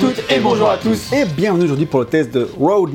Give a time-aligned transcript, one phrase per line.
[0.00, 1.12] toutes et bonjour à tous.
[1.12, 2.92] Et bienvenue aujourd'hui pour le test de Road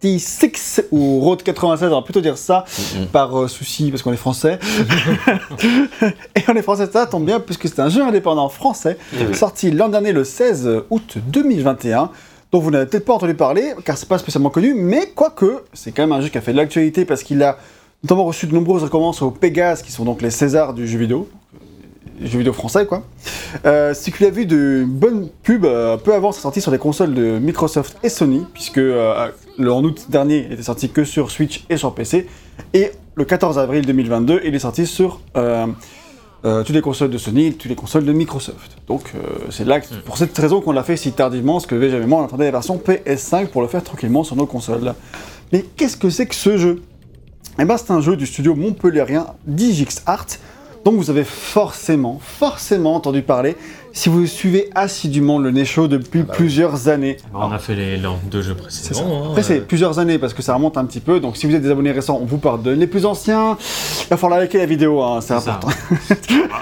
[0.00, 2.64] 96 ou Road 96, on va plutôt dire ça
[3.12, 4.58] par euh, souci parce qu'on est français.
[6.36, 8.96] et on est français, ça tombe bien puisque c'est un jeu indépendant français
[9.34, 12.10] sorti l'an dernier le 16 août 2021
[12.50, 15.92] dont vous n'avez peut-être pas entendu parler car c'est pas spécialement connu mais quoique c'est
[15.92, 17.58] quand même un jeu qui a fait de l'actualité parce qu'il a
[18.02, 21.28] notamment reçu de nombreuses récompenses au Pégase qui sont donc les Césars du jeu vidéo
[22.22, 23.02] jeux vidéo français quoi.
[23.66, 26.78] Euh, c'est qu'il a vu de bonnes pubs euh, peu avant sa sortie sur les
[26.78, 29.28] consoles de Microsoft et Sony, puisque euh,
[29.58, 32.26] le, en août dernier il était sorti que sur Switch et sur PC,
[32.74, 35.66] et le 14 avril 2022 il est sorti sur euh,
[36.44, 38.76] euh, toutes les consoles de Sony et toutes les consoles de Microsoft.
[38.86, 39.18] Donc euh,
[39.50, 42.24] c'est là, que- pour cette raison qu'on l'a fait si tardivement, parce que déjà on
[42.24, 44.94] attendait la version PS5 pour le faire tranquillement sur nos consoles.
[45.52, 46.82] Mais qu'est-ce que c'est que ce jeu?
[47.60, 50.26] Eh ben, c'est un jeu du studio montpellierien Digix Art,
[50.84, 53.56] dont vous avez forcément, forcément entendu parler
[53.92, 57.16] si vous suivez assidûment le Nez Show depuis plusieurs années.
[57.34, 59.00] On a fait les, deux jeux précédents.
[59.06, 61.20] hein, Après, c'est euh, plusieurs années parce que ça remonte un petit peu.
[61.20, 62.78] Donc, si vous êtes des abonnés récents, on vous pardonne.
[62.78, 63.56] Les plus anciens,
[64.02, 65.68] il va falloir liker la vidéo, hein, c'est important.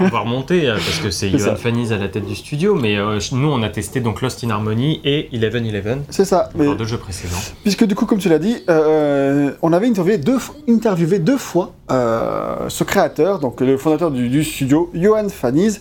[0.00, 1.30] on va remonter euh, parce que c'est.
[1.36, 4.42] Johan Fannies à la tête du studio, mais euh, nous on a testé donc Lost
[4.44, 6.50] in Harmony et Eleven Eleven, C'est ça.
[6.54, 7.36] Mais, deux jeux précédents.
[7.62, 11.36] puisque du coup, comme tu l'as dit, euh, on avait interviewé deux, f- interviewé deux
[11.38, 15.80] fois euh, ce créateur, donc le fondateur du, du studio, Johan Faniz,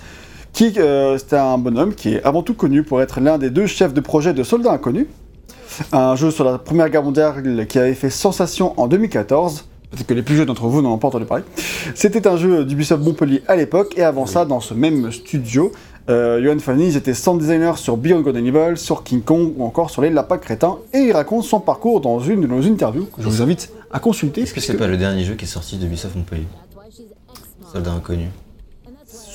[0.56, 3.67] qui euh, c'était un bonhomme qui est avant tout connu pour être l'un des deux
[3.67, 5.08] chefs de projet de Soldats Inconnus,
[5.92, 9.66] un jeu sur la Première Guerre mondiale qui avait fait sensation en 2014.
[9.92, 11.44] Peut-être que les plus jeunes d'entre vous n'en ont pas entendu parler.
[11.94, 15.73] C'était un jeu d'Ubisoft Montpellier à l'époque, et avant ça, dans ce même studio,
[16.09, 19.66] euh, Johan Faniz était sound designer sur Beyond Good and Evil, sur King Kong ou
[19.66, 23.06] encore sur les Lapins Crétins, et il raconte son parcours dans une de nos interviews
[23.06, 24.44] que je vous invite à consulter.
[24.44, 26.48] Est-ce que c'est pas le dernier jeu qui est sorti de Ubisoft Montpellier?
[27.73, 28.30] Soldat inconnu.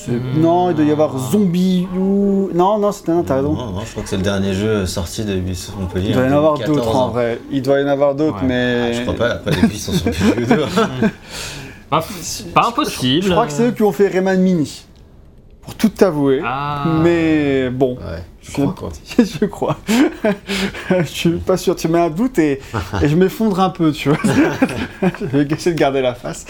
[0.05, 2.49] C'est- Non, il doit y avoir Zombie ou.
[2.53, 3.53] Non, non, c'était un, t'as raison.
[3.53, 6.09] Non, non, je crois que c'est le dernier jeu sorti de Ubisoft Montpellier.
[6.09, 7.39] Il doit y en avoir 2014, d'autres en vrai.
[7.51, 8.47] Il doit y en avoir d'autres, Ouais.
[8.47, 8.93] mais.
[8.93, 10.57] Je crois pas, après les pistes sont sur PS2.
[11.89, 12.03] Pas,
[12.53, 13.25] pas impossible.
[13.27, 14.85] Je crois que c'est eux qui ont fait Rayman Mini.
[15.71, 16.41] Pour tout t'avouer.
[16.43, 16.83] Ah.
[17.01, 17.95] Mais bon.
[17.95, 18.89] Ouais, je crois quoi.
[19.17, 19.77] je crois.
[20.89, 21.77] je suis pas sûr.
[21.77, 22.59] Tu mets un doute et,
[23.01, 24.17] et je m'effondre un peu, tu vois.
[25.01, 26.45] je vais essayer de garder la face.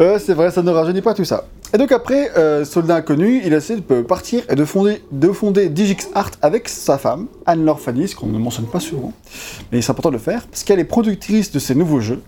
[0.00, 1.44] Euh, c'est vrai, ça ne rajeunit pas tout ça.
[1.72, 5.28] Et donc après, euh, Soldat Inconnu, il a essayé de partir et de fonder, de
[5.30, 9.12] fonder Digix Art avec sa femme, Anne-Laure Fannis, qu'on ne mentionne pas souvent.
[9.70, 12.20] Mais c'est important de le faire, parce qu'elle est productrice de ces nouveaux jeux.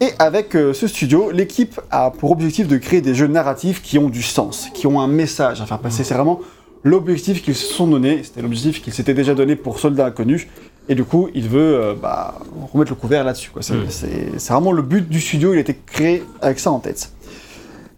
[0.00, 3.98] Et avec euh, ce studio, l'équipe a pour objectif de créer des jeux narratifs qui
[3.98, 6.04] ont du sens, qui ont un message à faire passer.
[6.04, 6.40] C'est vraiment
[6.84, 8.22] l'objectif qu'ils se sont donné.
[8.22, 10.46] C'était l'objectif qu'ils s'étaient déjà donné pour Soldats Inconnus.
[10.88, 12.38] Et du coup, il veut euh, bah,
[12.72, 13.50] remettre le couvert là-dessus.
[13.60, 13.90] C'est Mm.
[13.90, 15.52] c'est- vraiment le but du studio.
[15.52, 17.10] Il a été créé avec ça en tête.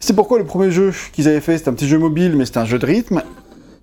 [0.00, 2.58] C'est pourquoi le premier jeu qu'ils avaient fait, c'était un petit jeu mobile, mais c'était
[2.58, 3.22] un jeu de rythme.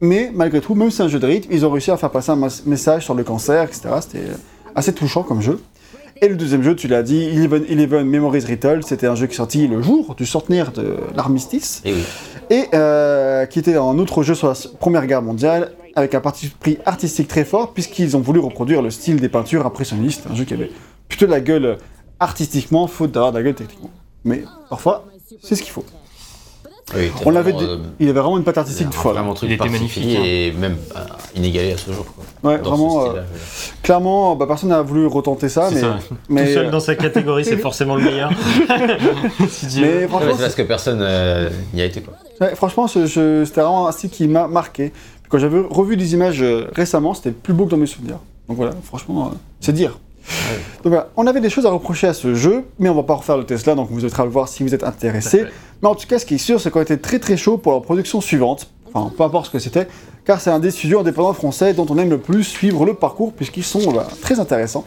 [0.02, 2.10] Mais malgré tout, même si c'est un jeu de rythme, ils ont réussi à faire
[2.10, 3.82] passer un message sur le cancer, etc.
[4.02, 4.24] C'était
[4.76, 5.60] assez touchant comme jeu.
[6.22, 9.34] Et le deuxième jeu, tu l'as dit, Eleven, Eleven Memories Retold, c'était un jeu qui
[9.34, 12.04] est sorti le jour du centenaire de l'armistice, Et oui.
[12.50, 16.48] et euh, qui était un autre jeu sur la Première Guerre mondiale, avec un parti
[16.50, 20.46] pris artistique très fort, puisqu'ils ont voulu reproduire le style des peintures impressionnistes, un jeu
[20.46, 20.72] qui avait
[21.08, 21.78] plutôt de la gueule
[22.20, 23.92] artistiquement, faute d'avoir de la gueule techniquement.
[24.24, 25.06] Mais parfois,
[25.42, 25.86] c'est ce qu'il faut.
[26.96, 29.14] Oui, On l'avait vraiment, dit- euh, il avait vraiment une patte artistique un- folle.
[29.16, 31.00] Vraiment un truc Il était magnifique, et même euh,
[31.36, 32.06] inégalé à ce jour.
[32.06, 32.24] Quoi.
[32.52, 33.22] Ouais, Dans vraiment, euh,
[33.84, 35.98] clairement, bah, personne n'a voulu retenter ça, mais, ça.
[36.30, 38.32] mais, Tout seul dans sa catégorie, c'est forcément le meilleur.
[39.80, 42.14] Mais franchement, c'est parce que personne euh, n'y a été quoi.
[42.40, 44.94] Ouais, franchement, c'était vraiment un style qui m'a marqué.
[45.30, 48.20] Quand j'avais revu des images euh, récemment, c'était plus beau que dans mes souvenirs.
[48.48, 50.00] Donc voilà, franchement, euh, c'est dire.
[50.84, 53.16] Donc voilà, on avait des choses à reprocher à ce jeu, mais on va pas
[53.16, 55.46] refaire le test là, donc vous êtes à le voir si vous êtes intéressé.
[55.82, 57.72] Mais en tout cas, ce qui est sûr, c'est qu'on était très très chaud pour
[57.72, 58.70] leur production suivante.
[58.94, 59.88] Enfin, peu importe ce que c'était,
[60.26, 63.34] car c'est un des studios indépendants français dont on aime le plus suivre le parcours,
[63.34, 64.86] puisqu'ils sont bah, très intéressants.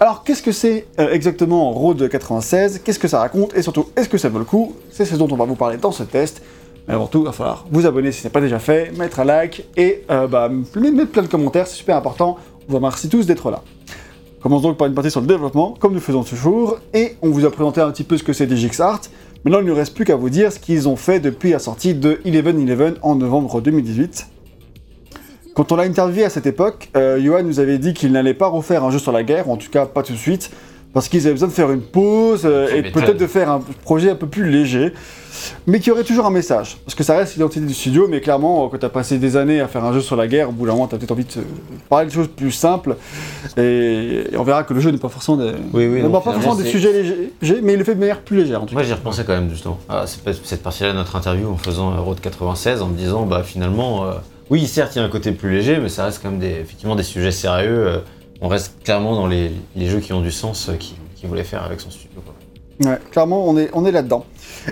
[0.00, 3.56] Alors, qu'est-ce que c'est euh, exactement Road 96 Qu'est-ce que ça raconte?
[3.56, 4.74] Et surtout, est-ce que ça vaut le coup?
[4.90, 6.42] C'est ce dont on va vous parler dans ce test.
[6.88, 9.20] Mais avant tout, il va falloir vous abonner si ce n'est pas déjà fait, mettre
[9.20, 12.38] un like et euh, bah, mettre plein de commentaires, c'est super important.
[12.68, 13.62] On vous remercie tous d'être là.
[14.42, 17.44] Commence donc par une partie sur le développement, comme nous faisons toujours, et on vous
[17.44, 19.02] a présenté un petit peu ce que c'est DigixArt.
[19.44, 21.94] Maintenant, il ne reste plus qu'à vous dire ce qu'ils ont fait depuis la sortie
[21.94, 24.26] de Eleven Eleven en novembre 2018.
[25.54, 28.48] Quand on l'a interviewé à cette époque, euh, Johan nous avait dit qu'il n'allait pas
[28.48, 30.50] refaire un jeu sur la guerre, en tout cas pas tout de suite,
[30.92, 34.10] parce qu'ils avaient besoin de faire une pause euh, et peut-être de faire un projet
[34.10, 34.92] un peu plus léger,
[35.66, 36.76] mais qui aurait toujours un message.
[36.84, 39.60] Parce que ça reste l'identité du studio, mais clairement, quand tu as passé des années
[39.60, 41.24] à faire un jeu sur la guerre, au bout d'un moment, tu as peut-être envie
[41.24, 41.30] de
[41.88, 42.96] parler de choses plus simples,
[43.56, 46.10] et, et on verra que le jeu n'est pas forcément des, Oui, oui, n'aborde non,
[46.12, 48.62] pas finalement, forcément des c'est- sujets légers, mais il le fait de manière plus légère
[48.62, 49.78] en tout Moi j'y repensais quand même justement.
[49.88, 52.96] Ah, c'est pas- cette partie-là de notre interview en faisant euh, Road 96 en me
[52.96, 54.12] disant bah finalement euh,
[54.50, 56.50] Oui, certes, il y a un côté plus léger, mais ça reste quand même des,
[56.60, 57.86] effectivement des sujets sérieux.
[57.88, 57.98] euh,
[58.44, 61.78] On reste clairement dans les, jeux qui ont du sens euh, qu'il voulait faire avec
[61.78, 62.20] son studio.
[62.84, 64.24] Ouais, clairement, on est, là-dedans.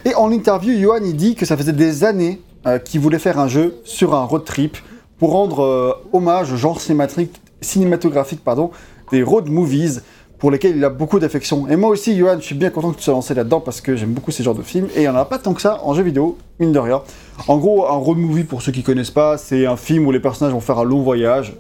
[0.05, 3.39] Et en interview, Johan, il dit que ça faisait des années euh, qu'il voulait faire
[3.39, 4.77] un jeu sur un road trip
[5.21, 8.73] pour rendre euh, hommage au genre cinématographique pardon,
[9.13, 10.03] des road movies
[10.41, 11.69] pour lesquels il a beaucoup d'affection.
[11.69, 13.95] Et moi aussi, Johan, je suis bien content que tu sois lancé là-dedans parce que
[13.95, 15.79] j'aime beaucoup ces genres de films et il n'y en a pas tant que ça
[15.85, 17.03] en jeu vidéo, mine de rien.
[17.47, 20.19] En gros, un road movie, pour ceux qui connaissent pas, c'est un film où les
[20.19, 21.55] personnages vont faire un long voyage.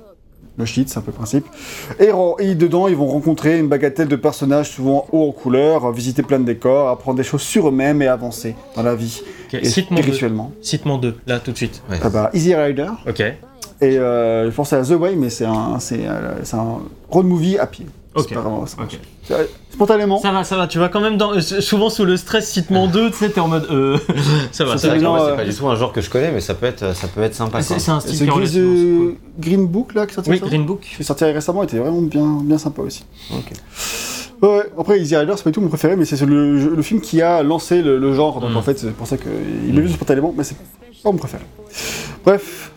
[0.58, 1.47] Le shit, c'est un peu le principe.
[1.99, 6.38] Et, dedans, ils vont rencontrer une bagatelle de personnages souvent hauts en couleur, visiter plein
[6.38, 9.23] de décors, apprendre des choses sur eux-mêmes et avancer dans la vie.
[9.47, 10.52] Ok, Et spirituellement.
[10.61, 11.82] Cite-moi deux, là, tout de suite.
[11.91, 11.99] Ouais.
[12.02, 12.88] Ah bah, Easy Rider.
[13.08, 13.20] Ok.
[13.82, 17.56] Et euh, je pense à The Way, mais c'est un, euh, c'est un road movie
[17.56, 17.87] à pied.
[18.15, 18.27] Ok.
[18.29, 18.77] C'est pas vraiment ça.
[18.83, 18.99] Ok.
[19.23, 20.19] C'est- Spontanément.
[20.21, 21.33] Ça va, ça va, tu vas quand même dans.
[21.33, 23.67] euh, souvent sous le stress, cite-moi deux, tu sais, t'es en mode.
[23.71, 23.97] Euh...
[24.53, 24.95] ça va, Ça, va.
[24.99, 27.07] c'est euh, pas du tout un genre que je connais, mais ça peut être, ça
[27.07, 27.62] peut être sympa.
[27.62, 29.15] C'est un style Ce qui est Green, relativement euh.
[29.39, 30.81] Green Book là qui est sorti Oui, récemment Green Book.
[30.81, 33.05] qui est sorti récemment était vraiment bien, bien sympa aussi.
[33.33, 33.53] Ok.
[34.43, 37.03] Ouais, après Easy Rider c'est pas du tout mon préféré mais c'est le, le film
[37.03, 38.56] qui a lancé le, le genre donc Mm.
[38.56, 40.56] en fait c'est pour ça qu'il m'est venu spontanément mais c'est
[41.05, 41.43] pas mon préféré.
[42.25, 42.69] Bref,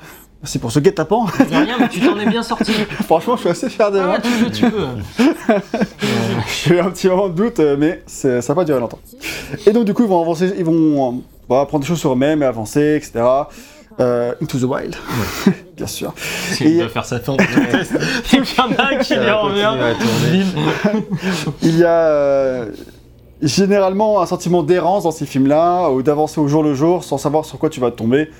[0.44, 1.26] merci pour ce guet-apens.
[1.50, 2.72] Rien, mais tu t'en es bien sorti.
[3.06, 4.16] Franchement je suis assez fier de Ah moi.
[4.16, 4.88] ouais, tu veux, tu veux.
[6.66, 9.00] J'ai eu un petit moment de doute euh, mais c'est- ça va pas durer longtemps.
[9.66, 11.16] Et donc du coup ils vont avancer, ils vont euh,
[11.50, 13.24] bah, apprendre des choses sur eux-mêmes et avancer etc.
[14.00, 14.96] Euh, Into the Wild,
[15.78, 16.14] bien sûr.
[16.60, 17.36] Il doit faire sa puis
[18.32, 19.72] il y en a un qui va revient.
[21.62, 22.72] Il y a euh,
[23.44, 27.46] généralement un sentiment d'errance dans ces films-là, ou d'avancer au jour le jour sans savoir
[27.46, 28.32] sur quoi tu vas tomber.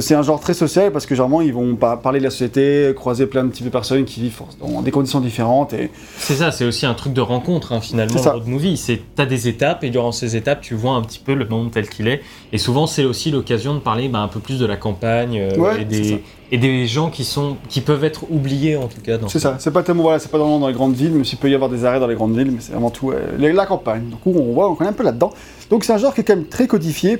[0.00, 3.26] C'est un genre très social parce que généralement ils vont parler de la société, croiser
[3.26, 6.64] plein de types de personnes qui vivent dans des conditions différentes et C'est ça, c'est
[6.64, 8.76] aussi un truc de rencontre hein, finalement, le road movie.
[8.78, 11.70] C'est t'as des étapes et durant ces étapes, tu vois un petit peu le monde
[11.72, 12.22] tel qu'il est.
[12.52, 15.56] Et souvent, c'est aussi l'occasion de parler bah, un peu plus de la campagne euh,
[15.56, 19.18] Ouais, et, des, et des gens qui sont qui peuvent être oubliés en tout cas.
[19.18, 19.56] Dans c'est ça.
[19.58, 21.54] C'est pas tellement voilà, c'est pas vraiment dans les grandes villes, même s'il peut y
[21.54, 24.08] avoir des arrêts dans les grandes villes, mais c'est avant tout euh, la campagne.
[24.08, 25.32] Donc on voit, on connaît un peu là-dedans.
[25.68, 27.18] Donc c'est un genre qui est quand même très codifié.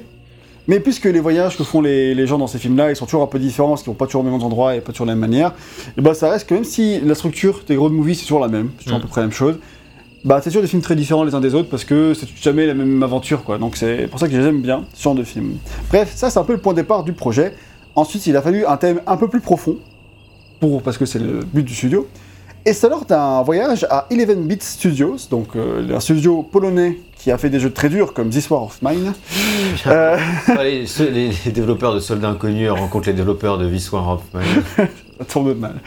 [0.68, 3.22] Mais puisque les voyages que font les, les gens dans ces films-là, ils sont toujours
[3.22, 5.10] un peu différents, parce qu'ils vont pas toujours aux mêmes endroits et pas toujours de
[5.10, 5.52] la même manière,
[5.98, 8.48] et bah ça reste que même si la structure des road movies c'est toujours la
[8.48, 9.02] même, c'est toujours Mm.
[9.02, 9.58] à peu près la même chose,
[10.24, 12.66] bah c'est toujours des films très différents les uns des autres parce que c'est jamais
[12.66, 13.58] la même aventure quoi.
[13.58, 15.56] Donc c'est pour ça que j'aime bien ce genre de film.
[15.88, 17.54] Bref, ça c'est un peu le point de départ du projet.
[17.96, 19.76] Ensuite, il a fallu un thème un peu plus profond,
[20.60, 22.06] pour, parce que c'est le but du studio.
[22.64, 27.30] Et c'est lors d'un voyage à 11 Bit Studios, donc euh, un studio polonais qui
[27.30, 29.12] a fait des jeux très durs comme This War of Mine.
[29.86, 30.16] Euh,
[30.58, 30.84] les,
[31.44, 34.62] les développeurs de Soldats Inconnus rencontrent les développeurs de This War of Mine.
[35.18, 35.74] ça tourne de mal.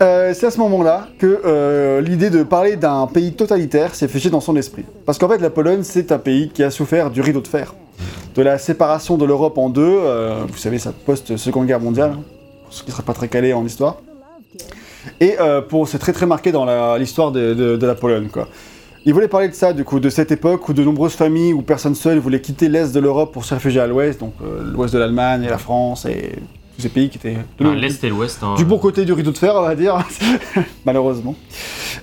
[0.00, 4.30] Euh, c'est à ce moment-là que euh, l'idée de parler d'un pays totalitaire s'est figée
[4.30, 4.84] dans son esprit.
[5.06, 7.74] Parce qu'en fait, la Pologne, c'est un pays qui a souffert du rideau de fer,
[8.34, 9.82] de la séparation de l'Europe en deux.
[9.86, 12.16] euh, vous savez, ça post-seconde guerre mondiale,
[12.64, 13.98] pour ceux qui ne seraient pas très calés en histoire.
[15.20, 15.36] Et
[15.68, 18.48] pour, c'est très très marqué dans l'histoire de, de- de la Pologne, quoi.
[19.04, 21.62] Il voulait parler de ça, du coup, de cette époque où de nombreuses familles ou
[21.62, 24.94] personnes seules voulaient quitter l'Est de l'Europe pour se réfugier à l'Ouest, donc euh, l'Ouest
[24.94, 26.32] de l'Allemagne et la France et
[26.76, 28.38] tous ces pays qui étaient de L'Est et l'Ouest.
[28.42, 28.54] hein.
[28.56, 29.98] du bon côté du rideau de fer, on va dire,
[30.86, 31.34] malheureusement.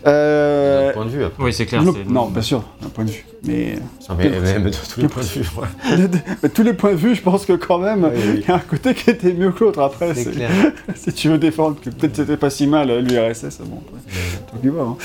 [0.06, 1.44] Euh, D'un point de vue, après.
[1.44, 1.82] Oui, c'est clair.
[1.84, 3.25] non, bien sûr, d'un point de vue.
[3.46, 3.75] Mais,
[4.10, 5.98] Non, mais, mais- mais de tous les points de vue, ouais.
[6.44, 8.46] mais tous les points de vue, je pense que quand même, il Oui, oui.
[8.48, 9.79] y a un côté qui était mieux que l'autre.
[9.82, 10.50] Après, C'est clair.
[10.96, 14.72] si tu veux défendre que peut-être c'était pas si mal l'URSS, bon, après, tant qu'il
[14.72, 14.98] va, hein.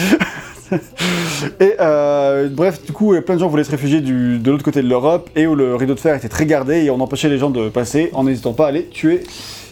[1.61, 4.83] Et euh, bref, du coup, plein de gens voulaient se réfugier du, de l'autre côté
[4.83, 7.38] de l'Europe et où le rideau de fer était très gardé et on empêchait les
[7.38, 9.23] gens de passer en n'hésitant pas à les tuer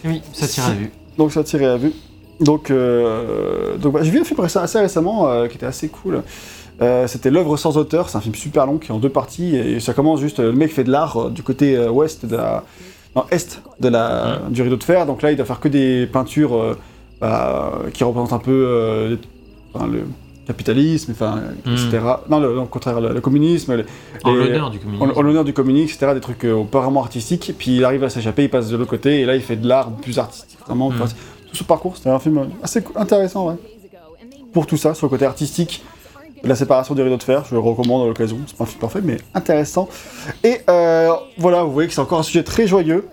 [0.05, 0.91] Oui, ça tire à vue.
[1.17, 1.93] Donc ça tirait à vue.
[2.39, 6.23] Donc, euh, donc bah, j'ai vu un film assez récemment euh, qui était assez cool.
[6.81, 9.55] Euh, C'était L'œuvre sans auteur, c'est un film super long qui est en deux parties
[9.55, 12.63] et ça commence juste, le mec fait de l'art du côté ouest de la...
[13.15, 16.07] Non, est de la, du rideau de fer, donc là il doit faire que des
[16.07, 16.75] peintures
[17.21, 19.19] bah, qui représentent un peu
[19.71, 20.05] enfin, le
[20.45, 21.71] capitalisme, enfin, Mm.
[21.73, 21.99] etc.
[22.29, 23.85] Non, le, au contraire, le, le communisme, les-
[24.23, 25.11] En l'honneur du communisme.
[25.15, 26.13] en l'honneur du communisme, etc.
[26.13, 27.53] Des trucs euh, vraiment artistiques.
[27.57, 29.67] Puis il arrive à s'échapper, il passe de l'autre côté, et là il fait de
[29.67, 30.59] l'art plus artistique.
[30.67, 30.95] Vraiment, Mm.
[31.49, 33.55] tout ce parcours, c'était un film assez intéressant, ouais.
[34.53, 35.83] Pour tout ça, sur le côté artistique,
[36.43, 38.37] la séparation des rideaux de fer, je le recommande à l'occasion.
[38.45, 39.87] C'est pas un film parfait, mais intéressant.
[40.43, 43.07] Et euh, voilà, vous voyez que c'est encore un sujet très joyeux.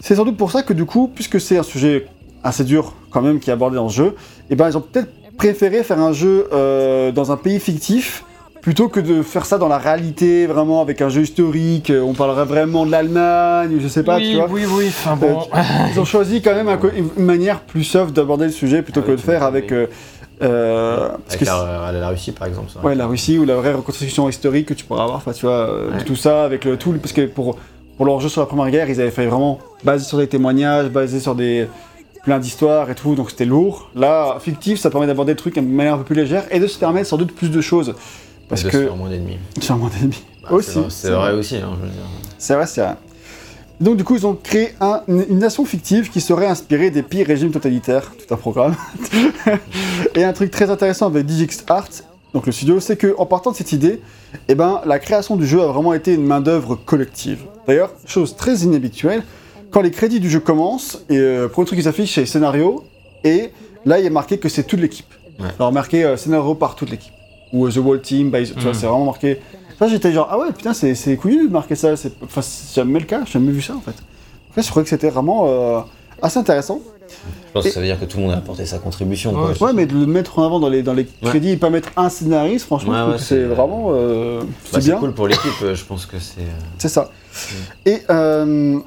[0.00, 2.06] C'est sans doute pour ça que du coup, puisque c'est un sujet
[2.42, 4.16] assez dur quand même qui est abordé dans le jeu,
[4.48, 8.24] et ben ils ont peut-être préféré faire un jeu euh, dans un pays fictif
[8.60, 12.12] plutôt que de faire ça dans la réalité, vraiment avec un jeu historique, euh, on
[12.12, 14.48] parlerait vraiment de l'Allemagne, ou je sais pas, oui, tu vois.
[14.50, 14.86] oui, oui.
[14.88, 15.46] Enfin bon.
[15.90, 19.06] Ils ont choisi quand même un une manière plus soft d'aborder le sujet plutôt Ah
[19.06, 19.86] que oui, de faire avec euh,
[20.42, 22.70] euh, parce que la, Russie, par exemple.
[22.70, 22.80] ça.
[22.86, 25.52] Ouais, la Russie ou la vraie reconstruction historique que tu pourras avoir, enfin, tu vois,
[25.70, 26.04] euh, Ouais.
[26.04, 27.56] tout ça, avec le tout, parce que pour,
[27.96, 30.88] pour leur jeu sur la Première Guerre, ils avaient fait vraiment basé sur des témoignages,
[30.90, 31.66] basé sur des
[32.24, 33.90] plein d'histoires et tout, donc c'était lourd.
[33.94, 36.66] Là, fictif, ça permet d'aborder le truc de manière un peu plus légère et de
[36.66, 37.94] se permettre sans doute plus de choses.
[38.48, 38.82] Parce de que.
[38.84, 39.38] faire moins d'ennemis.
[39.60, 40.22] Sur moins d'ennemis.
[40.42, 40.78] Bah, aussi.
[40.88, 42.02] c'est vrai- aussi, hein, je veux dire.
[42.38, 42.96] C'est vrai, c'est vrai.
[43.80, 47.26] Donc du coup, ils ont créé un- une nation fictive qui serait inspirée des pires
[47.26, 48.74] régimes totalitaires, tout un programme.
[50.14, 51.88] et un truc très intéressant avec Digix Art,
[52.34, 54.00] donc le studio, c'est que en partant de cette idée,
[54.48, 57.40] eh ben, la création du jeu a vraiment été une main d'œuvre collective.
[57.66, 59.22] D'ailleurs, chose très inhabituelle,
[59.70, 62.84] quand les crédits du jeu commencent, et euh, le truc qui s'affiche, c'est scénario,
[63.24, 63.50] et
[63.84, 65.06] là, il est marqué que c'est toute l'équipe.
[65.38, 65.46] Ouais.
[65.58, 67.12] Alors marqué euh, scénario par toute l'équipe.
[67.52, 68.74] Ou euh, The Whole Team, by- tu vois, Mm.
[68.74, 69.40] c'est vraiment marqué.
[69.78, 71.96] Ça, j'étais genre, ah ouais, putain, c'est c'est couillu de marquer ça.
[71.96, 73.94] c'est- Enfin, c'est jamais le cas, j'ai jamais vu ça en fait.
[74.50, 75.80] En fait, je croyais que c'était vraiment euh,
[76.20, 76.80] assez intéressant.
[77.08, 79.32] Je pense que ça veut dire que tout le monde a apporté sa contribution.
[79.34, 79.68] Ouais, quoi.
[79.68, 81.30] Ouais, mais de le mettre en avant dans les, dans les Ouais.
[81.30, 83.86] crédits et pas mettre un scénariste, franchement, Ouais, c'est c'est- vraiment.
[83.90, 86.42] euh, Bah, c'est c'est bien, cool pour l'équipe, je pense que c'est.
[86.78, 87.10] c'est ça.
[87.86, 88.78] Et euh,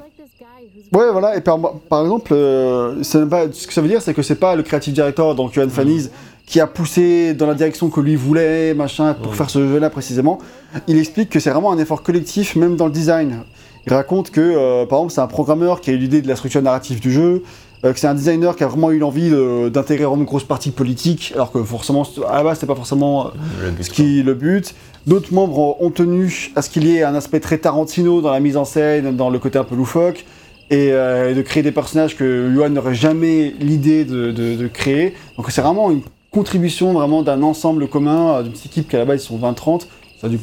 [0.94, 1.58] Ouais, voilà, et par,
[1.88, 3.18] par exemple, euh, ça
[3.52, 6.10] ce que ça veut dire, c'est que c'est pas le creative director, donc Johan Fanise,
[6.46, 9.34] qui a poussé dans la direction que lui voulait, machin, pour Mm.
[9.34, 10.38] faire ce jeu-là précisément.
[10.86, 13.38] Il explique que c'est vraiment un effort collectif, même dans le design.
[13.86, 16.36] Il raconte que, euh, par exemple, c'est un programmeur qui a eu l'idée de la
[16.36, 17.42] structure narrative du jeu,
[17.84, 19.30] euh, que c'est un designer qui a vraiment eu l'envie
[19.72, 23.32] d'intégrer une grosse partie politique, alors que forcément, à la base, c'était pas forcément
[23.62, 23.82] Le but.
[23.82, 24.74] ce qui est le but.
[25.08, 28.40] D'autres membres ont tenu à ce qu'il y ait un aspect très Tarantino dans la
[28.40, 30.24] mise en scène, dans le côté un peu loufoque,
[30.70, 35.14] et euh, de créer des personnages que Yuan n'aurait jamais l'idée de, de- de créer.
[35.36, 39.00] Donc c'est vraiment une contribution vraiment d'un ensemble commun, euh, d'une petite équipe qui à
[39.00, 39.82] la base ils sont 20-30.
[40.20, 40.38] Ça a dû,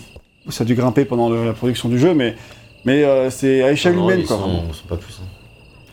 [0.49, 2.35] ça a dû grimper pendant le- la production du jeu, mais,
[2.85, 4.37] mais euh, c'est à échelle Non, humaine ils quoi.
[4.37, 5.19] sont, sont pas plus.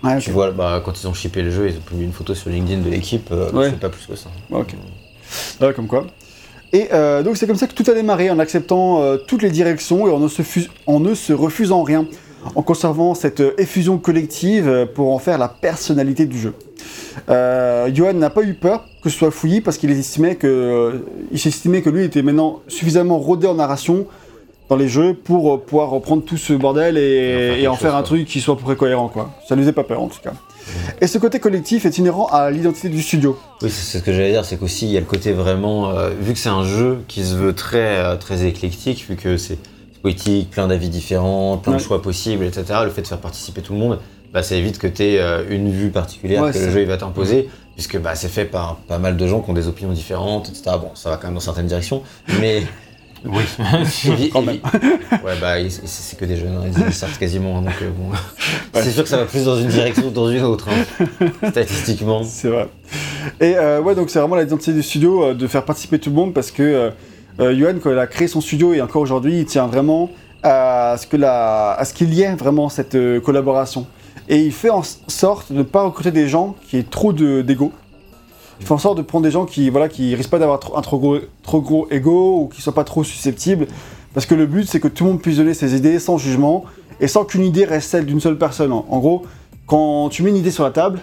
[0.05, 0.19] hein.
[0.21, 2.51] Tu vois, bah, quand ils ont shippé le jeu, ils ont publié une photo sur
[2.51, 3.71] LinkedIn de l'équipe, euh, Ouais.
[3.71, 4.29] c'est pas plus que ça.
[4.53, 4.75] Ok.
[5.59, 6.07] Voilà, comme quoi.
[6.73, 9.51] Et euh, donc c'est comme ça que tout a démarré, en acceptant euh, toutes les
[9.51, 12.07] directions et en ne, se fus- en ne se refusant rien,
[12.55, 16.55] en conservant cette effusion collective pour en faire la personnalité du jeu.
[17.29, 20.99] Euh, Johan n'a pas eu peur que ce soit fouillis parce qu'il estimait que, euh,
[21.33, 24.07] il s'estimait que lui était maintenant suffisamment rodé en narration
[24.69, 27.69] dans les jeux pour euh, pouvoir reprendre tout ce bordel et, Et en faire et
[27.69, 29.31] en quelque faire chose, un truc qui soit pour cohérent quoi.
[29.49, 30.33] Ça ne lui faisait pas peur en tout cas.
[31.01, 33.39] Et ce côté collectif est inhérent à l'identité du studio.
[33.63, 36.35] Oui, c'est ce que j'allais dire, c'est qu'aussi il y a le côté vraiment, vu
[36.35, 39.57] que c'est un jeu qui se veut très, très éclectique, vu que c'est
[39.99, 41.79] c'est poétique, plein d'avis différents, plein Ouais.
[41.79, 42.65] de choix possibles, etc.
[42.85, 43.99] Le fait de faire participer tout le monde,
[44.33, 46.97] bah, ça évite que tu aies une vue particulière Ouais, que le jeu il va
[46.97, 50.49] t'imposer, puisque bah, c'est fait par pas mal de gens qui ont des opinions différentes,
[50.51, 50.77] etc.
[50.81, 52.03] Bon, ça va quand même dans certaines directions,
[52.41, 52.63] mais
[53.25, 53.43] Oui.
[54.33, 54.59] Quand même.
[55.25, 58.17] Ouais, bah, c'est que des jeunes, hein, ils sortent quasiment, donc euh, bon.
[58.75, 62.23] C'est sûr que ça va plus dans une direction que dans une autre, hein, statistiquement.
[62.23, 62.69] C'est vrai.
[63.41, 66.17] Et euh, ouais, donc c'est vraiment l'identité du studio euh, de faire participer tout le
[66.17, 66.93] monde parce que
[67.41, 70.11] euh, Yoann, quand il a créé son studio et encore aujourd'hui, il tient vraiment
[70.43, 73.87] à ce qu'il y ait vraiment cette euh, collaboration.
[74.29, 77.43] Et il fait en sorte de ne pas recruter des gens qui aient trop de-
[77.43, 77.73] d'ego.
[78.61, 80.81] Il fait en sorte de prendre des gens qui voilà qui risquent pas d'avoir un
[80.83, 83.67] trop gros, trop ego ou qui soient pas trop susceptibles.
[84.15, 86.65] Parce que le but, c'est que tout le monde puisse donner ses idées sans jugement
[87.01, 88.73] et sans qu'une idée reste celle d'une seule personne.
[88.73, 89.23] En gros,
[89.67, 91.01] quand tu mets une idée sur la table,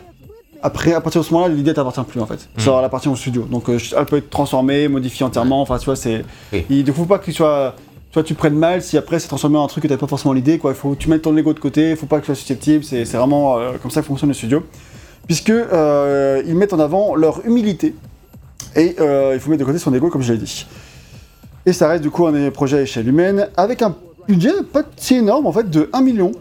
[0.65, 2.50] après, à partir de ce moment-là, l'idée t'appartient plus en fait.
[2.57, 2.79] Ça Mm.
[2.79, 3.43] elle appartient au studio.
[3.43, 5.62] Donc euh, elle peut être transformée, modifiée entièrement.
[5.62, 6.25] Enfin, tu vois, c'est.
[6.51, 6.65] Oui.
[6.72, 7.75] Il ne faut pas que tu sois.
[8.12, 10.34] Toi, tu prennes mal si après c'est transformé en un truc que t'avais pas forcément
[10.34, 10.57] l'idée.
[10.57, 10.72] Quoi.
[10.72, 11.91] Il faut que tu mettes ton ego de côté.
[11.91, 12.84] Il faut pas que tu sois susceptible.
[12.84, 14.63] C'est c'est vraiment euh, comme ça que fonctionne le studio.
[15.27, 17.93] Puisque euh, ils mettent en avant leur humilité
[18.75, 20.65] et il faut mettre de côté son ego, comme je l'ai dit.
[21.67, 23.95] Et ça reste du coup un projet à échelle humaine avec un
[24.27, 26.31] budget pas si énorme en fait de 1 million.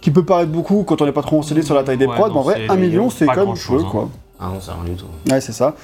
[0.00, 2.14] Qui peut paraître beaucoup quand on n'est pas trop renseigné sur la taille des Ouais,
[2.14, 3.88] prods, mais en vrai, c'est- 1 million c'est quand même peu hein.
[3.90, 4.08] quoi.
[4.40, 5.06] Ah non, c'est rien du tout.
[5.28, 5.74] Ouais, c'est ça.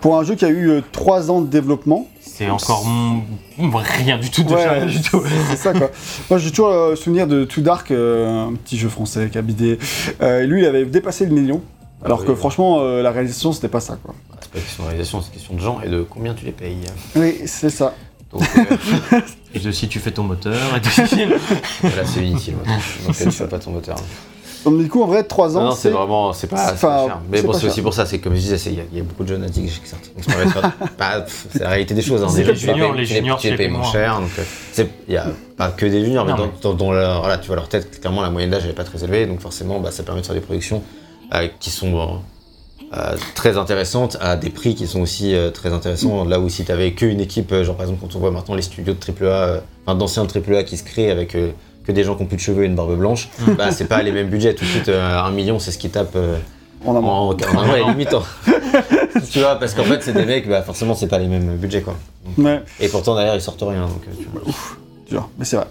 [0.00, 2.84] Pour un jeu qui a eu 3 ans de développement, C'est encore
[3.58, 5.22] rien du tout de Ouais, rien du tout.
[5.50, 5.90] c'est ça quoi.
[6.28, 9.42] Moi j'ai toujours le souvenir de Too Dark, euh, un petit jeu français qui a
[9.42, 9.78] bidé.
[10.20, 11.60] Euh, lui il avait dépassé le million.
[12.02, 12.26] Ah Alors oui.
[12.26, 14.14] que franchement, euh, la réalisation c'était pas ça quoi.
[14.40, 16.76] C'est pas question de réalisation, c'est question de gens et de combien tu les payes.
[17.16, 17.94] Oui, c'est ça.
[18.32, 18.42] Donc
[19.12, 19.20] euh,
[19.54, 20.58] Et de si tu fais ton moteur.
[20.76, 21.30] Et de...
[21.96, 22.54] là, c'est inutile.
[23.06, 23.96] Donc tu fais pas ton moteur.
[24.64, 27.18] Donc du coup en vrai 3 ans Non, non, c'est vraiment, c'est pas, pas cher.
[27.28, 29.00] Mais c'est bon, aussi pour ça, c'est comme je disais, il y, a- il y
[29.00, 29.90] a beaucoup de jeunes addicts qui
[30.96, 32.22] pas- pff, c'est la réalité des choses.
[32.22, 32.28] Hein.
[32.36, 34.20] Les juniors, les juniors, tu les payes moins cher.
[34.20, 37.20] Donc, euh, il y a pas que des juniors, mais Non, dans, dans- dans leur,
[37.22, 39.26] voilà, tu vois leur tête, clairement, la moyenne d'âge, elle est pas très élevée.
[39.26, 40.80] Donc, forcément, bah, ça permet de faire des productions
[41.34, 42.06] euh, qui sont euh,
[42.96, 46.24] euh, très intéressantes à des prix qui sont aussi euh, très intéressants.
[46.24, 48.54] Là où si tu avais qu'une équipe, euh, genre par exemple, quand on voit maintenant
[48.54, 51.34] les studios de AAA, euh, enfin d'anciens AAA qui se créent avec.
[51.34, 51.50] euh,
[51.84, 54.04] que des gens qui ont plus de cheveux et une barbe blanche, bah c'est pas
[54.04, 54.54] les mêmes budgets.
[54.54, 56.36] Tout de suite, euh, un million, c'est ce qui tape euh,
[56.86, 57.10] En amont.
[57.10, 58.14] en, en vrai limite.
[59.32, 61.82] tu vois, parce qu'en fait, c'est des mecs, bah, forcément, c'est pas les mêmes budgets,
[61.82, 61.96] quoi.
[62.38, 62.62] Ouais.
[62.78, 63.88] Et pourtant, derrière, ils sortent rien.
[63.88, 64.42] Donc, tu vois.
[65.12, 65.66] Genre, mais c'est vrai.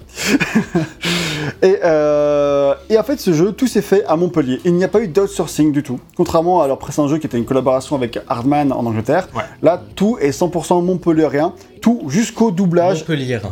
[1.63, 4.59] et, euh, et en fait, ce jeu, tout s'est fait à Montpellier.
[4.65, 5.99] Il n'y a pas eu d'outsourcing du tout.
[6.15, 9.27] Contrairement à leur précédent jeu qui était une collaboration avec Hardman en Angleterre.
[9.35, 9.43] Ouais.
[9.61, 11.53] Là, tout est 100% montpelliérain.
[11.81, 12.99] Tout jusqu'au doublage.
[12.99, 13.51] Montpellierin.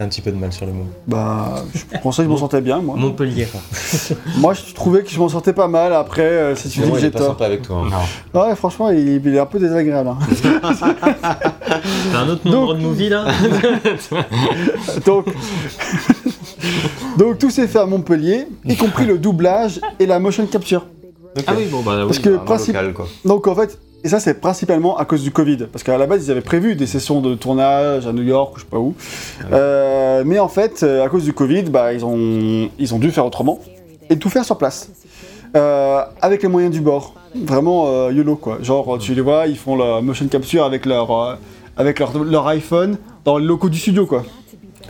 [0.00, 0.84] Un petit peu de mal sur le mot.
[1.08, 2.94] Bah, je pensais que je m'en sortais bien, moi.
[2.96, 3.58] Montpellierin.
[4.38, 5.92] Moi, je trouvais que je m'en sortais pas mal.
[5.92, 7.28] Après, euh, si tu dis que j'ai pas tort.
[7.30, 7.82] sympa avec toi.
[7.84, 7.90] hein.
[8.32, 8.40] Non.
[8.42, 10.10] Ouais, franchement, il, il est un peu désagréable.
[10.10, 10.18] hein.
[12.12, 13.24] T'as un autre nom de Donc- road movie là
[15.04, 15.26] Donc,
[17.16, 20.86] donc tout s'est fait à Montpellier, y compris le doublage et la motion capture.
[21.46, 22.06] Ah oui, bon bah oui.
[22.06, 23.08] Parce que Vraiment principe- local, quoi.
[23.24, 26.26] Donc en fait, et ça c'est principalement à cause du Covid, parce qu'à la base
[26.26, 28.94] ils avaient prévu des sessions de tournage à New York ou je sais pas où,
[29.52, 33.10] Euh, mais en fait euh, à cause du Covid, bah, ils, ont, ils ont dû
[33.10, 33.58] faire autrement
[34.10, 34.88] et tout faire sur place,
[35.56, 38.58] Euh, avec les moyens du bord, vraiment euh, YOLO quoi.
[38.62, 41.34] Genre tu les vois, ils font la motion capture avec leur, euh,
[41.76, 44.24] avec leur, leur iPhone dans les locaux du studio quoi.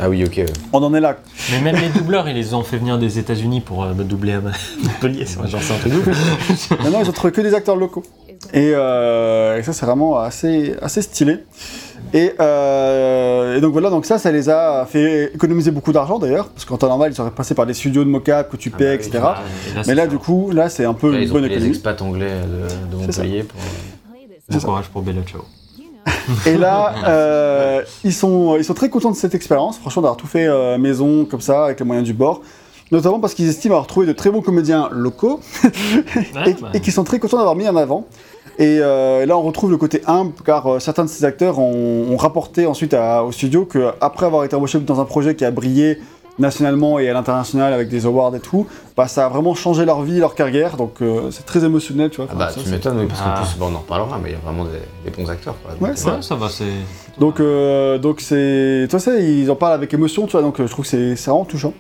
[0.00, 0.44] Ah oui, ok.
[0.72, 1.16] On en est là.
[1.50, 4.32] Mais même les doubleurs, ils les ont fait venir des États-Unis pour euh, me doubler
[4.34, 5.26] à Montpellier.
[5.26, 6.82] C'est genre c'est un.
[6.84, 8.04] Maintenant, ils ont trouvé que des acteurs locaux.
[8.52, 11.38] Et, euh, et ça, c'est vraiment assez, assez stylé.
[12.14, 16.48] Et, euh, et donc voilà, donc ça, ça les a fait économiser beaucoup d'argent d'ailleurs,
[16.48, 18.96] parce qu'en temps normal, ils auraient passé par des studios de mocap que tu paies,
[18.96, 19.24] bah oui, etc.
[19.24, 19.42] Ah,
[19.76, 22.00] et Mais là, du coup, là, c'est un peu Là, une ils ont les expats
[22.00, 23.22] anglais de, de ça.
[23.22, 23.60] Montpellier pour.
[24.50, 25.42] Bon courage pour Bella Ciao.
[26.46, 30.26] Et là, euh, ils, sont, ils sont très contents de cette expérience, franchement, d'avoir tout
[30.26, 32.42] fait euh, maison, comme ça, avec les moyens du bord.
[32.90, 35.40] Notamment parce qu'ils estiment avoir trouvé de très bons comédiens locaux
[36.46, 36.68] et, bah.
[36.74, 38.06] et qui sont très contents d'avoir mis en avant.
[38.58, 42.06] Et euh, là, on retrouve le côté humble, car euh, certains de ces acteurs ont,
[42.10, 45.50] ont rapporté ensuite à- au studio qu'après avoir été embauchés dans un projet qui a
[45.52, 45.98] brillé
[46.40, 48.66] nationalement et à l'international avec des awards et tout,
[48.96, 50.76] bah, ça a vraiment changé leur vie, leur carrière.
[50.76, 52.26] Donc euh, c'est très émotionnel, tu vois.
[52.32, 53.40] Ah bah, ça, tu m'étonnes, oui, parce qu'en Ah.
[53.42, 55.72] plus, bon, on en reparlera, mais il y a vraiment des, des bons acteurs, quoi.
[55.80, 56.64] Ouais, Donc, c'est Ouais, ça va, c'est.
[57.18, 60.42] Donc, euh, donc c'est, toi, ça, ils en parlent avec émotion, tu vois.
[60.42, 61.72] Donc, je trouve que c'est, c'est vraiment touchant.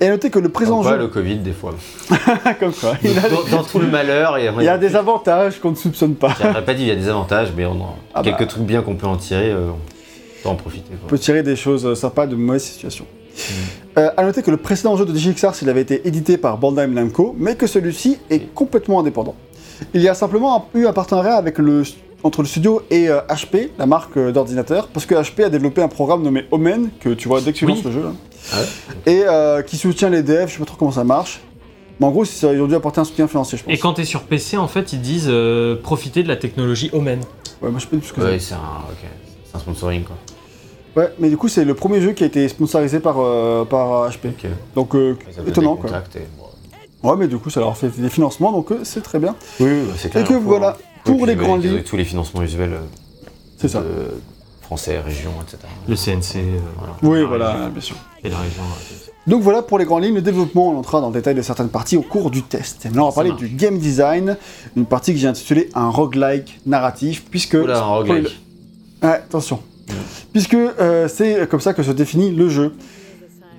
[0.00, 1.74] Et à noter que le présent comme quoi, jeu, le Covid, des fois.
[2.60, 4.94] comme quoi, il, Dans, dans tout le malheur, il y a, il y a des
[4.96, 6.34] avantages qu'on ne soupçonne pas.
[6.40, 8.46] J'aurais pas dit il y a des avantages, mais on en- Ah quelques bah.
[8.46, 10.90] trucs bien qu'on peut en tirer, euh, on peut en profiter.
[10.94, 11.08] On Quoi.
[11.08, 13.06] peut tirer des choses euh, sympas de mauvaises situations.
[13.36, 13.52] Mm.
[13.98, 16.86] Euh, à noter que le précédent jeu de DigiXars, il avait été édité par Bandai
[16.86, 19.34] Namco, mais que celui-ci est complètement indépendant.
[19.94, 21.82] Il y a simplement eu un partenariat avec le,
[22.22, 25.82] entre le studio et euh, HP, la marque euh, d'ordinateur, parce que HP a développé
[25.82, 27.74] un programme nommé Omen, que tu vois dès que tu Oui.
[27.74, 28.12] lances le jeu, là,
[28.52, 28.66] Ah ouais
[29.12, 31.40] et euh, qui soutient les devs, je sais pas trop comment ça marche.
[31.98, 33.72] Mais en gros, ils ont dû apporter un soutien financier, je pense.
[33.72, 37.20] Et quand t'es sur PC, en fait, ils disent euh, profiter de la technologie Omen.
[37.62, 38.58] Ouais, moi je tout ce que Ouais, c'est un,
[38.90, 38.98] ok,
[39.48, 40.16] c'est un sponsoring quoi.
[40.96, 44.10] Ouais, mais du coup, c'est le premier jeu qui a été sponsorisé par, euh, par
[44.10, 44.28] HP.
[44.28, 44.46] Ok.
[44.74, 45.90] Donc, euh, Ils avaient étonnant des quoi.
[45.90, 47.08] contacts et, bon.
[47.10, 49.34] Ouais, mais du coup, ça leur fait des financements, donc euh, c'est très bien.
[49.60, 50.24] Oui, oui, bah, c'est clair.
[50.24, 52.78] Et que voilà, pour les grandes lignes, tous les financements usuels euh,
[53.58, 53.80] c'est ça.
[53.80, 53.86] de
[54.66, 55.58] français, région, etc.
[55.88, 56.36] Le CNC.
[56.36, 56.94] euh, voilà.
[57.02, 57.68] Oui, La voilà, région.
[57.70, 57.96] bien sûr.
[58.24, 58.62] Et la région.
[58.62, 60.14] euh, Donc voilà pour les grandes lignes.
[60.16, 62.84] Le développement, on entrera dans le détail de certaines parties au cours du test.
[62.84, 64.36] Et maintenant, on va parler du game design,
[64.76, 67.54] une partie que j'ai intitulée un roguelike narratif, puisque.
[67.54, 68.38] Oula, un roguelike.
[69.02, 69.60] Ouais, attention.
[70.32, 72.74] Puisque euh, c'est comme ça que se définit le jeu.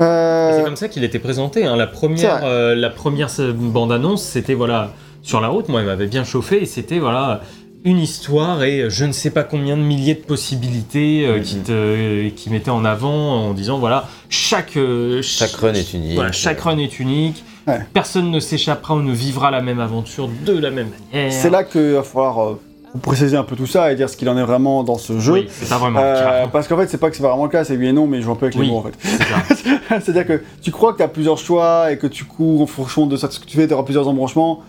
[0.02, 1.66] Euh, C'est comme ça qu'il était présenté.
[1.66, 1.76] hein.
[1.76, 4.92] La première, euh, la première bande-annonce, c'était voilà
[5.24, 5.70] sur la route.
[5.70, 7.42] Moi, elle m'avait bien chauffé et c'était voilà
[7.88, 12.28] une histoire et je ne sais pas combien de milliers de possibilités euh, qui te
[12.30, 16.16] qui mettaient en avant en disant voilà chaque euh, Chaque run est unique.
[16.16, 17.44] Voilà, chaque run est unique.
[17.66, 17.80] Ouais.
[17.94, 21.32] Personne ne s'échappera ou ne vivra la même aventure de la même manière.
[21.32, 22.60] c'est là qu'il va falloir euh,
[23.02, 25.34] préciser un peu tout ça et dire ce qu'il en est vraiment dans ce jeu.
[25.34, 26.48] Oui, c'est pas vraiment Euh, le cas.
[26.52, 28.06] parce qu'en fait, c'est pas que c'est pas vraiment le cas, c'est oui et non,
[28.08, 28.70] mais je joue un peu avec les Oui.
[28.70, 28.94] mots en fait.
[29.02, 30.00] C'est ça.
[30.02, 33.06] C'est-à-dire que tu crois que tu as plusieurs choix et que tu cours en fonction
[33.06, 34.62] de ça, ce que tu fais, tu auras plusieurs embranchements.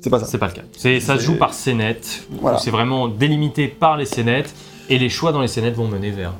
[0.00, 0.26] C'est pas ça.
[0.26, 0.62] C'est pas le cas.
[0.76, 2.26] C'est, ça se joue par scénettes.
[2.40, 2.58] Voilà.
[2.58, 4.54] C'est vraiment délimité par les scénettes
[4.88, 6.32] et les choix dans les scénettes vont mener vers.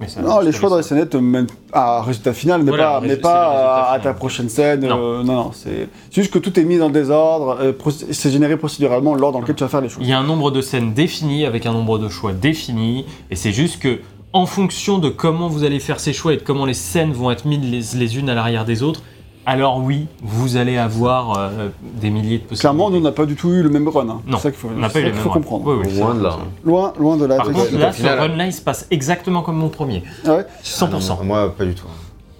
[0.00, 2.68] Mais ça, Non, les choix dans les scénettes te mènent à un résultat final, mais
[2.70, 4.86] Voilà, pas, mais résultat à, à ta prochaine scène.
[4.86, 4.96] Non.
[4.96, 7.72] euh, non, non, c'est juste que tout est mis dans le désordre, euh,
[8.12, 9.98] c'est généré procéduralement l'ordre dans lequel tu vas faire les choses.
[10.02, 13.34] Il y a un nombre de scènes défini avec un nombre de choix défini et
[13.34, 13.98] c'est juste que
[14.32, 17.32] en fonction de comment vous allez faire ces choix et de comment les scènes vont
[17.32, 19.02] être mises les, les unes à l'arrière des autres,
[19.50, 21.68] alors oui, vous allez avoir euh,
[22.00, 22.60] des milliers de possibilités.
[22.60, 24.08] Clairement, nous, on n'a pas du tout eu le même run.
[24.08, 24.20] hein.
[24.26, 25.64] Non, c'est ça qu'il faut, on n'a pas eu comprendre.
[25.66, 26.36] Oui, oui, Loin de là.
[26.64, 27.36] Loin, loin de là.
[27.36, 30.02] Par contre, là, ce run-là, il se passe exactement comme mon premier.
[30.26, 30.84] Ah ouais 100%.
[30.84, 30.88] Ah
[31.20, 31.86] non, moi, pas du tout.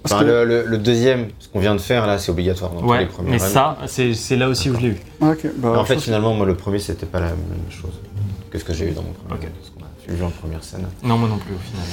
[0.03, 2.71] Parce Enfin, que- le, le- le deuxième, ce qu'on vient de faire là, c'est obligatoire
[2.73, 3.49] dans tous les premiers mais runs.
[3.49, 4.97] ça, c'est c'est là aussi où je l'ai eu.
[5.21, 7.39] Ah, ok, bah, en fait, finalement, moi, le premier, c'était pas la même
[7.71, 7.99] chose
[8.51, 9.49] que ce que j'ai eu dans mon premier.
[10.09, 10.87] Vu en première scène.
[11.03, 11.85] Non, moi non plus, au final.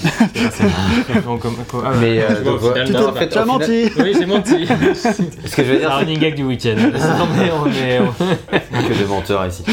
[1.83, 3.37] Ah, Mais, euh, tu vois, donc, au final, Tu non, t'es- non, en fait, tu
[3.37, 4.67] as final- menti Oui, j'ai menti.
[5.45, 6.75] Ce que je veux C'est dire, un c'est running gag du week-end.
[6.79, 9.63] On est- que des menteurs ici.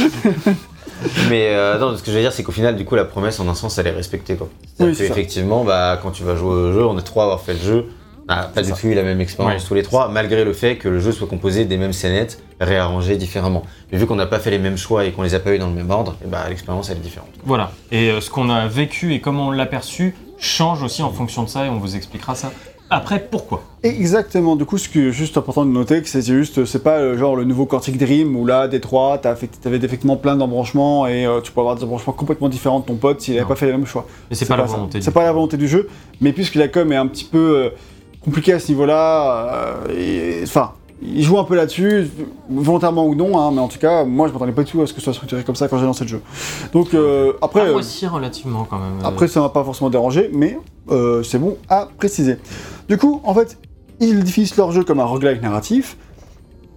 [1.31, 3.39] Mais euh, non, ce que je veux dire, c'est qu'au final, du coup, la promesse,
[3.41, 4.35] en un sens, elle est respectée.
[4.37, 4.49] Quoi.
[4.81, 7.55] Oui, qu'effectivement, bah, quand tu vas jouer au jeu, on est trois à avoir fait
[7.55, 7.87] le jeu.
[8.37, 8.77] N'a pas du ça.
[8.77, 9.69] tout eu la même expérience Ouais.
[9.69, 13.17] tous les trois, malgré le fait que le jeu soit composé des mêmes scénettes, réarrangées
[13.17, 13.63] différemment.
[13.91, 15.59] Mais vu qu'on n'a pas fait les mêmes choix et qu'on les a pas eu
[15.59, 17.29] dans le même ordre, et bah, l'expérience elle est différente.
[17.45, 17.73] Voilà.
[17.91, 21.43] Et euh, ce qu'on a vécu et comment on l'a perçu change aussi en fonction
[21.45, 22.53] de ça et on vous expliquera ça.
[22.95, 23.63] Après, pourquoi?
[23.85, 26.99] Exactement, du coup, ce qui est juste important de noter, que c'est juste, c'est pas
[26.99, 31.07] euh, genre le nouveau Quantic Dream où là, Détroit, t'as fait- t'avais effectivement plein d'embranchements
[31.07, 33.49] et euh, tu peux avoir des embranchements complètement différents de ton pote s'il avait Non.
[33.49, 34.07] pas fait les mêmes choix.
[34.29, 34.75] Mais c'est pas la ça.
[34.75, 35.01] volonté.
[35.01, 35.89] C'est pas la volonté du jeu,
[36.21, 37.71] mais puisque la com est un petit peu euh,
[38.25, 42.09] compliquée à ce niveau-là, euh, enfin, ils jouent un peu là-dessus,
[42.49, 44.87] volontairement ou non, hein, mais en tout cas, moi je m'attendais pas du tout à
[44.87, 46.21] ce que ce soit structuré comme ça quand j'ai lancé le jeu.
[46.73, 48.99] Donc euh, après, Ah, euh, aussi, relativement quand même.
[49.05, 50.59] après ça m'a pas forcément dérangé, mais
[50.91, 52.37] euh, c'est bon à préciser.
[52.89, 53.59] Du coup, en fait,
[54.01, 55.97] ils définissent leur jeu comme un roguelike narratif.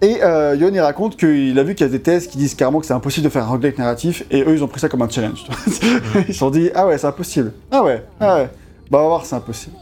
[0.01, 2.53] Et euh, Yon il raconte qu'il a vu qu'il y a des thèses qui disent
[2.53, 4.89] carrément que c'est impossible de faire un roguelike narratif, et eux ils ont pris ça
[4.89, 5.45] comme un challenge.
[6.27, 8.49] ils se sont dit ah ouais c'est impossible, ah ouais, ah ouais,
[8.91, 9.75] bah on va voir c'est impossible.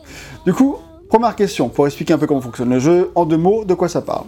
[0.46, 0.78] Du coup,
[1.14, 3.88] première question pour expliquer un peu comment fonctionne le jeu, en deux mots, de quoi
[3.88, 4.26] ça parle.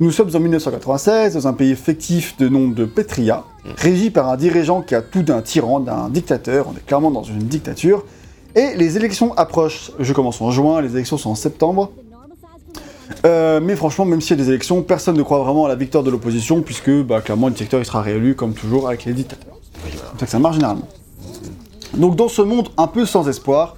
[0.00, 3.44] Nous sommes en 1996 dans un pays fictif de nom de Petria,
[3.76, 7.22] régi par un dirigeant qui a tout d'un tyran, d'un dictateur, on est clairement dans
[7.22, 8.06] une dictature,
[8.54, 9.92] et les élections approchent.
[9.98, 11.90] Le jeu commence en juin, les élections sont en septembre.
[13.26, 15.74] Euh, mais franchement, même s'il y a des élections, personne ne croit vraiment à la
[15.74, 19.12] victoire de l'opposition, puisque bah, clairement le dictateur il sera réélu comme toujours avec les
[19.12, 19.58] dictateurs.
[19.84, 20.88] C'est ça que ça marche généralement.
[21.92, 23.76] Donc dans ce monde un peu sans espoir,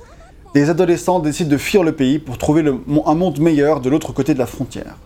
[0.55, 2.65] des adolescents décident de fuir le pays pour trouver
[3.07, 4.97] un monde meilleur de l'autre côté de la frontière.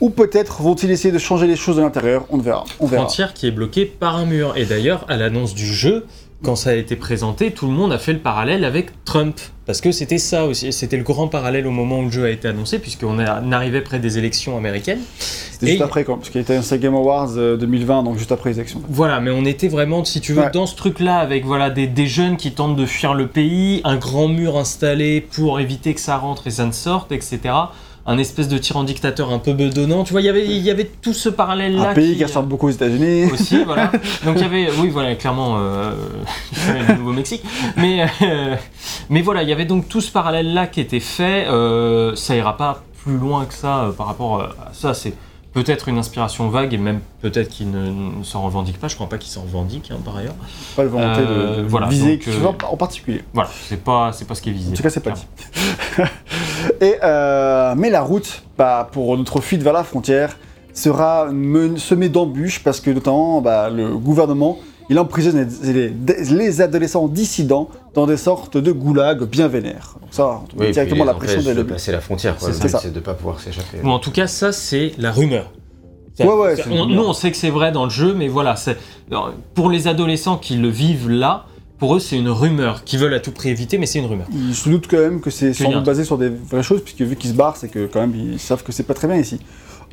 [0.00, 2.64] Ou peut-être vont-ils essayer de changer les choses de l'intérieur, on verra.
[2.78, 3.02] On verra.
[3.02, 4.56] Frontière qui est bloquée par un mur.
[4.56, 6.06] Et d'ailleurs, à l'annonce du jeu,
[6.42, 9.38] quand ça a été présenté, tout le monde a fait le parallèle avec Trump.
[9.64, 12.30] Parce que c'était ça aussi, c'était le grand parallèle au moment où le jeu a
[12.30, 14.98] été annoncé, puisqu'on arrivait près des élections américaines.
[15.18, 18.50] C'était juste après, quand, parce qu'il était un Game Awards euh, 2020, donc juste après
[18.50, 18.82] les élections.
[18.88, 20.50] Voilà, mais on était vraiment, si tu veux, Ouais.
[20.52, 23.96] dans ce truc-là, avec voilà des, des jeunes qui tentent de fuir le pays, un
[23.96, 27.38] grand mur installé pour éviter que ça rentre et ça ne sorte, etc.
[28.04, 30.02] Un espèce de tyran dictateur un peu bedonnant.
[30.02, 31.90] Tu vois, il y avait- il y avait tout ce parallèle-là.
[31.90, 33.30] Un pays qui qui, ressemble beaucoup aux États-Unis.
[33.32, 33.92] aussi, voilà.
[34.24, 35.92] Donc il y avait, oui, voilà, clairement, euh,
[36.88, 37.44] le Nouveau-Mexique.
[37.76, 38.56] Mais, euh,
[39.08, 41.46] mais voilà, il y avait donc tout ce parallèle-là qui était fait.
[41.48, 44.94] Euh, ça ira pas plus loin que ça par rapport à ça.
[44.94, 45.14] C'est
[45.52, 48.88] peut-être une inspiration vague et même peut-être qu'il ne, ne s'en revendique pas.
[48.88, 50.34] Je crois pas qu'il s'en revendique, hein, par ailleurs.
[50.76, 53.22] Pas de volonté de- Euh, de, voilà, viser donc, euh, en particulier.
[53.34, 54.72] Voilà, c'est pas, c'est pas ce qui est visé.
[54.72, 55.26] En tout cas, c'est pas dit.
[56.80, 60.36] Et, euh, mais la route, bah, pour notre fuite vers la frontière,
[60.74, 61.28] sera
[61.76, 64.58] semée d'embûches parce que notamment bah, le gouvernement,
[64.90, 69.96] il emprisonne les, les- les adolescents dissidents dans des sortes de goulags bien vénères.
[70.00, 71.72] Donc ça, on Oui, directement la pression de début.
[71.72, 72.36] passer la frontière.
[72.36, 72.50] Quoi.
[72.52, 73.78] C'est de pas pouvoir s'échapper.
[73.84, 75.50] Ou en tout cas, ça, c'est la rumeur.
[76.20, 78.54] Ouais, ouais, on- nous, on sait que c'est vrai dans le jeu, mais voilà,
[79.54, 81.46] pour les adolescents qui le vivent là,
[81.78, 84.26] pour eux, c'est une rumeur qu'ils veulent à tout prix éviter, mais c'est une rumeur.
[84.50, 87.00] Je se doute quand même que c'est sans doute basé sur des vraies choses, puisque
[87.02, 89.16] vu qu'ils se barrent, c'est que quand même ils savent que c'est pas très bien
[89.16, 89.40] ici.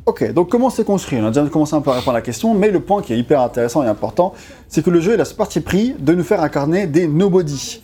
[0.06, 2.22] Ok, donc comment c'est construit On a déjà commencé un peu à répondre à la
[2.22, 4.32] question, mais le point qui est hyper intéressant et important,
[4.68, 7.82] c'est que le jeu a ce parti pris de nous faire incarner des nobody.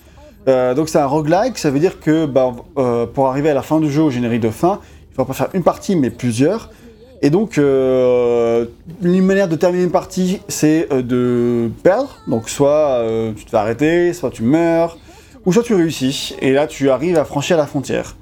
[0.49, 3.63] Euh, donc c'est un roguelike, ça veut dire que bah, euh, pour arriver à la
[3.63, 6.11] fin du jeu, au générique de fin, il ne faut pas faire une partie mais
[6.11, 6.71] plusieurs.
[7.23, 8.67] Et donc, euh,
[9.03, 12.19] une manière de terminer une partie, c'est de perdre.
[12.29, 13.03] Donc, soit
[13.35, 14.99] tu te fais arrêter, soit tu meurs,
[15.47, 16.37] ou soit tu réussis.
[16.43, 18.15] Et là, tu arrives à franchir la frontière.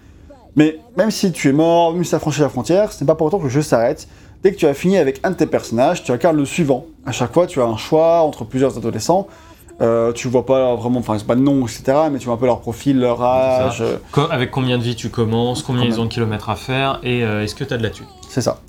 [0.56, 3.06] Mais même si tu es mort, même si tu as franchi la frontière, ce n'est
[3.06, 4.06] pas pour autant que le jeu s'arrête.
[4.42, 6.86] Dès que tu as fini avec un de tes personnages, tu incarnes le suivant.
[7.06, 9.26] À chaque fois, tu as un choix entre plusieurs adolescents.
[9.80, 12.36] Euh, tu vois pas vraiment, enfin, c'est pas de nom, etc., mais tu vois un
[12.38, 13.80] peu leur profil, leur âge.
[13.80, 16.54] euh, Co- avec combien de vie tu commences, combien Combien ils ont de kilomètres à
[16.54, 18.06] faire, et euh, est-ce que tu as de la thune?
[18.28, 18.60] C'est ça.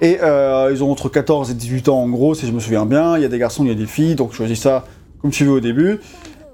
[0.00, 2.86] Et euh, ils ont entre 14 et 18 ans en gros, si je me souviens
[2.86, 3.16] bien.
[3.16, 4.84] Il y a des garçons, il y a des filles, donc choisis ça
[5.20, 5.98] comme tu veux au début.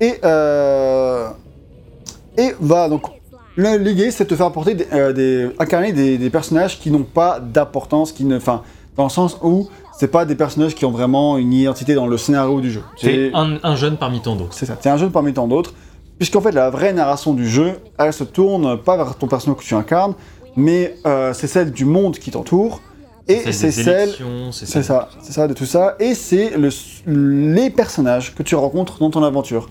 [0.01, 1.29] Et, euh,
[2.39, 3.03] et voilà, donc
[3.59, 7.03] l'idée c'est de te faire apporter des, euh, des- incarner des, des personnages qui n'ont
[7.03, 8.63] pas d'importance, qui ne, enfin,
[8.97, 9.69] dans le sens où
[9.99, 12.83] c'est pas des personnages qui ont vraiment une identité dans le scénario du jeu.
[12.97, 14.55] C'est un, un jeune parmi tant d'autres.
[14.55, 15.75] C'est ça, t'es un jeune parmi tant d'autres,
[16.19, 19.65] puisqu'en fait la vraie narration du jeu, elle se tourne pas vers ton personnage que
[19.65, 20.15] tu incarnes,
[20.57, 22.81] mais euh, c'est celle du monde qui t'entoure,
[23.27, 24.09] et c'est celle...
[24.53, 26.71] c'est C'est ça, c'est ça, de tout ça, et c'est le,
[27.55, 29.69] les personnages que tu rencontres dans ton aventure.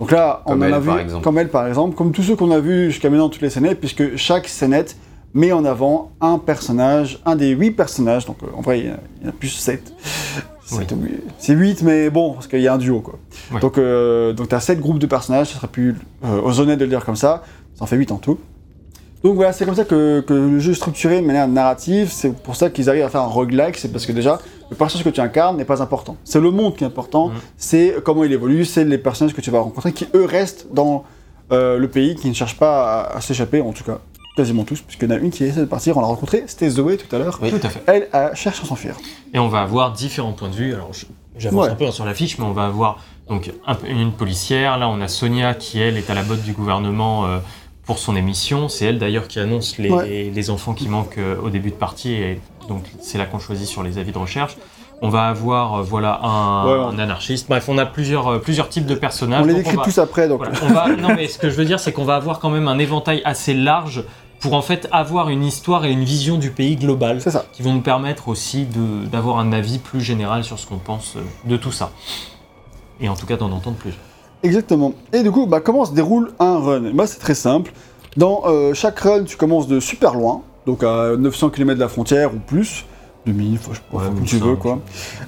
[0.00, 0.90] Donc là, Comme on en elle, a vu,
[1.22, 3.78] comme elle par exemple, comme tous ceux qu'on a vus jusqu'à maintenant toutes les scénettes,
[3.80, 4.96] puisque chaque scénette
[5.34, 9.26] met en avant un personnage, un des huit personnages, donc euh, en vrai il y,
[9.26, 9.92] en a- plus sept.
[10.72, 10.78] Oui.
[10.78, 11.20] Sept huit.
[11.38, 13.18] C'est 8, mais bon, parce qu'il y a un duo quoi.
[13.60, 16.78] Donc, euh, donc tu as 7 groupes de personnages, ça serait plus euh, aux honnêtes
[16.78, 17.42] de le dire comme ça,
[17.74, 18.38] ça en fait 8 en tout.
[19.22, 22.32] Donc voilà, c'est comme ça que, que le jeu est structuré de manière narrative, c'est
[22.34, 24.38] pour ça qu'ils arrivent à faire un roguelike, c'est parce que déjà,
[24.70, 26.16] le personnage que tu incarnes n'est pas important.
[26.24, 27.34] C'est le monde qui est important, Mhm.
[27.58, 31.04] c'est comment il évolue, c'est les personnages que tu vas rencontrer qui, eux, restent dans
[31.52, 33.98] euh, le pays, qui ne cherchent pas à, à s'échapper, en tout cas,
[34.36, 36.70] quasiment tous, puisqu'il y en a une qui essaie de partir, on l'a rencontrée, c'était
[36.70, 37.38] Zoé tout à l'heure.
[37.42, 37.50] Oui.
[37.50, 37.82] Tout à fait.
[37.86, 38.94] Elle cherche à s'enfuir.
[39.34, 40.72] Et on va avoir différents points de vue.
[40.72, 40.90] Alors,
[41.36, 41.70] j'avance Ouais.
[41.72, 44.78] un peu hein, sur la fiche, mais on va avoir donc un une policière.
[44.78, 47.38] Là, on a Sonia qui, elle, est à la botte du gouvernement euh,
[47.90, 48.68] pour son émission.
[48.68, 50.30] C'est elle, d'ailleurs, qui annonce les, Ouais.
[50.32, 52.12] les enfants qui manquent euh, au début de partie.
[52.12, 54.56] Et donc, c'est là qu'on choisit sur les avis de recherche.
[55.02, 56.94] On va avoir, euh, voilà, un, Ouais, ouais.
[56.94, 57.48] un anarchiste.
[57.48, 59.42] Bref, on a plusieurs, euh, plusieurs types de personnages.
[59.42, 60.38] on les décrit tous après, donc.
[60.44, 62.50] voilà, on va, non, mais ce que je veux dire, c'est qu'on va avoir quand
[62.50, 64.04] même un éventail assez large
[64.38, 67.44] pour en fait avoir une histoire et une vision du pays global C'est ça.
[67.52, 71.16] qui vont nous permettre aussi de- d'avoir un avis plus général sur ce qu'on pense
[71.16, 71.90] euh, de tout ça.
[73.00, 73.94] Et en tout cas d'en entendre plus.
[74.42, 74.92] Exactement.
[75.12, 76.92] Et du coup, bah, comment se déroule un run?
[76.94, 77.72] Bah, C'est très simple.
[78.16, 81.88] Dans euh, chaque run, tu commences de super loin, donc à 900 km de la
[81.88, 82.84] frontière ou plus,
[83.26, 84.78] 2000, faut, je sais pas, Ouais, comme tu 1100, veux quoi.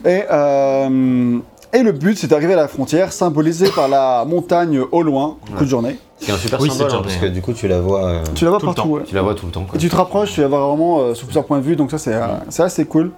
[0.04, 1.38] Et, euh,
[1.74, 5.52] et le but, c'est d'arriver à la frontière, symbolisée par la montagne au loin, coup
[5.54, 5.66] de Ouais.
[5.66, 5.96] journée.
[6.18, 8.44] C'est un super Oui, symbole, hein, parce que du coup, tu la vois, euh, Tu
[8.44, 8.88] la vois Tout le partout.
[8.88, 8.94] temps.
[8.94, 9.02] ouais.
[9.06, 9.64] tu la vois tout le temps.
[9.64, 9.76] quoi.
[9.76, 11.90] Et tu te rapproches, tu vas voir vraiment euh, sous plusieurs points de vue, donc
[11.90, 13.10] ça c'est euh, c'est assez cool.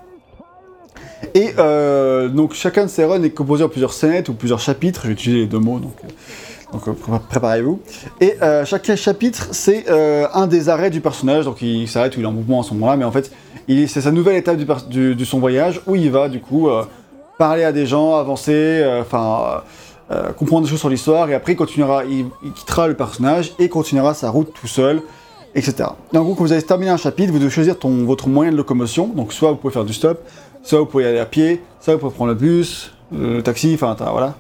[1.35, 5.01] Et euh, donc chacun de ces runs est composé en plusieurs scénettes ou plusieurs chapitres,
[5.03, 6.09] je vais utiliser les deux mots, donc, euh,
[6.75, 7.81] euh, pré- préparez-vous.
[8.21, 12.25] Et euh, chaque chapitre c'est un des arrêts du personnage, donc il s'arrête ou il
[12.25, 13.31] est en mouvement à ce moment-là, mais en fait
[13.69, 16.69] c'est sa nouvelle étape de son voyage où il va du coup
[17.39, 19.63] parler à des gens, avancer, enfin...
[20.37, 24.13] comprendre des choses sur l'histoire et après il continuera, il, quittera le personnage et continuera
[24.15, 25.01] sa route tout seul
[25.55, 25.89] etc.
[26.13, 28.57] Et en gros, quand vous avez terminé un chapitre, vous devez choisir votre moyen de
[28.57, 29.07] locomotion.
[29.07, 30.21] Donc, soit vous pouvez faire du stop,
[30.65, 33.73] soit vous pouvez y aller à pied, soit vous pouvez prendre le bus, le taxi,
[33.75, 34.35] enfin, voilà.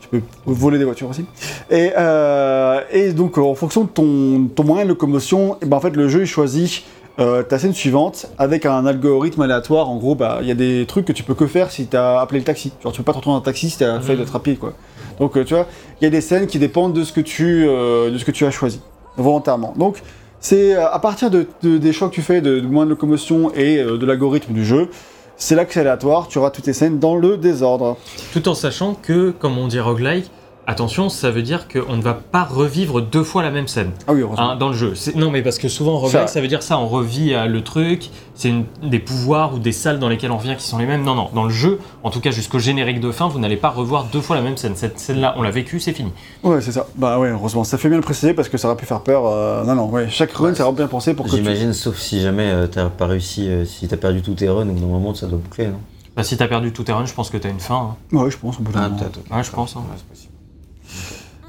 [0.00, 1.24] Tu peux voler des voitures aussi.
[1.70, 5.80] Et, euh, et donc, en fonction de ton, ton moyen de locomotion, et ben, en
[5.80, 6.84] fait, le jeu il choisit
[7.18, 9.88] euh, ta scène suivante avec un algorithme aléatoire.
[9.88, 11.96] En gros, bah, il y a des trucs que tu peux que faire si tu
[11.96, 12.72] as appelé le taxi.
[12.82, 14.18] Genre, tu peux pas te retrouver dans un taxi si tu as fait Mhm.
[14.20, 14.72] d'être pied, quoi.
[15.18, 15.66] Donc, euh, tu vois,
[16.00, 18.30] il y a des scènes qui dépendent de ce que tu, euh, de ce que
[18.32, 18.80] tu as choisi,
[19.16, 19.72] volontairement.
[19.76, 20.02] Donc,
[20.40, 23.76] c'est à partir de, de- des choix que tu fais, de, de de locomotion et
[23.82, 24.88] de l'algorithme du jeu,
[25.36, 27.96] c'est aléatoire, tu auras toutes tes scènes dans le désordre.
[28.32, 30.30] Tout en sachant que, comme on dit roguelike,
[30.66, 33.90] attention, ça veut dire qu'on ne va pas revivre deux fois la même scène.
[34.06, 34.50] Ah oui, heureusement.
[34.52, 34.94] hein, dans le jeu.
[35.14, 37.62] Non, mais parce que souvent, roguelike, Ça- ça veut dire ça, on revit euh, le
[37.62, 40.86] truc, c'est une- des pouvoirs ou des salles dans lesquelles on revient qui sont les
[40.86, 41.02] mêmes.
[41.02, 43.70] Non, non, dans le jeu, en tout cas jusqu'au générique de fin, vous n'allez pas
[43.70, 44.74] revoir deux fois la même scène.
[44.76, 46.10] Cette scène-là, on l'a vécue, c'est fini.
[46.42, 46.86] Ouais, c'est ça.
[46.96, 47.64] Bah ouais, heureusement.
[47.64, 49.24] Ça fait bien le préciser parce que ça aurait pu faire peur.
[49.26, 50.08] euh, Non, non, ouais.
[50.10, 51.36] Chaque run, Ouais, c'est vraiment bien pensé pour que tu...
[51.36, 54.68] J'imagine, sauf si jamais euh, t'as pas réussi, euh, si t'as perdu tous tes runs,
[54.68, 55.78] au bout d'un moment, ça doit boucler, non?
[56.16, 57.96] Bah, si t'as perdu tout terrain, je pense que t'as une fin.
[58.12, 58.16] hein.
[58.16, 59.36] Ouais, je pense, au bout d'un Ah.
[59.36, 59.74] Ouais, je pense.
[59.76, 59.80] hein.
[59.80, 60.32] Ouais, c'est possible.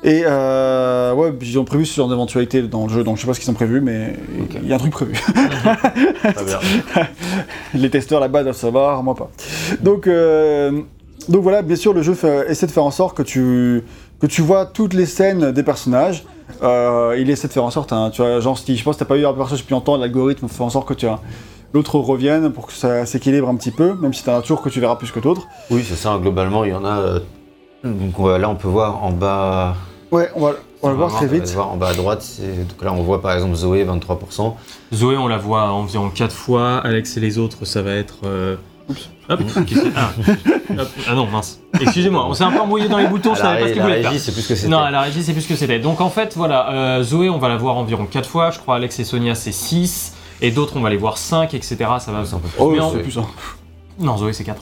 [0.07, 3.27] Et euh, ouais, ils ont prévu ce genre d'éventualité dans le jeu, donc je sais
[3.27, 4.13] pas ce qu'ils ont prévu, mais
[4.61, 5.13] il y a un truc prévu.
[7.73, 9.29] Les testeurs là-bas doivent savoir, moi pas.
[9.81, 10.81] Donc, euh,
[11.27, 13.83] donc voilà, bien sûr, le jeu fait- essaie de faire en sorte que tu,
[14.19, 16.23] que tu vois toutes les scènes des personnages.
[16.61, 18.99] Euh, il essaie de faire en sorte, hein, tu vois, genre, si je pense que
[18.99, 21.19] t'as pas eu un personnage depuis longtemps, l'algorithme fait en sorte que tu as
[21.73, 24.69] l'autre revienne pour que ça s'équilibre un petit peu, même si t'as un tour que
[24.69, 25.47] tu verras plus que d'autres.
[25.71, 27.21] Oui, c'est ça, globalement, il y en a.
[27.83, 29.75] Donc là, on peut voir en bas.
[30.11, 31.53] Ouais, on va, on va le voir très on va le vite.
[31.53, 32.25] voir en bas à droite.
[32.69, 34.53] Donc là, on voit par exemple Zoé, 23%.
[34.93, 36.77] Zoé, on la voit environ 4 fois.
[36.77, 38.15] Alex et les autres, ça va être.
[38.25, 38.55] euh,
[39.27, 40.11] Hop, qu'est-ce que- ah.
[40.79, 40.87] Hop.
[41.09, 41.59] Ah non, mince.
[41.81, 43.79] Excusez-moi, on s'est un peu embrouillé dans les boutons, je savais pas ce ré- qu'il
[43.79, 44.11] la voulait faire.
[44.11, 44.69] régie, c'est plus que c'était.
[44.69, 45.79] Non, à la régie, c'est plus ce que c'était.
[45.79, 48.51] Donc en fait, voilà, euh, Zoé, on va la voir environ 4 fois.
[48.51, 50.13] Je crois Alex et Sonia, c'est 6.
[50.41, 51.77] Et d'autres, on va les voir 5, etc.
[51.99, 52.23] Ça va.
[52.25, 52.57] C'est un peu plus.
[52.59, 53.21] Oh, Mais c'est plus ça.
[53.97, 54.61] Non, Zoé, c'est 4.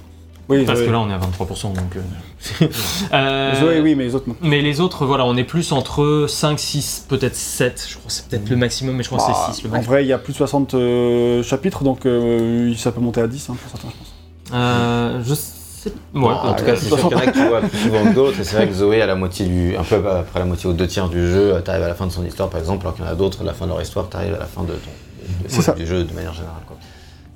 [0.49, 0.87] Oui, Parce Zoé.
[0.87, 1.73] que là, on est à 23%.
[1.73, 2.65] Donc, euh,
[3.13, 4.35] euh, Zoé, oui, mais les autres non.
[4.41, 7.85] Mais les autres, voilà, on est plus entre 5, 6, peut-être 7.
[7.87, 9.73] Je crois que c'est peut-être le maximum, mais je crois que Bah, c'est 6 le
[9.77, 13.21] en vrai, il y a plus de 60 euh, chapitres, donc euh, ça peut monter
[13.21, 14.13] à 10 hein, pour certains, je pense.
[14.53, 15.49] Euh, je sais.
[15.85, 17.77] Ouais, Bon, en tout cas, c'est sûr qu'il y en a que tu vois plus
[17.77, 18.39] souvent que d'autres.
[18.39, 20.73] Et c'est vrai que Zoé, à la moitié du, un peu après la moitié aux
[20.73, 22.95] deux tiers du jeu, tu arrives à la fin de son histoire, par exemple, alors
[22.95, 24.45] qu'il y en a d'autres, à la fin de leur histoire, tu arrives à la
[24.45, 26.61] fin de ton, de- du jeu de manière générale.
[26.67, 26.77] quoi.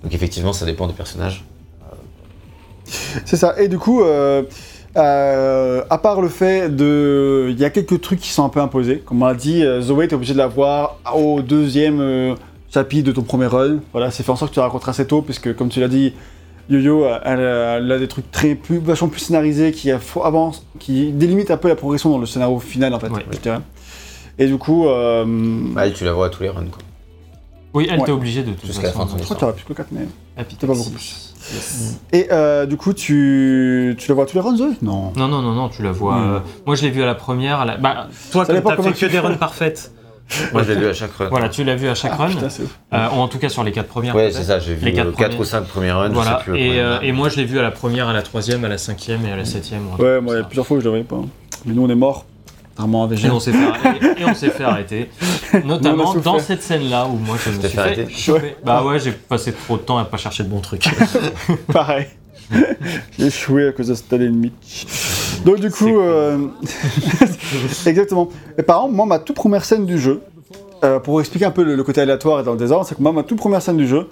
[0.03, 1.43] Donc effectivement, ça dépend des personnages.
[3.25, 3.55] C'est ça.
[3.59, 4.43] Et du coup, euh,
[4.95, 7.47] euh, à part le fait de.
[7.51, 8.99] Il y a quelques trucs qui sont un peu imposés.
[9.05, 12.35] Comme on l'a dit, euh, Zoé, t'es obligé de la voir au deuxième euh,
[12.73, 13.77] chapitre de ton premier run.
[13.91, 15.87] Voilà, c'est fait en sorte que tu la rencontres assez tôt, puisque comme tu l'as
[15.87, 16.13] dit,
[16.69, 21.51] Yo-Yo, elle, elle a des trucs très plus, vachement plus scénarisés qui avancent, qui délimitent
[21.51, 23.21] un peu la progression dans le scénario final, en fait, Ouais.
[23.31, 23.59] je dirais.
[24.39, 25.23] Et du coup, euh,
[25.73, 26.65] Bah, tu la vois à tous les runs.
[26.71, 26.81] Quoi.
[27.77, 28.05] Oui, elle Ouais.
[28.05, 28.99] t'est obligée de toute Jusqu'à la façon.
[28.99, 30.01] fin de son je crois qu'il y aura plus que 4, mais.
[30.37, 31.33] C'est pas beaucoup plus.
[31.53, 31.99] Yes.
[32.11, 35.13] Et euh, du coup, tu, tu la vois tous les runs, Zoé Non.
[35.15, 36.15] Non, non, non, non, tu la vois.
[36.17, 36.33] Hmm.
[36.35, 37.59] euh, moi, je l'ai vue à la première.
[37.61, 39.19] à la- Bah, toi, Ça comme dépend t'as comment fait tu que des fais.
[39.19, 39.91] runs parfaites,
[40.51, 41.29] Moi, je l'ai vu à chaque run.
[41.29, 42.77] Voilà, tu l'as vu à chaque Ah, run, putain, c'est ouf.
[42.93, 44.13] euh, ou en tout cas sur les quatre premières.
[44.13, 44.35] Ouais, peut-être.
[44.37, 45.39] c'est ça, j'ai vu Les quatre 4 premiers.
[45.41, 46.53] ou 5 premiers runs, Voilà, je sais plus.
[46.53, 48.77] le et, euh, moi je l'ai vu à la première, à la troisième, à la
[48.77, 49.83] cinquième et à la septième.
[49.87, 50.47] ou un truc Ouais, comme moi, il y a ça.
[50.49, 51.21] plusieurs fois où je le voyais pas.
[51.65, 52.25] Mais nous, on est morts.
[52.79, 55.09] À Et on s'est fait, arrêter- et on s'est fait arrêter.
[55.65, 58.55] Notamment dans cette scène-là où moi je me suis fait arrêter choper.
[58.63, 60.85] Bah ouais, j'ai passé trop de temps à pas chercher de bons trucs.
[61.73, 62.05] Pareil.
[63.19, 64.85] J'ai échoué à cause de Stan Mitch.
[65.43, 66.37] Donc du coup, euh,
[67.85, 68.29] exactement.
[68.57, 70.21] Et par exemple, moi, ma toute première scène du jeu,
[70.83, 73.01] euh, pour expliquer un peu le, le côté aléatoire et dans le désordre, c'est que
[73.01, 74.07] moi, ma toute première scène du jeu,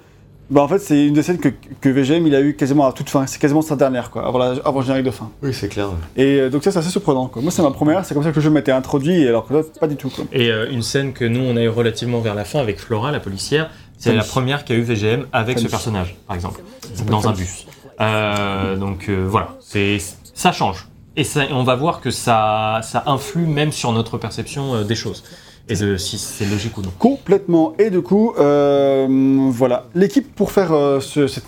[0.50, 1.50] bah en fait, c'est une des scènes que,
[1.82, 3.26] que VGM il a eu quasiment à toute fin.
[3.28, 5.32] C'est quasiment sa dernière, quoi, avant, la, avant le générique de fin.
[5.42, 5.90] Oui, c'est clair.
[6.16, 7.28] Et euh, donc ça, c'est assez surprenant.
[7.28, 7.42] Quoi.
[7.42, 8.06] Moi, c'est ma première.
[8.06, 10.10] C'est comme ça que le jeu m'était introduit, alors que là, pas du tout.
[10.10, 10.26] Quoi.
[10.32, 13.12] Et euh, une scène que nous on a eu relativement vers la fin avec Flora,
[13.12, 14.18] la policière, c'est Fanny.
[14.18, 15.66] la première qu'a eu VGM avec Fanny.
[15.66, 16.62] ce personnage, par exemple,
[17.10, 17.38] dans un Fanny.
[17.38, 17.66] bus.
[18.02, 19.98] Euh, donc euh, voilà, c'est
[20.34, 20.88] ça change.
[21.18, 24.96] Et ça, on va voir que ça, ça influe même sur notre perception euh, des
[24.96, 25.24] choses.
[25.68, 26.92] Et de si c'est logique ou non.
[27.00, 27.74] Complètement.
[27.80, 29.08] Et du coup, euh,
[29.50, 29.86] voilà.
[29.96, 31.46] L'équipe, pour faire euh, ce, cette-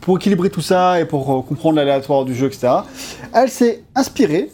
[0.00, 2.72] pour équilibrer tout ça et pour euh, comprendre l'aléatoire du jeu, etc.,
[3.32, 4.50] elle s'est inspirée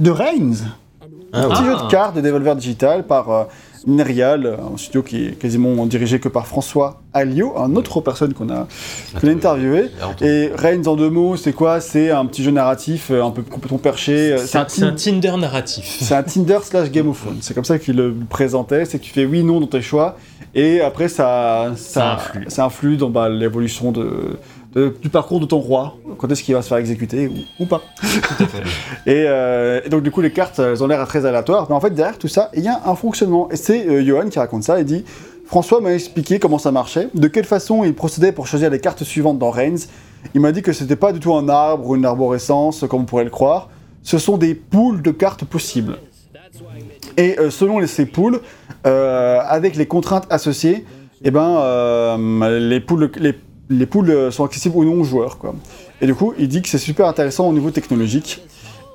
[0.00, 0.54] de Reigns,
[1.32, 1.64] Ah, un petit Ah.
[1.66, 3.46] jeu de cartes de Devolver Digital par
[3.86, 8.48] Nerial, un studio qui est quasiment dirigé que par François Alliot, un autre personne qu'on
[8.50, 8.66] a,
[9.20, 9.90] qu'on a interviewé.
[10.20, 11.80] Et Reigns, en deux mots, c'est quoi?
[11.80, 14.32] C'est un petit jeu narratif, euh, un peu complètement perché.
[14.32, 15.84] euh, C'est un, Tinder narratif.
[16.00, 17.38] c'est un Tinder slash Game of Thrones.
[17.40, 20.16] C'est comme ça qu'il le présentait, c'est que tu fais oui, non dans tes choix,
[20.54, 22.44] et après ça, Ça influe.
[22.48, 24.36] ça influe dans bah, l'évolution de,
[24.74, 27.66] de- du parcours de ton roi, quand est-ce qu'il va se faire exécuter ou, ou
[27.66, 27.82] pas.
[29.06, 31.80] Et, euh, et donc du coup les cartes, elles ont l'air très aléatoires, mais en
[31.80, 33.48] fait derrière tout ça, il y a un fonctionnement.
[33.50, 35.04] Et c'est euh, Johan qui raconte ça, il dit
[35.46, 39.04] François m'a expliqué comment ça marchait, de quelle façon il procédait pour choisir les cartes
[39.04, 39.86] suivantes dans Reigns.
[40.34, 43.04] Il m'a dit que c'était pas du tout un arbre ou une arborescence, comme on
[43.04, 43.68] pourrait le croire.
[44.02, 45.98] Ce sont des poules de cartes possibles.
[47.18, 48.40] Et euh, selon les, ces poules,
[48.86, 50.86] euh, avec les contraintes associées,
[51.22, 53.34] eh ben, euh, les, poules, les,
[53.70, 55.38] les poules sont accessibles aux non-joueurs.
[55.38, 55.54] quoi.
[56.00, 58.42] Et du coup, il dit que c'est super intéressant au niveau technologique.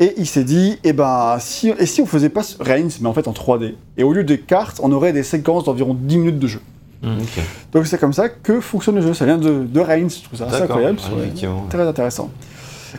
[0.02, 3.14] Et il s'est dit, eh ben, si, et si on faisait pas Reigns, mais en
[3.14, 6.40] fait en 3D Et au lieu des cartes, on aurait des séquences d'environ 10 minutes
[6.40, 6.62] de jeu.
[7.04, 7.42] Ok.
[7.74, 9.14] Donc c'est comme ça que fonctionne le jeu.
[9.14, 11.00] Ça vient de, de Reigns, je trouve ça assez incroyable.
[11.18, 11.50] Ouais.
[11.70, 12.30] Très intéressant.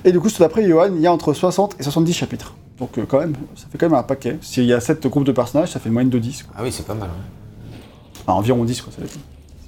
[0.04, 2.54] Et du coup, d'après Johan, il y a entre 60 et 70 chapitres.
[2.78, 4.38] Donc euh, quand même, ça fait quand même un paquet.
[4.42, 6.44] S'il y a 7 groupes de personnages, ça fait une moyenne de 10.
[6.44, 6.54] quoi.
[6.58, 7.08] Ah oui, c'est pas mal.
[7.08, 7.74] ouais.
[8.22, 9.14] Enfin, environ 10, quoi, ça dépend.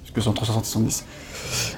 [0.01, 1.05] Parce que c'est entre 60 et 70.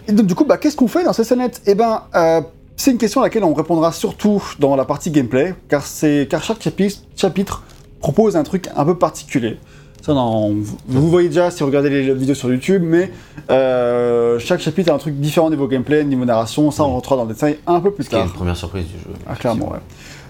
[0.07, 1.61] Et donc, du coup, bah, qu'est-ce qu'on fait dans ces scénettes?
[1.65, 2.41] Eh ben, euh,
[2.75, 6.43] c'est une question à laquelle on répondra surtout dans la partie gameplay, car, c'est, car
[6.43, 7.63] chaque chapitre, chapitre
[7.99, 9.57] propose un truc un peu particulier.
[10.01, 13.11] Ça, vous, vous voyez déjà si vous regardez les vidéos sur YouTube, mais
[13.49, 16.69] euh, chaque chapitre a un truc différent niveau gameplay, niveau narration.
[16.69, 18.25] Ça, on rentrera dans le détail un peu plus Ce tard.
[18.25, 19.09] une première surprise du jeu.
[19.27, 19.79] Ah, clairement, ouais.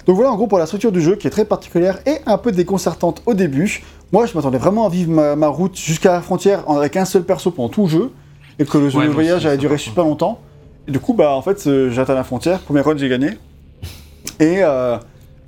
[0.06, 2.38] Donc voilà en gros pour la structure du jeu qui est très particulière et un
[2.38, 3.82] peu déconcertante au début.
[4.12, 7.24] Moi je m'attendais vraiment à vivre ma, ma route jusqu'à la frontière avec un seul
[7.24, 8.12] perso pendant tout le jeu
[8.60, 10.40] et que le, Ouais, le moi voyage durer par super longtemps.
[10.88, 13.32] Et du coup bah en fait euh, j'ai atteint la frontière, premier run j'ai gagné.
[14.40, 14.98] Et euh,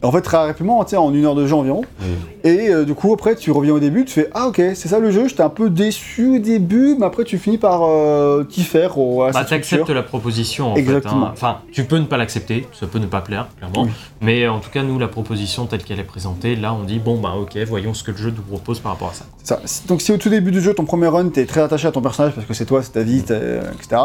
[0.04, 1.82] en fait très rapidement, en une heure de jeu environ.
[2.02, 2.08] Oui.
[2.44, 5.00] Et euh, du coup après tu reviens au début, tu fais ah ok c'est ça
[5.00, 8.62] le jeu, j'étais un peu déçu au début mais après tu finis par euh, t'y
[8.64, 11.22] faire au, à Bah, t'acceptes la proposition en Exactement.
[11.22, 11.28] fait.
[11.28, 11.32] hein.
[11.34, 13.84] Enfin, tu peux ne pas l'accepter, ça peut ne pas plaire, clairement.
[13.84, 13.90] Oui.
[14.22, 17.18] Mais en tout cas, nous, la proposition telle qu'elle est présentée, là, on dit bon,
[17.20, 19.60] bah ok, voyons ce que le jeu nous propose par rapport à ça.
[19.88, 22.02] Donc si au tout début du jeu, ton premier run, t'es très attaché à ton
[22.02, 24.02] personnage parce que c'est toi, c'est ta vie, etc.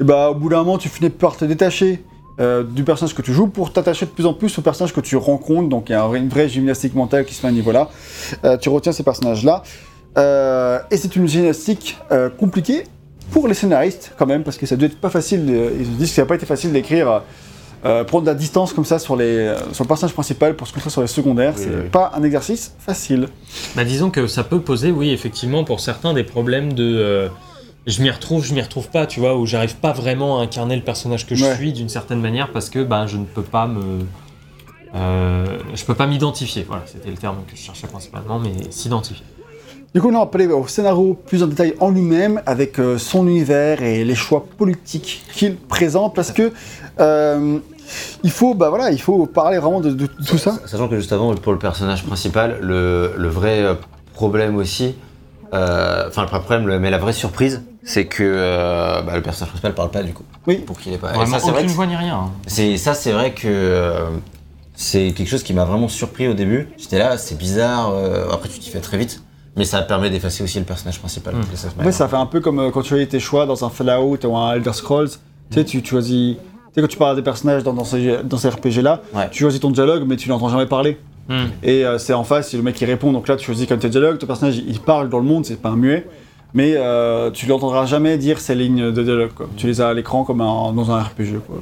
[0.00, 2.02] Et bah au bout d'un moment, tu finis par te détacher
[2.40, 5.00] euh, du personnage que tu joues pour t'attacher de plus en plus au personnage que
[5.00, 5.68] tu rencontres.
[5.68, 7.90] Donc il y a un une vraie gymnastique mentale qui se fait à ce niveau-là.
[8.44, 9.62] Euh, tu retiens ces personnages-là.
[10.18, 12.84] Euh, et c'est une gymnastique euh, compliquée
[13.30, 15.46] pour les scénaristes quand même parce que ça doit être pas facile.
[15.46, 17.22] de- ils se disent que ça n'a pas été facile d'écrire.
[17.84, 20.72] euh, prendre de la distance comme ça sur, les, sur le personnage principal pour se
[20.72, 21.88] concentrer sur les secondaires, Oui, c'est oui.
[21.90, 23.26] pas un exercice facile.
[23.74, 27.28] Bah, disons que ça peut poser, oui, effectivement, pour certains, des problèmes de.
[27.86, 30.76] Je m'y retrouve, je m'y retrouve pas, tu vois, où j'arrive pas vraiment à incarner
[30.76, 31.56] le personnage que je Ouais.
[31.56, 34.00] suis d'une certaine manière parce que bah, je ne peux pas me.
[34.94, 39.24] euh, je peux pas m'identifier, voilà, c'était le terme que je cherchais principalement, mais s'identifier.
[39.94, 43.26] Du coup, on va parler au scénario plus en détail en lui-même, avec euh, son
[43.26, 46.50] univers et les choix politiques qu'il présente, parce que
[47.00, 47.58] euh,
[48.22, 50.58] il faut, bah voilà, il faut parler vraiment de, de tout ça.
[50.66, 53.76] Sachant que juste avant, pour le personnage principal, le, le vrai
[54.14, 54.94] problème aussi,
[55.52, 59.50] euh, enfin le vrai problème, mais la vraie surprise, c'est que euh, bah, le personnage
[59.50, 60.24] principal parle pas du coup.
[60.46, 60.56] Oui.
[60.58, 61.10] Pour qu'il ait pas.
[61.10, 62.14] Et Vraiment, ça, c'est vrai aucune que voix ni rien.
[62.16, 62.30] hein.
[62.46, 64.06] c'est ça, c'est vrai que euh,
[64.74, 66.68] c'est quelque chose qui m'a vraiment surpris au début.
[66.78, 67.90] J'étais là, c'est bizarre.
[67.94, 69.22] euh, après, tu t'y fais très vite,
[69.56, 71.34] mais ça permet d'effacer aussi le personnage principal.
[71.34, 71.42] Mm.
[71.54, 73.64] cette En fait, ça fait un peu comme euh, quand tu choisis tes choix dans
[73.64, 75.10] un Fallout ou un Elder Scrolls.
[75.50, 76.36] Tu sais, tu choisis.
[76.36, 76.40] Tu
[76.74, 79.28] sais, quand tu parles des personnages dans, dans ces, dans ces RPG-là, Ouais.
[79.30, 80.98] tu choisis ton dialogue, mais tu n'entends jamais parler.
[81.28, 81.46] Hmm.
[81.62, 83.12] Et euh, c'est en face, c'est le mec qui répond.
[83.12, 84.18] Donc là, tu choisis comme tes dialogues.
[84.18, 86.06] Ton personnage, il parle dans le monde, c'est pas un muet.
[86.54, 89.30] Mais euh, tu l'entendras jamais dire ces lignes de dialogue.
[89.56, 91.40] Tu les as à l'écran comme dans un RPG.
[91.46, 91.56] Quoi.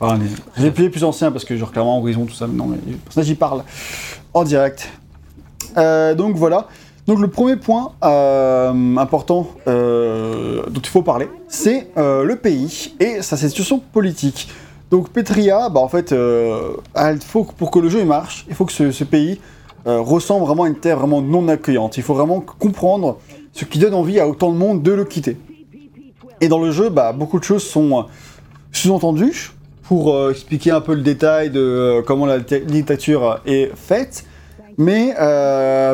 [0.00, 0.18] Enfin,
[0.56, 3.28] les- les plus, anciens parce que, genre, clairement, Horizon, tout ça, non, mais le personnage,
[3.28, 3.62] il parle
[4.34, 4.88] en direct.
[5.76, 6.66] Euh, donc voilà.
[7.06, 13.22] Donc le premier point euh, important euh, dont il faut parler, c'est le pays et
[13.22, 14.48] sa situation politique.
[14.90, 18.72] Donc Petria, bah en fait, il faut pour que le jeu marche, il faut que
[18.72, 19.40] ce, ce pays
[19.86, 21.96] ressemble vraiment à une terre vraiment non accueillante.
[21.96, 23.18] Il faut vraiment comprendre
[23.58, 25.36] ce qui donne envie à autant de monde de le quitter.
[26.40, 28.02] Et dans le jeu, bah, beaucoup de choses sont euh,
[28.70, 29.50] sous-entendues
[29.82, 34.24] pour euh, expliquer un peu le détail de euh, comment la dicta- dictature est faite,
[34.76, 35.12] mais,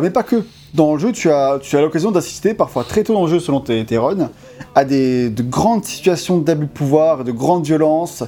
[0.03, 0.45] mais pas que.
[0.75, 3.39] Dans le jeu, tu as, tu as l'occasion d'assister, parfois très tôt dans le jeu
[3.39, 4.31] selon tes, tes runs,
[4.75, 8.25] à des, de grandes situations d'abus de pouvoir, de grandes violences,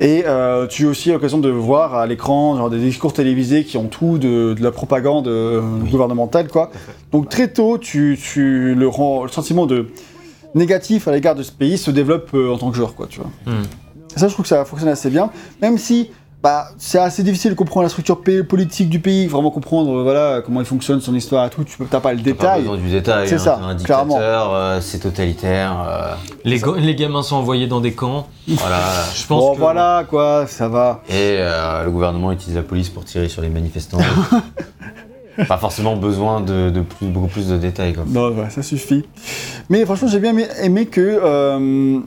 [0.00, 3.86] et euh, tu as aussi l'occasion de voir à l'écran des discours télévisés qui ont
[3.86, 6.70] tout de, de la propagande euh, gouvernementale, quoi.
[7.12, 9.86] Donc très tôt, tu, tu le, rends, le sentiment de
[10.54, 13.20] négatif à l'égard de ce pays se développe euh, en tant que joueur, quoi, tu
[13.20, 13.30] vois.
[13.46, 13.62] Hmm.
[14.16, 15.30] Ça, je trouve que ça fonctionne assez bien,
[15.62, 16.10] même si
[16.44, 20.42] bah, c'est assez difficile de comprendre la structure politique du pays, vraiment comprendre euh, voilà,
[20.44, 22.60] comment il fonctionne, son histoire et tout, tu n'as pas le T'as pas détail.
[22.60, 23.26] besoin du détail.
[23.28, 23.38] C'est hein.
[23.38, 24.18] ça, un clairement.
[24.20, 25.74] euh, c'est totalitaire.
[25.88, 26.14] euh,
[26.44, 28.26] Les, gamins sont envoyés dans des camps.
[28.46, 28.78] voilà.
[29.14, 31.02] Je pense Bon, que voilà, quoi, ça va.
[31.08, 33.98] Et euh, le gouvernement utilise la police pour tirer sur les manifestants.
[35.48, 37.94] pas forcément besoin de, de plus, beaucoup plus de détails.
[37.94, 38.04] Quoi.
[38.06, 39.04] Non, ouais, ça suffit.
[39.70, 41.00] Mais franchement, j'ai bien aimé, aimé que.
[41.00, 41.98] euh,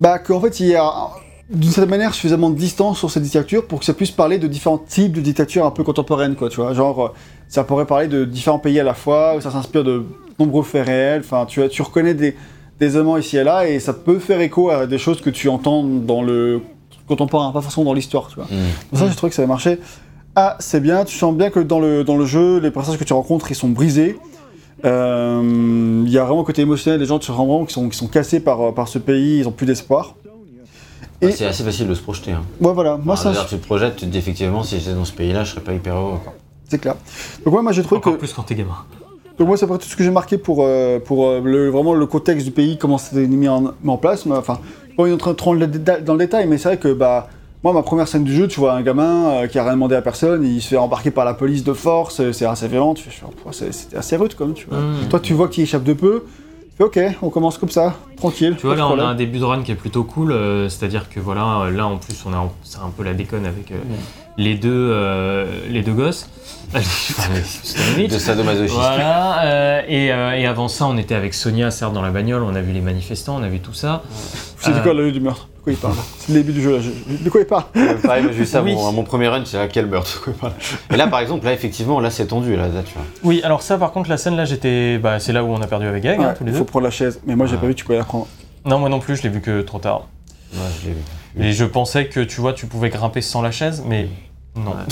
[0.00, 0.90] bah, qu'en fait, il y a
[1.50, 4.46] d'une certaine manière suffisamment de distance sur cette dictature pour que ça puisse parler de
[4.46, 6.72] différents types de dictatures un peu contemporaines, quoi, tu vois.
[6.74, 7.08] Genre, euh,
[7.48, 10.04] ça pourrait parler de différents pays à la fois, où ça s'inspire de
[10.38, 11.22] nombreux faits réels.
[11.24, 12.36] Enfin, tu, reconnais des,
[12.78, 15.48] des éléments ici et là, et ça peut faire écho à des choses que tu
[15.48, 16.60] entends dans le
[17.08, 18.44] contemporain, pas forcément dans l'histoire, tu vois.
[18.44, 18.90] Mm.
[18.92, 19.80] Donc ça, j'ai trouvé que ça avait marché.
[20.36, 21.04] Ah, c'est bien.
[21.04, 23.56] Tu sens bien que dans le, dans le jeu, les personnages que tu rencontres, ils
[23.56, 24.16] sont brisés.
[24.84, 27.00] Euh, Il y a vraiment un côté émotionnel.
[27.00, 29.38] Les gens, tu rends vraiment qui sont, qui sont cassés par, par ce pays.
[29.38, 30.14] Ils ont plus d'espoir.
[31.22, 32.32] Et- Ah, C'est assez facile de se projeter.
[32.32, 32.42] Hein.
[32.60, 32.96] Ouais, voilà.
[32.96, 35.44] Moi, Alors, ça, tu te projettes, tu te dis effectivement, si j'étais dans ce pays-là,
[35.44, 36.18] je serais pas hyper heureux.
[36.68, 36.94] c'est clair.
[37.44, 38.18] Donc, ouais, moi, j'ai trouvé Encore que.
[38.18, 38.76] plus quand t'es gamin.
[39.38, 42.06] Donc, moi, c'est tout ce que j'ai marqué pour, euh, pour euh, le, vraiment le
[42.06, 44.24] contexte du pays, comment c'était mis en, mis en place.
[44.26, 44.58] Mais, enfin,
[44.96, 47.28] pas une train trop dans le déta- dans le détail, mais c'est vrai que, bah.
[47.62, 49.94] Moi, ma première scène du jeu, tu vois un gamin euh, qui a rien demandé
[49.94, 53.04] à personne, il se fait embarquer par la police de force, c'est assez violent, tu
[53.10, 54.78] fais, oh, c'est- c'était assez rude quand même, tu vois.
[54.78, 55.08] Mm.
[55.10, 56.24] Toi, tu vois qu'il échappe de peu.
[56.70, 58.54] Tu fais, ok, on commence comme ça, tranquille.
[58.58, 60.30] Tu vois, là, on a un début de run qui est plutôt cool.
[60.32, 63.46] euh, C'est-à-dire que voilà, là, en plus, on a un- c'est un peu la déconne
[63.46, 63.76] avec euh,
[64.36, 66.28] les, deux, euh, les deux gosses.
[66.74, 68.76] De sadomasochisme.
[68.76, 72.42] Voilà, euh, et, euh, et avant ça, on était avec Sonia, certes, dans la bagnole,
[72.42, 74.02] on a vu les manifestants, on a vu tout ça.
[74.58, 75.48] C'est Euh, quoi le lieu du meurtre?
[75.58, 75.94] De quoi il parle?
[76.18, 76.82] C'est le début du jeu là.
[77.22, 77.64] De quoi il parle?
[78.02, 78.74] Pareil, moi j'ai eu ça, Oui.
[78.74, 80.52] mon, à mon premier run, c'est à quel meurtre quoi.
[80.92, 83.02] Et là, par exemple, là, effectivement, là, c'est tendu, là, là, tu vois.
[83.24, 84.96] Oui, alors ça, par contre, la scène là, j'étais.
[84.98, 86.58] Bah, c'est là où on a perdu avec Gag, hein, Ouais, tous les Il deux.
[86.60, 87.20] faut prendre la chaise.
[87.26, 87.60] Mais moi, j'ai Ouais.
[87.60, 88.04] pas vu, tu pouvais la
[88.64, 90.08] Non, moi non plus, je l'ai vu que trop tard.
[90.52, 91.00] Ouais, je l'ai vu.
[91.48, 94.08] Et je pensais que, tu vois, tu pouvais grimper sans la chaise, mais
[94.56, 94.74] non.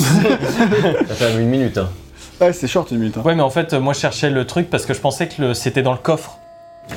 [1.08, 1.88] Ça fait une minute, hein.
[2.40, 3.16] Ouais, c'est short une minute.
[3.18, 3.22] hein.
[3.24, 5.54] Ouais, mais en fait, moi je cherchais le truc parce que je pensais que le-
[5.54, 6.38] c'était dans le coffre.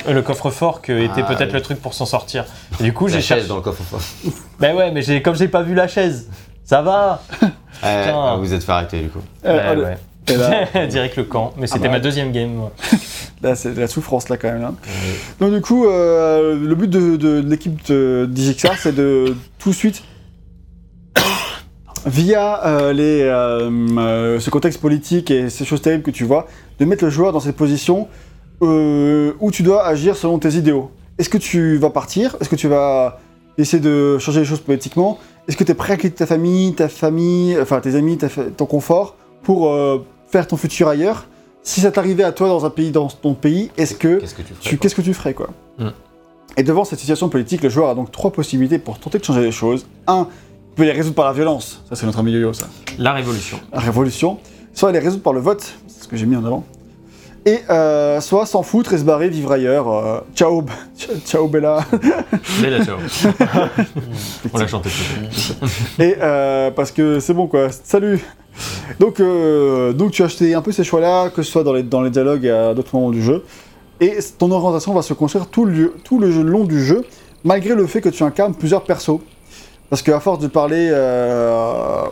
[0.06, 1.54] Euh, Le coffre-fort que était Ah, peut-être oui.
[1.54, 2.44] le truc pour s'en sortir.
[2.80, 3.48] Et du coup, La j'ai chaise cherché.
[3.48, 4.00] dans le coffre fort.
[4.60, 6.30] Bah ouais, mais j'ai comme j'ai pas vu la chaise.
[6.64, 7.20] Ça va
[7.82, 9.18] Ouais, vous êtes fait arrêter, du coup.
[9.44, 9.82] Euh, Ouais, allez.
[9.82, 9.98] ouais.
[10.28, 11.52] Là, Direct le camp.
[11.56, 11.92] Mais c'était bah.
[11.92, 12.50] ma deuxième game.
[12.52, 12.72] moi.
[13.42, 14.62] là, c'est de la souffrance là quand même.
[14.62, 14.72] Là.
[15.40, 19.70] Donc du coup, euh, le but de, de- de l'équipe de DJXR, c'est de tout
[19.70, 20.02] de suite,
[22.06, 26.46] via euh, les, euh, ce contexte politique et ces choses terribles que tu vois,
[26.78, 28.08] de mettre le joueur dans cette position
[28.60, 30.92] où tu dois agir selon tes idéaux.
[31.18, 32.36] Est-ce que tu vas partir?
[32.40, 33.18] Est-ce que tu vas
[33.58, 35.18] essayer de changer les choses politiquement?
[35.48, 38.28] Est-ce que tu es prêt à quitter ta famille, ta famille, enfin tes amis, ta
[38.28, 39.72] fa- ton confort pour
[40.32, 41.26] faire ton futur ailleurs
[41.62, 44.42] Si ça t'arrivait à toi dans un pays, dans ton pays, est-ce que Qu'est-ce que
[44.42, 45.88] tu ferais tu- quoi qu'est-ce que tu ferais quoi Mm.
[46.58, 49.40] Et devant cette situation politique, le joueur a donc trois possibilités pour tenter de changer
[49.42, 49.86] les choses.
[50.06, 50.26] Un,
[50.72, 52.66] il peut les résoudre par la violence, ça c'est notre ami Yo-Yo ça,
[52.98, 53.58] La révolution.
[53.72, 54.38] la révolution.
[54.74, 56.64] Soit les résoudre par le vote, c'est ce que j'ai mis en avant.
[57.44, 59.88] Et euh, soit s'en foutre et se barrer, vivre ailleurs.
[59.88, 60.64] euh, ciao,
[61.26, 61.80] ciao Bella.
[62.60, 62.98] Bella ciao.
[64.54, 64.90] On l'a chanté
[65.98, 68.20] Et euh, parce que c'est bon quoi, salut
[69.00, 71.82] donc, euh, donc tu as acheté un peu ces choix-là, que ce soit dans les,
[71.82, 73.42] dans les dialogues et à d'autres moments du jeu.
[73.98, 77.02] Et ton orientation va se construire tout le, tout le long du jeu,
[77.44, 79.20] malgré le fait que tu incarnes plusieurs persos.
[79.88, 80.90] Parce qu'à force de parler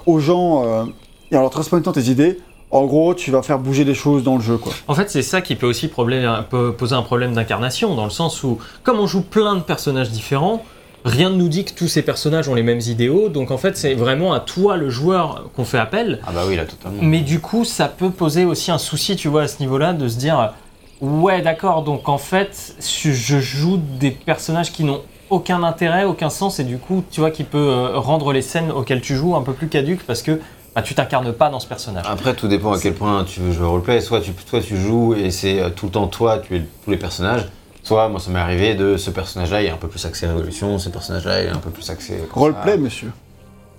[0.06, 0.86] aux gens
[1.30, 2.38] et en leur transmettant tes idées,
[2.70, 4.72] en gros, tu vas faire bouger les choses dans le jeu quoi.
[4.88, 8.10] En fait, c'est ça qui peut aussi problème- peut poser un problème d'incarnation, dans le
[8.10, 10.62] sens où, comme on joue plein de personnages différents,
[11.04, 13.28] rien ne nous dit que tous ces personnages ont les mêmes idéaux.
[13.28, 16.20] Donc en fait, c'est vraiment à toi, le joueur, qu'on fait appel.
[16.26, 16.98] Ah bah oui, là, totalement.
[17.02, 20.06] Mais du coup, ça peut poser aussi un souci, tu vois, à ce niveau-là, de
[20.08, 20.52] se dire
[21.00, 25.00] Ouais, d'accord, donc en fait, je je joue des personnages qui n'ont
[25.30, 28.70] aucun intérêt, aucun sens, et du coup, tu vois, qui peut euh, rendre les scènes
[28.70, 30.40] auxquelles tu joues un peu plus caduques parce que
[30.74, 32.04] bah, tu t'incarnes pas dans ce personnage.
[32.08, 34.00] Après, tout dépend à quel point tu veux jouer au roleplay.
[34.00, 36.90] Soit tu, toi, tu joues et c'est euh, tout le temps toi, tu es tous
[36.90, 37.48] les personnages.
[37.82, 40.78] Soit, moi, ça m'est arrivé de ce personnage-là, il est un peu plus axé révolution,
[40.78, 42.22] ce personnage-là, il est un peu plus axé.
[42.32, 42.78] Roleplay, ça.
[42.78, 43.12] monsieur.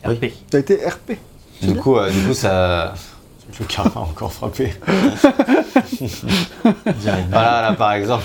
[0.06, 0.16] Oui.
[0.16, 0.26] RP.
[0.50, 1.12] T'as été RP.
[1.62, 2.94] Du coup, euh, du coup, ça.
[3.60, 4.74] Le karma a encore frappé.
[6.64, 8.24] Voilà, là, par exemple.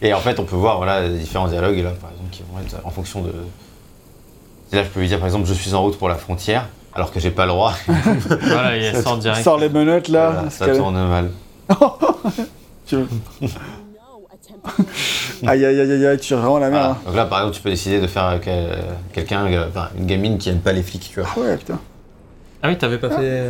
[0.00, 2.60] Et en fait, on peut voir voilà, les différents dialogues, là, par exemple, qui vont
[2.60, 3.32] être en fonction de.
[4.72, 6.68] Et là, je peux lui dire, par exemple, je suis en route pour la frontière,
[6.98, 7.74] alors que j'ai pas le droit.
[7.86, 9.44] voilà, il sort direct.
[9.44, 10.30] Sors les menottes là.
[10.32, 11.30] Voilà, ça tourne mal.
[12.86, 13.06] tu veux.
[15.46, 16.82] Aïe aïe aïe aïe aïe, tu es vraiment la merde.
[16.82, 16.90] Voilà.
[16.90, 16.98] hein.
[17.06, 20.06] Donc là, par exemple, tu peux décider de faire euh, que- quelqu'un, euh, enfin, une
[20.06, 21.28] gamine qui aime pas les flics, tu vois.
[21.36, 21.78] Ah ouais, putain.
[22.62, 23.42] Ah oui, t'avais pas fait.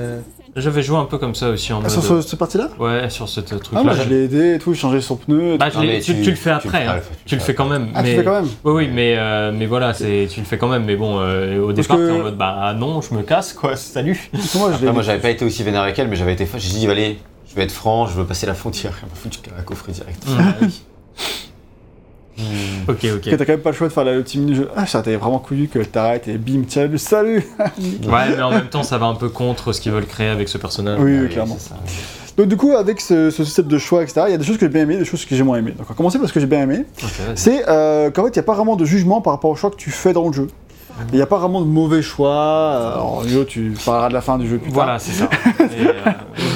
[0.59, 1.91] Euh, J'avais joué un peu comme ça aussi en Ah, mode.
[1.91, 4.75] sur ce, cette partie-là Ouais, sur ce truc Ah, moi je l'ai aidé et tout,
[4.75, 5.55] j'ai changé son pneu.
[5.55, 5.79] et Bah, tout.
[5.79, 7.01] Non, mais tu, tu- tu le fais tu après, le hein.
[7.27, 7.89] tu le fais quand même.
[7.95, 8.17] Ah, tu mais...
[8.17, 10.85] fais quand même Oui, oui, mais, euh, mais voilà, c'est, tu le fais quand même.
[10.85, 13.53] Mais bon, euh, au Parce départ, que- t'es en mode bah non, je me casse
[13.53, 14.31] quoi, salut.
[14.33, 16.47] Moi je Après, l'ai moi, j'avais pas été aussi vénère avec elle, mais j'avais été.
[16.57, 18.93] J'ai dit, allez, je vais être franc, je veux passer la frontière.
[19.03, 20.23] Elle m'a foutu un coffret direct.
[22.89, 23.05] ok, ok.
[23.17, 24.69] Ok, t'as quand même pas le choix de faire la- le petit mini-jeu.
[24.77, 27.45] Ah, ça t'avait vraiment couillu que t'arrêtes et bim, tiens, salut
[27.79, 30.49] Ouais, mais en même temps, ça va un peu contre ce qu'ils veulent créer avec
[30.49, 30.99] ce personnage.
[31.01, 31.57] Oui, oui, clairement.
[31.59, 31.77] ça.
[32.37, 34.57] Donc, du coup, avec ce, ce système de choix, etc., il y a des choses
[34.59, 35.73] que j'ai bien aimées, des choses que j'ai moins aimées.
[35.73, 36.85] Donc, on va commencer par ce que j'ai bien aimé.
[37.03, 37.37] Ok, vas-y.
[37.37, 39.71] C'est euh, qu'en fait, il n'y a pas vraiment de jugement par rapport au choix
[39.71, 40.47] que tu fais dans le jeu.
[41.13, 42.93] Il n'y a pas vraiment de mauvais choix.
[42.93, 44.85] Alors, Yo, tu parleras de la fin du jeu plus tard.
[44.85, 45.29] Voilà, c'est ça.
[45.61, 45.93] Et, euh,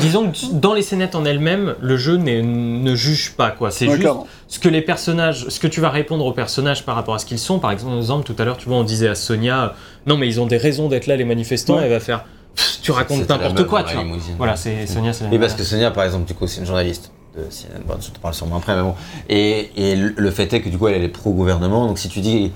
[0.01, 3.71] disons que dans les scénettes en elles-mêmes, le jeu ne juge pas quoi.
[3.71, 4.27] C'est Ouais, juste clairement.
[4.49, 7.27] ce que les personnages, ce que tu vas répondre aux personnages par rapport à ce
[7.27, 7.59] qu'ils sont.
[7.59, 9.69] Par exemple, tout à l'heure, tu vois, on disait à Sonia, euh,
[10.07, 11.77] non mais ils ont des raisons d'être là, les manifestants.
[11.77, 11.83] Ouais.
[11.85, 12.25] Elle va faire,
[12.55, 14.05] Pff, tu racontes n'importe quoi, tu vois.
[14.39, 17.43] Voilà, c'est Sonia, Oui, parce que Sonia, par exemple, du coup, c'est une journaliste de
[17.45, 17.83] CNN.
[17.87, 18.95] Bon, je te parle sûrement après, mais bon.
[19.31, 21.87] Et, et le le fait est que du coup, elle, elle est pro-gouvernement.
[21.87, 22.53] Donc, si tu dis.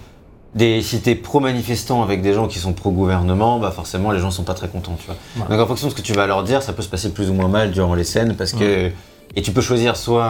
[0.57, 4.43] Des, si t'es pro-manifestant avec des gens qui sont pro-gouvernement, bah forcément les gens sont
[4.43, 5.49] pas très contents, tu vois.
[5.49, 7.29] Donc en fonction de ce que tu vas leur dire, ça peut se passer plus
[7.31, 8.91] ou moins mal durant les scènes parce que
[9.35, 10.25] et tu peux choisir soit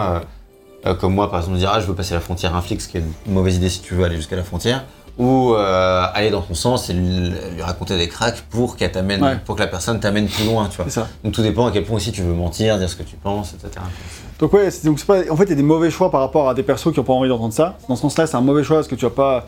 [0.85, 2.81] euh, euh, comme moi par exemple dire ah je veux passer la frontière un flic,
[2.81, 4.83] ce qui est une mauvaise idée si tu veux aller jusqu'à la frontière,
[5.17, 9.23] ou euh, aller dans ton sens et lui, lui raconter des cracks pour qu'elle t'amène,
[9.23, 9.37] Ouais.
[9.45, 10.89] pour que la personne t'amène plus loin, tu vois.
[10.91, 11.07] Ça.
[11.23, 13.53] Donc tout dépend à quel point aussi tu veux mentir, dire ce que tu penses,
[13.53, 13.79] etc.
[14.39, 16.53] Donc ouais, donc pas, en fait, il y a des mauvais choix par rapport à
[16.53, 17.77] des persos qui n'ont pas envie d'entendre ça.
[17.87, 19.47] Dans ce sens-là, c'est un mauvais choix parce que tu vas pas...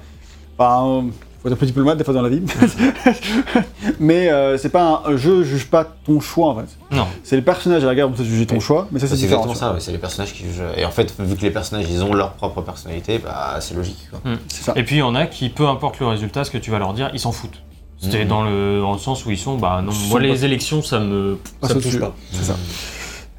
[0.60, 1.07] Enfin,
[1.41, 2.41] faut être un petit peu mat des fois dans la vie.
[3.99, 6.95] mais euh, c'est pas un jeu juge pas ton choix en fait.
[6.95, 7.07] Non.
[7.24, 9.55] C'est les personnages à la guerre dont tu juger ton choix, mais ça c'est exactement
[9.55, 10.62] ça, c'est les personnages qui jugent.
[10.78, 14.07] Et en fait, vu que les personnages ils ont leur propre personnalité, bah c'est logique.
[14.10, 14.20] Quoi.
[14.49, 14.74] C'est ça.
[14.76, 16.80] Et puis il y en a qui, peu importe le résultat, ce que tu vas
[16.80, 17.62] leur dire, ils s'en foutent.
[18.01, 18.30] C'était Mhm.
[18.30, 20.99] dans, le, dans le sens où ils sont, bah non, moi les pas- élections, ça
[20.99, 22.14] me, Ah, ça me touche pas.
[22.32, 22.55] C'est ça.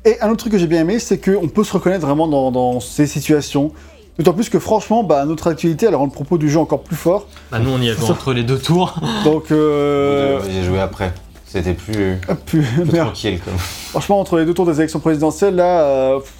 [0.04, 2.50] Et un autre truc que j'ai bien aimé, c'est qu'on peut se reconnaître vraiment dans,
[2.50, 3.72] dans ces situations.
[4.20, 6.94] D'autant plus que franchement, bah, notre actualité, elle rend le propos du jeu encore plus
[6.96, 7.26] fort.
[7.50, 8.94] Bah nous on y a joué entre les deux tours.
[9.24, 11.14] Donc, euh, J'ai joué après.
[11.46, 13.56] C'était plus, hop, plus- plus tranquille comme.
[13.56, 16.32] franchement, entre les deux tours des élections présidentielles, là, euh, pff,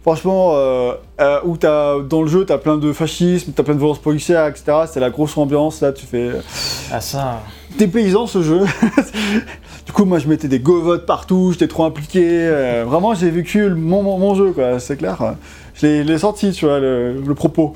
[0.00, 3.78] franchement, euh, euh, où t'as, dans le jeu, t'as plein de fascisme, t'as plein de
[3.78, 4.64] violences policières, etc.
[4.90, 6.30] C'est la grosse ambiance, là, tu fais...
[6.90, 7.42] Ah ça.
[7.78, 8.60] Des paysans, ce jeu.
[9.86, 12.22] du coup, moi, je mettais des go-votes partout, j'étais trop impliqué.
[12.24, 15.18] euh, vraiment, j'ai vécu le- mon, mon, mon jeu, quoi, c'est clair.
[15.80, 17.74] Je l'ai, senti, tu vois, le, le propos.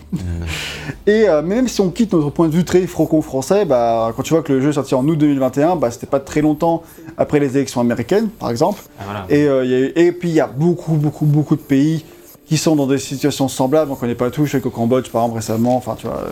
[1.06, 4.34] Et euh, même si on quitte notre point de vue très franco-français, bah, quand tu
[4.34, 6.82] vois que le jeu est sorti en août 2021, bah, c'était pas très longtemps
[7.16, 8.80] après les élections américaines, par exemple.
[8.98, 9.26] Ah, voilà.
[9.28, 11.60] Et, euh, il y a eu- et puis il y a beaucoup, beaucoup, beaucoup de
[11.60, 12.04] pays
[12.46, 13.90] qui sont dans des situations semblables.
[13.92, 16.30] On connaît pas tout, je sais qu'au Cambodge, par exemple, récemment, enfin, tu vois, euh,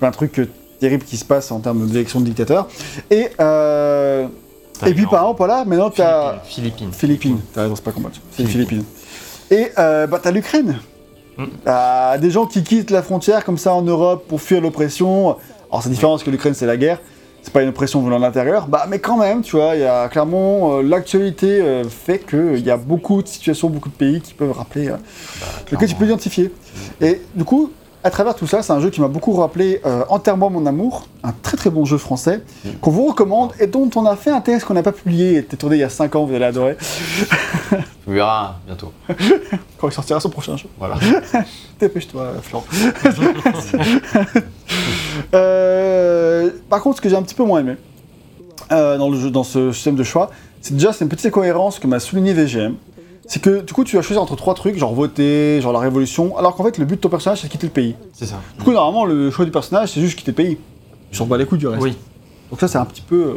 [0.00, 0.48] plein de trucs euh,
[0.80, 2.66] terribles qui se passent en termes d'élection de dictateurs.
[3.12, 3.28] Et,
[4.86, 6.40] et puis, par exemple, voilà, maintenant, tu as.
[6.44, 6.90] Philippines.
[6.92, 8.84] Philippines, t'as raison, c'est pas Cambodge, c'est les Philippines.
[9.50, 10.78] Et euh, bah, t'as l'Ukraine.
[11.36, 11.44] Mm.
[11.64, 15.36] T'as des gens qui quittent la frontière comme ça en Europe pour fuir l'oppression.
[15.70, 17.00] Alors, c'est différent parce que l'Ukraine, c'est la guerre.
[17.42, 18.66] C'est pas une oppression venant de l'intérieur.
[18.68, 20.76] Bah, mais quand même, tu vois, il y a clairement.
[20.78, 24.52] euh, L'actualité euh, fait qu'il y a beaucoup de situations, beaucoup de pays qui peuvent
[24.52, 24.88] rappeler.
[24.88, 24.96] euh,
[25.72, 26.52] lequel tu peux identifier.
[27.00, 27.72] Et du coup,
[28.02, 31.06] à travers tout ça, c'est un jeu qui m'a beaucoup rappelé euh, Enterre-moi mon amour,
[31.22, 32.42] un très très bon jeu français
[32.80, 35.36] qu'on vous recommande et dont on a fait un test qu'on n'a pas publié, il
[35.38, 36.76] était tourné il y a 5 ans, vous allez adorer,
[37.70, 38.92] Tu verras bientôt.
[39.78, 40.68] quand il sortira son prochain jeu.
[40.78, 40.96] Voilà.
[41.80, 42.64] Dépêche-toi, Florent.
[45.34, 47.76] Euh, par contre, ce que j'ai un petit peu moins aimé
[48.72, 50.30] euh, dans, le jeu, dans ce système de choix,
[50.60, 52.74] c'est déjà une petite incohérence que m'a souligné VGM.
[53.32, 56.36] C'est que du coup tu vas choisir entre trois trucs, genre voter, genre la révolution,
[56.36, 57.94] alors qu'en fait le but de ton personnage c'est de quitter le pays.
[58.12, 58.40] C'est ça.
[58.58, 60.58] Du coup normalement le choix du personnage c'est juste quitter le pays.
[61.12, 61.80] Tu s'en bats les couilles du reste.
[61.82, 61.96] Oui.
[62.50, 63.22] Donc ça c'est un petit peu...
[63.22, 63.34] euh,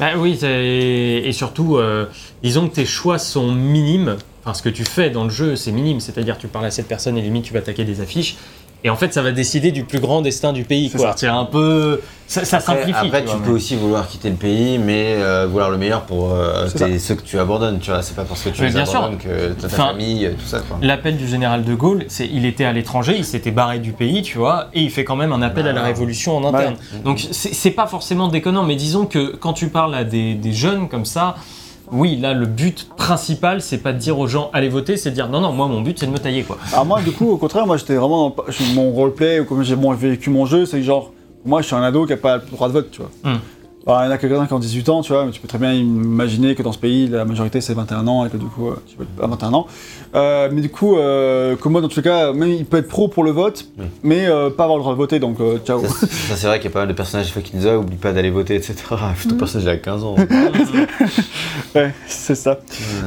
[0.00, 2.06] Bah oui, c'est- et surtout, euh,
[2.42, 4.16] disons que tes choix sont minimes.
[4.42, 6.00] Enfin, ce que tu fais dans le jeu, c'est minime.
[6.00, 8.36] C'est-à-dire, tu parles à cette personne et limite, tu vas attaquer des affiches.
[8.86, 10.90] Et en fait, ça va décider du plus grand destin du pays.
[10.90, 11.12] C'est quoi.
[11.12, 11.16] ça.
[11.16, 12.02] C'est un peu.
[12.26, 13.06] Ça, ça Après, simplifie.
[13.06, 16.02] après, tu tu peux mais- aussi vouloir quitter le pays, mais euh, vouloir le meilleur
[16.02, 18.02] pour euh, tes- ceux que tu abandonnes, tu vois.
[18.02, 18.98] C'est pas parce que tu Mais les bien sûr.
[18.98, 20.60] abandonnes que ta Enfin, famille, euh, tout ça.
[20.82, 24.20] L'appel du général de Gaulle, c'est il était à l'étranger, il s'était barré du pays,
[24.22, 26.74] tu vois, et il fait quand même un appel Bah, à la révolution en interne.
[27.04, 30.52] Donc c'est c'est pas forcément déconnant, mais disons que quand tu parles à des, des
[30.52, 31.36] jeunes comme ça,
[31.92, 35.14] oui, là le but principal, c'est pas de dire aux gens allez voter, c'est de
[35.14, 36.58] dire non non, moi mon but c'est de me tailler quoi.
[36.72, 39.76] Alors moi, du coup, au contraire, moi j'étais vraiment dans mon roleplay, ou comme j'ai
[39.76, 41.12] bon, vécu mon jeu, c'est que genre,
[41.44, 43.10] moi je suis un ado qui a pas le droit de vote, tu vois.
[43.22, 43.38] Hmm.
[43.86, 45.48] Alors, il y en a quelques-uns qui ont 18 ans, tu vois, mais tu peux
[45.48, 48.46] très bien imaginer que dans ce pays, la majorité c'est 21 ans, et que du
[48.46, 49.66] coup, euh, tu votes à 21 ans.
[50.14, 52.88] Euh, mais du coup, euh, que moi dans tous les cas, même il peut être
[52.88, 53.66] pro pour le vote,
[54.02, 55.82] mais euh, pas avoir le droit de voter, donc euh, ciao.
[55.84, 57.96] Ça, c'est- ça, c'est vrai qu'il y a pas mal de personnages qui disent oublie
[57.96, 58.74] pas d'aller voter, etc.
[59.28, 60.14] Ton personnage il a 15 ans.
[61.74, 62.60] ouais, c'est ça.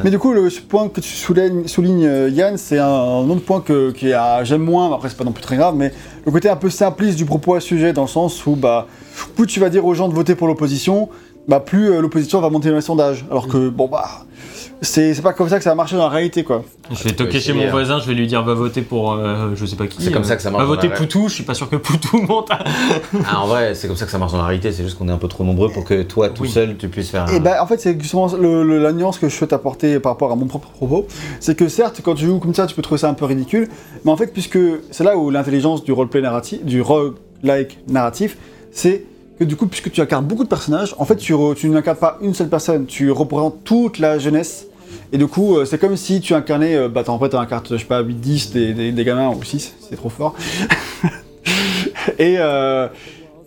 [0.04, 3.42] Mais du coup, le point que tu soulignes, soulignes, euh, Yann, c'est un, un autre
[3.44, 5.92] point que, qui a- j'aime moins, après c'est pas non plus très grave, mais
[6.26, 8.88] le côté un peu simpliste du propos à ce sujet, dans le sens où bah,
[9.36, 11.10] plus tu vas dire aux gens de voter pour l'opposition,
[11.48, 13.26] bah, plus euh, l'opposition va monter dans les sondages.
[13.32, 14.06] Alors que, bon bah,
[14.82, 16.64] c'est c'est pas comme ça que ça va marcher dans la réalité, quoi.
[16.92, 17.72] Je vais peux toquer chez mon hein.
[17.72, 20.02] voisin, je vais lui dire va voter pour euh, je sais pas qui.
[20.04, 21.78] C'est comme euh, ça que ça marche Va voter Poutou, je suis pas sûr que
[21.78, 22.50] Poutou monte.
[23.26, 25.08] Ah, en vrai, c'est comme ça que ça marche dans la réalité, c'est juste qu'on
[25.10, 26.50] est un peu trop nombreux pour que toi, tout Oui.
[26.50, 27.26] seul, tu puisses faire.
[27.32, 30.00] Et un- bah, en fait, c'est justement le- le- la nuance que je souhaite apporter
[30.00, 31.08] par rapport à mon propre propos.
[31.40, 33.68] C'est que certes, quand tu joues comme ça, tu peux trouver ça un peu ridicule,
[34.06, 34.60] mais en fait, puisque
[34.92, 38.38] c'est là où l'intelligence du roleplay narratif, du roguelike narratif,
[38.78, 39.04] c'est
[39.40, 42.18] que du coup, puisque tu incarnes beaucoup de personnages, en fait, tu, tu n'incarnes pas
[42.22, 44.68] une seule personne, tu représentes toute la jeunesse.
[45.12, 47.64] Et du coup, euh, c'est comme si tu incarnais, euh, bah, en fait, tu incarnes,
[47.72, 50.36] je sais pas, 8-10 des, des, des gamins, ou 6, c'est trop fort.
[52.20, 52.88] et, euh,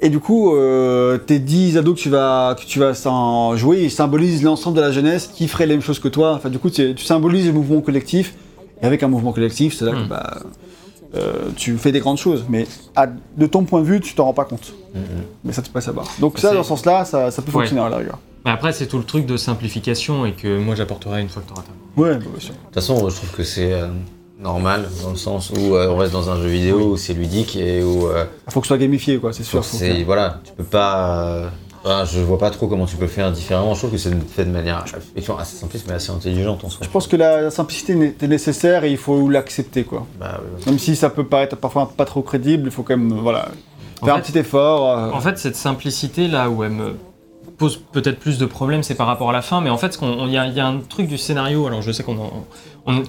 [0.00, 3.82] et du coup, euh, tes 10 ados que tu vas, que tu vas s'en jouer,
[3.82, 6.34] ils symbolisent l'ensemble de la jeunesse qui ferait les mêmes choses que toi.
[6.34, 8.34] Enfin, du coup, tu, tu symbolises le mouvement collectif.
[8.82, 10.08] Et avec un mouvement collectif, c'est là que Mm.
[10.08, 10.40] bah,
[11.14, 12.44] euh, tu fais des grandes choses.
[12.48, 14.72] Mais à- de ton point de vue, tu t'en rends pas compte.
[15.44, 16.06] Mais ça, tu peux pas savoir.
[16.20, 17.64] Donc ça, dans ce sens-là, ça, ça peut Ouais.
[17.64, 18.18] fonctionner à la rigueur.
[18.44, 21.48] Mais après, c'est tout le truc de simplification et que moi j'apporterai une fois que
[21.48, 22.00] tu auras ta.
[22.00, 22.54] Ouais, bah, bien sûr.
[22.54, 23.88] De toute façon, je trouve que c'est euh,
[24.40, 27.56] normal, dans le sens où euh, on reste dans un jeu vidéo où c'est ludique
[27.56, 29.62] et où euh, Faut que ce soit gamifié, quoi, c'est sûr.
[29.64, 29.76] faut.
[30.06, 31.50] Voilà, tu peux pas.
[31.86, 33.74] Euh, enfin, je vois pas trop comment tu peux faire différemment.
[33.74, 34.84] Je trouve que c'est fait de manière
[35.38, 36.80] assez simpliste mais assez intelligente en soi.
[36.84, 40.06] Je pense que la, la simplicité est nécessaire et il faut l'accepter, quoi.
[40.18, 40.40] Bah.
[40.66, 43.48] Même si ça peut paraître parfois pas trop crédible, il faut quand même, voilà,
[44.02, 44.90] En faire un petit effort.
[44.98, 46.94] euh, En fait, cette simplicité là où elle me
[47.58, 49.60] pose peut-être plus de problèmes, c'est par rapport à la fin.
[49.60, 51.66] Mais en fait, il y, y a un truc du scénario.
[51.66, 52.44] Alors, je sais qu'on en-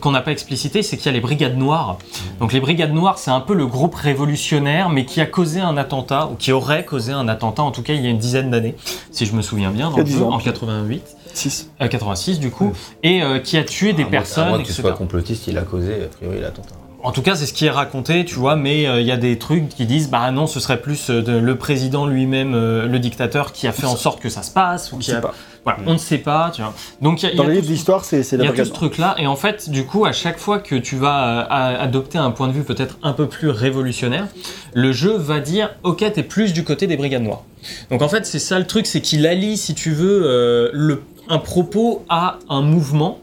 [0.01, 1.97] qu'on n'a pas explicité, c'est qu'il y a les brigades noires.
[2.39, 5.77] Donc, les brigades noires, c'est un peu le groupe révolutionnaire, mais qui a causé un
[5.77, 7.63] attentat ou qui aurait causé un attentat.
[7.63, 8.75] En tout cas, il y a une dizaine d'années,
[9.11, 10.31] si je me souviens bien, dans Il y a le 10 jeu, ans.
[10.33, 11.03] en 88,
[11.33, 11.69] 6.
[11.81, 14.57] euh, 86 du coup, et euh, qui a tué des À moins- À personnes, moins
[14.59, 14.81] que tu etc.
[14.81, 16.75] sois complotiste, il a causé a priori l'attentat.
[17.03, 19.17] En tout cas, c'est ce qui est raconté, tu vois, mais euh, il y a
[19.17, 22.87] des trucs qui disent, bah non, ce serait plus euh, de- le président lui-même, euh,
[22.87, 25.21] le dictateur, qui a fait en sorte que ça se passe, ou On ne sait
[25.21, 25.33] pas.
[25.63, 26.73] Voilà, on ne sait pas, tu vois.
[27.01, 28.45] Donc il y a, il y Dans a les livres d'histoire, c'est c'est il la
[28.45, 30.95] y a tout ce truc-là, et en fait, du coup, à chaque fois que tu
[30.95, 34.27] vas euh, adopter un point de vue peut-être un peu plus révolutionnaire,
[34.73, 37.43] le jeu va dire, ok, t'es plus du côté des brigades noires.
[37.89, 41.37] Donc en fait, c'est ça le truc, c'est qu'il allie, si tu veux, le, un
[41.39, 43.19] propos à un mouvement,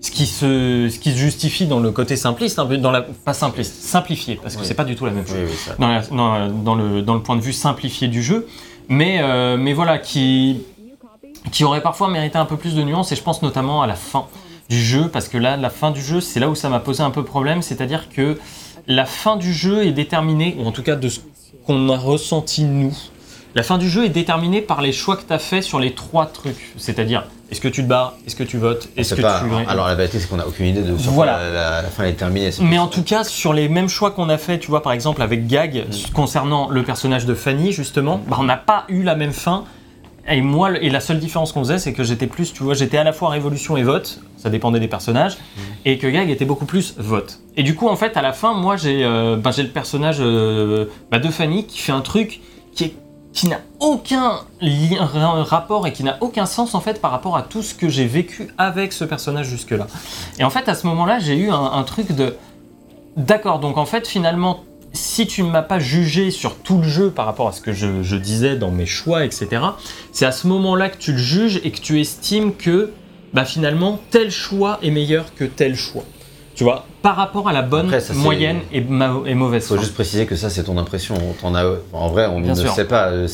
[0.00, 3.02] ce qui se, ce qui se justifie dans le côté simpliste, un peu dans la,
[3.02, 4.66] pas simpliste, simplifié, parce que Oui.
[4.66, 5.74] c'est pas du tout la même chose Oui, oui, ça.
[5.78, 6.00] dans, la-
[6.48, 8.46] dans- dans le, dans le point de vue simplifié du jeu,
[8.88, 10.62] mais, euh, mais voilà, qui,
[11.52, 13.94] qui aurait parfois mérité un peu plus de nuances, et je pense notamment à la
[13.94, 14.26] fin
[14.70, 17.02] du jeu, parce que là, la fin du jeu, c'est là où ça m'a posé
[17.02, 18.38] un peu problème, c'est-à-dire que
[18.86, 21.20] la fin du jeu est déterminée, ou en tout cas de ce
[21.66, 22.96] qu'on a ressenti nous,
[23.54, 25.92] la fin du jeu est déterminée par les choix que tu as fait sur les
[25.94, 29.42] trois trucs, c'est-à-dire est-ce que tu te barres, est-ce que tu votes, est-ce que pas-
[29.44, 29.68] tu...
[29.70, 31.38] Alors la vérité, c'est qu'on a aucune idée de sur Voilà.
[31.42, 32.50] la, la- la fin est terminée.
[32.60, 35.20] Mais en tout cas, sur les mêmes choix qu'on a fait, tu vois, par exemple
[35.22, 36.12] avec Gag, Mm.
[36.14, 39.64] concernant le personnage de Fanny, justement, bah, on n'a pas eu la même fin.
[40.28, 42.98] Et moi, et la seule différence qu'on faisait, c'est que j'étais plus, tu vois, j'étais
[42.98, 45.60] à la fois révolution et vote, ça dépendait des personnages, Mm.
[45.86, 47.40] et que Gag était beaucoup plus vote.
[47.56, 50.84] Et du coup, en fait, à la fin, moi, j'ai euh, bah, le personnage euh,
[51.10, 52.40] bah, de Fanny qui fait un truc
[52.76, 52.94] qui est
[53.32, 57.62] qui n'a aucun rapport et qui n'a aucun sens en fait par rapport à tout
[57.62, 59.86] ce que j'ai vécu avec ce personnage jusque-là.
[60.38, 62.36] Et en fait, à ce moment-là, j'ai eu un, truc de
[63.16, 63.60] d'accord.
[63.60, 67.26] Donc en fait, finalement, si tu ne m'as pas jugé sur tout le jeu par
[67.26, 69.62] rapport à ce que je, je disais dans mes choix, etc.,
[70.12, 72.92] c'est à ce moment-là que tu le juges et que tu estimes que
[73.32, 76.04] bah finalement, tel choix est meilleur que tel choix.
[76.60, 79.66] Tu vois, par rapport à la bonne, Après, ça, c'est- moyenne et, ma- et mauvaise
[79.66, 79.80] Faut fin.
[79.80, 81.14] juste préciser que ça, c'est ton impression.
[81.42, 81.64] On a...
[81.94, 82.70] En vrai, on Bien ne sûr.
[82.74, 83.06] sait pas.
[83.08, 83.26] Euh,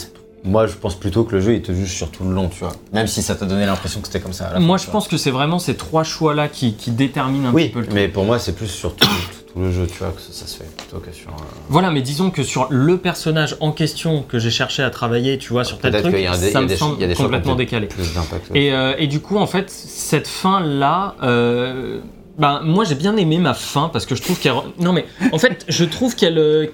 [0.44, 2.60] Moi, je pense plutôt que le jeu, il te juge sur tout le long, tu
[2.60, 2.70] vois.
[2.92, 4.46] Même si ça t'a donné l'impression que c'était comme ça.
[4.46, 6.92] à la Moi, fin, je tu pense que c'est vraiment ces trois choix-là qui, qui
[6.92, 7.96] déterminent un petit Oui, peu le truc.
[7.96, 10.28] mais pour moi, c'est plus sur tout, tout- tout le jeu, tu vois, que ça,
[10.30, 11.30] ça se fait plutôt que sur.
[11.30, 15.36] euh, Voilà, mais disons que sur le personnage en question que j'ai cherché à travailler,
[15.38, 16.62] tu vois, sur tel Peut-être truc, qu'il y a un dé- il y ça a
[16.62, 17.88] me des- semble il y a des choix complètement décalé.
[17.88, 18.50] Plus d'impact.
[18.52, 18.60] ouais.
[18.66, 21.98] Et, euh, et du coup, en fait, cette fin-là, euh,
[22.38, 24.54] ben, moi j'ai bien aimé ma fin parce que je trouve qu'elle.
[24.78, 26.66] Non, mais en fait, je trouve qu'elle euh,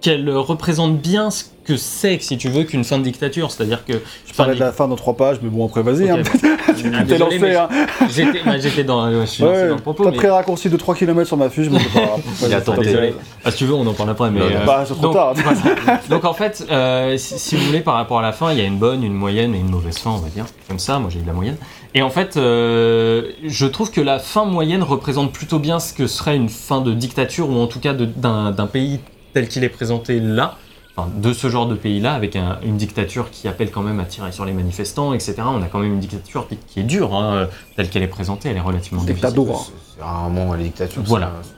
[0.00, 3.50] qu'elle représente bien ce que c'est, si tu veux, qu'une fin de dictature.
[3.50, 3.92] C'est-à-dire que.
[4.26, 6.10] Je parlais de la fin dans trois pages, mais bon, après, vas-y.
[6.10, 6.18] Ok.
[6.18, 6.22] hein.
[6.94, 7.68] Ah, T'es lancé, hein.
[8.08, 10.04] J'étais bah, j'étais dans, ouais, je suis lancé Ouais, dans le propos.
[10.04, 12.20] T'as mais- pris un raccourci de 3 km sur ma fiche, mais c'est pas grave.
[12.40, 12.78] Il a Vas-y, tenté.
[12.78, 13.14] t'as Désolé.
[13.44, 14.30] Ah, si tu veux, on en parle après.
[14.30, 14.56] Mais, Non, non.
[14.56, 15.34] euh, Bah, c'est trop donc, tard.
[15.34, 16.00] voilà.
[16.08, 18.62] Donc en fait, euh, si, si vous voulez, par rapport à la fin, il y
[18.62, 20.46] a une bonne, une moyenne et une mauvaise fin, on va dire.
[20.68, 21.56] Comme ça, moi j'ai eu la moyenne.
[21.94, 26.06] Et en fait, euh, je trouve que la fin moyenne représente plutôt bien ce que
[26.06, 29.00] serait une fin de dictature, ou en tout cas de- d'un pays
[29.32, 30.56] tel qu'il est présenté là.
[30.96, 34.04] Enfin, de ce genre de pays-là, avec un- une dictature qui appelle quand même à
[34.04, 35.36] tirer sur les manifestants, etc.
[35.46, 38.48] On a quand même une dictature qui, qui est dure, hein, telle qu'elle est présentée,
[38.50, 39.28] elle est relativement difficile.
[39.30, 39.60] Dictateur.
[39.60, 41.02] C'est- C'est rarement les dictatures.
[41.04, 41.32] Voilà.
[41.42, 41.48] c'est-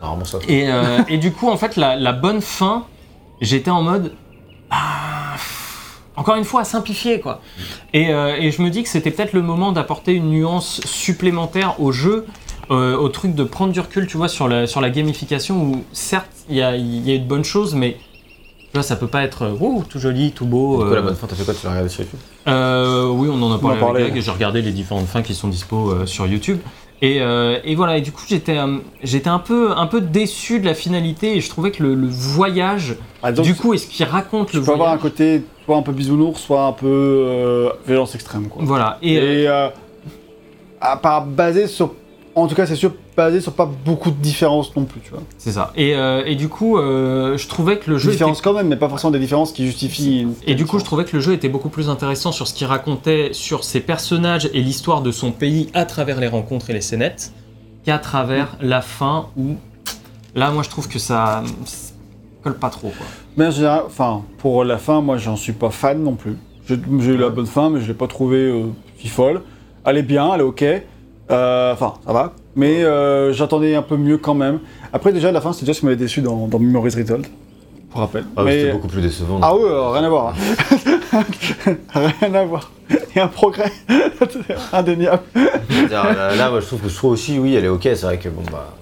[0.00, 0.38] C'est rarement ça.
[0.48, 2.84] Et, euh, et du coup, en fait, la, la bonne fin,
[3.40, 4.12] j'étais en mode.
[4.70, 5.36] ah,
[6.16, 7.40] encore une fois, à simplifier, quoi.
[7.92, 11.80] Et, euh, et je me dis que c'était peut-être le moment d'apporter une nuance supplémentaire
[11.80, 12.26] au jeu,
[12.70, 15.84] euh, au truc de prendre du recul, tu vois, sur la, sur la gamification, où
[15.92, 17.96] certes, il y a, il y a une bonne chose, mais.
[18.72, 20.78] Tu vois, ça peut pas être euh, Ouh, tout joli, tout beau.
[20.78, 22.20] Du coup, la euh, bonne fin, t'as fait quoi Tu l'as regardé sur YouTube?
[22.48, 25.90] Euh, oui, on en a parlé, avec j'ai regardé les différentes fins qui sont dispo
[25.90, 26.58] euh, sur YouTube.
[27.02, 30.60] Et, euh, et voilà, et du coup j'étais euh, j'étais un peu, un peu déçu
[30.60, 33.78] de la finalité et je trouvais que le, le voyage, Ah, donc, du coup, est
[33.78, 36.72] ce qu'il raconte tu le peux avoir un côté soit un peu bisounours, soit un
[36.72, 38.48] peu euh, violence extrême.
[38.48, 38.62] Quoi.
[38.64, 39.68] Voilà, et, Et, euh, euh,
[40.80, 41.92] à part basé sur.
[42.36, 45.22] En tout cas, c'est sûr, basé sur pas beaucoup de différences non plus, tu vois.
[45.38, 45.72] c'est ça.
[45.76, 48.10] Et, euh, et du coup, euh, je trouvais que le jeu.
[48.10, 50.26] Différences était- quand même, mais pas forcément des différences qui justifient.
[50.46, 52.66] Et du coup, je trouvais que le jeu était beaucoup plus intéressant sur ce qu'il
[52.66, 56.80] racontait sur ses personnages et l'histoire de son pays à travers les rencontres et les
[56.80, 57.32] scénettes
[57.84, 59.54] qu'à travers la fin où.
[60.34, 61.44] Là, moi, je trouve que ça.
[61.66, 61.92] ça
[62.42, 63.06] colle pas trop, quoi.
[63.36, 66.36] Mais en général, enfin, pour la fin, moi, j'en suis pas fan non plus.
[66.68, 68.64] J'ai j'ai eu la bonne fin, mais je l'ai pas trouvée euh,
[68.98, 69.42] si folle.
[69.84, 70.64] Elle est bien, elle est ok.
[71.30, 72.32] Euh, Enfin, ça va.
[72.56, 74.60] Mais euh, j'attendais un peu mieux quand même.
[74.92, 77.26] Après, déjà, la fin, c'est déjà ce qui m'avait déçu dans, dans Memories Retold.
[77.90, 78.24] Pour rappel.
[78.36, 78.60] Ah, oui, mais...
[78.60, 79.38] C'était beaucoup plus décevant.
[79.42, 80.34] Ah oui, euh, rien à voir.
[81.12, 81.22] hein.
[82.20, 82.70] rien à voir.
[83.16, 83.70] A un progrès
[84.72, 85.22] indéniable.
[85.90, 87.82] Là, là, moi, je trouve que je trouve aussi, oui, elle est ok.
[87.82, 88.74] C'est vrai que bon, bah.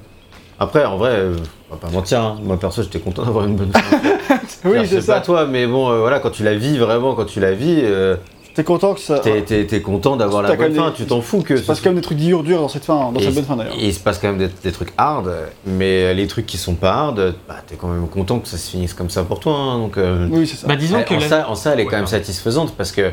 [0.58, 1.24] Après, en vrai,
[1.70, 2.20] on va pas mentir.
[2.20, 2.38] hein.
[2.42, 3.80] Moi, perso, j'étais content d'avoir une bonne fin.
[4.64, 5.20] Oui, C'est c'est pas ça.
[5.20, 8.14] toi, mais bon, euh, voilà, quand tu la vis vraiment, quand tu la vis, euh,
[8.54, 9.18] T'es content que ça.
[9.18, 10.90] t'es t'es- t'es content d'avoir la bonne fin.
[10.90, 11.54] des- Tu t'en fous que.
[11.54, 13.34] Il se passe quand même des trucs durs, durs dans cette fin, dans Et cette
[13.34, 13.74] bonne fin d'ailleurs.
[13.80, 15.30] il se passe quand même des, des trucs hard,
[15.64, 18.70] mais les trucs qui sont pas hard, bah, t'es quand même content que ça se
[18.70, 19.54] finisse comme ça pour toi.
[19.54, 20.66] hein, donc, euh, Oui, c'est ça.
[20.66, 22.74] Bah, disons Ouais, que en, la- ça, en ça, elle est quand Ouais, même satisfaisante
[22.76, 23.10] parce que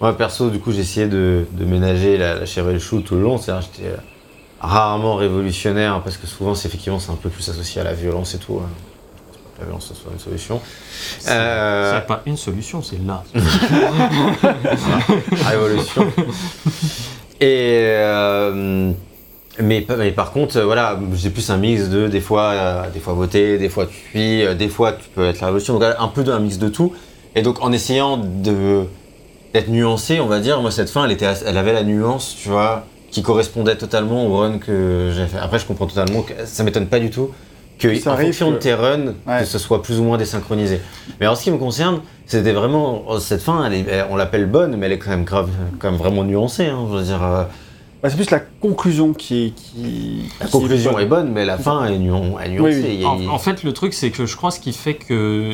[0.00, 3.00] moi, perso, du coup, j'ai essayé de, de ménager la, la chair et le chou
[3.00, 3.38] tout le long.
[3.38, 3.96] C'est-à-dire, j'étais euh,
[4.60, 8.34] rarement révolutionnaire parce que souvent, c'est effectivement, c'est un peu plus associé à la violence
[8.34, 8.60] et tout.
[8.62, 8.68] hein.
[9.62, 10.60] Violence ce soit une solution.
[11.18, 13.22] C'est Euh, pas une solution, c'est là.
[15.48, 16.06] révolution.
[17.40, 18.92] Et euh,
[19.60, 23.00] mais, mais par contre, euh, voilà, j'ai plus un mix de des fois, euh, des
[23.00, 25.78] fois voter, des fois tu euh, des fois tu peux être la révolution.
[25.78, 26.92] Donc un peu d'un mix de tout.
[27.34, 28.84] Et donc en essayant de
[29.52, 32.48] d'être nuancé, on va dire, moi cette fin, elle était, elle avait la nuance, tu
[32.48, 35.36] vois, qui correspondait totalement au run que j'ai fait.
[35.38, 37.30] Après, je comprends totalement que ça m'étonne pas du tout
[37.82, 39.40] que Ça en arrive fonction de tes runs, Ouais.
[39.40, 40.80] que ce soit plus ou moins désynchronisé.
[41.20, 44.16] Mais en ce qui me concerne, c'était vraiment oh, cette fin, elle est- elle- on
[44.16, 46.66] l'appelle bonne, mais elle est quand même grave, quand même vraiment nuancée.
[46.66, 47.44] hein, je veux dire, euh,
[48.02, 49.50] Bah, c'est plus la conclusion qui est.
[49.50, 51.26] Qui, la qui conclusion est bonne.
[51.26, 52.80] bonne, mais la fin est, nuan- est nuancée.
[52.82, 53.04] Oui, oui.
[53.28, 55.52] En, en fait, le truc, c'est que je crois ce qui fait que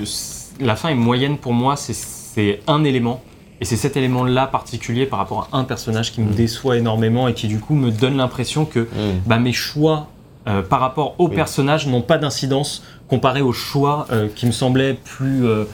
[0.61, 3.21] la fin est moyenne pour moi, c'est- c'est un élément.
[3.61, 6.35] Et c'est cet élément-là particulier par rapport à un personnage qui me Mm.
[6.37, 8.87] déçoit énormément et qui du coup me donne l'impression que Mm.
[9.27, 10.07] bah, mes choix
[10.47, 11.35] euh, par rapport au Oui.
[11.35, 15.65] personnage n'ont pas d'incidence comparé aux choix euh, qui me semblaient plus euh,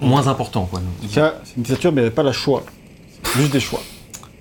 [0.00, 0.66] moins importants.
[0.70, 0.80] Quoi.
[1.08, 2.62] Ça, C'est une dictature, mais pas la choix.
[3.36, 3.80] Juste des choix.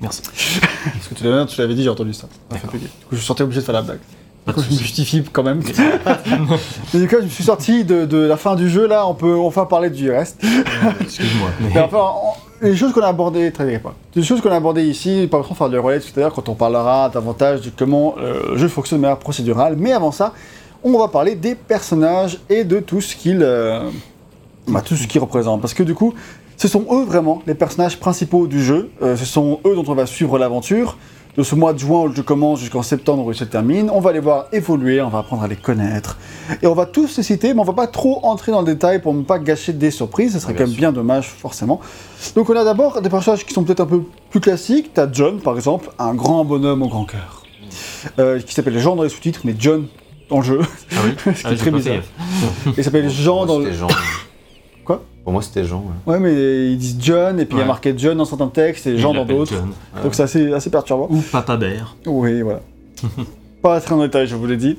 [0.01, 0.21] Merci.
[0.93, 2.27] Parce que tu l'avais, tu l'avais dit, j'ai entendu ça.
[2.51, 2.77] Ça fait.
[2.77, 3.99] Du coup, je suis sorti obligé de faire la blague.
[4.47, 5.61] Du coup, je me justifie quand même.
[6.93, 9.13] Mais du coup, je me suis sorti de, de la fin du jeu, là, on
[9.13, 10.41] peut enfin parler du reste.
[11.01, 11.49] Excuse-moi.
[11.59, 13.93] mais- Mais enfin, on- les choses qu'on a abordées, très pas.
[14.15, 16.49] Les choses qu'on a abordées ici, par exemple, faire le relais tout à l'heure quand
[16.49, 19.75] on parlera davantage de comment euh, le jeu fonctionne de manière procédurale.
[19.77, 20.33] Mais avant ça,
[20.83, 23.89] on va parler des personnages et de tout ce qu'ils euh,
[24.67, 25.61] bah, tout représentent.
[25.61, 26.13] Parce que du coup,
[26.55, 28.89] ce sont eux vraiment les personnages principaux du jeu.
[29.01, 30.97] Euh, ce sont eux dont on va suivre l'aventure.
[31.37, 33.89] De ce mois de juin où le jeu commence jusqu'en septembre où il se termine.
[33.91, 36.17] On va les voir évoluer, on va apprendre à les connaître.
[36.63, 39.01] Et on va tous les citer, mais on va pas trop entrer dans le détail
[39.01, 40.33] pour ne pas gâcher des surprises.
[40.33, 40.79] Ce serait Bien quand même sûr.
[40.79, 41.79] bien dommage, forcément.
[42.35, 44.91] Donc on a d'abord des personnages qui sont peut-être un peu plus classiques.
[44.95, 47.43] T'as John, par exemple, un grand bonhomme au grand cœur.
[48.19, 49.85] Euh, qui s'appelle Jean dans les sous-titres, mais John
[50.29, 50.59] dans le jeu.
[50.91, 51.95] Ah oui, Ce qui Ah très bizarre.
[52.77, 53.71] Il s'appelle Jean dans le...
[53.73, 53.87] Jean.
[55.27, 55.83] Pour moi, c'était Jean.
[56.05, 56.13] ouais.
[56.13, 57.67] Ouais, mais ils disent John, et puis il y a Ouais.
[57.67, 59.51] marqué John dans certains textes, et Jean dans d'autres.
[59.55, 59.73] John.
[60.01, 61.07] Donc c'est assez, assez perturbant.
[61.09, 61.97] Ou Papa Bear.
[62.05, 62.61] Oui, voilà.
[63.61, 64.77] Pas très en détail, je vous l'ai dit.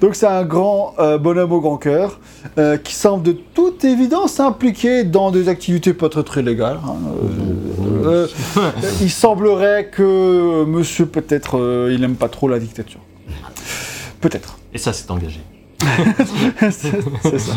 [0.00, 2.18] Donc c'est un grand euh, bonhomme au grand cœur
[2.58, 6.80] euh, qui semble de toute évidence impliqué dans des activités pas très très légales.
[6.84, 6.96] hein.
[8.04, 8.26] Euh,
[8.56, 8.70] euh,
[9.00, 12.98] il semblerait que monsieur peut-être euh, il aime pas trop la dictature.
[14.20, 14.58] Peut-être.
[14.72, 15.38] Et ça, c'est engagé.
[16.70, 17.52] c'est ça.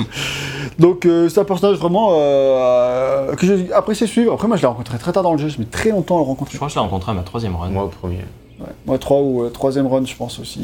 [0.80, 4.34] Donc euh, c'est un personnage vraiment euh, que j'ai apprécié suivre.
[4.34, 6.20] Après moi je l'ai rencontré très tard dans le jeu, je mets très longtemps à
[6.20, 6.56] le Je rencontrer.
[6.58, 7.70] crois que je l'ai rencontré à ma troisième run.
[7.70, 8.18] Moi, au premier.
[8.60, 8.66] Ouais.
[8.86, 10.62] Moi, 3 ou euh, troisième run, je pense aussi.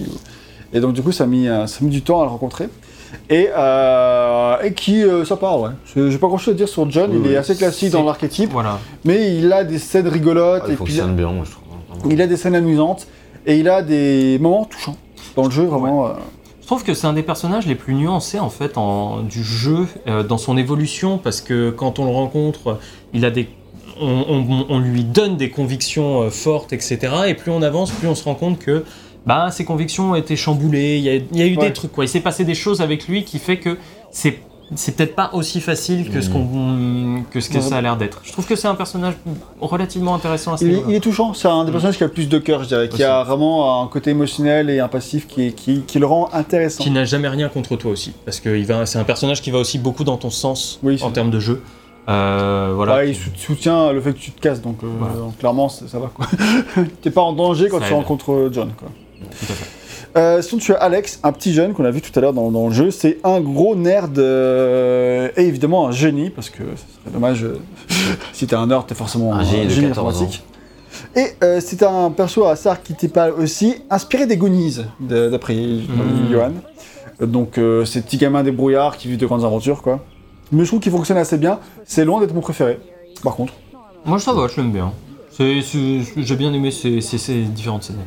[0.74, 2.68] Et donc, du coup, ça a mis, ça a mis du temps à le rencontrer.
[3.30, 5.70] Et, euh, et qui, euh, ça part, ouais.
[5.96, 7.34] Je- J'ai pas grand chose à dire sur John, Oui, il oui.
[7.34, 8.80] est assez classique dans l'archétype, Voilà.
[9.06, 12.12] mais il a des scènes rigolotes, Ah, il et puis fonctionne bien, moi, je trouve.
[12.12, 13.06] il a des scènes amusantes,
[13.46, 14.96] et il a des moments touchants
[15.36, 16.08] dans le jeu, vraiment.
[16.08, 16.10] euh,
[16.64, 19.86] Je trouve que c'est un des personnages les plus nuancés en fait en, du jeu
[20.08, 22.80] euh, dans son évolution parce que quand on le rencontre,
[23.14, 23.50] il a des
[24.00, 27.00] on, on- on lui donne des convictions euh, fortes, etc.
[27.28, 28.86] Et plus on avance, plus on se rend compte que
[29.26, 30.98] bah, ses convictions ont été chamboulées.
[30.98, 31.68] Il y a, il y a eu Ouais.
[31.68, 32.06] des trucs, quoi.
[32.06, 33.78] Il s'est passé des choses avec lui qui fait que
[34.10, 34.40] c'est
[34.76, 36.34] c'est peut-être pas aussi facile que ce, Mhm.
[36.34, 37.62] qu'on, que, ce que Ouais.
[37.62, 38.22] ça a l'air d'être.
[38.24, 39.14] Je trouve que c'est un personnage
[39.62, 42.14] relativement intéressant à ce il, il est touchant, c'est un des personnages qui a le
[42.14, 43.04] plus de cœur, je dirais, qui Aussi.
[43.04, 46.84] a vraiment un côté émotionnel et un passif qui, qui, qui le rend intéressant.
[46.84, 48.14] Qui n'a jamais rien contre toi aussi.
[48.26, 51.00] Parce que il va- c'est un personnage qui va aussi beaucoup dans ton sens Oui,
[51.02, 51.62] en termes de jeu.
[52.10, 52.96] Euh, voilà.
[52.98, 55.14] Ouais, il sou- soutient le fait que tu te casses, donc, euh, Voilà.
[55.16, 56.26] donc clairement, ça, ça va quoi.
[57.02, 57.98] T'es pas en danger quand Ça tu aide.
[57.98, 58.90] rencontres euh, John quoi.
[59.22, 59.66] Tout à fait.
[60.16, 62.52] Euh, sinon, tu as Alex, un petit jeune qu'on a vu tout à l'heure dans,
[62.52, 62.92] dans le jeu.
[62.92, 67.58] C'est un gros nerd euh, et évidemment un génie, parce que ce serait dommage euh,
[68.34, 70.44] si t'es un nerd, t'es forcément Un génie de 14 informatique.
[71.16, 76.32] Et euh, c'est un perso assez archétypal aussi, inspiré des Goonies, d'après Mhm.
[76.32, 76.52] Johan.
[77.22, 80.00] Donc, euh, ces petits gamins débrouillards qui vivent de grandes aventures, quoi.
[80.52, 81.60] Mais je trouve qu'il fonctionne assez bien.
[81.86, 82.80] C'est loin d'être mon préféré,
[83.24, 83.54] par contre.
[84.06, 84.92] Moi, ça va, je l'aime bien.
[85.40, 87.98] J'ai bien aimé ces, ces- ces différentes scènes.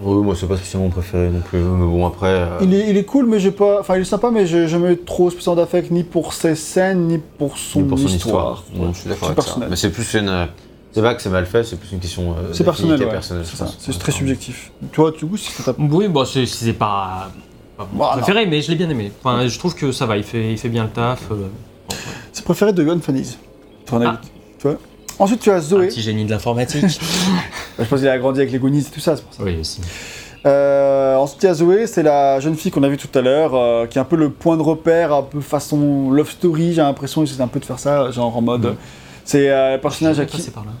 [0.00, 1.58] Oui, moi, c'est pas spécialement mon préféré non plus.
[1.60, 2.26] Mais bon, après.
[2.26, 3.80] euh, Il est, il est cool, mais j'ai pas.
[3.80, 7.18] Enfin, il est sympa, mais j'ai jamais trop spécialement d'affect ni pour ses scènes, ni
[7.18, 8.64] pour son, ni pour son histoire.
[8.66, 8.86] histoire.
[8.86, 9.34] Non, je suis d'accord ça.
[9.34, 9.68] personnel.
[9.70, 10.48] Mais c'est plus une.
[10.92, 12.32] C'est pas que c'est mal fait, c'est plus une question.
[12.32, 13.18] euh, C'est personnel, ouais.
[13.20, 14.72] C'est je très subjectif.
[14.92, 15.80] Toi, du coup, si ça t'a.
[15.80, 17.30] Oui, bah, c'est c'est pas,
[17.76, 19.10] pas mon préféré, mais je l'ai bien aimé.
[19.22, 21.30] Enfin, je trouve que ça va, il fait, il fait bien le taf.
[21.30, 21.48] euh,
[22.32, 23.38] C'est préféré de Johan Fanise.
[23.86, 24.16] Ton avis.
[24.16, 24.20] Ah.
[24.58, 24.76] Tu vois
[25.18, 25.88] Ensuite, tu as un Zoé.
[25.88, 26.84] petit génie de l'informatique.
[27.78, 29.42] Je pense qu'il a grandi avec les Goonies et tout ça, c'est pour ça.
[29.42, 29.80] oui, aussi.
[30.46, 33.22] Euh, ensuite, il y a Zoé, c'est la jeune fille qu'on a vue tout à
[33.22, 36.74] l'heure, euh, qui est un peu le point de repère, un peu façon love story.
[36.74, 38.64] J'ai l'impression qu'ils essaient un peu de faire ça, genre en mode.
[38.66, 38.76] Mhm.
[39.24, 40.36] C'est euh, le personnage à qui.
[40.36, 40.72] passé par là.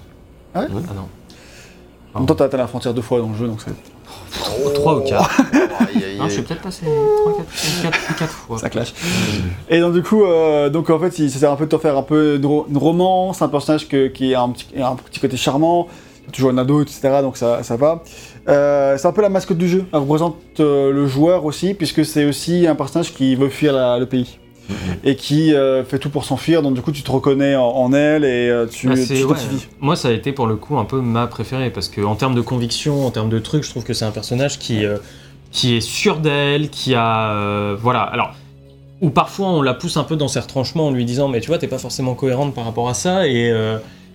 [0.54, 1.08] Ah ouais Ah non.
[2.12, 3.72] En même temps, t'as atteint la frontière deux fois dans le jeu, donc c'est.
[4.64, 5.40] Oh, 3 ou 4.
[5.80, 7.32] aïe, aïe, Non, je suis peut-être passé 3,
[7.82, 8.58] 4, 4, fois.
[8.58, 8.92] Ça clash.
[9.68, 11.96] Et donc du coup, euh, donc en fait, il s'essaie un peu de te faire
[11.96, 15.20] un peu une, ro- une romance, un personnage que- qui a un petit, un petit
[15.20, 15.88] côté charmant,
[16.32, 17.00] toujours un ado, etc.
[17.22, 18.02] Donc ça, ça va.
[18.48, 19.84] Euh, c'est un peu la mascotte du jeu.
[19.92, 23.98] Elle représente euh, le joueur aussi, puisque c'est aussi un personnage qui veut fuir la-
[23.98, 24.38] le pays.
[25.04, 26.62] Et qui euh, fait tout pour s'enfuir.
[26.62, 28.96] Donc du coup, tu te reconnais en, en elle et euh, tu ouais.
[29.80, 32.34] Moi, ça a été pour le coup un peu ma préférée parce que en termes
[32.34, 34.98] de conviction, en termes de trucs, je trouve que c'est un personnage qui, euh,
[35.50, 37.74] qui est sûr d'elle, qui a.
[37.80, 38.02] voilà.
[38.02, 38.34] Alors.
[39.00, 41.48] Ou parfois on la pousse un peu dans ses retranchements en lui disant mais tu
[41.48, 43.52] vois t'es pas forcément cohérente par rapport à ça et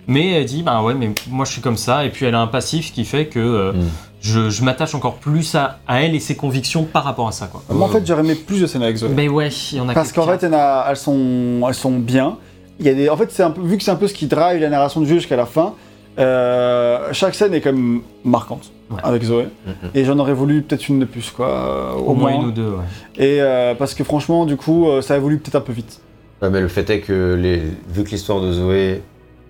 [0.06, 2.40] mais elle dit bah ouais mais moi je suis comme ça et puis elle a
[2.40, 3.88] un passif qui fait que euh, Mm.
[4.20, 7.46] je, je m'attache encore plus à, à elle et ses convictions par rapport à ça
[7.46, 7.62] quoi.
[7.70, 9.08] Moi, en fait, j'aurais aimé plus de scènes avec Zoé.
[9.14, 11.62] Mais ouais il y en a Parce qu'en fait, il y en a- elles, sont,
[11.66, 12.36] elles sont bien.
[12.80, 14.14] Il y a des, en fait, c'est un peu, vu que c'est un peu ce
[14.14, 15.74] qui drive la narration du jeu jusqu'à la fin,
[16.18, 18.98] euh, chaque scène est quand même marquante Ouais.
[19.04, 19.44] avec Zoé.
[19.66, 19.90] Mhm.
[19.94, 21.46] Et j'en aurais voulu peut-être une de plus, quoi.
[21.48, 23.24] euh, au moins une ou deux ouais.
[23.24, 26.00] Et euh, parce que franchement, du coup, euh, ça évolue peut-être un peu vite.
[26.42, 27.58] Ouais, mais le fait est que les...
[27.88, 29.02] vu que l'histoire de Zoé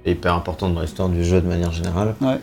[0.07, 2.39] hyper importante dans l'histoire du jeu de manière générale, Ouais.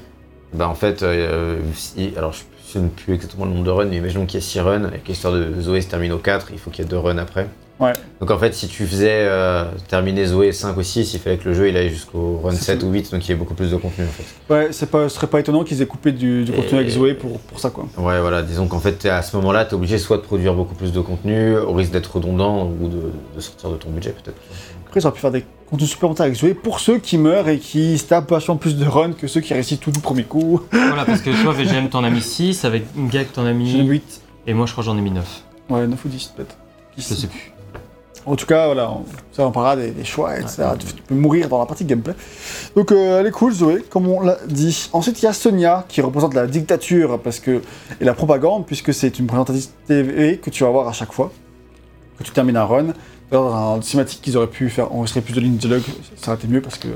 [0.54, 3.86] bah en fait, euh, si- alors je ne sais plus exactement le nombre de runs,
[3.86, 6.18] mais imaginons qu'il y a 6 runs et que l'histoire de Zoé se termine au
[6.20, 7.48] 4, il faut qu'il y ait 2 runs après.
[7.80, 7.94] Ouais.
[8.20, 11.48] Donc en fait, si tu faisais euh, terminer Zoé 5 ou 6, il fallait que
[11.48, 12.88] le jeu il aille jusqu'au run C'est 7 tout.
[12.88, 14.54] ou 8, donc il y ait beaucoup plus de contenu en fait.
[14.54, 17.14] Ouais, c'est pas, ce serait pas étonnant qu'ils aient coupé du, du contenu avec Zoé
[17.14, 17.86] pour, pour ça, quoi.
[17.98, 20.74] Ouais, voilà, disons qu'en fait, à ce moment-là, tu es obligé soit de produire beaucoup
[20.74, 24.42] plus de contenu, au risque d'être redondant, ou de, de sortir de ton budget peut-être.
[24.88, 27.60] Après, ils auraient pu faire des contenus supplémentaires avec Zoé pour ceux qui meurent et
[27.60, 30.62] qui se tapent vachement plus de run que ceux qui réussissent tout du premier coup.
[30.72, 33.86] Voilà, parce que toi, VGM, t'en as mis 6, avec Gag, t'en as mis.
[33.86, 34.22] 8.
[34.48, 35.44] Et moi, je crois que j'en ai mis 9.
[35.70, 36.56] Ouais, 9 ou 10 peut-être.
[36.98, 37.52] Je sais plus.
[38.26, 40.64] En tout cas, voilà, on, ça on parlera des, des choix, etc.
[40.78, 42.14] Tu, tu peux mourir dans la partie gameplay.
[42.76, 44.90] Donc euh, elle est cool, Zoé, comme on l'a dit.
[44.92, 47.62] Ensuite, il y a Sonia, qui représente la dictature parce que,
[48.02, 51.32] et la propagande, puisque c'est une présentatrice TV que tu vas voir à chaque fois
[52.18, 52.88] que tu termines un run.
[53.32, 55.84] Un cinématique qu'ils auraient pu faire enregistrer plus de lignes de dialogue,
[56.16, 56.88] ça aurait été mieux parce que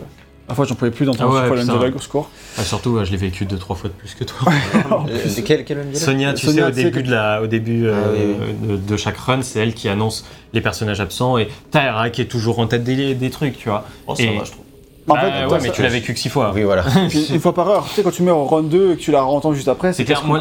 [0.48, 1.64] la fois j'en pouvais plus d'entendre Ah ouais, putain.
[1.78, 2.30] dialogue au score.
[2.58, 4.52] Ah, surtout, euh, je l'ai vécu deux, trois fois de plus que toi.
[5.10, 5.86] Euh, quel, quel?
[5.96, 8.10] Sonia, tu Sonia, sais, au tu sais début, que- de, la, au début euh, Ah
[8.14, 12.22] oui, De, de chaque run, c'est elle qui annonce les personnages absents et Taira qui
[12.22, 13.86] est toujours en tête des, des trucs, tu vois.
[14.08, 14.64] Oh, ça Et- va, je trouve.
[15.08, 16.52] En Ah, fait, ouais, toi, mais ça- tu l'as vécu que six fois.
[16.54, 16.84] Oui, voilà.
[17.32, 17.86] une fois par heure.
[17.88, 19.94] Tu sais, quand tu mets au run 2 et que tu la entends juste après,
[19.94, 20.40] C'est c'est clair, moi,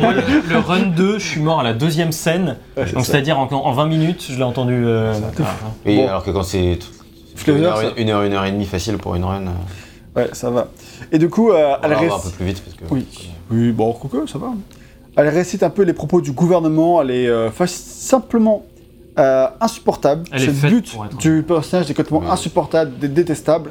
[0.00, 2.56] moi, le, le run 2, je suis mort à la deuxième scène.
[2.76, 3.12] Ouais, c'est Donc, ça.
[3.12, 4.74] c'est-à-dire en, en 20 minutes, je l'ai entendu.
[4.86, 5.14] euh,
[5.86, 6.08] Oui, Bon.
[6.08, 6.78] alors que quand c'est les
[7.56, 9.50] une heure, ça- une heure, une heure et demie facile pour une run, euh,
[10.20, 10.68] Ouais, ça va.
[11.10, 12.84] Et du coup, euh, on elle va un peu plus vite parce que.
[12.94, 13.06] Oui.
[13.50, 14.48] Oui, bon, quoique, ça va.
[15.16, 18.64] Elle récite un peu les propos du gouvernement, elle est euh, simplement
[19.18, 20.24] euh, insupportable.
[20.32, 22.26] Elle est C'est le faite but pour être- du personnage, est complètement Oui.
[22.30, 23.70] insupportable, dé- détestable.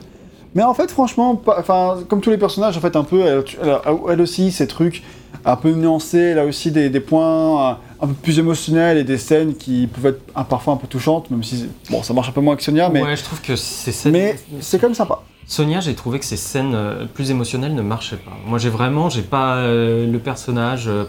[0.53, 3.69] Mais en fait, franchement, enfin, comme tous les personnages, en fait, un peu, elle, elle
[3.69, 5.01] a- elle aussi, ces trucs
[5.45, 9.03] un peu nuancés, elle a aussi des, des points euh, un peu plus émotionnels et
[9.05, 12.29] des scènes qui peuvent être un- parfois un peu touchantes, même si, bon, ça marche
[12.29, 14.11] un peu moins que Sonia, mais, Ouais, je trouve que ces scènes.
[14.11, 15.19] mais c'est quand même sympa.
[15.47, 18.31] Sonia, j'ai trouvé que ces scènes euh, plus émotionnelles ne marchaient pas.
[18.45, 20.87] Moi, j'ai vraiment, j'ai pas euh, le personnage.
[20.87, 21.05] euh,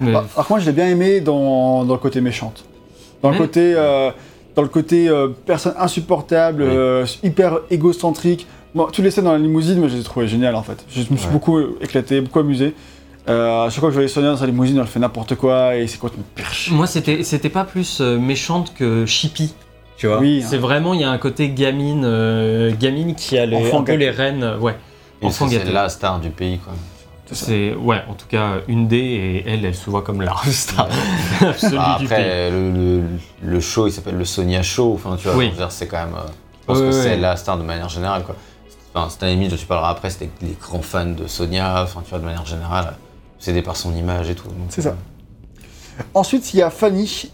[0.00, 2.64] mais- Par par contre, je l'ai bien aimé dans, dans le côté méchante.
[3.22, 4.10] Dans le côté, euh,
[4.58, 6.68] dans le côté euh, personne insupportable, Oui.
[6.68, 8.44] euh, hyper égocentrique.
[8.74, 10.84] Moi, toutes les scènes dans la limousine, moi, je les ai trouvées géniales en fait.
[10.90, 11.32] Je me suis Ouais.
[11.32, 12.74] beaucoup éclaté, beaucoup amusé.
[13.28, 15.76] Euh, à chaque fois que je voyais Sonia dans sa limousine, elle fait n'importe quoi
[15.76, 16.72] et c'est complètement perche.
[16.72, 19.54] Moi, c'était, c'était pas plus euh, méchante que chippy.
[19.96, 23.46] Tu vois Oui, C'est vraiment, il y a un côté gamine, euh, gamine qui a
[23.46, 24.42] les, Enfant un peu les rênes.
[24.42, 24.74] euh, Ouais.
[25.22, 26.72] Et c'est la star du pays, quoi.
[27.32, 30.88] C'est ouais, en tout cas, une des, et elle, elle se voit comme la star
[31.72, 33.02] Bah, après, le, le,
[33.42, 34.94] le show, il s'appelle le Sonia Show.
[34.94, 35.52] Enfin, tu vois, Oui.
[35.68, 36.14] c'est quand même.
[36.14, 36.26] euh,
[36.62, 38.34] je pense Ouais, que ouais, c'est la star de manière générale, quoi.
[38.94, 41.82] Enfin, Stan Lee, dont tu parleras après, c'était les grands fans de Sonia.
[41.82, 42.94] Enfin, tu vois, de manière générale,
[43.38, 44.48] c'est aidé par son image et tout.
[44.70, 44.90] C'est ça.
[44.90, 47.30] euh, Ensuite, il y a Fanny,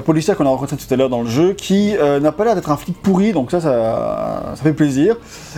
[0.00, 2.54] policière qu'on a rencontrée tout à l'heure dans le jeu, qui euh, n'a pas l'air
[2.54, 5.16] d'être un flic pourri, donc ça, ça, ça fait plaisir.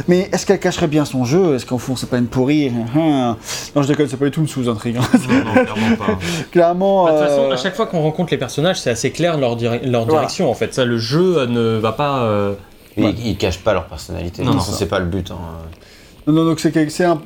[0.08, 1.54] Mais est-ce qu'elle cacherait bien son jeu?
[1.54, 2.72] Est-ce qu'en fond, c'est pas une pourrie?
[2.96, 3.36] Hum.
[3.76, 4.96] Non, je déconne, c'est pas du tout une sous-intrigue.
[4.96, 5.18] hein.
[5.28, 6.18] Non, non, clairement pas.
[6.52, 7.04] Clairement.
[7.04, 9.38] Bah, De toute façon, euh, à chaque fois qu'on rencontre les personnages, c'est assez clair
[9.38, 10.20] leur, diri- leur Voilà.
[10.20, 10.74] direction en fait.
[10.74, 12.18] Ça, le jeu euh, ne va pas.
[12.24, 12.54] euh,
[12.96, 13.14] et Ouais.
[13.18, 14.42] Ils, ils cachent pas leur personnalité.
[14.42, 15.30] Non, Non, c'est pas le but.
[15.32, 15.36] hein.
[16.26, 17.20] Non, non, donc c'est un-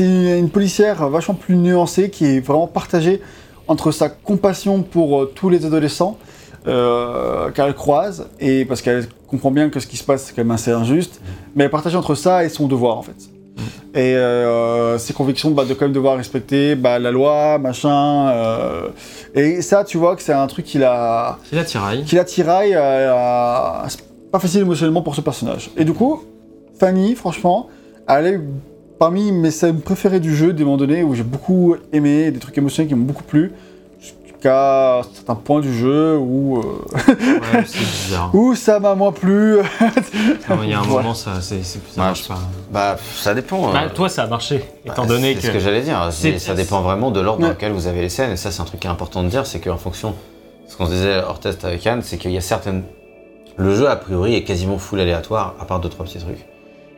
[0.00, 3.20] une policière vachement plus nuancée qui est vraiment partagée
[3.68, 6.16] entre sa compassion pour euh, tous les adolescents
[6.66, 10.42] euh, qu'elle croise, et parce qu'elle comprend bien que ce qui se passe c'est quand
[10.42, 11.20] même assez injuste,
[11.54, 13.16] mais elle est partagée entre ça et son devoir en fait.
[13.94, 18.28] Et euh, ses convictions bah, de quand même devoir respecter bah, la loi, machin.
[18.28, 18.88] euh,
[19.34, 22.04] et ça, tu vois que c'est un truc qui la, C'est la tiraille.
[22.04, 24.00] qui la tiraille, euh, c'est
[24.30, 25.70] pas facile émotionnellement pour ce personnage.
[25.76, 26.22] Et du coup,
[26.78, 27.68] Fanny, franchement,
[28.06, 28.40] elle est
[28.98, 32.56] parmi mes scènes préférées du jeu, des moments donnés où j'ai beaucoup aimé, des trucs
[32.58, 33.52] émotionnels qui m'ont beaucoup plu,
[34.42, 36.62] jusqu'à certains points du jeu où, euh,
[36.96, 37.78] Ouais, c'est
[38.08, 38.30] bizarre.
[38.34, 39.58] où ça m'a moins plu.
[40.62, 41.02] Il y a un Voilà.
[41.02, 42.38] moment, ça, c'est, c'est- ça Ouais, marche pas.
[42.70, 43.72] Bah, ça dépend.
[43.72, 45.46] Bah, euh, toi, ça a marché, étant Bah, donné c'est que.
[45.48, 46.08] ce que j'allais dire.
[46.10, 48.32] c'est- c'est- Ça dépend vraiment de l'ordre dans lequel vous avez les scènes.
[48.32, 50.14] Et ça, c'est un truc qui est important de dire, c'est qu'en fonction,
[50.68, 52.84] ce qu'on se disait hors test avec Anne, c'est qu'il y a certaines.
[53.56, 56.46] Le jeu a priori est quasiment full aléatoire, à part deux trois petits trucs.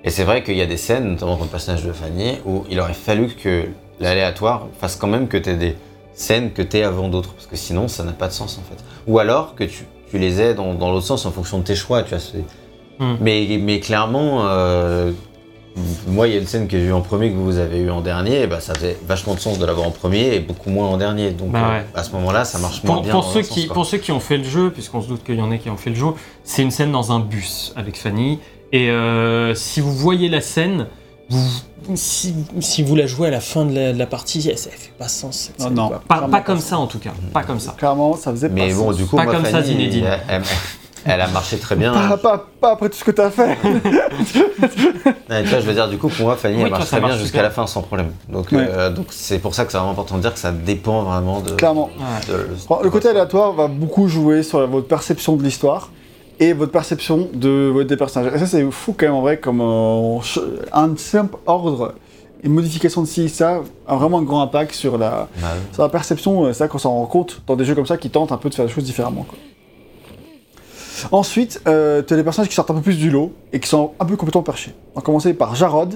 [0.04, 2.64] Et c'est vrai qu'il y a des scènes, notamment dans le personnage de Fanny, où
[2.70, 3.64] il aurait fallu que
[3.98, 5.76] l'aléatoire fasse quand même que tu aies des
[6.20, 8.62] scènes que tu aies avant d'autres, parce que sinon ça n'a pas de sens en
[8.68, 8.82] fait.
[9.06, 11.74] Ou alors que tu, tu les aies dans, dans l'autre sens en fonction de tes
[11.74, 12.22] choix, tu vois.
[12.98, 13.16] Hmm.
[13.20, 15.12] Mais, mais clairement, euh,
[16.08, 17.90] moi, il y a une scène que j'ai vue en premier que vous avez eue
[17.90, 20.68] en dernier, et bah, ça faisait vachement de sens de l'avoir en premier et beaucoup
[20.68, 21.30] moins en dernier.
[21.30, 23.12] Donc Bah euh, à ce moment-là, ça marche moins Pour, bien.
[23.12, 25.36] pour ceux sens, qui, pour ceux qui ont fait le jeu, puisqu'on se doute qu'il
[25.36, 26.08] y en a qui ont fait le jeu,
[26.44, 28.38] c'est une scène dans un bus avec Fanny.
[28.72, 30.86] Et euh, si vous voyez la scène,
[31.94, 34.92] si, si vous la jouez à la fin de la, de la partie, ça fait
[34.98, 35.50] pas sens.
[35.56, 35.88] Cette Non, non.
[35.88, 36.78] Pas, Clairement pas pas comme ça.
[36.78, 37.10] en tout cas.
[37.32, 37.74] Pas comme ça.
[37.76, 38.96] Clairement, ça faisait Mais pas bon, sens.
[38.96, 40.04] du coup, Pas moi, comme ça, Zinedine.
[40.04, 40.42] Elle, elle-
[41.06, 41.94] elle a marché très bien.
[41.94, 43.56] Pas, pas, pas après tout ce que t'as fait.
[45.30, 46.90] Ouais, tu vois, je veux dire, du coup, pour moi, Fanny, Oui, elle toi, marche
[46.90, 48.12] très bien jusqu'à la fin sans problème.
[48.28, 51.02] Donc, euh, donc c'est pour ça que c'est vraiment important de dire que ça dépend
[51.04, 51.52] vraiment de.
[51.52, 51.88] Clairement.
[51.98, 52.32] Ouais.
[52.34, 55.90] de- Bon, le côté aléatoire va beaucoup jouer sur votre perception de l'histoire.
[56.40, 58.34] Et votre perception de, votre- des personnages.
[58.34, 60.18] Et ça, c'est fou quand même en vrai, comme euh,
[60.72, 61.94] un simple ordre
[62.42, 65.28] et modification de ci ça a vraiment un grand impact sur la,
[65.74, 66.44] sur la perception.
[66.46, 68.38] euh, C'est ça qu'on s'en rend compte dans des jeux comme ça qui tentent un
[68.38, 69.24] peu de faire les choses différemment.
[69.28, 69.38] quoi.
[71.12, 73.68] Ensuite, euh, tu as des personnages qui sortent un peu plus du lot et qui
[73.68, 74.72] sont un peu complètement perchés.
[74.94, 75.94] On va commencer par Jarod,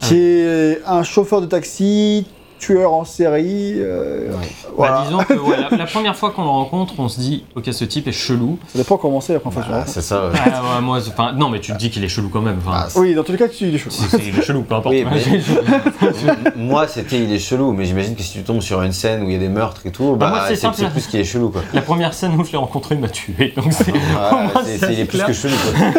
[0.00, 2.26] qui est un chauffeur de taxi,
[2.58, 3.74] tueur en série.
[3.76, 4.36] euh, ouais.
[4.76, 4.92] voilà.
[4.92, 7.68] Bah, disons que ouais, la, la première fois qu'on le rencontre, on se dit ok
[7.72, 8.58] ce type est chelou.
[8.68, 9.94] Ça dépend comment c'est la première fois que tu le Ah, rencontres.
[9.94, 10.26] c'est ça.
[10.28, 10.38] ouais.
[10.44, 10.98] Ah, ouais, moi,
[11.36, 12.58] non mais tu te dis qu'il est chelou quand même.
[12.66, 13.90] Enfin, Ah, Oui, dans tous les cas, tu il est chaud.
[13.90, 14.94] c'est- c'est- il est chelou, peu importe.
[14.94, 15.18] Oui, mais-
[16.56, 19.26] Moi, c'était il est chelou, mais j'imagine que si tu tombes sur une scène où
[19.26, 20.76] il y a des meurtres et tout, Bah, bah, moi, c'est c'est simple.
[20.78, 21.62] c'est plus qu'il est chelou quoi.
[21.72, 23.52] La première scène où je l'ai rencontré il m'a tué.
[23.56, 25.92] Donc c'est- Ah, moi, c'est- c'est c'est- il est plus que chelou quoi.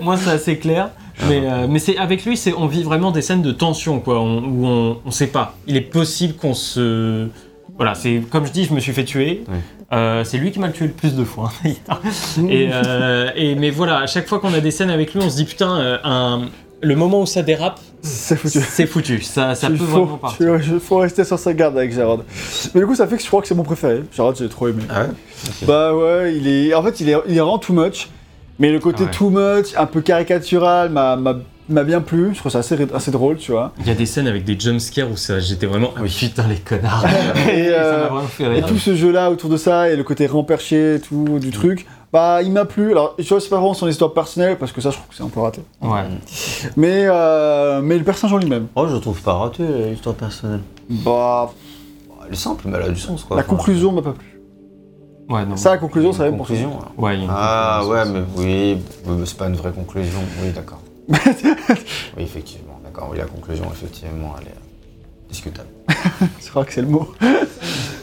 [0.00, 0.90] moi c'est assez clair.
[1.28, 4.20] Mais, euh, mais c'est avec lui, c'est on vit vraiment des scènes de tension quoi,
[4.20, 5.54] on- où on, on sait pas.
[5.66, 7.28] Il est possible qu'on se
[7.76, 9.44] voilà, c'est comme je dis, je me suis fait tuer.
[9.48, 9.54] Ouais.
[9.92, 11.50] Euh, c'est lui qui m'a le tué le plus de fois.
[11.64, 15.28] et, euh, et mais voilà, à chaque fois qu'on a des scènes avec lui, on
[15.30, 16.42] se dit putain, euh, un-
[16.84, 18.58] le moment où ça dérape, C'est foutu.
[18.60, 19.22] c'est foutu.
[19.22, 20.56] Ça, ça Il peut faut, vraiment partir.
[20.56, 22.24] il faut rester sur sa garde avec Jarod.
[22.74, 24.02] Mais du coup, ça fait que je crois que c'est mon préféré.
[24.12, 24.82] Jarod, j'ai trop aimé.
[24.90, 25.08] Ah ouais
[25.66, 26.74] Bah ouais, il est.
[26.74, 28.08] En fait, il est, il est vraiment too much.
[28.58, 29.10] Mais le côté Ouais.
[29.10, 31.16] too much, un peu caricatural, m'a-
[31.84, 32.30] bien plu.
[32.34, 33.72] Je trouve ça assez, assez drôle, tu vois.
[33.80, 37.04] Il y a des scènes avec des jumpscares où j'étais vraiment ah, putain les connards.
[37.50, 40.04] Et, ça m'a euh, vraiment fait Et tout ce jeu-là autour de ça, et le
[40.04, 42.90] côté remperché et tout du truc, bah il m'a plu.
[42.90, 45.14] Alors, tu vois, c'est pas vraiment son histoire personnelle, parce que ça, je trouve que
[45.14, 45.62] c'est un peu raté.
[45.80, 46.02] Ouais.
[46.76, 50.60] Mais, euh, mais le personnage en lui-même, Oh, je trouve pas raté l'histoire personnelle.
[50.90, 51.50] bah,
[52.26, 53.36] Elle est simple, mais elle a du sens quoi.
[53.36, 54.31] la Enfin, conclusion m'a pas plu.
[55.32, 55.56] Ouais, non.
[55.56, 56.54] Ça, la conclusion, ça va être pour ça.
[56.54, 56.78] conclusion.
[56.78, 56.92] alors.
[56.98, 58.10] Ouais, il y a une Ah conclusion, ouais, ça.
[58.36, 60.18] mais oui, mais c'est pas une vraie conclusion.
[60.42, 60.80] Oui, d'accord.
[61.08, 63.08] oui, effectivement, d'accord.
[63.10, 65.68] Oui, la conclusion, effectivement, elle est discutable.
[66.44, 67.08] Je crois que c'est le mot.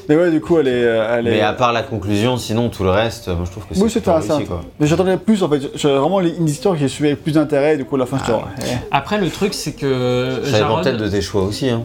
[0.08, 0.84] mais ouais, du coup, elle est.
[0.84, 1.32] euh, Elle est...
[1.32, 3.90] Mais à part la conclusion, sinon tout le reste, moi je trouve que c'est Oui,
[3.90, 4.06] c'était
[4.48, 4.62] quoi.
[4.80, 5.62] Mais j'attendais plus en fait.
[5.76, 8.24] J'avais vraiment une histoire qui suivait avec plus d'intérêt, du coup, à la fin, je
[8.32, 8.42] Ah.
[8.60, 11.70] te Après, le truc, c'est que Ça dépend Jarod, peut-être de tes choix aussi.
[11.70, 11.84] Hein.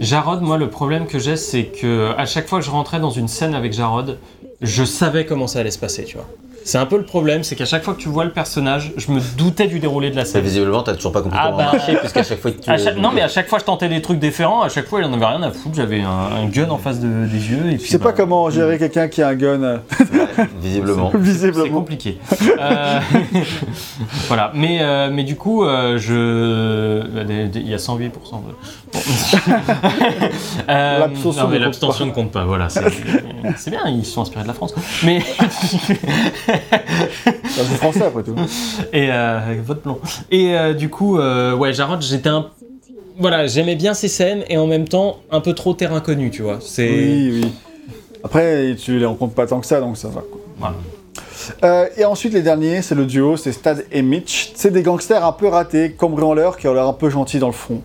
[0.00, 3.10] Jarod, moi, le problème que j'ai, c'est que à chaque fois que je rentrais dans
[3.10, 4.18] une scène avec Jarod,
[4.60, 6.26] je savais comment ça allait se passer, tu vois.
[6.64, 9.10] C'est un peu le problème, c'est qu'à chaque fois que tu vois le personnage, je
[9.10, 10.42] me doutais du déroulé de la scène.
[10.42, 11.70] visiblement, t'as toujours pas compris Ah comment bah.
[11.72, 12.70] marcher, puisqu'à chaque fois que tu.
[12.70, 14.60] Chaque- Non, mais à chaque fois, je tentais des trucs différents.
[14.62, 15.76] À chaque fois, il en avait rien à foutre.
[15.76, 17.70] J'avais un, un gun en face de- des yeux.
[17.72, 19.78] Et Je sais pas bah, comment gérer quelqu'un qui a un gun, euh,
[20.38, 21.10] Ouais, visiblement.
[21.12, 21.78] C'est visiblement.
[21.78, 22.18] compliqué.
[22.60, 23.00] Euh,
[24.28, 27.00] voilà, mais, euh, mais du coup, euh, je.
[27.08, 27.22] bah,
[27.54, 28.10] Il y a 108% de.
[28.92, 28.98] Bon.
[30.68, 30.98] Euh,
[31.58, 32.68] L'abstention ne compte pas, voilà.
[32.68, 32.82] C'est
[33.56, 34.74] c'est bien, ils sont inspirés de la France.
[35.04, 35.22] Mais.
[36.48, 38.34] C'est français après tout.
[38.92, 39.98] Et euh, avec votre plan.
[40.30, 42.46] Et euh, du coup, euh, ouais, Jarod, j'étais un.
[43.18, 46.42] Voilà, j'aimais bien ces scènes et en même temps un peu trop terrain connu, tu
[46.42, 46.58] vois.
[46.60, 46.88] C'est.
[46.88, 47.52] Oui, oui.
[48.24, 50.20] Après, tu les rencontres pas tant que ça, donc ça va.
[50.20, 50.40] Quoi.
[50.58, 50.76] Voilà.
[51.64, 54.52] Euh, et ensuite, les derniers, c'est le duo, c'est Stad et Mitch.
[54.54, 57.52] C'est des gangsters un peu ratés, cambrioleurs, qui ont l'air un peu gentils dans le
[57.52, 57.80] fond.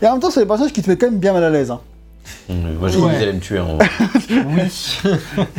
[0.00, 1.50] Et en même temps, c'est des personnages qui te mettent quand même bien mal à
[1.50, 1.70] l'aise.
[1.70, 1.80] Hein.
[2.48, 3.08] Mmh, Moi j'ai Ouais.
[3.10, 3.88] dit qu'ils allaient me tuer en vrai.
[4.30, 4.98] Oui.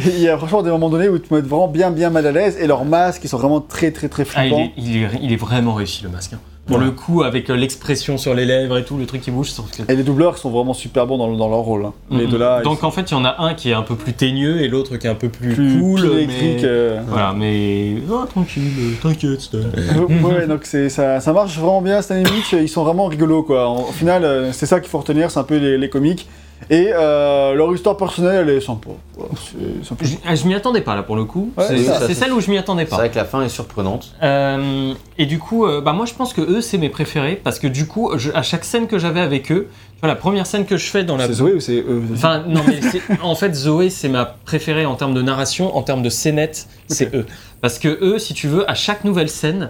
[0.05, 2.25] Il y a franchement des moments donnés où ils te mettent vraiment bien, bien mal
[2.27, 4.63] à l'aise, et leurs masques, ils sont vraiment très, très, très Ah, il, flippants.
[4.63, 6.33] est, il, est, il est vraiment réussi le masque.
[6.33, 6.39] hein.
[6.65, 9.51] Pour le coup, avec euh, l'expression sur les lèvres et tout, le truc qui bouge,
[9.55, 11.85] que- Et les doubleurs sont vraiment super bons dans, dans leur rôle.
[11.85, 11.93] hein.
[12.11, 13.95] Les deux là, Donc en fait, il y en a un qui est un peu
[13.95, 16.01] plus teigneux et l'autre qui est un peu plus, cool.
[16.01, 16.99] plus mais- euh.
[17.07, 17.93] Voilà, mais.
[18.11, 18.63] Oh, tranquille,
[19.01, 19.59] t'inquiète, Stan.
[19.59, 23.05] Euh, ouais, donc c'est- ça, ça marche vraiment bien, Stan et Mitch, ils sont vraiment
[23.05, 23.69] rigolos quoi.
[23.69, 26.27] En- Au final, c'est ça qu'il faut retenir, c'est un peu les, les comiques.
[26.69, 28.89] Et euh, leur histoire personnelle, elle est sympa.
[29.15, 30.05] Voilà, c'est.
[30.05, 31.51] Je, ah, je m'y attendais pas là pour le coup.
[31.57, 32.95] Ouais, c'est ça, c'est celle où je m'y attendais C'est pas.
[32.97, 34.13] vrai que la fin est surprenante.
[34.23, 37.59] Euh, et du coup, euh, bah moi je pense que eux c'est mes préférés parce
[37.59, 40.45] que du coup, je- à chaque scène que j'avais avec eux, tu vois, la première
[40.45, 41.27] scène que je fais dans la.
[41.27, 42.01] C'est Zoé ou c'est eux?
[42.13, 45.83] Enfin, non, mais c'est- en fait, Zoé, c'est ma préférée en termes de narration, en
[45.83, 47.25] termes de scénette, c'est eux.
[47.61, 49.69] Parce que eux, si tu veux, à chaque nouvelle scène,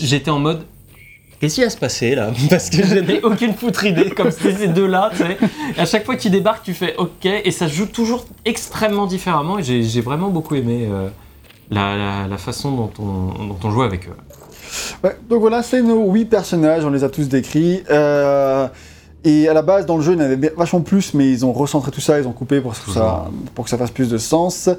[0.00, 0.60] j'étais en mode.
[1.40, 5.10] Qu'est-ce qui va se passer là Parce que je aucune foutre idée, comme ces deux-là,
[5.76, 9.58] à chaque fois qu'ils débarquent, tu fais OK, et ça se joue toujours extrêmement différemment,
[9.58, 11.08] et j'ai vraiment beaucoup aimé euh,
[11.70, 15.10] la, façon dont on, dont on jouait avec eux.
[15.28, 17.82] Donc voilà, c'est nos huit personnages, on les a tous décrits.
[17.90, 18.66] Euh,
[19.28, 21.44] et à la base, dans le jeu, il y en avait vachement plus, mais ils
[21.44, 24.08] ont recentré tout ça, ils ont coupé pour, que ça, pour que ça fasse plus
[24.08, 24.70] de sens.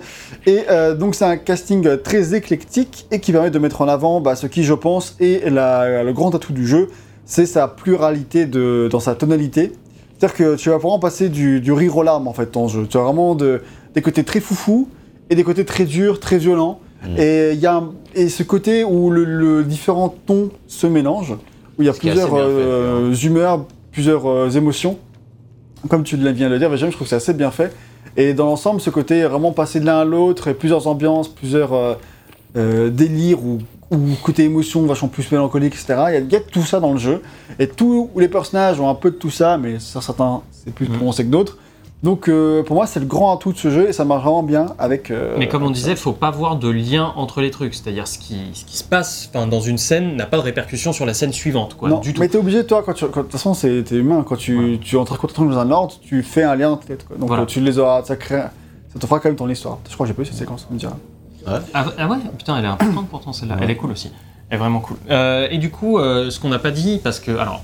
[0.45, 4.21] Et euh, donc c'est un casting très éclectique et qui permet de mettre en avant
[4.21, 6.87] bah, ce qui, je pense, est la- le grand atout du jeu,
[7.25, 9.73] c'est sa pluralité de, dans sa tonalité.
[10.17, 12.69] C'est-à-dire que tu vas en passer du, du rire aux larmes en fait dans le
[12.69, 12.87] jeu.
[12.89, 13.61] Tu as vraiment de-
[13.93, 14.87] des côtés très foufou
[15.29, 16.79] et des côtés très durs, très violents.
[17.03, 17.17] Mm.
[17.19, 17.83] Et il y a
[18.15, 21.33] et ce côté où le, le différents tons se mélangent,
[21.77, 23.65] où il y a Ce plusieurs fait, euh, humeurs,
[23.97, 24.99] plusieurs euh, émotions.
[25.89, 27.75] Comme tu viens de le dire, Benjamin, je trouve que c'est assez bien fait.
[28.15, 31.73] Et dans l'ensemble, ce côté vraiment passer de l'un à l'autre, et plusieurs ambiances, plusieurs,
[31.73, 31.95] euh,
[32.57, 33.57] euh, délire ou,
[33.89, 35.85] ou côté émotion vachement plus mélancolique, etc.
[36.09, 37.23] Il y, a, il y a tout ça dans le jeu.
[37.57, 40.97] Et tous les personnages ont un peu de tout ça, mais certains, c'est plus Mhm.
[40.97, 41.57] prononcé que d'autres.
[42.03, 44.43] Donc euh, pour moi, c'est le grand atout de ce jeu et ça marche vraiment
[44.43, 45.09] bien avec.
[45.09, 47.73] euh, Mais comme on disait, faut pas voir de lien entre les trucs.
[47.73, 51.07] C'est-à-dire ce qui, ce qui se passe dans une scène n'a pas de répercussion sur
[51.07, 52.21] la scène suivante, quoi, non, du tout.
[52.21, 54.55] mais t'es obligé, toi, quand tu, quand- de toute façon, c'est- t'es humain, quand tu,
[54.73, 54.77] Ouais.
[54.79, 57.05] tu entres entres dans un ordre, tu fais un lien dans ta tête.
[57.07, 57.17] quoi.
[57.17, 57.45] Donc Voilà.
[57.47, 58.43] tu les auras, ça crée,
[58.93, 59.79] ça te fera quand même ton histoire.
[59.89, 60.95] Je crois que j'ai pas eu cette séquence, on me dira.
[61.47, 63.55] Ah, ah ouais, putain, elle est importante pourtant celle-là.
[63.55, 63.61] Ouais.
[63.63, 64.11] Elle est cool aussi.
[64.49, 64.97] Elle est vraiment cool.
[65.09, 67.63] Euh, et du coup, euh, ce qu'on n'a pas dit, parce que, alors,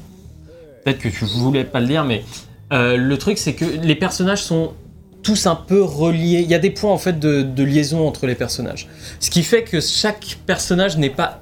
[0.83, 2.23] peut-être que tu voulais pas le dire, mais
[2.73, 4.73] euh, le truc c'est que les personnages sont
[5.21, 6.41] tous un peu reliés.
[6.41, 8.87] Il y a des points en fait de, de liaison entre les personnages.
[9.19, 11.39] Ce qui fait que chaque personnage n'est pas.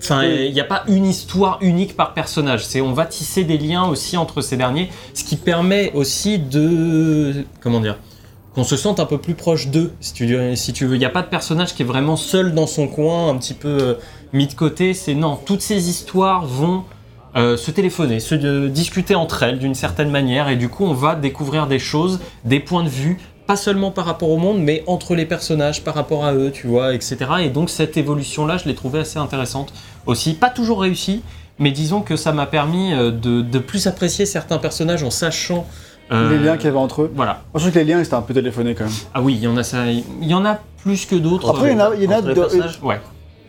[0.00, 2.64] Enfin, il n'y a pas une histoire unique par personnage.
[2.64, 7.44] C'est on va tisser des liens aussi entre ces derniers, ce qui permet aussi de
[7.60, 7.98] comment dire
[8.54, 10.94] qu'on se sente un peu plus proche d'eux, si tu, si tu veux.
[10.96, 13.54] Il n'y a pas de personnage qui est vraiment seul dans son coin, un petit
[13.54, 13.94] peu euh,
[14.32, 14.94] mis de côté.
[14.94, 16.84] C'est non, toutes ces histoires vont
[17.38, 20.92] euh, se téléphoner, se euh, discuter entre elles d'une certaine manière, et du coup, on
[20.92, 23.16] va découvrir des choses, des points de vue,
[23.46, 26.66] pas seulement par rapport au monde, mais entre les personnages, par rapport à eux, tu
[26.66, 27.16] vois, etc.
[27.44, 29.72] Et donc, cette évolution-là, je l'ai trouvée assez intéressante
[30.04, 30.34] aussi.
[30.34, 31.22] Pas toujours réussie,
[31.58, 35.66] mais disons que ça m'a permis euh, de, de plus apprécier certains personnages en sachant.
[36.12, 37.12] euh, Les liens qu'il y avait entre eux.
[37.14, 37.32] Voilà.
[37.32, 38.92] Moi, je trouve que les liens, ils étaient un peu téléphonés quand même.
[39.14, 41.48] Ah oui, il y en a ça, il y en a plus que d'autres.
[41.50, 43.00] Après, il y en a, il y en a Entre les de- personnages Ouais.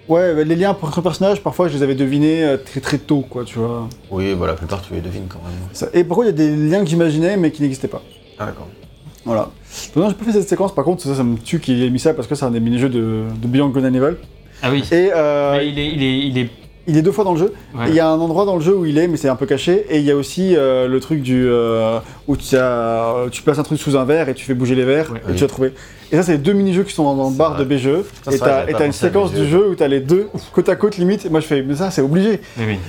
[0.10, 3.24] Ouais, bah, les liens entre personnages, parfois, je les avais devinés euh, très très tôt,
[3.30, 3.88] quoi, tu vois.
[4.12, 5.54] Oui, bah, la plupart, tu les devines quand même.
[5.72, 8.02] Ça- Et par contre, il y a des liens que j'imaginais, mais qui n'existaient pas.
[8.40, 8.68] Ah, d'accord.
[9.26, 9.50] Voilà.
[9.96, 11.90] Donc, non, j'ai pas fait cette séquence, par contre, ça, ça me tue qu'il ait
[11.92, 14.16] mis ça parce que c'est un des mini-jeux de, de Beyond Good and Evil.
[14.64, 14.84] Ah oui.
[14.92, 16.50] Et euh, Mais il est, il est, il est.
[16.88, 17.54] il est deux fois dans le jeu.
[17.78, 17.86] ouais.
[17.88, 19.36] Et Il y a un endroit dans le jeu où il est, mais c'est un
[19.36, 19.86] peu caché.
[19.90, 23.60] Et il y a aussi euh, le truc du euh, où tu, as, tu places
[23.60, 25.20] un truc sous un verre et tu fais bouger les verres Ouais.
[25.20, 25.36] et Oui.
[25.38, 25.72] tu as trouvé.
[26.12, 27.66] Et ça, c'est les deux mini-jeux qui sont dans, dans le bar vrai.
[27.66, 27.88] de BGE.
[28.32, 29.40] Et t'as une séquence BGE.
[29.42, 31.26] du jeu où t'as les deux côte à côte limite.
[31.26, 32.42] Et moi, je fais, mais ça, c'est obligé.
[32.58, 32.80] Mais oui.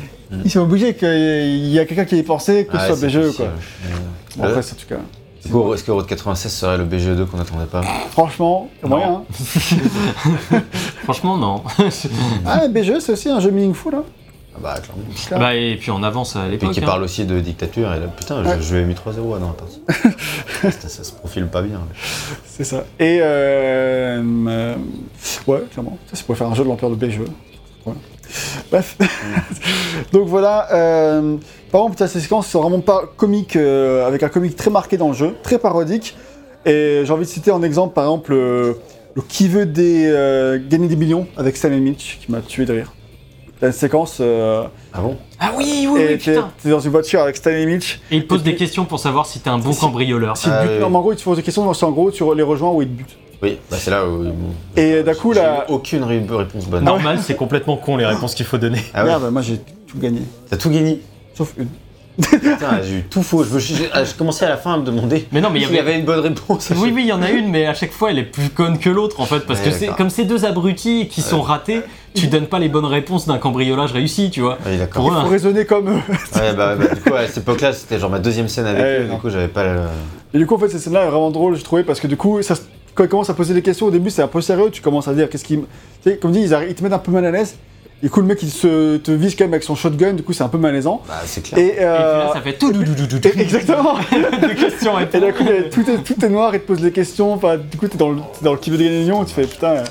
[0.44, 3.36] Ils sont obligés qu'il y a quelqu'un qui ait pensé, que ce Ah, soit BGE,
[3.36, 3.46] quoi.
[3.46, 3.48] Euh,
[4.36, 5.00] Bon, après, c'est en tout cas.
[5.74, 7.82] Est-ce que Road 96 serait le BGE2 qu'on n'attendait pas?
[8.12, 9.22] Franchement, moyen.
[10.52, 10.60] hein.
[11.02, 11.62] Franchement, non.
[12.46, 13.94] Ah, BGE, c'est aussi un jeu meaningful.
[13.94, 14.04] Hein.
[14.62, 15.44] Ah bah, clairement.
[15.44, 16.72] Bah, et puis on avance à Et puis l'époque.
[16.72, 16.86] qui hein.
[16.86, 18.56] parle aussi de dictature, et là, putain, Ouais.
[18.58, 19.80] je, je lui ai mis 3-0 dans la partie.
[20.60, 21.80] Putain, ça se profile pas bien.
[22.46, 22.84] C'est ça.
[22.98, 24.74] Et euh, euh,
[25.46, 25.98] ouais, clairement.
[26.06, 27.20] Ça, c'est pour faire un jeu de l'ampleur de BGE.
[27.84, 27.98] Voilà.
[28.70, 28.96] Bref.
[30.12, 30.68] Donc voilà.
[30.72, 31.36] euh,
[31.72, 35.08] par exemple, ces séquences sont vraiment pas comiques, euh, avec un comique très marqué dans
[35.08, 36.16] le jeu, très parodique.
[36.66, 38.74] Et j'ai envie de citer en exemple, par exemple, euh,
[39.14, 42.72] le qui veut des, euh, gagner des millions avec Stanley Mitch, qui m'a tué de
[42.74, 42.92] rire.
[43.60, 44.64] T'as une séquence, euh,
[44.94, 46.50] Ah bon Ah oui, oui, oui, t'es putain.
[46.62, 48.00] t'es dans une voiture avec Stanley Mitch.
[48.10, 50.36] Et il pose Et des questions pour savoir si t'es un bon cambrioleur.
[50.36, 52.10] Si Ah, oui, non, mais en gros, il te pose des questions, c'est en gros,
[52.10, 53.18] tu les rejoins ou il te bute.
[53.42, 54.24] Oui, bah c'est là où.
[54.76, 56.84] Et d'un coup, j'ai là- aucune ré- réponse bonne.
[56.84, 58.80] Normal, c'est complètement con les réponses qu'il faut donner.
[58.94, 60.20] Ah ouais Merde, moi j'ai tout gagné.
[60.48, 61.00] T'as tout gagné
[61.34, 61.68] Sauf une.
[62.20, 63.44] Putain, j'ai eu tout faux.
[63.44, 65.78] Je, commencé à la fin à me demander Mais non, mais il y s'il y
[65.78, 65.98] avait.
[65.98, 66.70] une bonne réponse.
[66.76, 68.78] Oui, oui, il y en a une, mais à chaque fois, elle est plus conne
[68.78, 71.82] que l'autre, en fait, parce Ouais, que comme ces deux abrutis qui sont ratés,
[72.14, 74.58] tu donnes pas les bonnes réponses d'un cambriolage réussi, tu vois.
[74.64, 75.04] D'accord.
[75.04, 75.30] Pour eux, Faut hein.
[75.30, 76.00] raisonner comme eux.
[76.36, 78.98] Ouais, bah, bah, du coup, à cette époque-là, c'était genre ma deuxième scène avec Ouais,
[79.00, 79.04] eux.
[79.08, 79.80] Du coup, j'avais pas le.
[80.34, 82.16] Et du coup, en fait, cette scène-là est vraiment drôle, je trouvais, parce que du
[82.16, 82.54] coup, ça,
[82.94, 85.08] quand ils commencent à poser des questions, au début, c'est un peu sérieux, tu commences
[85.08, 85.60] à dire qu'est-ce qu'ils.
[86.02, 87.56] Tu sais, comme dit, ils, ils te mettent un peu mal à l'aise.
[88.02, 90.32] Du coup, le mec, il se, te vise quand même avec son shotgun, du coup,
[90.32, 91.02] c'est un peu malaisant.
[91.06, 91.58] Bah, c'est clair.
[91.58, 93.94] Et, Et puis euh, là, ça fait tout exactement.
[94.12, 96.92] de questions et Et d'un coup, tout est, tout est noir, il te pose des
[96.92, 97.34] questions.
[97.34, 99.42] Enfin, du coup, t'es dans le, dans le qui veut gagner des millions, tu fais
[99.46, 99.68] putain.
[99.76, 99.84] euh,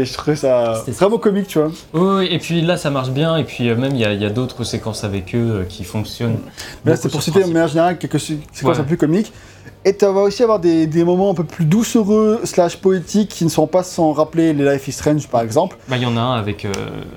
[0.00, 1.70] Et je trouvais ça vraiment comique, tu vois.
[1.92, 4.12] Oui, oui, et puis là ça marche bien, et puis euh, même il y a,
[4.14, 6.38] il y a d'autres séquences avec eux euh, qui fonctionnent.
[6.84, 8.80] Mais là, c'est pour citer, de manière générale, quelques sé- séquences Ouais.
[8.80, 9.32] un peu plus comiques.
[9.88, 13.44] Et tu vas aussi avoir des, des moments un peu plus doucereux, slash poétiques, qui
[13.44, 15.78] ne sont pas sans rappeler les Life is Strange, par exemple.
[15.88, 16.72] Bah, il y en a un avec, euh,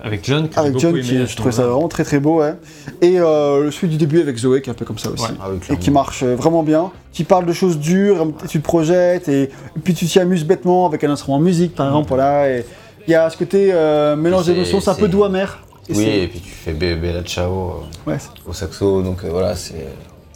[0.06, 2.54] avec John, que Avec John, qui, à je trouvais ça vraiment très très beau, ouais.
[3.02, 5.24] Et euh, le celui du début avec Zoé, qui est un peu comme ça aussi.
[5.26, 5.38] Ouais.
[5.42, 8.60] Ah oui, Et qui marche euh, vraiment bien, qui parle de choses dures, et tu
[8.60, 9.50] te projettes, et, et
[9.84, 12.50] puis tu t'y amuses bêtement avec un instrument de musique, par exemple, voilà.
[12.52, 12.66] Et
[13.06, 15.60] il y a ce côté euh, mélange d'émotions, c'est un peu doux amer.
[15.90, 19.30] Et Oui, et puis tu fais Be- Bella Ciao ouais, euh, au saxo, donc euh,
[19.30, 19.88] voilà, c'est.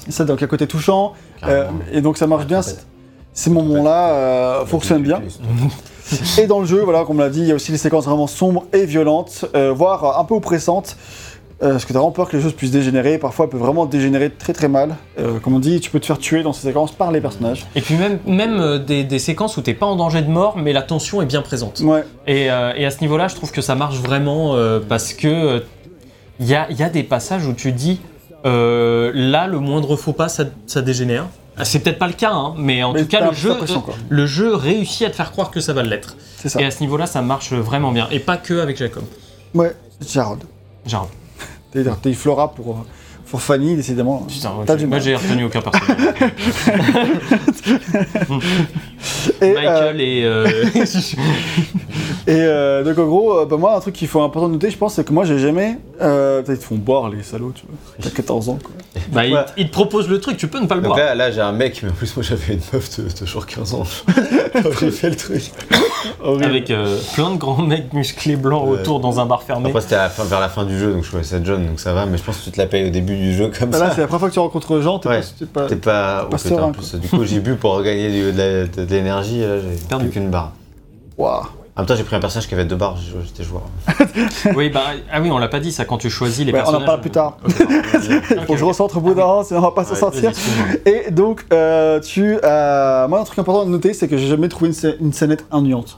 [0.06, 1.14] c'est ça, donc il y a un côté touchant,
[1.44, 2.62] euh, et donc ça marche bien.
[3.34, 5.22] Ces moments-là euh, fonctionnent bien.
[6.38, 8.06] Et dans le jeu, voilà, comme on l'a dit, il y a aussi des séquences
[8.06, 10.96] vraiment sombres et violentes, euh, voire un peu oppressantes.
[11.64, 13.18] euh, parce que t'as vraiment peur que les choses puissent dégénérer.
[13.18, 14.96] Parfois, elles peuvent vraiment dégénérer très très mal.
[15.20, 17.66] Euh, comme on dit, tu peux te faire tuer dans ces séquences par les personnages.
[17.76, 20.58] Et puis même, même euh, des, des séquences où t'es pas en danger de mort,
[20.58, 21.80] mais la tension est bien présente.
[21.80, 25.14] Ouais, Et, euh, et à ce niveau-là, je trouve que ça marche vraiment euh, parce
[25.14, 25.64] que
[26.42, 28.02] il y, a, y a des passages où tu dis
[28.46, 31.26] euh, là, le moindre faux pas, ça, ça dégénère.
[31.58, 33.56] Ah, C'est peut-être pas le cas, hein, mais en Mais tout cas, t'as le jeu,
[34.10, 36.16] le réussit à te faire croire que ça va l'être.
[36.60, 38.08] Et à ce niveau-là, ça marche vraiment bien.
[38.12, 39.04] Et pas que avec Jacob.
[39.54, 39.74] Ouais,
[40.06, 40.44] Jarod.
[40.86, 41.10] Genre,
[41.72, 42.78] T'as dit- t'as dit Flora pour, euh,
[43.36, 44.20] pour Fanny, décidément.
[44.30, 46.32] putain, moi, j'ai- moi retenu aucun personnage.
[49.42, 50.22] Et, euh, Michael et.
[50.24, 50.48] euh,
[52.28, 54.72] Et euh, donc en gros, euh, bah, moi un truc qu'il faut important de noter,
[54.72, 55.78] je pense, c'est que moi j'ai jamais...
[56.02, 57.76] Euh, putain, ils te font boire les salauds, tu vois.
[58.02, 58.72] T'as 14 ans quoi.
[59.12, 59.46] bah, il, Ouais.
[59.58, 61.06] il te propose le truc, tu peux ne pas le Donc boire.
[61.06, 63.46] là, là j'ai un mec, mais en plus, moi j'avais une meuf de, de genre
[63.46, 63.84] 15 ans.
[64.80, 65.44] J'ai fait le truc.
[66.42, 69.70] Avec euh, plein de grands mecs musclés blancs autour dans un bar fermé.
[69.70, 69.96] Après, c'était
[70.28, 72.24] vers la fin du jeu, donc je trouvais ça John, donc ça va, mais je
[72.24, 73.96] pense que tu te la payes au début du jeu comme Bah, là, ça.
[73.96, 75.22] c'est la première fois que tu rencontres Jean, t'es Ouais.
[75.22, 75.28] pas...
[75.38, 76.28] t'es pas- T'es pas.
[76.32, 79.40] oh, en plus, du coup, j'ai bu pour regagner du- de la- de- de l'énergie,
[79.42, 80.10] j'ai Perdu.
[80.10, 80.52] qu'une barre.
[81.18, 81.44] Waouh.
[81.78, 82.96] En même temps, j'ai pris un personnage qui avait deux barres,
[83.26, 83.64] j'étais joueur.
[84.56, 84.82] Oui, bah,
[85.12, 87.02] ah oui, on l'a pas dit ça quand tu choisis les Ouais, on en parle
[87.02, 87.38] plus tard.
[88.48, 90.32] Faut que je recentre au bout d'un an, sinon on va pas s'en Ouais, sortir.
[90.86, 92.38] Et donc, euh, tu.
[92.44, 95.46] Euh, moi, un truc important à noter, c'est que j'ai jamais trouvé une, une scénette
[95.52, 95.98] ennuyante.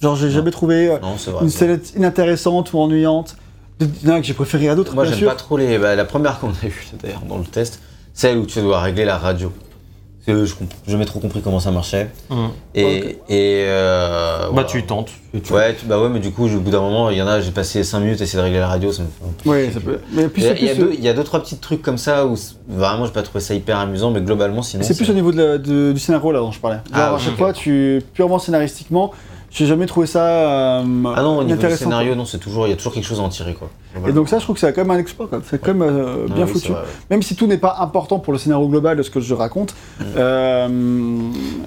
[0.00, 1.42] Genre, j'ai jamais trouvé euh, Non, c'est vrai.
[1.44, 3.36] une scénette inintéressante ou ennuyante.
[3.80, 5.78] Il y en a que j'ai préféré à d'autres, Moi, j'aime pas trop les.
[5.78, 7.80] bah, la première qu'on a eue, d'ailleurs, dans le test,
[8.14, 9.52] celle où tu dois régler la radio.
[10.24, 12.08] Parce que je n'ai jamais trop compris comment ça marchait.
[12.30, 12.50] Hum.
[12.76, 13.18] Et.
[13.28, 14.68] Euh, Bah, voilà.
[14.68, 15.10] tu tentes.
[15.34, 17.22] et tu- Ouais, tu- bah ouais, mais du coup, au bout d'un moment, il y
[17.22, 19.68] en a, j'ai passé 5 minutes à essayer de régler la radio, ça me Ouais,
[19.74, 19.98] ça peut.
[20.12, 21.24] Mais plus Il y, a, c'est il y a plus, deux, il y a deux,
[21.24, 24.20] trois petits trucs comme ça où c'est- vraiment j'ai pas trouvé ça hyper amusant, mais
[24.20, 24.84] globalement sinon.
[24.84, 26.76] c'est plus au niveau de la- de- du scénario là dont je parlais.
[26.76, 27.38] Genre, Ah, à ok, chaque ok.
[27.38, 29.10] fois, tu purement scénaristiquement,
[29.52, 30.82] j'ai jamais trouvé ça euh,
[31.14, 31.84] Ah non, au niveau du intéressant.
[31.84, 32.16] scénario, quoi.
[32.16, 33.68] non, c'est toujours, il y a toujours quelque chose à en tirer quoi.
[34.08, 35.26] Et donc ça, je trouve que c'est quand même un exploit.
[35.28, 35.40] quoi.
[35.44, 36.66] C'est quand même euh, Ah bien oui, foutu.
[36.68, 36.88] c'est vrai, ouais.
[37.10, 39.74] Même si tout n'est pas important pour le scénario global de ce que je raconte.
[40.00, 40.04] Mm.
[40.16, 40.68] euh,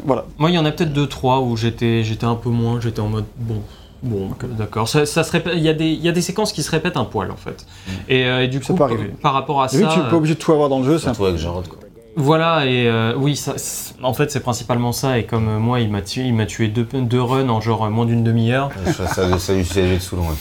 [0.05, 0.25] voilà.
[0.37, 3.01] Moi, il y en a peut-être deux, trois où j'étais, j'étais un peu moins, j'étais
[3.01, 3.61] en mode bon,
[4.01, 4.87] bon, d'accord.
[4.87, 5.53] Ça, ça se répète.
[5.55, 7.37] Il y a des, il y a des séquences qui se répètent un poil en
[7.37, 7.65] fait.
[8.09, 9.11] Et, euh, et du Ça coup, peut arriver.
[9.21, 10.97] par rapport à ça, que tu n'es pas obligé de tout avoir dans le jeu,
[10.97, 11.77] c'est un Surtout avec Jarod quoi.
[12.15, 12.65] Voilà.
[12.65, 15.17] Et euh, oui, ça, c'est- en fait, c'est principalement ça.
[15.19, 17.85] Et comme euh, moi, il m'a tué, il m'a tué deux, deux runs en genre
[17.85, 18.69] euh, moins d'une demi-heure.
[18.95, 19.65] ça, ça, ça lui
[19.99, 20.21] de.
[20.21, 20.35] Ouais.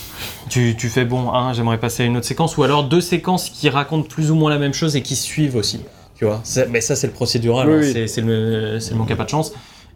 [0.48, 3.48] Tu, tu fais bon, hein, j'aimerais passer à une autre séquence, ou alors deux séquences
[3.50, 5.80] qui racontent plus ou moins la même chose et qui suivent aussi.
[6.16, 7.92] Tu vois, Ça- mais ça c'est le procédural, Oui, hein, oui.
[7.92, 9.52] c'est- c'est le, c'est le manque à pas de chance.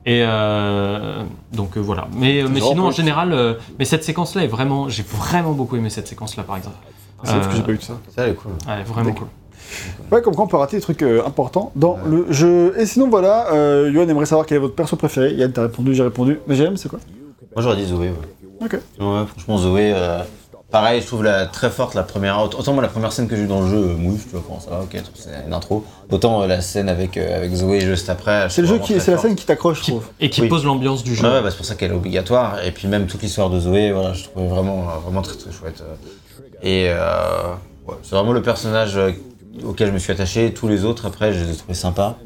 [0.07, 1.23] Et euh,
[1.53, 2.09] donc euh, voilà.
[2.17, 5.91] Mais, mais sinon en général, euh, mais cette séquence-là est vraiment, j'ai vraiment beaucoup aimé
[5.91, 6.77] cette séquence-là par exemple.
[7.25, 7.95] C'est Euh, que j'ai pas eu de ça.
[8.15, 8.53] Ça, elle est cool.
[8.67, 9.27] Ouais, vraiment cool.
[10.11, 12.75] Ouais, comme quoi on peut rater des trucs euh, importants dans le jeu.
[12.79, 15.35] Et sinon, voilà, euh, Yoann aimerait savoir quel est votre perso préféré.
[15.35, 16.41] Yann, t'as répondu, j'ai répondu.
[16.47, 16.99] Mais j'aime, c'est quoi?
[17.55, 18.09] Moi j'aurais dit Zoé.
[18.09, 18.65] Ouais.
[18.65, 18.73] Ok.
[19.01, 20.21] Ouais, franchement, Zoé, euh,
[20.71, 22.41] pareil, je trouve la, très forte la première.
[22.43, 24.43] Autant moi, la première scène que j'ai eu dans le jeu, euh, mouille, tu vois,
[24.47, 25.85] comment ça va, ok, c'est une intro.
[26.11, 28.49] Autant euh, la scène avec, euh, avec Zoé juste après.
[28.51, 30.07] C'est le jeu qui, c'est la scène qui t'accroche, je trouve.
[30.21, 30.49] et qui Oui.
[30.49, 31.25] pose l'ambiance du jeu.
[31.27, 32.65] Ouais, ouais, bah, c'est pour ça qu'elle est obligatoire.
[32.65, 35.83] Et puis même toute l'histoire de Zoé, voilà, je trouvais vraiment, vraiment très très chouette.
[36.63, 37.55] Et euh,
[37.87, 39.13] ouais, c'est vraiment le personnage euh,
[39.65, 40.53] auquel je me suis attaché.
[40.53, 42.19] Tous les autres, après, je les ai trouvés sympas.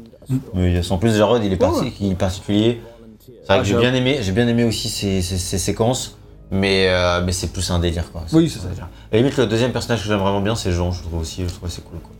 [0.53, 2.81] Mais en plus, Jarod, il est, parti, il est particulier.
[3.25, 6.17] C'est vrai Ah, que j'ai bien aimé, j'ai bien aimé aussi ces, ces- ces séquences.
[6.51, 8.23] Mais, euh, mais c'est plus un délire quoi.
[8.31, 8.67] Oui, c'est ça.
[8.67, 8.87] délire.
[9.11, 10.91] La limite, le deuxième personnage que j'aime vraiment bien, c'est Jean.
[10.91, 12.11] Je trouve aussi, je trouve c'est cool quoi.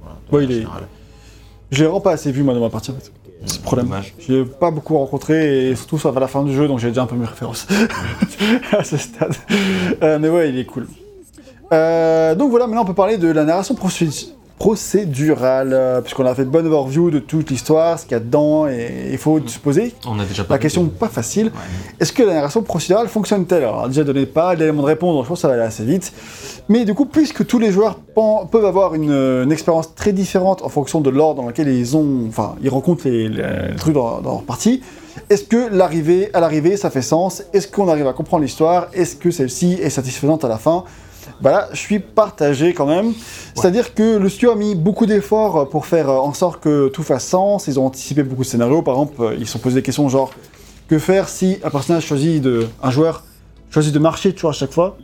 [0.00, 0.66] Voilà, de Ouais, il est-.
[1.70, 3.12] Je l'ai vraiment pas assez vu, moi, dans ma partie, en fait.
[3.44, 3.90] C'est le problème.
[4.18, 6.78] Je l'ai pas beaucoup rencontré, et surtout, ça va à la fin du jeu, donc
[6.78, 7.66] j'ai déjà un peu mes références
[8.72, 9.34] à ce stade.
[10.02, 10.86] Euh, mais ouais, il est cool.
[11.72, 16.34] Euh, donc voilà, maintenant on peut parler de la narration procé- procédurale, euh, puisqu'on a
[16.34, 19.40] fait une bonne overview de toute l'histoire, ce qu'il y a dedans, et il faut
[19.46, 21.46] se poser On a déjà pas la question pas facile.
[21.46, 21.52] Ouais.
[22.00, 25.28] Est-ce que la narration procédurale fonctionne-t-elle Alors, déjà donné pas d'éléments de réponse, donc je
[25.28, 26.12] pense que ça va aller assez vite.
[26.68, 27.96] Mais du coup, puisque tous les joueurs
[28.50, 31.96] peuvent avoir une, euh, une expérience très différente en fonction de l'ordre dans lequel ils
[31.96, 34.82] ont, enfin, ils rencontrent les, les- les trucs dans, dans leur partie,
[35.28, 37.42] est-ce que l'arrivée, à l'arrivée, ça fait sens?
[37.52, 38.86] Est-ce qu'on arrive à comprendre l'histoire?
[38.94, 40.84] Est-ce que celle-ci est satisfaisante à la fin?
[41.40, 43.12] Bah là, je suis partagé quand même.
[43.54, 47.26] C'est-à-dire que le studio a mis beaucoup d'efforts pour faire en sorte que tout fasse
[47.26, 47.66] sens.
[47.66, 48.82] Ils ont anticipé beaucoup de scénarios.
[48.82, 50.30] Par exemple, ils se sont posé des questions genre
[50.88, 53.24] que faire si un personnage choisit de, un joueur
[53.70, 54.96] choisit de marcher toujours à chaque fois?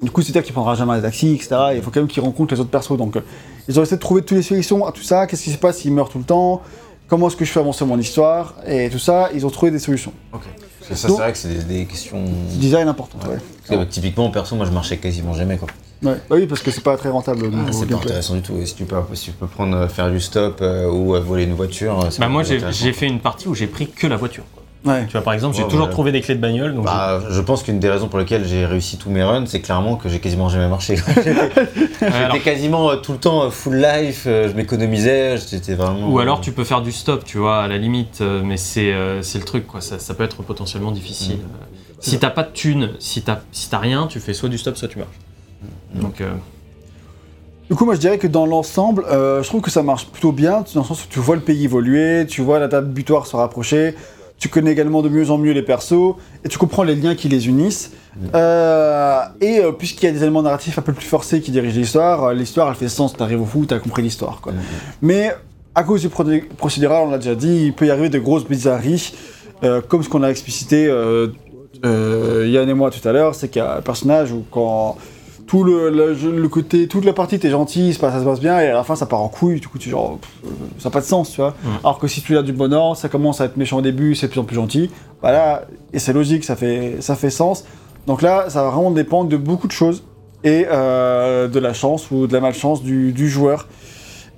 [0.00, 1.56] Du coup, c'est-à-dire qu'il prendra jamais un taxi, etc.
[1.74, 2.96] Il faut quand même qu'il rencontre les autres persos.
[2.96, 3.20] Donc, euh,
[3.68, 5.26] ils ont essayé de trouver toutes les solutions à tout ça.
[5.26, 5.78] Qu'est-ce qui se passe?
[5.78, 6.62] S'il meurt tout le temps
[7.08, 8.54] Comment est-ce que je fais avancer mon histoire?
[8.66, 10.12] Et tout ça, ils ont trouvé des solutions.
[10.32, 10.42] Ok.
[10.88, 12.24] Ça, c'est vrai que c'est des, des questions.
[12.52, 13.38] Design important, ouais.
[13.68, 15.68] Que, typiquement, perso, moi je marchais quasiment jamais quoi.
[16.02, 16.14] Ouais.
[16.28, 17.48] Bah oui, parce que c'est pas très rentable.
[17.54, 18.56] Ah, c'est pas intéressant du tout.
[18.58, 21.20] Et si tu peux, si tu peux prendre, euh, faire du stop euh, ou euh,
[21.20, 24.06] voler une voiture, c'est Bah pas moi j'ai fait une partie où j'ai pris que
[24.08, 24.42] la voiture.
[24.52, 24.61] quoi.
[24.84, 25.06] Ouais.
[25.06, 25.92] Tu vois par exemple j'ai Ouais, toujours ouais.
[25.92, 28.66] trouvé des clés de bagnole donc Bah, je pense qu'une des raisons pour lesquelles j'ai
[28.66, 30.96] réussi tous mes runs, c'est clairement que j'ai quasiment jamais marché.
[31.14, 36.08] J'étais alors- quasiment euh, tout le temps euh, full life, euh, je m'économisais, j'étais vraiment.
[36.10, 38.92] Ou alors tu peux faire du stop, tu vois, à la limite, euh, mais c'est
[38.92, 39.80] euh, c'est le truc, quoi.
[39.80, 41.36] Ça, ça peut être potentiellement difficile.
[41.36, 42.00] Mm.
[42.00, 44.76] Si t'as pas de thunes, si t'as si t'as rien, tu fais soit du stop,
[44.76, 45.10] soit tu marches.
[45.94, 46.00] Mm.
[46.00, 46.30] Donc, euh,
[47.70, 50.32] Du coup, moi je dirais que dans l'ensemble, euh, je trouve que ça marche plutôt
[50.32, 53.26] bien, dans le sens où tu vois le pays évoluer, tu vois la date butoir
[53.26, 53.94] se rapprocher,
[54.42, 57.28] tu connais également de mieux en mieux les persos, et tu comprends les liens qui
[57.28, 57.92] les unissent.
[58.34, 61.78] Euh, et euh, puisqu'il y a des éléments narratifs un peu plus forcés qui dirigent
[61.78, 64.40] l'histoire, euh, l'histoire elle fait sens, t'arrives au fou, t'as compris l'histoire.
[64.42, 64.52] quoi.
[65.00, 65.30] Mais
[65.76, 68.44] à cause du procé- procédural, on l'a déjà dit, il peut y arriver de grosses
[68.44, 69.14] bizarreries,
[69.88, 70.86] comme ce qu'on a explicité
[71.84, 74.96] Yann et moi tout à l'heure, c'est qu'il y a un personnage où quand
[75.52, 78.72] tout le, le, côté, toute la partie t'es gentil, ça, se passe- bien, et à
[78.72, 81.04] la fin ça part en couille, du coup tu genre, pff, ça n'a pas de
[81.04, 81.54] sens, tu vois.
[81.84, 84.14] Alors que si tu as du bon ordre, ça commence à être méchant au début,
[84.14, 87.66] c'est de plus en plus gentil, voilà, et c'est logique, ça fait, ça fait sens.
[88.06, 90.04] Donc là, ça va vraiment dépendre de beaucoup de choses,
[90.42, 93.68] et euh, de la chance ou de la malchance du, du joueur.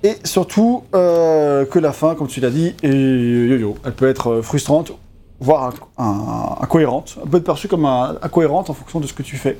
[0.03, 3.75] Et surtout euh, que la fin, comme tu l'as dit, est yo-yo.
[3.85, 4.91] Elle peut être euh, frustrante,
[5.39, 7.17] voire un- un- incohérente.
[7.31, 9.57] Peut être perçue comme incohérente en fonction de ce que tu fais.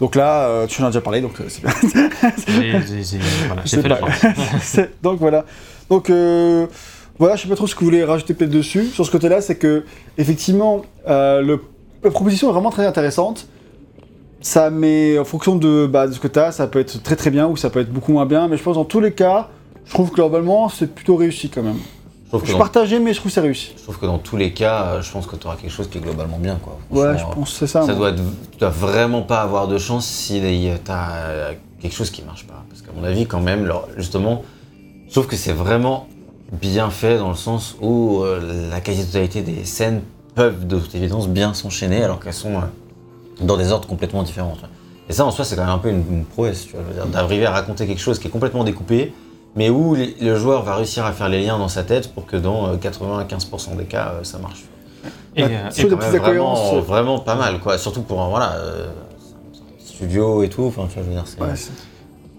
[0.00, 1.72] Donc là, euh, tu en as déjà parlé, donc euh, c'est bien.
[3.46, 5.44] Voilà, j'ai fait donc voilà.
[5.90, 6.66] Donc euh,
[7.18, 8.86] voilà, je sais pas trop ce que vous voulez rajouter peut-être dessus.
[8.86, 9.84] Sur ce côté-là, c'est que
[10.16, 11.60] effectivement, le-
[12.02, 13.46] la proposition est vraiment très intéressante.
[14.40, 17.14] Ça met en fonction de, bah, de ce que tu as, ça peut être très
[17.16, 18.48] très bien ou ça peut être beaucoup moins bien.
[18.48, 19.50] Mais je pense dans tous les cas,
[19.84, 21.76] je trouve que globalement, c'est plutôt réussi quand même.
[22.32, 23.72] Je partagé, mais je trouve que c'est réussi.
[23.76, 25.88] je trouve que dans tous les cas, euh, je pense que tu auras quelque chose
[25.88, 26.58] qui est globalement bien.
[26.62, 26.78] Quoi.
[26.90, 27.80] Ouais, je pense que c'est ça.
[27.82, 27.94] Ça moi.
[27.96, 32.22] doit être, tu dois vraiment pas avoir de chance si tu as quelque chose qui
[32.22, 32.64] marche pas.
[32.68, 34.42] Parce qu'à mon avis, quand même, justement,
[35.08, 36.06] je trouve que c'est vraiment
[36.52, 40.02] bien fait dans le sens où euh, la quasi-totalité des scènes
[40.34, 42.60] peuvent de toute évidence bien s'enchaîner alors qu'elles sont euh,
[43.40, 44.56] dans des ordres complètement différents.
[45.08, 47.46] Et ça, en soi, c'est quand même un peu une, une prouesse, tu vois, d'arriver
[47.46, 49.12] à raconter quelque chose qui est complètement découpé,
[49.56, 52.36] mais où le joueur va réussir à faire les liens dans sa tête pour que
[52.36, 54.64] dans euh, 95% des cas, euh, ça marche.
[55.36, 57.78] Et, Bah, euh, C'est quand même vraiment, vraiment pas mal, quoi.
[57.78, 60.64] Surtout pour, euh, voilà, euh, un petit studio et tout.
[60.64, 61.40] Enfin, je veux dire, c'est...
[61.40, 61.48] Ouais,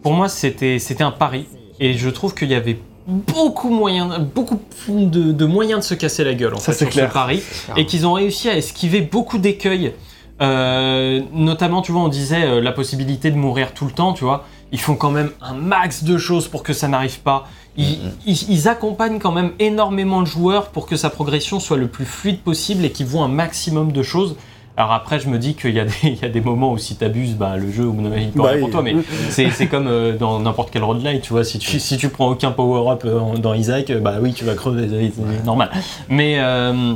[0.03, 1.47] Pour moi, c'était c'était un pari.
[1.79, 6.23] Et je trouve qu'il y avait beaucoup, moyen, beaucoup de, de moyens de se casser
[6.23, 7.09] la gueule en Ça, fait, sur clair.
[7.09, 7.41] ce pari.
[7.75, 9.93] Et qu'ils ont réussi à esquiver beaucoup d'écueils.
[10.41, 14.23] Euh, notamment, tu vois, on disait euh, la possibilité de mourir tout le temps, tu
[14.23, 14.45] vois.
[14.71, 17.47] Ils font quand même un max de choses pour que ça n'arrive pas.
[17.77, 18.11] Ils, Mhm.
[18.25, 22.05] ils- ils accompagnent quand même énormément le joueur pour que sa progression soit le plus
[22.05, 24.35] fluide possible et qu'ils voient un maximum de choses.
[24.77, 26.77] Alors après, je me dis qu'il y, a des- il y a des moments où
[26.77, 28.81] si t'abuses, bah, le jeu, il peut Bah, pour toi.
[28.81, 28.95] Mais
[29.29, 31.43] c'est comme euh, dans n'importe quel roguelite, tu vois.
[31.43, 34.55] Si tu, si tu prends aucun power-up euh, dans Isaac, euh, bah oui, tu vas
[34.55, 35.69] crever, c'est normal.
[36.07, 36.93] Mais, euh,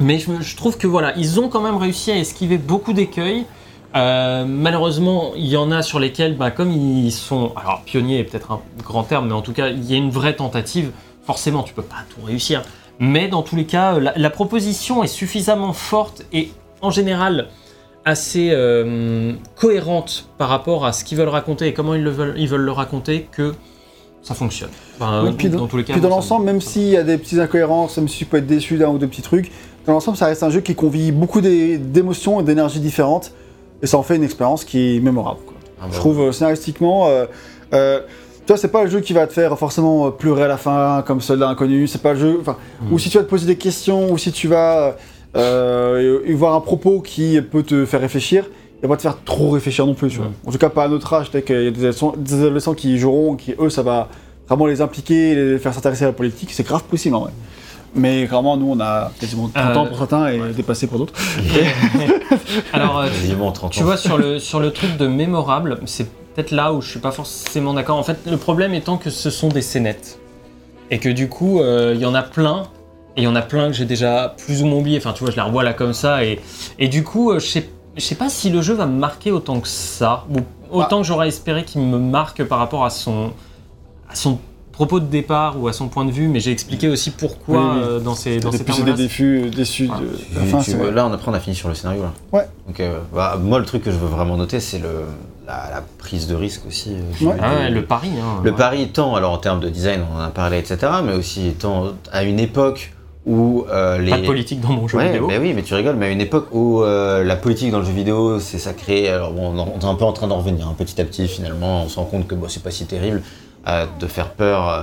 [0.00, 2.92] mais je, me- je trouve que voilà, ils ont quand même réussi à esquiver beaucoup
[2.92, 3.44] d'écueils.
[3.94, 7.52] Euh, malheureusement, il y en a sur lesquels, bah, comme ils sont.
[7.56, 10.10] Alors, pionniers est peut-être un grand terme, mais en tout cas, il y a une
[10.10, 10.90] vraie tentative.
[11.26, 12.62] Forcément, tu peux pas tout réussir.
[12.98, 16.50] Mais dans tous les cas, la, la proposition est suffisamment forte et
[16.82, 17.48] en général
[18.04, 22.34] assez euh, cohérente par rapport à ce qu'ils veulent raconter et comment ils, le veulent,
[22.36, 23.54] ils veulent le raconter que
[24.22, 24.68] ça fonctionne.
[25.00, 27.16] Enfin, Oui, puis dans- tous les cas, Puis dans l'ensemble, même s'il y a des
[27.16, 29.50] petites incohérences, même si tu peux être déçu d'un ou deux petits trucs,
[29.86, 33.32] dans l'ensemble, ça reste un jeu qui convie beaucoup d'é- d'émotions et d'énergie différentes,
[33.82, 35.40] et ça en fait une expérience qui est mémorable.
[35.46, 35.54] quoi.
[35.80, 37.26] Ah, Je trouve euh, scénaristiquement, euh,
[37.72, 38.00] euh,
[38.46, 40.56] tu vois, c'est pas le jeu qui va te faire forcément euh, pleurer à la
[40.58, 42.92] fin comme Soldat Inconnu, c'est pas le jeu, enfin, Mm.
[42.92, 44.96] ou si tu vas te poser des questions, ou si tu vas
[45.36, 48.46] euh, y voir un propos qui peut te faire réfléchir,
[48.78, 50.26] il va pas te faire trop réfléchir non plus, tu vois.
[50.26, 50.48] Mm.
[50.48, 52.74] En tout cas, pas à notre âge, peut-être qu'il y a des adolescents, des adolescents
[52.74, 54.08] qui y joueront, qui eux, ça va
[54.46, 57.32] vraiment les impliquer, les faire s'intéresser à la politique, c'est grave possible en vrai.
[57.94, 61.14] Mais vraiment, nous, on a quasiment 30 ans Euh, pour certains et dépassé pour d'autres.
[62.72, 63.84] Alors, euh, quasiment 30 Tu ans.
[63.84, 67.12] vois, sur le, sur le truc de mémorable, c'est peut-être là où je suis pas
[67.12, 67.96] forcément d'accord.
[67.96, 70.18] En fait, le problème étant que ce sont des scénettes.
[70.90, 72.64] Et que du coup, euh, il y en a plein.
[73.16, 74.98] Et il y en a plein que j'ai déjà plus ou moins oublié.
[74.98, 76.24] Enfin, tu vois, je la revois là comme ça.
[76.24, 76.40] Et,
[76.78, 79.30] et du coup, euh, je sais, je sais pas si le jeu va me marquer
[79.30, 80.24] autant que ça.
[80.30, 80.40] Ou
[80.76, 83.32] autant que j'aurais espéré qu'il me marque par rapport à son,
[84.10, 84.38] à son
[84.74, 86.28] propos de départ ou à son point de vue.
[86.28, 87.82] Mais j'ai expliqué aussi pourquoi Oui, oui.
[87.84, 88.92] euh, dans ces, dans ces termes-là.
[88.94, 90.90] déçus Ah, de Tu- la fin, tu- vrai.
[90.92, 92.02] là, on après, on a fini sur le scénario.
[92.02, 92.12] Là.
[92.32, 92.46] Ouais.
[92.66, 95.04] Donc, euh, bah, moi, le truc que je veux vraiment noter, c'est le,
[95.46, 96.94] la, la prise de risque aussi.
[96.94, 97.36] euh, Ouais.
[97.40, 98.08] Ah ouais, le pari.
[98.20, 98.56] Hein, Le ouais.
[98.56, 101.88] pari étant, alors en termes de design, on en a parlé, etc., mais aussi étant
[102.12, 102.92] à une époque
[103.26, 104.10] où euh, les.
[104.10, 105.26] Pas de politique dans mon jeu Ouais, vidéo.
[105.28, 107.84] mais oui, mais tu rigoles, mais à une époque où euh, la politique dans le
[107.86, 109.08] jeu vidéo, c'est sacré.
[109.08, 111.84] Alors bon, on est un peu en train d'en revenir, hein, petit à petit, finalement,
[111.84, 113.22] on se rend compte que bon, c'est pas si terrible
[113.68, 114.82] euh, de faire peur euh,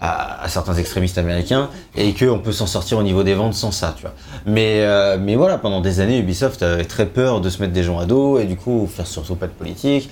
[0.00, 3.70] à, à certains extrémistes américains et qu'on peut s'en sortir au niveau des ventes sans
[3.70, 4.14] ça, tu vois.
[4.46, 7.82] Mais, euh, mais voilà, pendant des années, Ubisoft avait très peur de se mettre des
[7.82, 10.10] gens à dos et du coup, faire surtout pas de politique.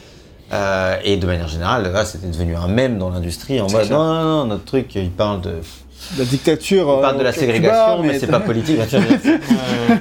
[0.53, 3.99] Euh, et de manière générale, là, c'était devenu un mème dans l'industrie en mode non,
[3.99, 5.61] non, non, notre truc, il parle de
[6.19, 6.89] La dictature.
[6.89, 8.79] On parle de la Cuba, ségrégation, mais c'est pas politique.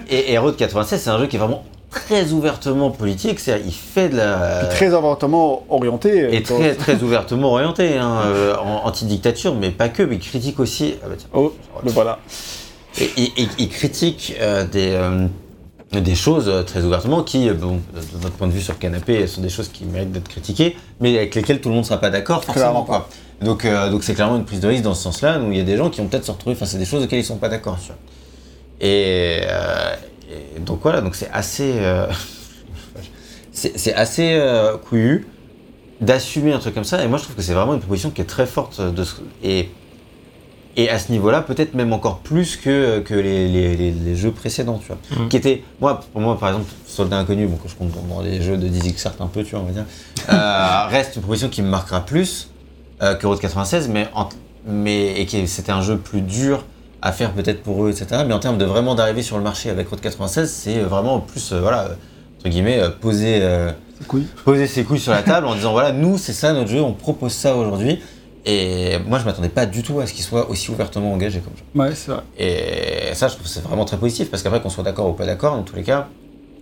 [0.10, 3.40] Et, et Road 96, c'est un jeu qui est vraiment très ouvertement politique.
[3.40, 4.60] C'est-à-dire, il fait de la.
[4.60, 6.24] Puis très avortement orienté.
[6.24, 10.60] euh, et très, très ouvertement orienté, hein, euh, anti-dictature, mais pas que, mais il critique
[10.60, 10.96] aussi.
[11.04, 11.30] ah bah tiens.
[11.34, 11.54] Oh,
[11.84, 12.20] le voilà.
[13.00, 13.12] Et
[13.60, 15.28] il, critique euh, des, euh,
[15.92, 19.50] des choses très ouvertement qui, bon, de notre point de vue sur Canapé, sont des
[19.50, 22.44] choses qui méritent d'être critiquées, mais avec lesquelles tout le monde ne sera pas d'accord,
[22.44, 22.84] forcément.
[22.84, 23.08] Quoi.
[23.40, 25.64] Donc donc c'est clairement une prise de risque dans ce sens-là, où il y a
[25.64, 27.38] des gens qui vont peut-être se retrouver face à des choses auxquelles ils ne sont
[27.38, 27.78] pas d'accord.
[28.82, 29.42] Et,
[30.30, 32.08] et donc voilà, donc c'est assez, euh,
[33.52, 35.28] c'est assez euh, couillu
[36.02, 37.04] d'assumer un truc comme ça.
[37.04, 39.16] Et moi, je trouve que c'est vraiment une proposition qui est très forte de ce-
[39.44, 39.70] et
[40.80, 44.30] et à ce niveau-là, peut-être même encore plus que, que les, les- les- les jeux
[44.30, 44.98] précédents, tu vois.
[45.24, 45.28] Mhm.
[45.30, 48.44] Qui étaient, moi, pour moi, par exemple, Soldat Inconnu, bon, que je compte dans les
[48.44, 49.86] jeux de 10 certes un peu, tu vois, on va dire,
[50.30, 52.52] euh, reste une proposition qui me marquera plus
[53.02, 54.30] euh, que Road 96, mais, en-
[54.68, 56.64] mais et qui c'était un jeu plus dur
[57.02, 58.24] à faire peut-être pour eux, etc.
[58.28, 61.52] Mais en termes de vraiment d'arriver sur le marché avec Road 96, c'est vraiment plus,
[61.54, 61.94] euh, voilà, euh,
[62.40, 63.72] entre guillemets, euh, poser, euh,
[64.14, 64.28] Oui.
[64.46, 66.94] poser ses couilles sur la table en disant, voilà, nous, c'est ça notre jeu, on
[66.94, 68.00] propose ça aujourd'hui.
[68.46, 71.54] Et moi, je m'attendais pas du tout à ce qu'il soit aussi ouvertement engagé comme
[71.58, 71.64] jeu.
[71.80, 72.22] Ouais, c'est vrai.
[72.40, 75.14] Et ça, je trouve que c'est vraiment très positif parce qu'après, qu'on soit d'accord ou
[75.14, 76.08] pas d'accord, dans tous les cas,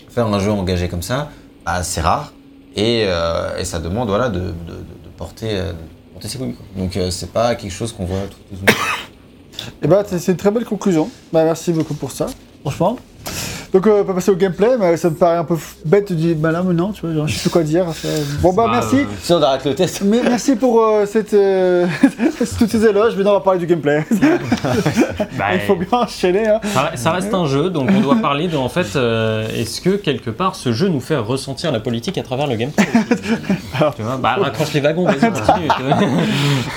[0.10, 1.30] faire un jeu engagé comme ça,
[1.66, 2.34] bah, c'est rare
[2.76, 5.74] et, euh, et ça demande voilà, de, de- de- de porter, euh,
[6.14, 6.54] porter ses couilles.
[6.56, 6.66] quoi.
[6.76, 8.66] Donc, euh, c'est pas quelque chose qu'on voit tout les jours.
[9.82, 11.10] Bah, c'est c'est une très belle conclusion.
[11.32, 12.28] Bah, merci beaucoup pour ça,
[12.62, 12.98] franchement.
[13.74, 15.56] Donc, euh, on va passer au gameplay, mais ça me paraît un peu
[15.86, 17.86] bête de dire, bah là maintenant, tu vois, genre, je sais plus quoi dire.
[18.42, 18.98] Bon, bah, merci.
[18.98, 21.86] euh, Si on arrête le test, Mais merci pour euh, cette, euh,
[22.58, 23.16] toutes ces éloges.
[23.16, 24.06] Maintenant, on va parler du gameplay.
[25.38, 26.48] bah, Il faut bien enchaîner.
[26.48, 26.60] Hein.
[26.74, 29.92] Ça, ça reste un jeu, donc on doit parler de, en fait, euh, est-ce que
[29.92, 32.86] quelque part ce jeu nous fait ressentir la politique à travers le gameplay?
[33.96, 35.70] Tu vois, bah raccroche les wagons, vas-y, continue.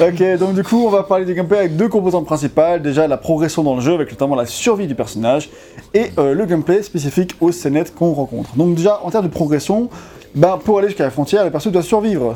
[0.01, 2.83] Ok, donc du coup, on va parler du gameplay avec deux composantes principales.
[2.83, 5.49] Déjà, la progression dans le jeu, avec notamment la survie du personnage,
[5.95, 8.55] et le gameplay spécifique aux scénettes qu'on rencontre.
[8.57, 9.89] Donc déjà, en termes de progression,
[10.35, 12.35] bah, pour aller jusqu'à la frontière, le perso doit survivre.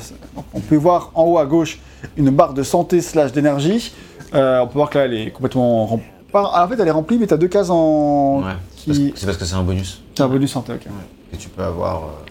[0.55, 1.79] On peut voir en haut à gauche
[2.17, 3.93] une barre de santé slash d'énergie.
[4.35, 6.07] Euh, on peut voir que là, elle est complètement remplie.
[6.35, 8.39] En fait, elle est remplie, mais tu as deux cases en...
[8.43, 8.53] ouais.
[8.77, 9.13] c'est parce- qui...
[9.15, 10.87] c'est parce que c'est un bonus C'est un bonus santé, ok.
[11.31, 11.97] que tu peux avoir.
[11.97, 12.31] euh,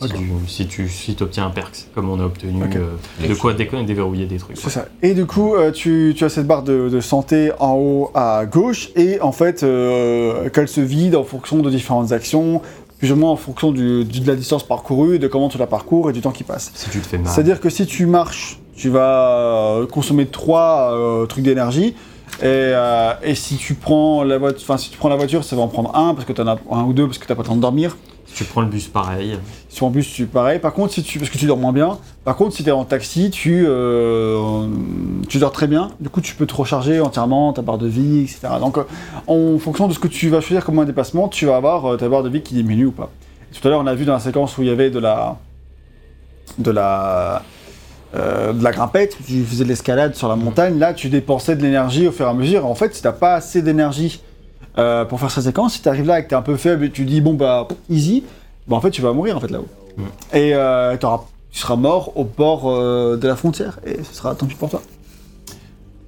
[0.00, 3.52] Si tu, si tu si obtiens un perks, comme on a obtenu, euh, de quoi
[3.54, 4.56] dé- déverrouiller des trucs.
[4.56, 4.86] C'est ça.
[5.02, 8.46] Et du coup, euh, tu, tu as cette barre de, de santé en haut à
[8.46, 12.62] gauche, et en fait, euh, qu'elle se vide en fonction de différentes actions,
[12.98, 15.66] plus ou moins en fonction du, du- de la distance parcourue, de comment tu la
[15.66, 16.70] parcours et du temps qui passe.
[16.74, 17.32] Si tu te fais mal.
[17.32, 19.30] C'est-à-dire que si tu marches, tu vas
[19.80, 21.94] euh, consommer 3 trucs d'énergie.
[22.40, 25.56] Et, euh, et si tu prends la voiture, enfin si tu prends la voiture, ça
[25.56, 27.34] va en prendre un parce que tu en as un ou deux parce que t'as
[27.34, 27.96] pas le temps de dormir.
[28.34, 29.38] Tu prends le bus, pareil.
[29.68, 30.58] Si en bus, tu pareil.
[30.58, 31.98] Par contre, si tu, parce que tu dors moins bien.
[32.24, 34.66] Par contre, si tu es en taxi, tu, euh,
[35.28, 35.90] tu dors très bien.
[35.98, 38.48] Du coup, tu peux te recharger entièrement ta barre de vie, etc.
[38.60, 38.84] Donc, euh,
[39.26, 41.84] en fonction de ce que tu vas choisir comme moyen de déplacement, tu vas avoir
[41.86, 43.10] euh, ta barre de vie qui diminue ou pas.
[43.52, 45.36] Tout à l'heure, on a vu dans la séquence où il y avait de la,
[46.58, 47.42] de la,
[48.14, 50.78] de la grimpette, tu faisais de l'escalade sur la montagne.
[50.78, 52.66] Là, tu dépensais de l'énergie au fur et à mesure.
[52.66, 54.20] En fait, si t'as pas assez d'énergie
[54.76, 56.56] euh, pour faire cette séquence, si tu arrives là et que tu es un peu
[56.56, 58.24] faible et tu dis bon bah easy,
[58.66, 59.68] bah en fait tu vas mourir en fait là-haut.
[59.96, 60.02] Mm.
[60.34, 60.96] Et euh,
[61.50, 64.70] tu seras mort au bord euh, de la frontière et ce sera tant pis pour
[64.70, 64.82] toi.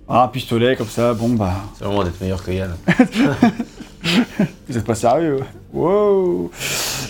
[0.08, 2.74] Ah, un pistolet comme ça, bon bah C'est vraiment d'être meilleur que Yann.
[4.68, 5.38] vous êtes pas sérieux.
[5.72, 6.50] Wow.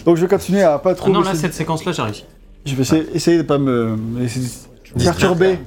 [0.05, 1.10] Donc je vais continuer à pas Ah trop.
[1.10, 2.24] non, là, cette séquence-là, réussi.
[2.66, 3.97] Je vais essayer, essayer de pas me,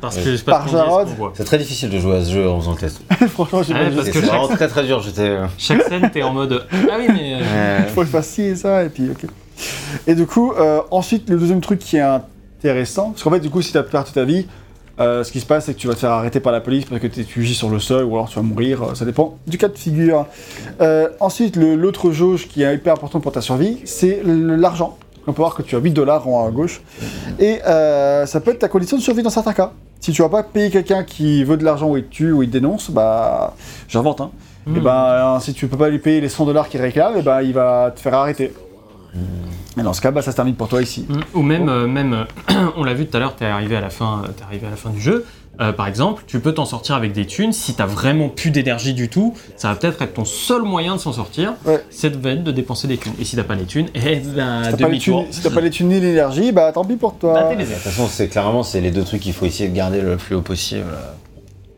[0.01, 1.07] Parce je Par Jarod.
[1.35, 3.01] C'est très difficile de jouer à ce jeu en faisant le test.
[3.29, 5.01] Franchement, j'ai Ouais, pas que C'est chaque- vraiment très très dur.
[5.01, 5.21] J'étais.
[5.21, 7.39] euh, Chaque scène, t'es en mode Ah oui, mais.
[7.41, 9.25] euh, Il faut que je fasse ci et ça, et puis ok.
[10.07, 13.49] Et du coup, euh, ensuite, le deuxième truc qui est intéressant, parce qu'en fait, du
[13.49, 14.45] coup, si tu as perdu ta vie,
[14.99, 16.85] euh, ce qui se passe, c'est que tu vas te faire arrêter par la police
[16.85, 19.05] parce que t'es- tu gis sur le sol ou alors tu vas mourir, euh, ça
[19.05, 20.25] dépend du cas de figure.
[20.81, 24.97] Euh, ensuite, l'autre jauge qui est hyper important pour ta survie, c'est l'argent.
[25.27, 26.81] On peut voir que tu as 8 dollars en haut à gauche.
[27.39, 29.71] Et euh, ça peut être ta condition de survie dans certains cas.
[29.99, 32.43] Si tu vas pas payer quelqu'un qui veut de l'argent ou il te tue ou
[32.43, 33.55] il te dénonce, bah
[33.87, 34.31] j'invente hein.
[34.65, 34.77] hmm.
[34.77, 37.21] Et ben, euh, si tu peux pas lui payer les 100 dollars qu'il réclame, et
[37.21, 38.51] ben, il va te faire arrêter.
[39.77, 41.05] Et dans ce cas, bah, ça se termine pour toi ici.
[41.07, 41.19] Mm.
[41.33, 42.25] Ou même, euh, même
[42.77, 44.75] on l'a vu tout à l'heure, t'es arrivé à la fin, t'es arrivé à la
[44.75, 45.25] fin du jeu.
[45.61, 47.53] Euh, par exemple, tu peux t'en sortir avec des thunes.
[47.53, 50.99] Si t'as vraiment plus d'énergie du tout, ça va peut-être être ton seul moyen de
[50.99, 51.53] s'en sortir.
[51.65, 51.83] Ouais.
[51.89, 53.13] C'est de, dépenser des thunes.
[53.19, 55.23] Et si t'as pas les thunes, eh ben, Si t'as pas, les demi-tour.
[55.23, 57.33] thunes- si t'as pas les thunes ni l'énergie, bah tant pis pour toi.
[57.33, 60.01] Bah, De toute façon, c'est clairement c'est les deux trucs qu'il faut essayer de garder
[60.01, 60.85] le plus haut possible.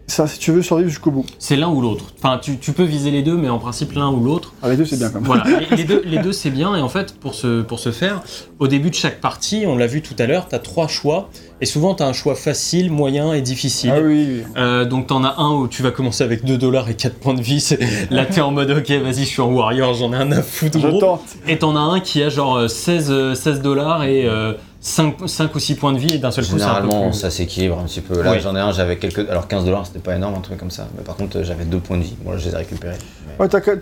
[0.08, 1.26] Ça, si tu veux survivre jusqu'au bout.
[1.40, 2.06] C'est l'un ou l'autre.
[2.20, 4.54] Enfin, tu, tu peux viser les deux, mais en principe l'un ou l'autre.
[4.62, 5.24] Ah, les deux, c'est bien quand même.
[5.26, 6.76] Voilà, les, les deux, les deux c'est bien.
[6.76, 8.22] Et en fait, pour ce, pour ce faire,
[8.60, 11.30] au début de chaque partie, on l'a vu tout à l'heure, tu as trois choix.
[11.60, 13.92] Et souvent, tu as un choix facile, moyen et difficile.
[13.96, 14.44] Ah oui, oui.
[14.58, 17.34] Euh, donc t'en as un où tu vas commencer avec 2 dollars et 4 points
[17.34, 17.60] de vie.
[17.60, 17.80] c'est-
[18.12, 20.80] Là t'es en mode ok vas-y je suis en warrior, j'en ai un à foutre
[20.80, 21.00] Je gros.
[21.00, 21.22] tente.
[21.48, 24.54] Et t'en as un qui a genre euh, 16, euh, 16 dollars et euh,
[24.88, 27.80] 5, 5 ou 6 points de vie et d'un seul coup Généralement, plus- ça s'équilibre
[27.80, 28.22] un petit peu.
[28.22, 28.38] Là, Oui.
[28.40, 29.28] j'en ai un, j'avais quelques.
[29.30, 30.88] Alors, 15 dollars, c'était pas énorme, un truc comme ça.
[30.96, 32.16] Mais par contre, j'avais deux points de vie.
[32.24, 32.98] Moi, je les ai récupérés.
[33.28, 33.80] Mais- Ouais, t'as que- euh,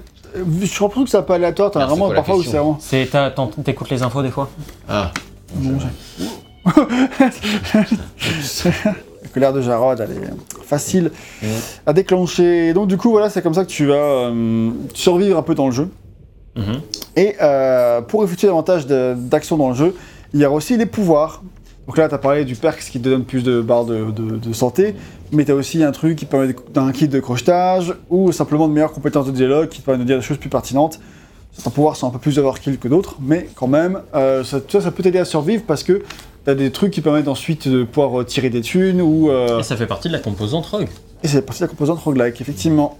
[0.61, 2.77] Je suis que c'est pas aléatoire, t'as vraiment quoi la parfois où c'est vraiment.
[2.79, 3.05] C'est
[3.65, 4.49] T'écoutes les infos des fois?
[4.87, 5.11] Ah,
[5.55, 5.77] Bon,
[9.33, 11.11] que l'air de Jarod, elle est facile
[11.41, 11.45] Mm.
[11.85, 12.69] à déclencher.
[12.69, 15.53] Et donc, du coup, voilà, c'est comme ça que tu vas euh, survivre un peu
[15.53, 15.89] dans le jeu.
[16.55, 16.81] Mhm.
[17.15, 19.95] Et euh, pour effectuer davantage de- d'actions dans le jeu,
[20.33, 21.43] il y a aussi les pouvoirs.
[21.87, 24.37] Donc là, tu as parlé du perks qui te donne plus de barres de, de-
[24.37, 24.95] de santé,
[25.33, 28.73] mais tu as aussi un truc qui permet d'un kit de crochetage ou simplement de
[28.73, 30.99] meilleures compétences de dialogue qui te permet de dire des choses plus pertinentes.
[31.51, 34.79] Certains pouvoirs sont un peu plus overkill que d'autres, mais quand même, euh, ça, ça,
[34.81, 36.01] ça peut t'aider à survivre parce que
[36.45, 39.29] tu as des trucs qui permettent ensuite de pouvoir euh, tirer des thunes ou.
[39.29, 40.87] euh, Et ça fait partie de la composante rogue.
[41.21, 42.97] et c'est partie de la composante roguelike, effectivement.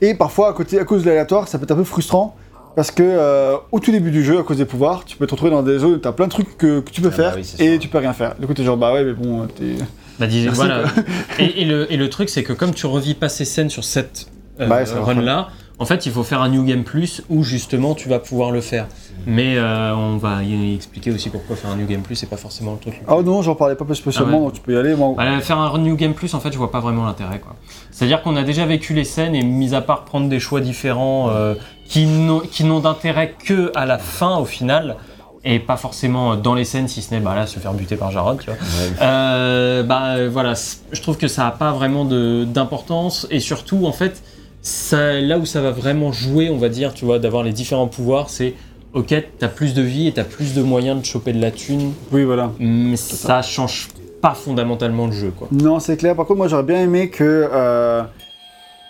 [0.00, 2.34] Et parfois, à, côté, à cause de l'aléatoire, ça peut être un peu frustrant.
[2.74, 5.32] Parce que euh, au tout début du jeu, à cause des pouvoirs, tu peux te
[5.32, 7.16] retrouver dans des zones où tu as plein de trucs que, que tu peux Ah
[7.16, 8.34] faire bah oui, et tu peux rien faire.
[8.38, 9.74] Du coup, t'es genre, bah ouais, mais bon, t'es.
[10.18, 10.82] Bah, dis- Merci, voilà.
[11.38, 13.82] et, et le, et le truc c'est que comme tu revis pas ces scènes sur
[13.84, 14.26] cette
[14.60, 15.02] euh, Bah ouais, ça va.
[15.04, 18.18] run là, en fait il faut faire un New Game Plus où justement tu vas
[18.18, 18.86] pouvoir le faire.
[19.26, 22.36] Mais euh, on va y expliquer aussi pourquoi faire un New Game Plus c'est pas
[22.36, 23.00] forcément le truc.
[23.08, 24.52] Ah non, j'en parlais pas plus spécialement, Ah ouais.
[24.52, 24.94] tu peux y aller.
[24.94, 27.38] Moi, Bah, faire un New Game Plus, en fait, je vois pas vraiment l'intérêt.
[27.38, 27.54] quoi.
[27.90, 31.30] C'est-à-dire qu'on a déjà vécu les scènes et, mis à part prendre des choix différents
[31.30, 31.54] euh,
[31.92, 34.96] qui n'ont d'intérêt que à la fin, au final,
[35.44, 38.10] et pas forcément dans les scènes, si ce n'est bah, là, se faire buter par
[38.10, 38.54] Jarod, tu vois.
[38.54, 38.96] ouais.
[39.02, 40.54] Euh, bah voilà,
[40.92, 44.22] je trouve que ça a pas vraiment d'importance et surtout, en fait,
[44.62, 47.88] ça, là où ça va vraiment jouer, on va dire, tu vois, d'avoir les différents
[47.88, 48.54] pouvoirs, c'est.
[48.94, 51.94] Ok, t'as plus de vie et t'as plus de moyens de choper de la thune,
[52.10, 52.52] oui, voilà.
[52.58, 53.88] mais ça change
[54.20, 55.48] pas fondamentalement le jeu, quoi.
[55.50, 56.14] Non, c'est clair.
[56.14, 57.48] Par contre, moi, j'aurais bien aimé que.
[57.52, 58.02] euh,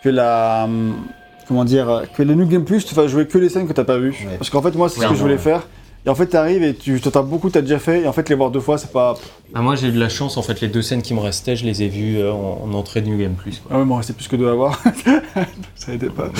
[0.02, 0.68] que la.
[1.52, 3.84] Comment dire Que le New Game Plus te fasse jouer que les scènes que t'as
[3.84, 4.10] pas vues.
[4.26, 4.36] Ouais.
[4.38, 5.68] Parce qu'en fait, moi, c'est ce que je voulais faire.
[6.06, 8.00] Et en fait, t'arrives et tu t'entends beaucoup, t'as déjà fait.
[8.00, 9.14] Et en fait, les voir deux fois, c'est pas.
[9.54, 11.54] Ah, moi j'ai eu de la chance, en fait, les deux scènes qui me restaient,
[11.54, 13.60] je les ai vues euh, en, en entrée de New Game Plus.
[13.60, 13.70] Quoi.
[13.72, 14.80] Ah ouais, m'en restait plus que deux à voir.
[15.76, 16.30] ça aidait pas.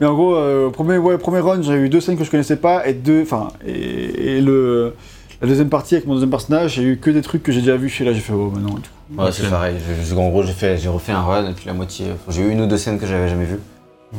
[0.00, 2.54] Mais en gros, euh, premier, ouais, premier run, j'ai eu deux scènes que je connaissais
[2.56, 3.22] pas et deux.
[3.22, 4.94] Enfin, et, et le.
[5.42, 7.76] La deuxième partie avec mon deuxième personnage, j'ai eu que des trucs que j'ai déjà
[7.76, 7.96] vus.
[8.00, 8.74] Et là, j'ai fait, oh, mais non.
[8.74, 8.82] du
[9.16, 9.22] coup.
[9.24, 9.74] Ouais, c'est pareil.
[10.04, 12.06] Je- je- en gros, j'ai fait, j'ai refait un run et puis la moitié.
[12.28, 13.58] j'ai eu une ou deux scènes que j'avais jamais vues.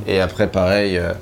[0.07, 1.13] Et après, pareil, euh,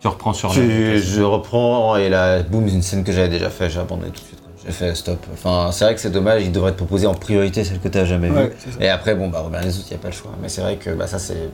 [0.00, 0.98] Tu reprends sur tu- le.
[0.98, 4.26] je reprends et là, boum, une scène que j'avais déjà fait, j'ai abandonné tout de
[4.26, 4.40] suite.
[4.42, 4.50] quoi.
[4.64, 5.18] J'ai fait stop.
[5.32, 6.42] Enfin, c'est vrai que c'est dommage.
[6.42, 8.52] Il devrait te proposer en priorité celle que t'as jamais Ouais, vue.
[8.58, 8.78] c'est ça.
[8.80, 10.30] Et après, bon, bah, Robert les autres, y a pas le choix.
[10.42, 11.50] Mais c'est vrai que bah, ça, c'est.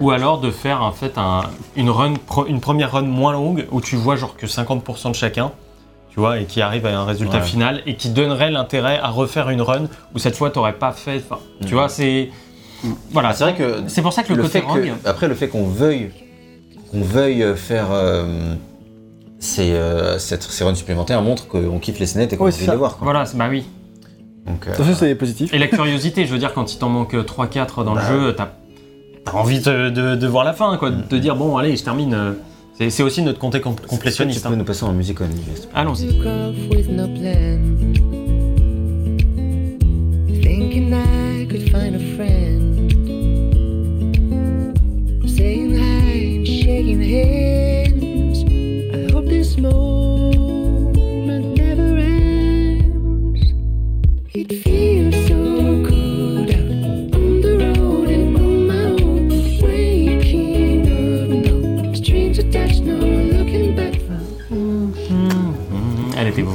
[0.00, 1.42] Ou alors de faire en fait un-
[1.76, 5.14] une, run, pro- une première run moins longue où tu vois genre que 50% de
[5.14, 5.52] chacun,
[6.10, 7.42] tu vois, et qui arrive à un résultat Ouais.
[7.44, 9.84] final et qui donnerait l'intérêt à refaire une run
[10.14, 11.22] où cette fois t'aurais pas fait.
[11.28, 11.72] enfin, Tu Mhm.
[11.74, 12.30] vois, c'est.
[13.10, 15.34] Voilà, c'est vrai que c'est pour ça que le, le côté fait que, après le
[15.34, 16.10] fait qu'on veuille
[16.90, 18.54] qu'on veuille faire euh,
[19.38, 22.72] ces, euh, cette- ces runs supplémentaires montre qu'on kiffe les scénettes et qu'on de ça.
[22.72, 22.96] les voir.
[22.96, 23.04] Quoi.
[23.04, 23.64] Voilà, c'est- bah oui.
[24.46, 25.52] Donc, euh, c'est positif.
[25.54, 28.34] Et la curiosité, je veux dire, quand il t'en manque 3-4 dans Bah le jeu,
[28.36, 28.48] t'as
[29.26, 31.82] as envie de, de- de voir la fin, quoi, de te dire, bon, allez, je
[31.82, 32.34] termine.
[32.90, 34.44] C'est aussi notre côté com- tu complétionniste.
[34.46, 34.56] peux hein.
[34.56, 35.18] nous passer en musique.
[35.74, 36.08] Allons-y.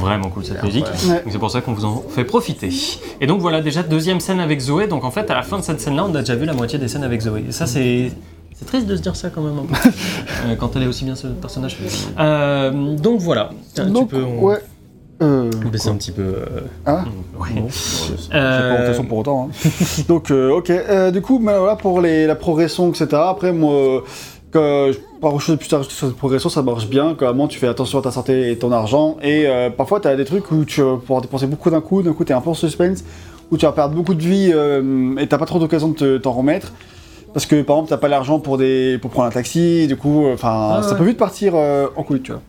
[0.09, 0.85] Vraiment cool cette musique.
[0.85, 1.23] Ouais.
[1.30, 2.69] C'est pour ça qu'on vous en fait profiter.
[3.21, 4.88] Et donc voilà, déjà deuxième scène avec Zoé.
[4.88, 6.80] Donc en fait, à la fin de cette scène-là, on a déjà vu la moitié
[6.80, 7.45] des scènes avec Zoé.
[7.49, 8.11] Et ça, c'est.
[8.53, 9.76] C'est triste de se dire ça quand même un peu.
[10.60, 11.78] quand elle est aussi bien ce personnage.
[12.20, 13.49] Euh, donc voilà.
[13.74, 14.57] Tiens, Donc, tu peux on- ouais.
[15.22, 16.22] Euh, baisser un petit peu.
[16.22, 16.45] euh,
[16.86, 17.03] Hein
[17.38, 17.49] ouais.
[17.61, 17.68] Bon.
[18.34, 19.49] Euh, pas honte de toute façon pour autant.
[19.52, 19.70] hein.
[20.07, 20.70] Donc, euh, ok.
[20.70, 23.07] Euh, du coup, mais voilà pour les, la progression, etc.
[23.16, 23.99] Après, moi, euh,
[24.52, 27.16] que, par chose de plus tard sur cette progression, ça marche bien.
[27.20, 29.18] Comment tu fais attention à ta santé et ton argent.
[29.22, 32.02] Et euh, parfois, tu as des trucs où tu vas pouvoir dépenser beaucoup d'un coup.
[32.02, 33.03] D'un coup, tu es un peu en suspense.
[33.52, 36.18] Où tu vas perdre beaucoup de vie euh, et t'as pas trop d'occasion de te-
[36.20, 36.72] t'en remettre.
[37.34, 39.88] Parce que par exemple, t'as pas l'argent pour, des, pour prendre un taxi.
[39.88, 40.97] Du coup, euh, enfin, Ah ça ouais.
[40.97, 42.41] peut vite partir euh, en couille, tu vois.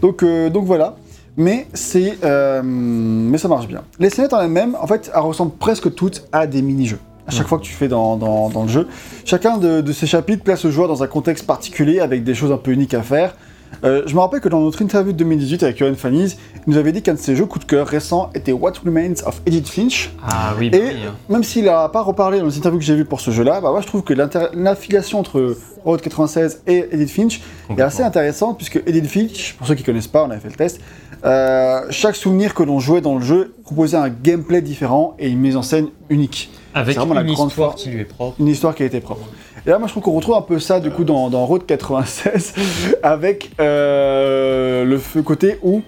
[0.00, 0.96] Donc, euh, donc voilà.
[1.36, 3.82] Mais c'est, euh, mais ça marche bien.
[3.98, 6.98] Les scénettes en elles-mêmes, en fait, elles ressemblent presque toutes à des mini-jeux.
[7.26, 8.88] à chaque fois que tu fais dans, dans- dans le jeu.
[9.24, 12.50] Chacun de, de ces chapitres place le joueur dans un contexte particulier avec des choses
[12.50, 13.36] un peu uniques à faire.
[13.82, 16.36] Euh, je me rappelle que dans notre interview de 2018 avec Johan Fannies,
[16.66, 19.14] il nous avait dit qu'un de ses jeux coup de cœur récents était What Remains
[19.24, 20.12] of Edith Finch.
[20.22, 21.14] Ah oui, bah Et oui, hein.
[21.28, 23.70] même s'il n'a pas reparlé dans les interviews que j'ai vues pour ce jeu-là, bah
[23.70, 27.40] moi je trouve que l'affiliation entre Road 96 et Edith Finch
[27.70, 30.54] est assez intéressante puisque Edith Finch, pour ceux qui connaissent pas, on avait fait le
[30.54, 30.80] test,
[31.24, 35.38] euh, chaque souvenir que l'on jouait dans le jeu proposait un gameplay différent et une
[35.38, 36.50] mise en scène unique.
[36.74, 38.36] Avec la une grande histoire qui lui est propre.
[38.40, 39.26] Une histoire qui a été propre.
[39.66, 41.66] Et là, moi, je trouve qu'on retrouve un peu ça, du coup, dans, dans Road
[41.66, 42.54] 96,
[43.02, 45.82] avec euh, le côté où,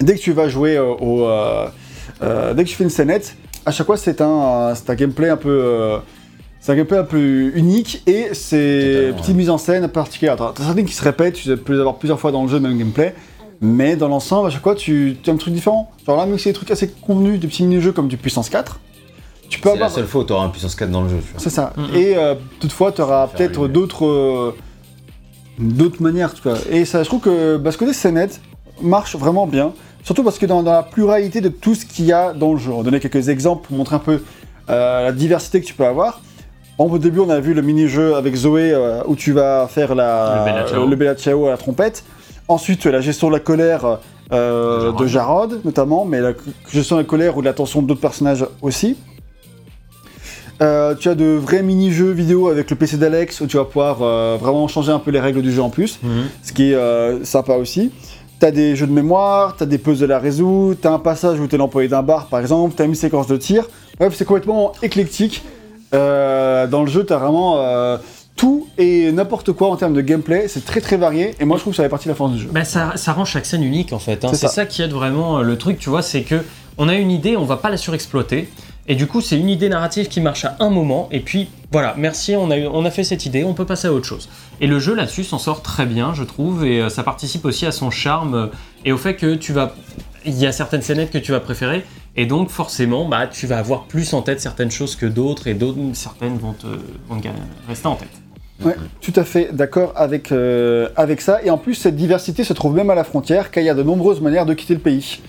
[0.00, 1.26] dès que tu vas jouer euh, au...
[1.26, 3.36] euh, dès que tu fais une scénette,
[3.66, 5.98] à chaque fois, c'est un, gameplay un peu...
[6.60, 10.36] c'est un gameplay un peu unique et c'est Totalement, petite mise en scène particulière.
[10.36, 12.78] T'as certaines qui se répètent, tu peux les avoir plusieurs fois dans le jeu, même
[12.78, 13.14] gameplay,
[13.60, 15.90] mais dans l'ensemble, à chaque fois, tu, tu as un truc différent.
[16.06, 18.48] Genre là, même si c'est des trucs assez convenus, des petits mini-jeux comme du Puissance
[18.48, 18.80] 4,
[19.54, 21.18] tu peux C'est la seule fois où tu auras un puissance 4 dans le jeu.
[21.24, 21.40] tu vois.
[21.40, 21.72] C'est ça.
[21.94, 23.72] Et euh, toutefois, tu auras peut-être allumer.
[23.72, 24.54] d'autres euh,
[25.58, 26.34] d'autres manières.
[26.34, 26.58] Tu vois.
[26.70, 28.40] Et ça, je trouve que bah, ce côté scénette
[28.82, 29.72] marche vraiment bien.
[30.02, 32.58] Surtout parce que dans, dans la pluralité de tout ce qu'il y a dans le
[32.58, 32.70] jeu.
[32.72, 34.22] On va donner quelques exemples pour montrer un peu
[34.68, 36.20] euh, la diversité que tu peux avoir.
[36.76, 39.94] En, au début, on a vu le mini-jeu avec Zoé euh, où tu vas faire
[39.94, 41.46] la, Le Bella Ciao.
[41.46, 42.04] à la trompette.
[42.48, 43.98] Ensuite, la gestion de la colère
[44.32, 46.32] euh, De de Jarod, notamment, mais la
[46.70, 48.96] gestion de la colère ou de l'attention d'autres personnages aussi.
[50.62, 53.98] Euh, tu as de vrais mini-jeux vidéo avec le PC d'Alex où tu vas pouvoir
[54.02, 56.10] euh, vraiment changer un peu les règles du jeu en plus, Mhm.
[56.42, 57.90] ce qui est euh, sympa aussi.
[58.40, 60.98] Tu as des jeux de mémoire, tu as des puzzles à résoudre, tu as un
[60.98, 63.66] passage où tu es l'employé d'un bar par exemple, tu as une séquence de tir.
[63.98, 65.42] Bref, c'est complètement éclectique.
[65.92, 67.98] Dans le jeu, tu as vraiment
[68.36, 70.46] tout et n'importe quoi en termes de gameplay.
[70.48, 72.32] C'est très très varié et moi je trouve que ça fait partie de la force
[72.32, 72.48] du jeu.
[72.52, 74.24] Bah, ça, ça rend chaque scène unique en fait.
[74.24, 74.28] hein.
[74.32, 74.48] C'est ça.
[74.48, 74.66] ça.
[74.66, 76.36] qui aide vraiment le truc, tu vois, c'est que
[76.76, 78.48] on a une idée, on va pas la surexploiter.
[78.86, 81.94] Et du coup, c'est une idée narrative qui marche à un moment, et puis voilà,
[81.96, 84.28] merci, on a, on a fait cette idée, on peut passer à autre chose.
[84.60, 87.64] Et le jeu là-dessus s'en sort très bien, je trouve, et euh, ça participe aussi
[87.64, 88.46] à son charme euh,
[88.84, 89.74] et au fait que tu vas.
[90.26, 91.84] Il y a certaines scénettes que tu vas préférer,
[92.16, 95.56] et donc forcément, bah, tu vas avoir plus en tête certaines choses que d'autres, et
[95.94, 96.66] certaines vont te,
[97.08, 97.28] vont te
[97.68, 98.08] rester en tête.
[98.62, 101.42] Ouais, tout à fait d'accord avec, euh, avec ça.
[101.42, 103.74] Et en plus, cette diversité se trouve même à la frontière, car il y a
[103.74, 105.20] de nombreuses manières de quitter le pays.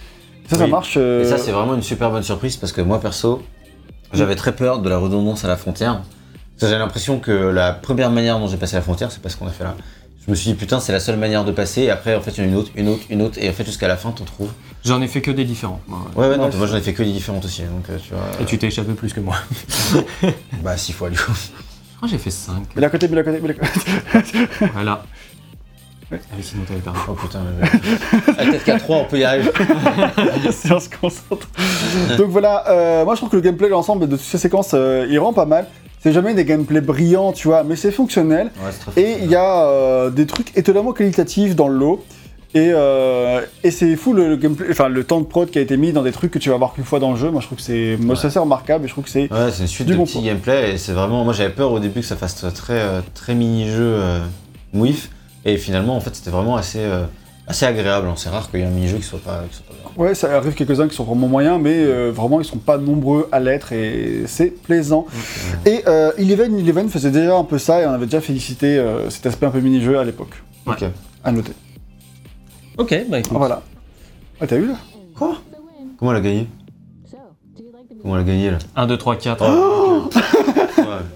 [0.47, 0.95] Ça, marche.
[0.97, 3.43] euh, Et ça, c'est vraiment une super bonne surprise parce que moi, perso,
[4.13, 6.01] j'avais très peur de la redondance à la frontière.
[6.61, 9.47] J'ai l'impression que la première manière dont j'ai passé la frontière, c'est pas ce qu'on
[9.47, 9.75] a fait là.
[10.25, 11.83] Je me suis dit, putain, c'est la seule manière de passer.
[11.83, 13.37] Et après, en fait, il y en a une autre, une autre, une autre.
[13.39, 14.49] Et en fait, jusqu'à la fin, t'en trouves.
[14.83, 15.81] J'en ai fait que des différents.
[15.87, 15.99] moi.
[16.15, 17.61] Ouais, ouais, non, Ouais, moi j'en ai fait que des différentes aussi.
[17.63, 18.23] Donc, euh, tu vois.
[18.41, 19.35] Et tu t'es échappé plus que moi.
[20.63, 21.31] Bah, six fois du coup.
[21.33, 22.63] Je crois que j'ai fait 5.
[22.75, 24.47] Mais à côté, mais à côté, mais à côté.
[24.73, 25.03] Voilà.
[26.11, 26.19] Ouais.
[26.23, 26.99] Ah oui, sinon t'avais perdu.
[27.07, 27.39] Oh putain,
[28.37, 29.49] Ah, peut-être qu'à 3, on peut y arriver.
[30.51, 31.47] si on se concentre.
[32.17, 35.07] Donc voilà, euh, moi je trouve que le gameplay, l'ensemble de toutes ces séquences, euh,
[35.09, 35.67] il rend pas mal.
[35.99, 38.51] C'est jamais des gameplays brillants, tu vois, mais c'est fonctionnel.
[38.63, 42.05] Ouais, c'est très Et il y a euh, des trucs étonnamment qualitatifs dans le lot.
[42.53, 45.61] Et, euh, et c'est fou le, le gameplay, enfin le temps de prod qui a
[45.61, 47.29] été mis dans des trucs que tu vas voir qu'une fois dans le jeu.
[47.31, 49.29] Moi je trouve que c'est, moi, assez remarquable et je trouve que c'est.
[49.33, 51.25] Ouais, c'est une suite Du de bon petits gameplay et c'est vraiment.
[51.25, 52.81] Moi j'avais peur au début que ça fasse très,
[53.13, 54.19] très mini-jeu euh,
[54.71, 55.09] mouif
[55.45, 57.05] et finalement en fait c'était vraiment assez, euh,
[57.47, 58.07] assez agréable.
[58.07, 58.13] hein.
[58.17, 60.03] C'est rare qu'il y ait un mini-jeu qui soit pas, qui soit pas bien.
[60.03, 63.29] Ouais, ça arrive quelques-uns qui sont vraiment moyens, mais euh, vraiment ils sont pas nombreux
[63.31, 65.05] à l'être et c'est plaisant.
[65.65, 69.09] Et euh, Eleven, Eleven faisait déjà un peu ça et on avait déjà félicité euh,
[69.09, 70.41] cet aspect un peu mini-jeu à l'époque.
[70.65, 70.73] Ouais.
[70.73, 70.83] Ok.
[71.23, 71.53] À noter.
[72.77, 73.31] Ok, bah écoute.
[73.37, 73.61] Voilà.
[74.41, 74.75] Ah, t'as vu là?
[75.15, 75.37] Quoi?
[75.97, 76.47] Comment elle a gagné?
[78.01, 78.57] Comment elle a gagné là?
[78.75, 79.45] 1, 2, 3, 4.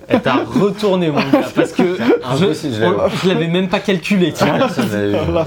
[0.09, 3.69] Elle t'a retourné mon gars parce que Impossible, je je, l'avais on- je l'avais même
[3.69, 4.31] pas calculé.
[4.31, 5.31] Personne l'avait vu.
[5.31, 5.45] Voilà.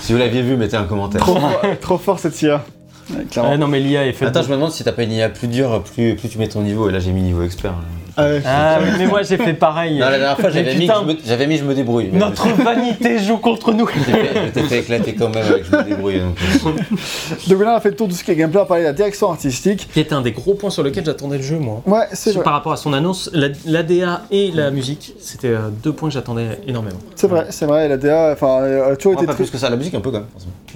[0.00, 1.20] Si vous l'aviez vu, mettez un commentaire.
[1.20, 2.64] trop, fort, trop fort cette IA.
[3.10, 3.50] Ouais, clairement.
[3.54, 4.28] Ah non mais l'IA est faite.
[4.28, 6.48] Attends, je me demande si t'as pas une IA plus dure, plus, plus tu mets
[6.48, 6.88] ton niveau.
[6.90, 7.72] Et là j'ai mis niveau expert.
[7.72, 7.78] là.
[8.18, 8.24] Ah.
[8.44, 9.94] Ah oui, mais moi j'ai fait pareil.
[9.98, 12.10] Non, la dernière fois j'avais mis, que putain, je me- j'avais mis je me débrouille.
[12.12, 13.88] Notre vanité joue contre nous.
[14.48, 16.20] Je t'ai fait, éclater quand même avec je me débrouille.
[16.20, 16.36] Donc,
[16.66, 16.70] euh,
[17.48, 18.82] Donc là on a fait le tour de ce qui est gameplay, on a parlé
[18.82, 19.88] de la direction artistique.
[19.92, 21.82] Qui est un des gros points sur lequel j'attendais le jeu moi.
[21.86, 22.42] Ouais, c'est vrai.
[22.42, 26.14] Par rapport à son annonce, la- l'ADA et la musique, c'était euh, deux points que
[26.14, 26.98] j'attendais énormément.
[27.14, 29.44] C'est vrai, c'est vrai, la DA, enfin, euh, a toujours moi, été pas très...
[29.44, 30.26] plus que ça, la musique un peu quand même.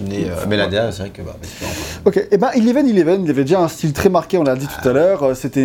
[0.09, 2.51] Mais, euh, mais la DA, c'est vrai que bah, c'est pas encore- Ok, et ben
[2.55, 5.23] Eleven Eleven, il avait déjà un style très marqué, on l'a dit tout à l'heure.
[5.23, 5.61] euh, C'était,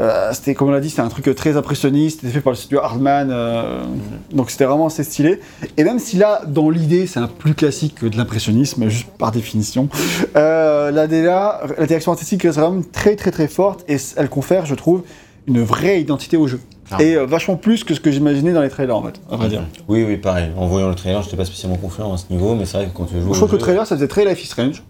[0.00, 2.56] euh, c'était comme on l'a dit, c'était un truc très impressionniste, c'était fait par le
[2.56, 3.84] studio Hardman, euh,
[4.32, 5.40] donc c'était vraiment assez stylé.
[5.76, 9.32] Et même si là, dans l'idée, c'est un plus classique que de l'impressionnisme, juste par
[9.32, 9.88] définition,
[10.36, 14.66] euh, la DA, la direction artistique reste vraiment très très très forte et elle confère,
[14.66, 15.02] je trouve,
[15.46, 16.60] une vraie identité au jeu.
[16.90, 17.02] Ah.
[17.02, 19.48] Et euh, vachement plus que ce que j'imaginais dans les trailers en fait, à vrai
[19.48, 19.62] dire.
[19.88, 20.50] Oui, oui, pareil.
[20.56, 22.96] En voyant le trailer, j'étais pas spécialement confiant à ce niveau, mais c'est vrai que
[22.96, 23.32] quand tu joues.
[23.32, 24.82] Je trouve que le trailer, ça faisait très Life is Strange.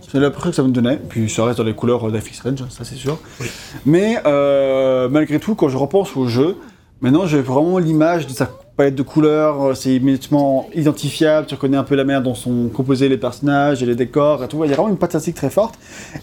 [0.00, 2.84] C'est l'impression que ça me donnait, puis ça reste dans les couleurs d'Afix Range, ça
[2.84, 3.18] c'est sûr.
[3.86, 6.56] Mais euh, malgré tout, quand je repense au jeu,
[7.00, 11.76] maintenant j'ai vraiment l'image de sa palette de couleurs, euh, c'est immédiatement identifiable, tu reconnais
[11.76, 14.64] un peu la manière dont sont composés les personnages et les décors et tout.
[14.64, 15.78] Il y a vraiment une patte artistique très forte.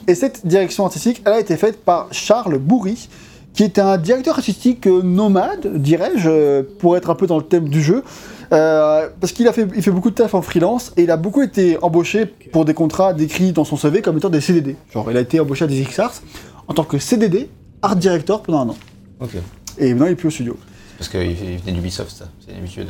[0.07, 3.09] Et cette direction artistique, elle a été faite par Charles Bourri,
[3.53, 7.69] qui est un directeur artistique euh, nomade, dirais-je, pour être un peu dans le thème
[7.69, 8.03] du jeu.
[8.51, 11.17] Euh, parce qu'il a fait, il fait beaucoup de taf en freelance et il a
[11.17, 14.75] beaucoup été embauché pour des contrats décrits dans son CV comme étant des CDD.
[14.91, 16.21] Genre, il a été embauché à des XARS
[16.67, 17.49] en tant que CDD,
[17.81, 18.77] art director pendant un an.
[19.19, 19.31] Ok.
[19.77, 20.57] Et maintenant, il est plus au studio.
[20.97, 22.25] Parce qu'il il venait d'Ubisoft, ça.
[22.45, 22.89] C'est l'habitude.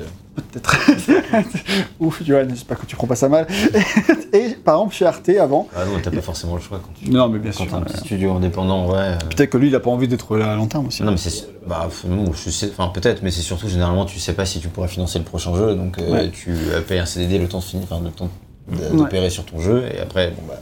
[0.52, 0.78] Peut-être.
[1.99, 3.48] Ouf, Johan, j'espère que tu prends pas ça mal.
[4.34, 5.68] et par exemple, chez Arte avant.
[5.76, 7.10] Ah non, t'as pas forcément le choix quand tu.
[7.11, 7.72] Non, mais bien Quand sûr.
[7.72, 8.98] t'as un petit studio indépendant, ouais.
[8.98, 11.03] euh, Peut-être que lui, il a pas envie d'être là à long terme aussi.
[11.03, 11.48] Non, mais c'est.
[11.68, 12.70] Bah, non, je sais.
[12.72, 15.56] Enfin, peut-être, mais c'est surtout généralement, tu sais pas si tu pourras financer le prochain
[15.56, 16.30] jeu, donc euh, Ouais.
[16.32, 18.30] tu euh, payes un CDD le temps de finir, enfin, le temps
[18.72, 18.95] Ouais.
[18.98, 20.60] d'opérer sur ton jeu, et après, bon, bah,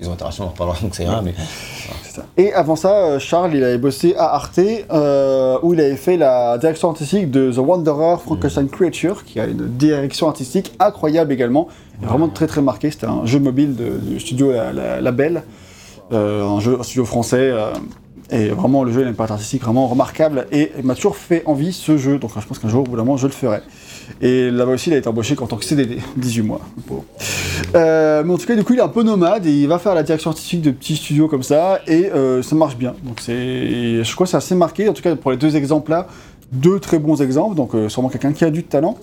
[0.00, 1.34] les opérations, on en reparlera, donc ça ira, mais.
[2.02, 2.22] C'est ça.
[2.36, 6.16] Et avant ça, euh, Charles, il avait bossé à Arte, euh, où il avait fait
[6.16, 11.68] la direction artistique de The Wanderer Frankenstein Creature, qui a une direction artistique incroyable également,
[12.02, 12.90] et vraiment très très marqué.
[12.90, 15.42] C'était un jeu mobile de- du studio La, La- La Belle,
[16.12, 17.50] euh, un jeu un studio français.
[17.52, 17.70] euh,
[18.32, 21.42] et vraiment, le jeu il a une part artistique vraiment remarquable et m'a toujours fait
[21.46, 22.18] envie ce jeu.
[22.18, 23.60] Donc je pense qu'un jour, au bout d'un moment, je le ferai.
[24.20, 26.60] Et là-bas aussi, il a été embauché en tant que CDD, 18 mois.
[26.86, 27.04] pauvre.
[27.74, 29.78] Euh, mais en tout cas, du coup, il est un peu nomade et il va
[29.78, 32.94] faire la direction artistique de petits studios comme ça et euh, ça marche bien.
[33.02, 34.88] Donc je crois que c'est assez marqué.
[34.88, 36.06] En tout cas, pour les deux exemples là,
[36.52, 37.56] deux très bons exemples.
[37.56, 38.96] Donc euh, sûrement quelqu'un qui a du talent.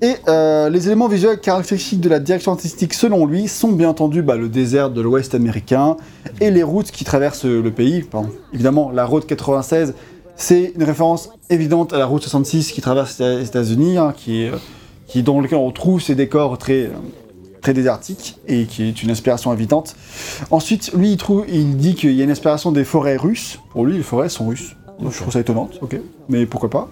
[0.00, 4.20] Et euh, les éléments visuels caractéristiques de la direction artistique, selon lui, sont bien entendu
[4.20, 5.96] bah, le désert de l'Ouest américain
[6.40, 8.04] et les routes qui traversent le pays.
[8.52, 9.94] Évidemment, la route 96,
[10.34, 15.22] c'est une référence évidente à la route 66 qui traverse les États-Unis, hein, qui euh,
[15.22, 16.90] dans lequel on trouve ces décors très, euh,
[17.60, 19.94] très désertiques et qui est une inspiration évidente.
[20.50, 23.60] Ensuite, lui, il, trouve, il dit qu'il y a une inspiration des forêts russes.
[23.70, 24.74] Pour lui, les forêts sont russes.
[25.00, 25.98] Je trouve ça étonnant, ok.
[26.28, 26.88] Mais pourquoi pas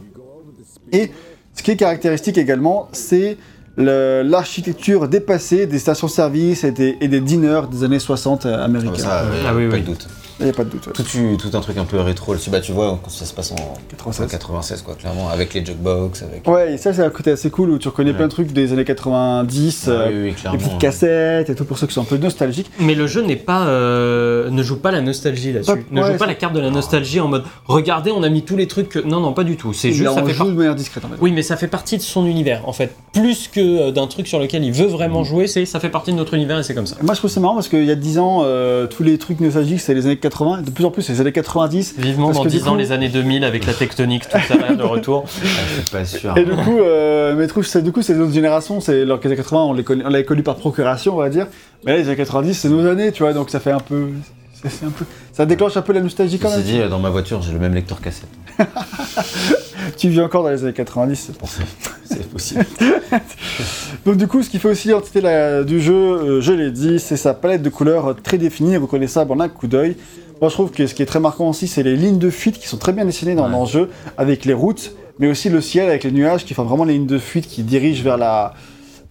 [0.93, 1.11] Et
[1.55, 3.37] ce qui est caractéristique également, c'est
[3.77, 8.93] l'architecture dépassée des stations-service et des, et des diners des années 60 Ah, américains.
[8.93, 9.81] bah, ça, euh, Ah oui, pas oui.
[9.83, 10.09] de doute.
[10.41, 10.87] Il n'y a pas de doute.
[10.87, 10.93] ouais.
[10.95, 12.51] Tout, tu- tout un truc un peu rétro là-dessus.
[12.51, 13.57] Bah, tu vois, quand ça se passe en
[13.91, 14.27] 96.
[14.31, 16.47] 96, quoi, clairement, avec les jukebox, avec.
[16.49, 18.17] Ouais, et ça, c'est un côté assez cool où tu reconnais Ouais.
[18.17, 21.65] plein de trucs des années 90, Ah euh, oui, oui, les petites cassettes et tout
[21.65, 22.71] pour ceux qui sont un peu nostalgiques.
[22.81, 25.73] Mais le jeu n'est pas, euh, ne joue pas la nostalgie là-dessus.
[25.73, 28.29] Pas- ne ouais, joue pas la carte de la nostalgie en mode regardez, on a
[28.29, 28.89] mis tous les trucs.
[28.89, 29.73] que- Non, non, pas du tout.
[29.73, 31.15] C'est juste ça en fait joue par- de manière discrète en fait.
[31.21, 32.95] Oui, mais ça fait partie de son univers en fait.
[33.13, 36.13] Plus que euh, d'un truc sur lequel il veut vraiment jouer, c'est ça fait partie
[36.13, 36.97] de notre univers et c'est comme ça.
[37.03, 39.41] Moi, je trouve ça marrant parce qu'il y a 10 ans, euh, tous les trucs
[39.41, 41.95] nostalgiques, c'est les années 80, et de plus en plus, les années 90.
[41.99, 44.57] Vivement Parce dans que du 10 ans les années 2000 avec la tectonique, tout ça
[44.75, 45.25] de retour.
[45.43, 45.47] Ah,
[45.77, 46.37] je suis pas sûr.
[46.39, 49.25] Et du coup, euh, mais je c'est- du coup, c'est notre génération, c'est alors que
[49.25, 51.47] les années 80, on les connaît- on l'avait connu par procuration, on va dire.
[51.85, 54.09] Mais là, les années 90, c'est nos années, tu vois, donc ça fait un peu.
[54.69, 56.63] c'est- un peu ça déclenche un peu la nostalgie quand même.
[56.63, 58.29] dit, euh, dans ma voiture, j'ai le même lecteur cassette.
[59.97, 61.63] Tu vis encore dans les années 90, c'est pour ça.
[62.05, 62.65] C'est possible.
[64.07, 65.21] Donc du coup, ce qui fait aussi l'identité
[65.65, 69.41] du jeu, euh, je l'ai dit, c'est sa palette de couleurs très définie, reconnaissable en
[69.41, 69.97] un coup d'œil.
[70.41, 72.59] Moi, je trouve que ce qui est très marquant aussi, c'est les lignes de fuite
[72.59, 73.53] qui sont très bien dessinées dans, Ouais.
[73.53, 76.65] dans le jeu, avec les routes, mais aussi le ciel avec les nuages qui font
[76.65, 78.55] vraiment les lignes de fuite qui dirigent vers la,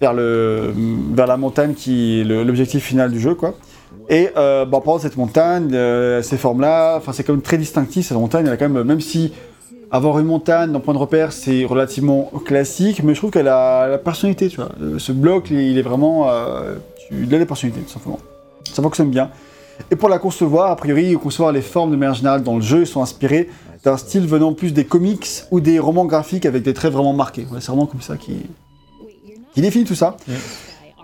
[0.01, 0.73] vers le,
[1.13, 3.55] vers la montagne qui est l'objectif final du jeu, quoi.
[4.09, 8.07] Et euh, bah, par cette montagne, euh, ces formes-là, c'est quand même très distinctif.
[8.07, 9.31] Cette montagne, elle a quand même, même si
[9.91, 13.87] avoir une montagne d'un point de repère, c'est relativement classique, mais je trouve qu'elle a
[13.87, 14.69] la personnalité, tu vois.
[14.81, 16.75] Euh, Ce bloc, il est vraiment, euh,
[17.11, 18.19] il a des personnalités, tout simplement.
[18.71, 19.29] Ça fonctionne bien.
[19.91, 22.81] Et pour la concevoir, a priori, concevoir les formes de manière générale dans le jeu,
[22.81, 23.49] ils sont inspirés
[23.83, 27.47] d'un style venant plus des comics ou des romans graphiques avec des traits vraiment marqués.
[27.59, 28.43] C'est vraiment comme ça qui
[29.55, 30.17] définit tout ça.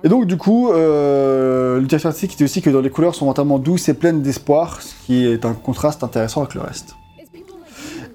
[0.05, 3.27] Et donc, du coup, euh, le directeur artistique dit aussi que dans les couleurs sont
[3.27, 6.95] entièrement douces et pleines d'espoir, ce qui est un contraste intéressant avec le reste.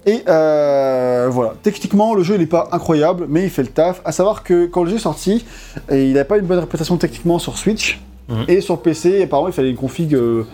[0.07, 4.01] Et euh, voilà, techniquement le jeu il n'est pas incroyable, mais il fait le taf.
[4.07, 5.45] À savoir que quand le jeu est sorti,
[5.91, 8.45] il n'avait pas une bonne réputation techniquement sur Switch Mhm.
[8.49, 9.23] et sur PC.
[9.25, 10.15] Apparemment, il fallait une config.
[10.15, 10.45] euh,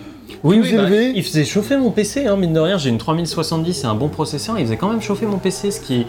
[0.43, 1.11] Oui, Plus oui, bah, élevé.
[1.15, 2.77] il faisait chauffer mon PC, hein, mine de rien.
[2.79, 4.57] J'ai une 3070 et un bon processeur.
[4.57, 6.07] Il faisait quand même chauffer mon PC, ce qui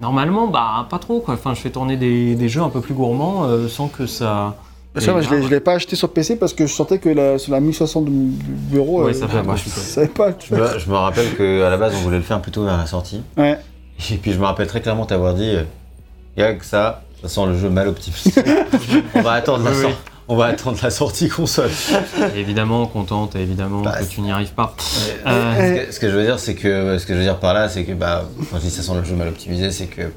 [0.00, 1.32] normalement, bah pas trop quoi.
[1.34, 4.54] Enfin, je fais tourner des, des jeux un peu plus gourmands euh, sans que ça.
[5.12, 5.50] Moi, je grave.
[5.50, 8.10] l'ai- pas acheté sur PC parce que je sentais que la, sur la 1060 du
[8.10, 10.30] du bureau, Ouais, euh, ça fait un moi, peu je pas.
[10.48, 12.86] Je me, je me rappelle qu'à la base, on voulait le faire plutôt vers la
[12.86, 13.22] sortie.
[13.36, 13.58] Ouais.
[14.10, 15.62] Et puis je me rappelle très clairement t'avoir dit, euh,
[16.36, 18.32] y a que ça, ça sent le jeu mal optimisé.
[19.14, 19.96] on va attendre la Oui, sor- oui.
[20.28, 21.70] On va attendre la sortie console.
[22.34, 24.74] Évidemment, contente, évidemment Bah, que tu n'y arrives pas.
[25.24, 27.24] Euh, Euh, ce, que, ce que je veux dire, c'est que ce que je veux
[27.24, 29.70] dire par là, c'est que bah, quand je dis ça sent le jeu mal optimisé,
[29.70, 30.10] c'est que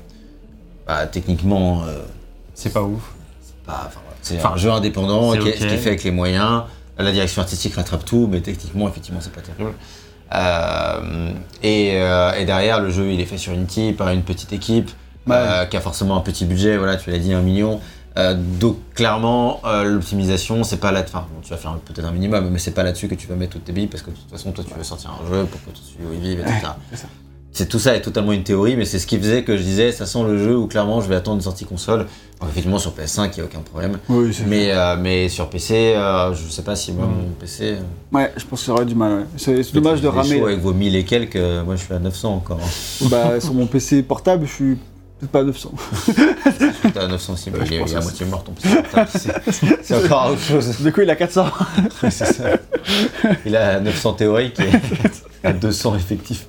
[0.87, 1.99] bah, techniquement, euh,
[2.55, 3.11] C'est pas ouf.
[3.67, 6.63] enfin, voilà, c'est Enfin, un jeu indépendant qui qui est fait avec les moyens.
[6.97, 9.73] la direction artistique rattrape tout, mais techniquement, effectivement, c'est pas terrible.
[10.35, 11.31] Euh,
[11.63, 14.89] et, euh, et derrière, le jeu, il est fait sur Unity par une petite équipe
[15.27, 15.35] Ouais.
[15.37, 16.77] euh, qui a forcément un petit budget.
[16.77, 17.79] Voilà, tu l'as dit, un million.
[18.17, 21.03] Euh, donc clairement, euh, l'optimisation, c'est pas là.
[21.07, 23.35] Enfin, bon, tu vas faire peut-être un minimum, mais c'est pas là-dessus que tu vas
[23.35, 25.45] mettre toutes tes billes parce que de toute façon, toi, tu veux sortir un jeu
[25.45, 26.71] pour que studio y vive, etc.
[27.59, 29.91] C'est tout ça est totalement une théorie, mais c'est ce qui faisait que je disais,
[29.91, 32.05] ça sent le jeu où clairement, je vais attendre une sortie console.
[32.39, 33.97] Alors, effectivement, sur PS5, il y a aucun problème.
[34.07, 37.63] Oui, Mais, euh, mais sur PC, euh, je sais pas si moi, mon PC.
[37.73, 37.79] euh,
[38.13, 39.11] Ouais, je pense que ça aurait du mal.
[39.11, 39.61] ouais.
[39.61, 40.41] C'est dommage de ramer.
[40.41, 42.61] Avec vos 1000 et quelques, moi je suis à 900 encore.
[43.11, 44.75] Bah, sur mon PC portable, je suis
[45.19, 45.71] peut-être pas à 900.
[46.93, 49.09] T'es à 900 aussi, bah, Ouais, il est à moitié mort ton PC portable,
[49.51, 50.79] c'est- encore autre chose.
[50.79, 51.45] Du coup, il a 400.
[52.09, 52.25] c'est ça.
[53.45, 54.71] Il a 900 théoriques et
[55.45, 56.47] à 200 effectifs.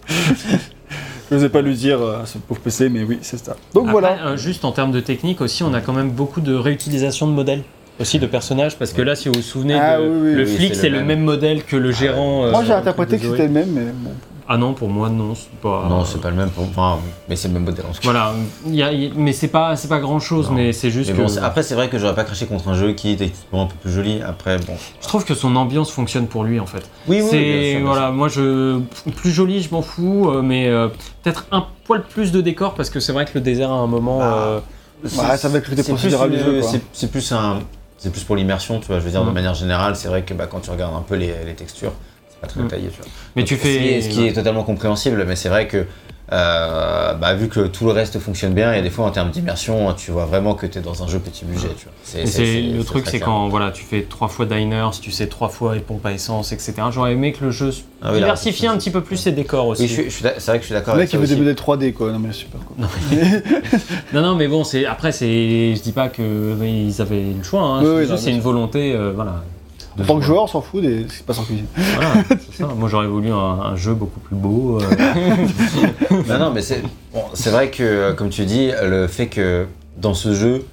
[1.30, 3.54] Je n'osais pas lui dire euh, ce pauvre PC, mais oui, c'est ça.
[3.72, 4.26] Donc Après, voilà.
[4.26, 7.32] euh, juste en termes de technique aussi, on a quand même beaucoup de réutilisation de
[7.32, 7.62] modèles.
[8.00, 10.44] Aussi de personnages, parce que là, si vous vous souvenez, Ah de- oui, oui, le
[10.44, 11.20] oui, flic, c'est le le même.
[11.20, 12.44] modèle que le gérant.
[12.46, 14.10] euh, Moi, j'ai le interprété que c'était le même, mais bon.
[14.52, 15.86] Ah non, pour moi, non, c'est pas.
[15.88, 16.64] Non, c'est pas le même, pour...
[16.64, 16.98] enfin,
[17.28, 18.10] mais c'est le même modèle en tout cas.
[18.10, 18.32] Voilà,
[18.66, 20.56] il y a- mais c'est pas, c'est pas grand chose, Non.
[20.56, 21.22] mais c'est juste Mais que.
[21.22, 23.66] bon, après, c'est vrai que j'aurais pas craché contre un jeu qui est techniquement un
[23.66, 24.20] peu plus joli.
[24.22, 24.72] Après, bon.
[25.00, 26.82] Je trouve que son ambiance fonctionne pour lui en fait.
[27.06, 28.80] Oui, c'est voilà, moi je
[29.16, 30.88] plus joli, je m'en fous, euh, mais euh,
[31.22, 33.86] peut-être un poil plus de décor parce que c'est vrai que le désert à un
[33.86, 34.18] moment.
[34.20, 34.34] Ah.
[34.34, 34.60] euh,
[35.04, 35.84] Ouais, ça va plus, quoi.
[35.84, 37.60] c'est- plus un,
[37.98, 38.98] c'est plus pour l'immersion, tu vois.
[38.98, 39.34] Je veux dire, de Mm.
[39.34, 41.92] manière générale, c'est vrai que bah, quand tu regardes un peu les, les textures,
[42.40, 42.64] pas très Mm.
[42.64, 43.10] détaillé, tu vois.
[43.36, 44.02] mais Donc, tu ce qui est- fais.
[44.02, 45.86] ce qui est totalement compréhensible, mais c'est vrai que
[46.32, 49.10] euh, bah, vu que tout le reste fonctionne bien, il y a des fois en
[49.10, 51.92] termes d'immersion, tu vois vraiment que tu es dans un jeu petit budget, tu vois.
[52.04, 54.90] C'est- Et c'est- c'est le c'est truc, c'est quand voilà, tu fais trois fois diners,
[55.02, 56.74] tu sais trois fois et pompe à essence, etc.
[56.92, 59.82] J'aurais aimé que le jeu Ah oui, diversifie un petit peu plus ses décors aussi.
[59.82, 61.20] Oui, je suis- je suis d'ac- c'est vrai que je suis d'accord Le avec mec,
[61.20, 62.12] il veut modèles 3D, quoi.
[62.12, 62.76] Non, mais super, quoi.
[64.14, 67.62] Non, non, mais bon, c'est après, c'est, je dis pas que ils avaient le choix.
[67.62, 67.80] Hein.
[67.80, 69.42] Oui, Je oui, dis juste, non, c'est une volonté, euh, voilà.
[70.02, 71.02] En tant que joueur, on s'en fout des...
[71.02, 71.66] ce qui se passe en cuisine.
[71.76, 72.66] Voilà, c'est ça.
[72.76, 74.80] Moi, j'aurais voulu un, un jeu beaucoup plus beau.
[74.80, 74.86] euh.
[76.28, 76.82] Non, non, mais c'est
[77.12, 79.66] bon, c'est vrai que, euh, comme tu dis, le fait que
[79.96, 80.64] dans ce jeu,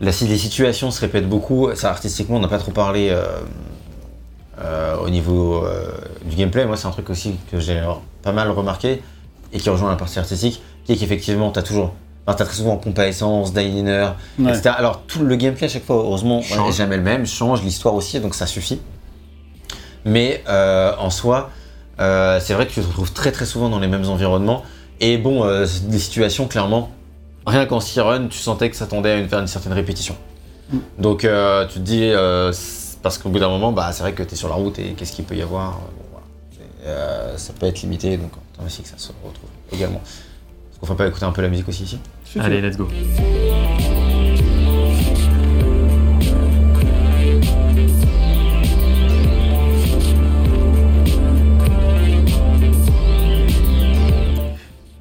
[0.00, 1.68] la, les situations se répètent beaucoup.
[1.74, 3.22] Ça, artistiquement, on n'a pas trop parlé euh,
[4.60, 5.90] euh, au niveau euh,
[6.24, 6.66] du gameplay.
[6.66, 7.82] Moi, c'est un truc aussi que j'ai
[8.22, 9.02] pas mal remarqué
[9.52, 11.92] et qui rejoint la partie artistique, qui est qu'effectivement, tu as toujours.
[12.34, 14.50] T'as très souvent pompe à essence, diner, Ouais.
[14.50, 14.70] etc.
[14.76, 16.66] Alors, tout le gameplay, à chaque fois, heureusement, Change.
[16.66, 18.80] n'est jamais le même, change l'histoire aussi, donc ça suffit.
[20.04, 21.50] Mais euh, en soi,
[22.00, 24.62] euh, c'est vrai que tu te retrouves très très souvent dans les mêmes environnements.
[25.00, 26.90] Et bon, euh, des situations, clairement,
[27.46, 30.16] rien qu'en run, tu sentais que ça tendait à une, faire une certaine répétition.
[30.72, 30.78] Mm.
[30.98, 32.52] Donc euh, tu te dis, euh,
[33.02, 34.92] parce qu'au bout d'un moment, bah, c'est vrai que tu es sur la route et
[34.96, 36.26] qu'est-ce qu'il peut y avoir Bon, voilà.
[36.52, 40.00] C'est, euh, Ça peut être limité, donc tant aussi que ça se retrouve également.
[40.04, 41.98] Est-ce qu'on va pas écouter un peu la musique aussi ici?
[42.38, 42.86] Allez, let's go.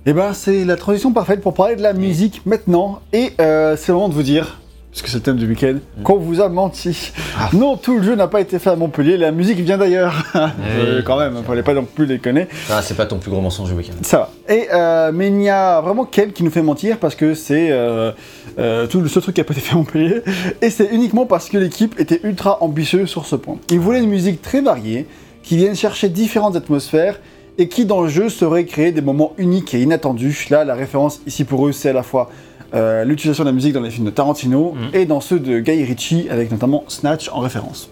[0.05, 2.99] Eh ben, c'est la transition parfaite pour parler de la musique maintenant.
[3.13, 4.58] Et euh, c'est le moment de vous dire,
[4.91, 7.11] puisque c'est le thème du week-end, qu'on vous a menti.
[7.37, 7.49] Ah.
[7.53, 10.13] Non, tout le jeu n'a pas été fait à Montpellier, la musique vient d'ailleurs.
[10.59, 11.03] Oui.
[11.05, 12.47] quand même, il fallait pas non plus déconner.
[12.69, 13.93] Ah, c'est pas ton plus gros mensonge du week-end.
[14.01, 14.53] Ça va.
[14.53, 17.69] Et, euh, mais il y a vraiment Ken qui nous fait mentir parce que c'est
[17.71, 18.11] euh,
[18.57, 20.21] euh, tout le seul truc qui a pas été fait à Montpellier.
[20.61, 23.57] Et c'est uniquement parce que l'équipe était ultra ambitieuse sur ce point.
[23.69, 25.07] Ils voulaient une musique très variée,
[25.43, 27.19] qui vienne chercher différentes atmosphères
[27.57, 30.47] et qui dans le jeu saurait créer des moments uniques et inattendus.
[30.49, 32.29] Là, la référence ici pour eux, c'est à la fois
[32.73, 34.89] euh, l'utilisation de la musique dans les films de Tarantino Mhm.
[34.93, 37.89] et dans ceux de Guy Ritchie, avec notamment Snatch en référence.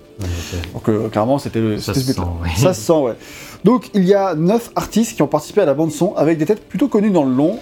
[0.74, 2.22] Donc euh, clairement, c'était le Ça se sent.
[2.56, 3.14] Ça se sent, ouais.
[3.64, 6.46] Donc il y a 9 artistes qui ont participé à la bande son avec des
[6.46, 7.60] têtes plutôt connues dans le long.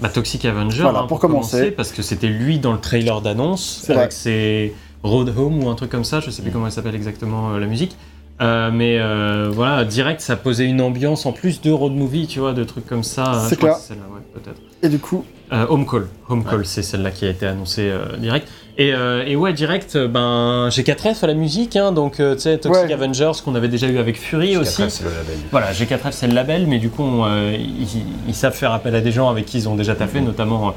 [0.00, 1.70] Bah, Toxic Avenger, Voilà, hein, pour commencer.
[1.70, 4.10] parce que c'était lui dans le trailer d'annonce, C'est avec vrai.
[4.10, 7.50] ses Road Home ou un truc comme ça, je sais plus comment elle s'appelle exactement
[7.52, 7.96] euh, la musique.
[8.40, 12.40] Euh, mais euh, voilà, direct, ça posait une ambiance en plus de road movie, tu
[12.40, 13.44] vois, de trucs comme ça.
[13.48, 13.74] C'est clair.
[13.76, 14.60] que celle-là, ouais, peut-être.
[14.82, 18.16] Et du coup, Euh, Home Call, Home Call, c'est celle-là qui a été annoncée euh,
[18.16, 18.48] direct.
[18.78, 22.22] Et, euh, et ouais, direct, euh, ben j'ai 4F à la musique, hein, donc tu
[22.38, 22.92] sais, Toxic Ouais.
[22.92, 24.80] Avengers qu'on avait déjà eu avec Fury aussi.
[24.82, 25.36] Après, c'est le label.
[25.50, 27.86] Voilà, G4F c'est le label, mais du coup on, ils,
[28.26, 30.74] ils savent faire appel à des gens avec qui ils ont déjà taffé, notamment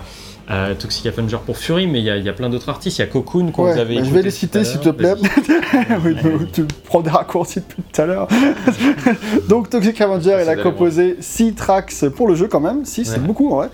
[0.51, 2.97] euh, Toxic Avenger pour Fury, mais il y a, il y a plein d'autres artistes.
[2.97, 4.89] Il y a Cocoon qu'on ouais, vous avez bah, je vais les citer s'il te
[4.89, 5.13] plaît.
[6.05, 8.27] Oui, tu- tu prends des raccourcis depuis tout à l'heure.
[9.49, 12.85] Donc Toxic Avenger, Ça, il a composé 6 tracks pour le jeu quand même.
[12.85, 13.19] 6, c'est Ouais.
[13.19, 13.69] beaucoup en vrai.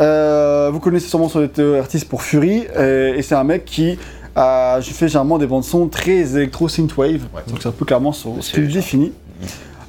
[0.00, 1.48] Euh, vous connaissez sûrement son
[1.78, 3.98] artiste pour Fury, euh, et c'est un mec qui
[4.36, 7.22] a fait généralement des bandes son très électro synthwave.
[7.34, 7.42] Ouais.
[7.48, 8.74] Donc c'est un peu clairement son Bien style sûr.
[8.80, 9.12] défini.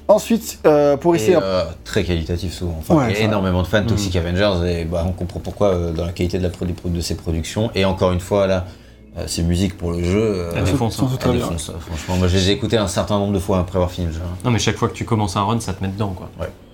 [0.08, 2.76] Ensuite, euh, pour essayer Et, euh, très qualitatif souvent.
[2.80, 3.88] Enfin, Ouais, il y a ça- énormément de fans de Mm.
[3.88, 7.02] Toxic Avengers et bah, on comprend pourquoi euh, dans la qualité de, la produ- de
[7.02, 7.72] ses productions.
[7.74, 8.66] Et encore une fois, là,
[9.18, 11.10] euh, ces musiques pour le jeu, euh, Elle défonce, Sont hein.
[11.26, 12.18] elles défoncent, euh, franchement.
[12.18, 14.20] Moi, je les ai écoutées un certain nombre de fois après avoir fini le jeu.
[14.24, 14.38] hein.
[14.46, 16.30] Non, mais chaque fois que tu commences un run, ça te met dedans, quoi.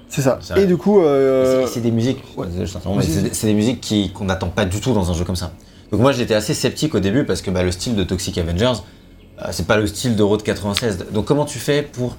[0.10, 0.38] C'est ça.
[0.42, 0.64] C'est vrai.
[0.64, 2.48] Et du coup, euh, C'est des musiques, ouais.
[3.32, 5.52] c'est des- musiques qui- qu'on n'attend pas du tout dans un jeu comme ça.
[5.90, 8.74] Donc moi j'étais assez sceptique au début parce que bah, le style de Toxic Avengers,
[9.42, 11.06] euh, c'est pas le style de Road 96.
[11.14, 12.16] Donc comment tu fais pour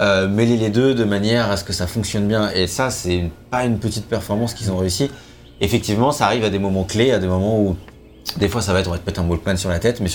[0.00, 3.30] euh, mêler les deux de manière à ce que ça fonctionne bien Et ça c'est
[3.50, 5.10] pas une petite performance qu'ils ont réussi.
[5.60, 7.76] Effectivement ça arrive à des moments clés, à des moments où
[8.36, 10.10] des fois ça va être on va te mettre un sur la tête, mais,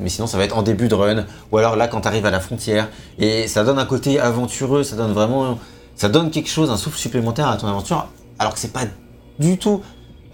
[0.00, 2.26] mais sinon ça va être en début de run, ou alors là quand tu arrives
[2.26, 2.88] à la frontière.
[3.18, 5.58] Et ça donne un côté aventureux, ça donne vraiment
[5.96, 8.06] ça donne quelque chose, un souffle supplémentaire à ton aventure,
[8.38, 8.84] alors que c'est pas
[9.38, 9.82] du tout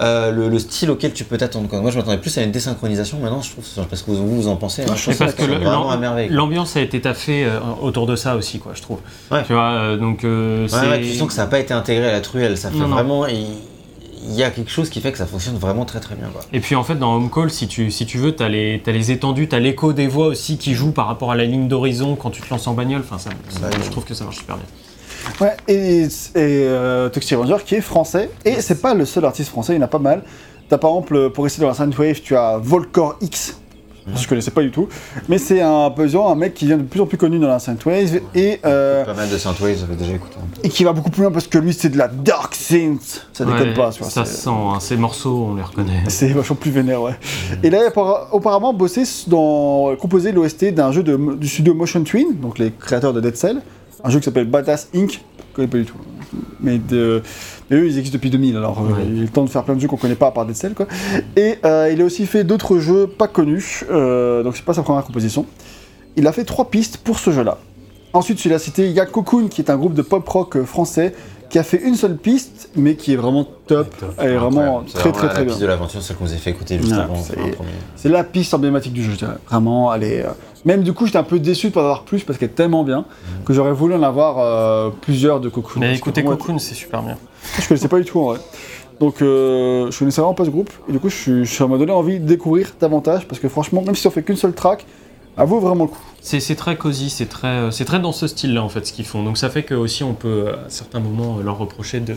[0.02, 1.68] euh, le, le style auquel tu peux t'attendre.
[1.80, 3.18] Moi, je m'attendais plus à une désynchronisation.
[3.20, 4.82] Maintenant, je trouve, je sais pas ce que vous, vous en pensez.
[4.82, 8.82] hein, je parce que l'ambiance a été taffée euh, autour de ça aussi, quoi, je
[8.82, 8.98] trouve.
[9.30, 9.42] Ouais.
[9.46, 10.88] Tu vois, euh, donc euh, Ouais, c'est.
[10.88, 12.56] ouais, tu sens que ça n'a pas été intégré à la truelle.
[12.58, 13.26] Ça fait Non, vraiment.
[13.26, 16.28] Il, y a quelque chose qui fait que ça fonctionne vraiment très très bien.
[16.32, 16.42] Quoi.
[16.52, 18.92] Et puis en fait, dans Home Call, si tu, si tu veux, t'as les, t'as
[18.92, 22.14] les étendues, t'as l'écho des voix aussi qui joue par rapport à la ligne d'horizon
[22.14, 23.02] quand tu te lances en bagnole.
[23.04, 23.30] Enfin, ça,
[23.60, 24.64] Bah, je trouve que ça marche super bien.
[25.40, 28.30] Ouais, et, et euh, Toxic Avenger qui est français.
[28.44, 30.22] Et c'est pas le seul artiste français, il y en a pas mal.
[30.68, 33.58] T'as par exemple, pour rester dans la Synthwave, tu as Volcor X.
[34.16, 34.88] Je connaissais pas du tout.
[35.28, 37.60] Mais c'est un pesant, un mec qui vient de plus en plus connu dans la
[37.60, 40.34] Synthwave et, euh, Pas mal de Synthwave, j'avais déjà écouté.
[40.42, 40.66] un peu.
[40.66, 43.28] et qui va beaucoup plus loin parce que lui c'est de la Dark Synth.
[43.32, 43.92] Ça déconne Ouais, pas.
[43.92, 46.02] Ça se sent, hein, ces morceaux, on les reconnaît.
[46.08, 47.12] C'est vachement plus vénère, ouais.
[47.62, 51.72] Et là, il a appara- auparavant bossé dans, composé l'OST d'un jeu de, du studio
[51.72, 53.62] Motion Twin, donc les créateurs de Dead Cell,
[54.04, 55.12] un jeu qui s'appelle Badass Inc.
[55.12, 55.96] Je connais pas du tout.
[56.60, 57.22] Mais, de,
[57.70, 59.02] mais eux, ils existent depuis 2000, alors euh, Ouais.
[59.06, 60.46] il y a le temps de faire plein de jeux qu'on connaît pas à part
[60.46, 60.86] Dead Cell, quoi.
[61.36, 64.82] Et euh, il a aussi fait d'autres jeux pas connus, euh, donc c'est pas sa
[64.82, 65.44] première composition.
[66.16, 67.58] Il a fait trois pistes pour ce jeu-là.
[68.14, 71.14] Ensuite, il a cité Yak Cocoon, qui est un groupe de pop rock euh, français,
[71.50, 73.94] qui a fait une seule piste, mais qui est vraiment top.
[73.98, 74.14] top.
[74.18, 74.84] Elle est vraiment.
[74.86, 75.50] C'est très très la très bien.
[75.50, 77.16] piste de l'aventure, celle qu'on vous a fait écouter juste Ouais, avant.
[77.96, 79.36] c'est- la piste emblématique du jeu, je dirais.
[79.50, 80.24] Vraiment, elle est.
[80.64, 82.52] Même du coup, j'étais un peu déçu de pas en avoir plus parce qu'elle est
[82.52, 83.04] tellement bien
[83.44, 85.80] que j'aurais voulu en avoir euh, plusieurs de Cocoon.
[85.80, 87.16] Mais Parce que écoutez, pour moi, Cocoon, c'est super bien.
[87.60, 88.38] Je connaissais pas du tout en vrai.
[89.00, 90.70] Donc, euh, je connaissais vraiment pas ce groupe.
[90.88, 93.82] Et du coup, je suis- ça m'a donné envie de découvrir davantage parce que franchement,
[93.82, 94.86] même si on fait qu'une seule track,
[95.36, 95.98] elle vaut vraiment le coup.
[96.20, 99.24] C'est très cosy, c'est très, euh, très dans ce style-là en fait ce qu'ils font.
[99.24, 102.14] Donc ça fait que aussi on peut à certains moments euh, leur reprocher de.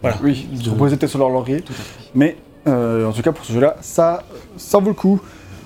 [0.00, 0.16] Voilà.
[0.22, 1.62] Oui, de- ont posé peut-être sur leur laurier.
[2.14, 2.36] Mais
[2.68, 4.22] euh, en tout cas, pour ce jeu-là, ça,
[4.56, 5.20] ça vaut le coup.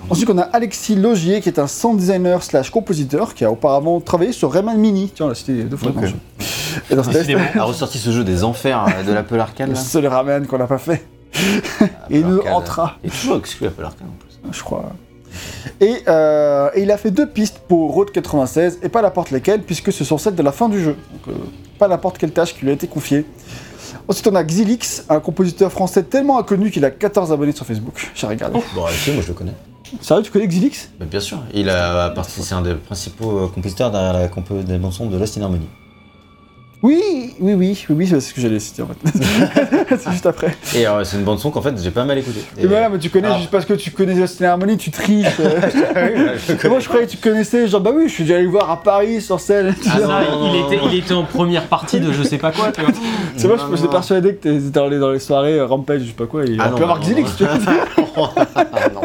[0.09, 3.99] Ensuite, on a Alexis Logier, qui est un sound designer slash compositeur, qui a auparavant
[3.99, 5.11] travaillé sur Rayman Mini.
[5.13, 6.15] Tiens, l'a cité deux fois jeu.
[6.89, 9.67] Et dans a ressorti ce jeu des enfers euh, de l'Apple Arcade.
[9.69, 9.79] le là.
[9.79, 11.05] seul Rayman qu'on n'a pas fait.
[12.09, 14.57] Et il nous entra, Et toujours exclu Apple Arcade en plus.
[14.57, 14.85] je crois.
[15.81, 19.61] Et, euh, et il a fait deux pistes pour Road 96, et pas n'importe lesquelles,
[19.61, 20.95] puisque ce sont celles de la fin du jeu.
[21.11, 21.39] Donc, euh,
[21.77, 23.25] pas n'importe quelle tâche qui lui a été confiée.
[24.07, 28.09] Ensuite, on a Xilix, un compositeur français tellement inconnu qu'il a 14 abonnés sur Facebook.
[28.15, 28.59] J'ai regardé.
[28.73, 29.53] Bon, si, moi je le connais.
[30.01, 30.89] Sérieux, tu connais Xilix?
[30.99, 34.79] Bien sûr, il a participé, c'est un des principaux euh, compositeurs derrière la compo des
[34.81, 35.67] chansons de Lost in Harmony.
[36.83, 37.01] Oui,
[37.39, 39.97] oui, oui, oui, oui, c'est ce que j'allais citer en fait.
[39.97, 40.55] c'est juste après.
[40.75, 42.39] Et euh, c'est une bande son qu'en fait j'ai pas mal écouté.
[42.55, 45.25] Et, voilà, mais tu connais alors- juste parce que tu connais Justin Harmony, tu triches.
[45.39, 46.37] euh.
[46.37, 48.43] je Et moi je croyais que tu connaissais, genre bah oui, je suis déjà allé
[48.43, 49.73] le voir à Paris sur scène.
[49.89, 50.89] Ah, ça, non, il, non, était, non.
[50.91, 52.91] il était en première partie de je sais pas quoi, tu vois.
[53.37, 53.91] C'est moi, je j'étais non.
[53.91, 56.65] persuadé que t'étais allé dans les soirées euh, Rampage, je sais pas quoi, et Ah
[56.67, 57.53] on non, peut avoir Xilix, tu vois.
[58.55, 59.01] Ah, non.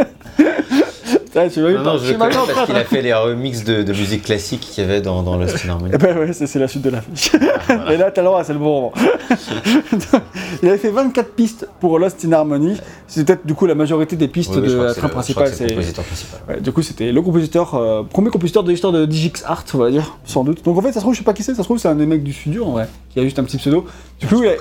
[1.34, 3.82] Ah, tu m'as Non, non, je connais parce train qu'il a fait les remixes de,
[3.82, 5.92] de musique classique qu'il y avait dans, dans Lost in Harmony.
[5.94, 7.32] Eh ben ouais, c'est c'est la suite de la fiche.
[7.90, 8.92] Et là, t'as le droit, c'est le bon moment.
[10.62, 12.76] il avait fait 24 pistes pour Lost in Harmony.
[13.06, 15.48] C'est peut-être du coup la majorité des pistes Oui, oui, je de la crois principale.
[15.54, 16.40] c'est le compositeur principal.
[16.48, 19.78] Ouais, du coup, c'était le compositeur, euh, premier compositeur de l'histoire de Digix Art, on
[19.78, 20.62] va dire, sans doute.
[20.64, 21.88] Donc en fait, ça se trouve, je sais pas qui c'est, ça se trouve, c'est
[21.88, 23.86] un des mecs du studio en vrai, qui a juste un petit pseudo.
[24.20, 24.52] Du coup, il a...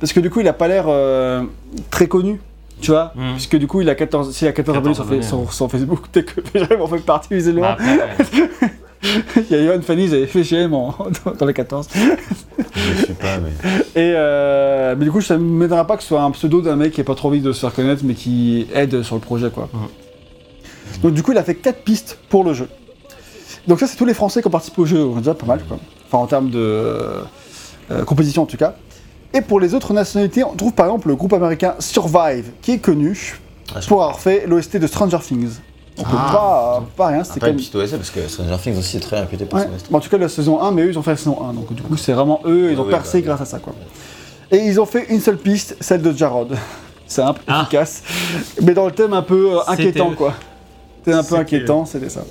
[0.00, 1.42] Parce que du coup, il a pas l'air euh,
[1.90, 2.40] très connu,
[2.80, 3.32] tu vois, Mm.
[3.34, 6.40] puisque du coup, il a 14, s'il a 14, 14 abonnés sur, Facebook, peut-être que
[6.58, 7.76] j'arrive en fait partie visiblement.
[7.78, 7.84] Bah,
[9.50, 10.94] il y a Yohan Fanny, ils avaient fait GM en-
[11.24, 11.88] dans, dans les 14.
[11.92, 13.50] Je sais pas, mais.
[14.00, 16.76] Et euh, mais du coup, ça ne m'étonnera pas que ce soit un pseudo d'un
[16.76, 19.20] mec qui a pas trop envie de se faire connaître, mais qui aide sur le
[19.20, 19.68] projet, quoi.
[19.72, 19.80] Mhm.
[21.02, 22.68] Donc du coup, il a fait 4 pistes pour le jeu.
[23.66, 25.78] Donc ça, c'est tous les Français qui ont participé au jeu, déjà pas mal, quoi.
[26.06, 28.74] Enfin, en termes de euh, composition, en tout cas.
[29.34, 32.78] Et pour les autres nationalités, on trouve par exemple le groupe américain Survive, qui est
[32.78, 33.38] connu
[33.74, 35.56] Ah, pour avoir fait l'OST de Stranger Things.
[35.96, 36.30] Donc Ah.
[36.32, 37.64] pas, pas rien, c'était pas quand une même...
[37.64, 39.66] petite OST parce que Stranger Things aussi est très réputé pour Ouais.
[39.66, 39.90] son OST.
[39.90, 41.52] Bon, en tout cas, la saison 1, mais eux, ils ont fait la saison 1.
[41.52, 43.58] Donc, du coup, c'est vraiment eux, ils Ah ont oui, percé bah, grâce à ça,
[43.58, 43.74] quoi.
[44.50, 46.56] Et ils ont fait une seule piste, celle de Jarod.
[47.06, 47.62] Simple, Ah.
[47.62, 48.02] efficace.
[48.62, 50.34] Mais dans le thème un peu euh, inquiétant, quoi.
[51.04, 52.22] C'était un peu inquiétant, c'était ça.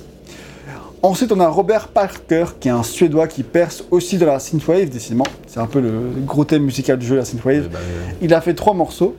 [1.04, 4.88] Ensuite, on a Robert Parker, qui est un Suédois qui perce aussi de la synthwave,
[4.88, 5.26] décidément.
[5.46, 5.90] C'est un peu le
[6.24, 7.68] gros thème musical du jeu, la synthwave.
[7.68, 7.78] Bah.
[8.22, 9.14] Il a fait trois morceaux.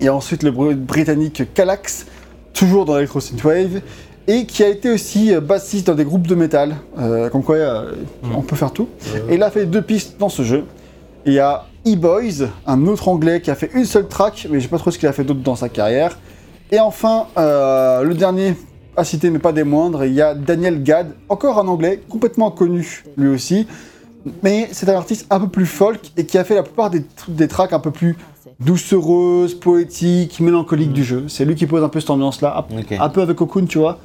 [0.00, 2.06] Et ensuite, le br- britannique Calax
[2.52, 3.80] toujours dans l'Electro Synthwave,
[4.26, 7.54] et qui a été aussi euh, bassiste dans des groupes de métal, euh, comme quoi
[7.54, 7.92] euh,
[8.34, 8.88] on peut faire tout.
[9.30, 10.64] Et il a fait deux pistes dans ce jeu.
[11.26, 14.64] Il y a E-Boys, un autre anglais qui a fait une seule track, mais je
[14.64, 16.18] sais pas trop ce qu'il a fait d'autre dans sa carrière.
[16.72, 18.56] Et enfin, le dernier
[18.96, 22.50] à citer, mais pas des moindres, il y a Daniel Gad, encore un anglais, complètement
[22.50, 23.66] connu lui aussi.
[24.42, 27.02] Mais c'est un artiste un peu plus folk et qui a fait la plupart des,
[27.28, 28.16] des tracks un peu plus
[28.60, 31.24] doucereuses, poétiques, mélancoliques du jeu.
[31.28, 32.64] C'est lui qui pose un peu cette ambiance-là,
[33.00, 33.98] un, peu avec Cocoon, tu vois.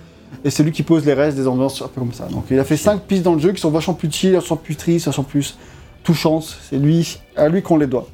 [0.43, 2.25] Et c'est lui qui pose les restes des ambiances un peu comme ça.
[2.25, 4.41] Donc il a fait cinq pistes dans le jeu qui sont vachement plus chill, elles
[4.41, 5.57] sont plus tristes, elles sont plus
[6.03, 6.57] touchantes.
[6.69, 8.07] C'est lui, à lui qu'on les doit.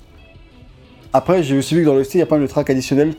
[1.13, 2.69] Après, j'ai aussi vu que dans le ST, il y a pas mal de tracks
[2.69, 3.13] additionnels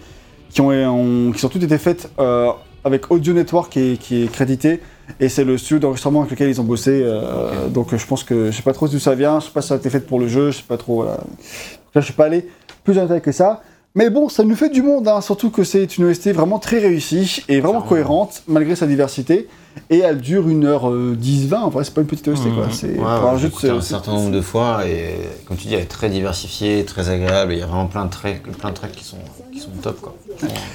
[0.50, 2.50] qui ont, ont- qui sont toutes été faites euh,
[2.84, 4.80] avec Audio Network qui est, qui est crédité.
[5.20, 7.02] Et c'est le studio d'enregistrement avec lequel ils ont bossé.
[7.02, 9.50] euh, Donc euh, je pense que je sais pas trop d'où ça vient, je sais
[9.52, 10.96] pas si ça a été fait pour le jeu, je sais pas trop.
[11.02, 11.16] Voilà.
[11.16, 12.48] Donc là, je suis pas allé
[12.84, 13.62] plus en détail que ça.
[13.96, 16.80] Mais bon, ça nous fait du monde, hein, surtout que c'est une OST vraiment très
[16.80, 19.48] réussie et vraiment cohérente malgré sa diversité.
[19.88, 22.66] Et elle dure 1h10-20, en vrai, c'est pas une petite OST quoi.
[22.66, 22.72] Mhm.
[22.72, 25.14] C'est Ouais, pour un jeu de un ce- certain nombre de fois et
[25.46, 27.52] comme tu dis, elle est très diversifiée, très agréable.
[27.52, 29.18] et Il y a vraiment plein de tracks, plein de tracks qui sont,
[29.52, 30.16] qui sont top quoi.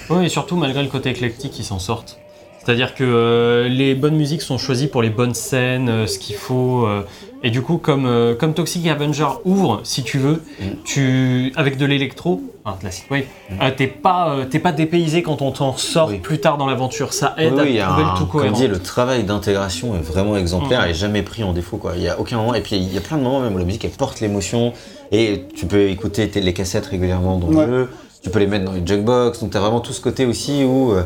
[0.10, 2.18] Oui, et surtout, malgré le côté éclectique, ils s'en sortent.
[2.64, 6.36] C'est-à-dire que euh, les bonnes musiques sont choisies pour les bonnes scènes, euh, ce qu'il
[6.36, 6.86] faut.
[6.86, 7.02] euh,
[7.42, 10.64] et du coup, comme, euh, comme Toxic Avenger ouvre, si tu veux, Mm.
[10.84, 13.24] tu, avec de l'électro, enfin de la synthwave,
[13.62, 16.18] euh, t'es pas, euh, t'es pas dépaysé quand on t'en sort Oui.
[16.20, 17.14] plus tard dans l'aventure.
[17.14, 18.58] Ça aide Oui, oui, il y à a trouver un- le tout comme cohérent.
[18.58, 20.90] dit, le travail d'intégration est vraiment exemplaire Mhm.
[20.90, 21.78] et jamais pris en défaut.
[21.78, 21.94] Quoi.
[21.96, 22.54] Il y a aucun moment.
[22.56, 24.74] Et puis il y a plein de moments même où la musique elle porte l'émotion
[25.14, 27.66] et tu peux écouter tes- les cassettes régulièrement dans Ouais.
[27.66, 27.90] le jeu.
[28.22, 29.40] Tu peux les mettre dans les jukebox.
[29.40, 31.04] Donc tu as vraiment tout ce côté aussi où euh,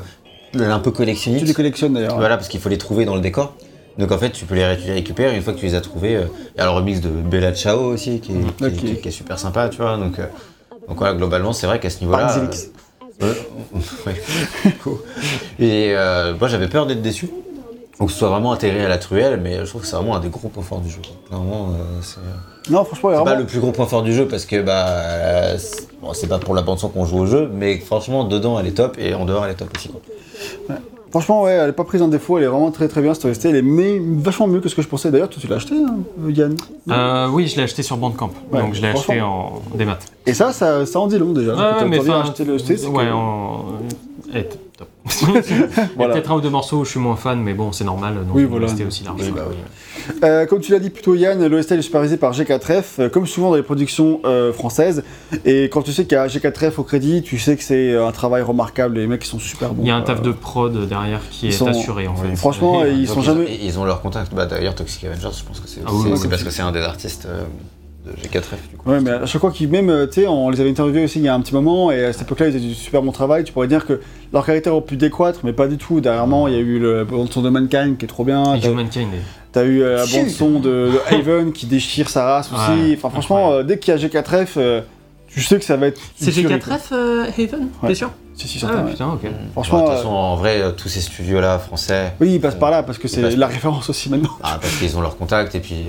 [0.55, 1.47] un peu Tu collectionniste.
[1.47, 2.15] les collectionnes d'ailleurs.
[2.17, 3.53] Voilà, parce qu'il faut les trouver dans le décor.
[3.97, 5.75] Donc en fait, tu peux les ré- tu les récupérer une fois que tu les
[5.75, 6.15] as trouvés.
[6.15, 6.23] euh,
[6.55, 9.69] Il y a le remix de Bella Ciao aussi qui est, qui qui super sympa,
[9.69, 9.97] tu vois.
[9.97, 10.25] Donc, euh,
[10.87, 12.35] donc voilà, globalement, c'est vrai qu'à ce niveau-là.
[13.21, 13.33] Euh.
[15.59, 17.29] Et euh, moi j'avais peur d'être déçu.
[17.99, 20.15] Ou que ce soit vraiment intégré à la truelle, mais je trouve que c'est vraiment
[20.15, 20.99] un des gros points forts du jeu.
[21.27, 21.69] Clairement,
[22.01, 24.13] c'est Non, franchement, il y a c'est pas vraiment- le plus gros point fort du
[24.13, 27.49] jeu parce que bah c'est bon, pas pour la bande son qu'on joue au jeu,
[27.53, 29.89] mais franchement dedans elle est top et en dehors elle est top aussi.
[29.89, 30.01] Quoi.
[31.11, 33.25] Franchement, ouais, elle est pas prise en défaut, elle est vraiment très très bien cette
[33.25, 35.11] OST, elle est mais, vachement mieux que ce que je pensais.
[35.11, 35.97] D'ailleurs, toi tu l'as acheté, hein,
[36.27, 36.55] Yann?
[36.89, 39.99] Euh, oui, je l'ai acheté sur Bandcamp, Ouais, donc je l'ai acheté en démat.
[40.25, 41.53] Et ça, ça, ça en dit long déjà.
[41.55, 44.49] Ouais, mais envie enfin, d'acheter le OST, c'est ouais, que- et
[45.95, 46.13] Voilà.
[46.13, 48.15] peut-être un ou deux morceaux où je suis moins fan, mais bon, c'est normal.
[48.25, 48.67] Donc Oui, voilà.
[48.67, 49.19] Aussi large.
[49.21, 49.55] Oui, bah oui.
[50.23, 53.51] Euh, comme tu l'as dit plutôt Yann, l'OST est supervisé par G4F, euh, comme souvent
[53.51, 55.03] dans les productions euh, françaises.
[55.45, 58.11] Et quand tu sais qu'il y a G4F au crédit, tu sais que c'est un
[58.11, 59.83] travail remarquable, les mecs ils sont super bons.
[59.83, 62.35] Il y a un taf Euh, de prod derrière qui est sont- assuré en fait.
[62.35, 63.45] Franchement, Et- ils sont ils, jamais.
[63.49, 64.33] ils- ils ont leur contact.
[64.33, 65.91] Bah d'ailleurs Toxic Avengers, je pense que c'est Ah
[66.29, 67.43] parce que c'est un des artistes euh,
[68.05, 68.89] de G4F du coup.
[68.89, 71.19] Ouais, mais à chaque fois qu'ils, même, euh, tu sais, on les avait interviewés aussi
[71.19, 73.11] il y a un petit moment, et à cette époque-là, ils faisaient du super bon
[73.11, 73.43] travail.
[73.43, 74.01] Tu pourrais dire que
[74.33, 76.01] leur caractère aurait pu décroître, mais pas du tout.
[76.01, 78.55] Dernièrement, il y a eu le bande-son de Mankind qui est trop bien.
[78.55, 79.13] Et T'as, Humankind.
[79.13, 79.17] et-
[79.51, 80.19] t'as eu euh, la Chut.
[80.19, 82.89] bande-son de, de Haven qui déchire sa race aussi.
[82.89, 84.81] Ouais, enfin, franchement, euh, dès qu'il y a G4F, euh,
[85.27, 86.01] tu sais que ça va être.
[86.15, 87.89] C'est une tuerie, G4F euh, Haven Ouais.
[87.89, 88.91] T'es sûr Si, si, Ah certain, ouais.
[88.91, 89.21] putain, ok.
[89.53, 92.69] Franchement, Bon, de toute façon, en vrai, tous ces studios-là français, Oui, ils passent par
[92.71, 94.29] là parce que c'est passent la référence aussi maintenant.
[94.43, 95.85] ah, parce qu'ils ont leur contact et puis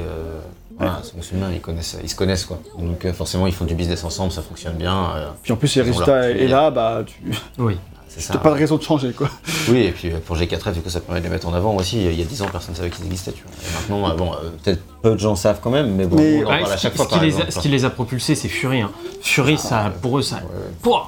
[0.77, 2.61] voilà, c'est musulmans, ils connaissent, ils se connaissent quoi.
[2.79, 5.11] Donc euh, forcément, ils font du business ensemble, ça fonctionne bien.
[5.17, 7.21] euh, Puis en plus, ont résultats leur est là, bah, tu
[7.59, 7.79] Oui.
[8.16, 8.32] c'est ça.
[8.35, 9.28] t'as pas de raison de changer quoi.
[9.69, 11.74] Oui, et puis euh, pour G4F, du coup, ça permet de les mettre en avant
[11.77, 12.05] aussi.
[12.05, 13.32] Il y a 10 ans, personne ne savait qu'ils existaient.
[13.32, 13.53] Tu vois.
[13.53, 16.43] Et maintenant, euh, bon, euh, peut-être peu de gens savent quand même, mais bon, Mais-
[16.45, 17.07] on en Ouais, parle à ce, chaque qui- fois.
[17.11, 18.81] ce qui les a, ce qui les a propulsés, c'est Fury.
[18.82, 18.91] Hein.
[19.23, 20.41] Fury, ça, pour eux, ça.
[20.82, 21.07] Pouah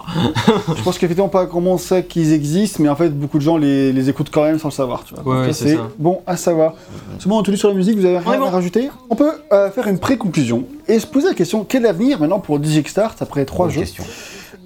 [0.77, 3.57] Je pense qu'effectivement, pas comment on sait qu'ils existent, mais en fait, beaucoup de gens
[3.57, 5.05] les, les écoutent quand même sans le savoir.
[5.05, 5.41] Tu vois.
[5.41, 6.75] Ouais, ouais, c'est bon à savoir.
[7.19, 8.47] C'est bon, on est tous sur la musique, vous avez rien bon.
[8.47, 11.87] à rajouter On peut euh, faire une pré-conclusion et se poser la question quel est
[11.89, 13.81] l'avenir maintenant pour Digix Start après trois jeux?
[13.81, 14.05] question.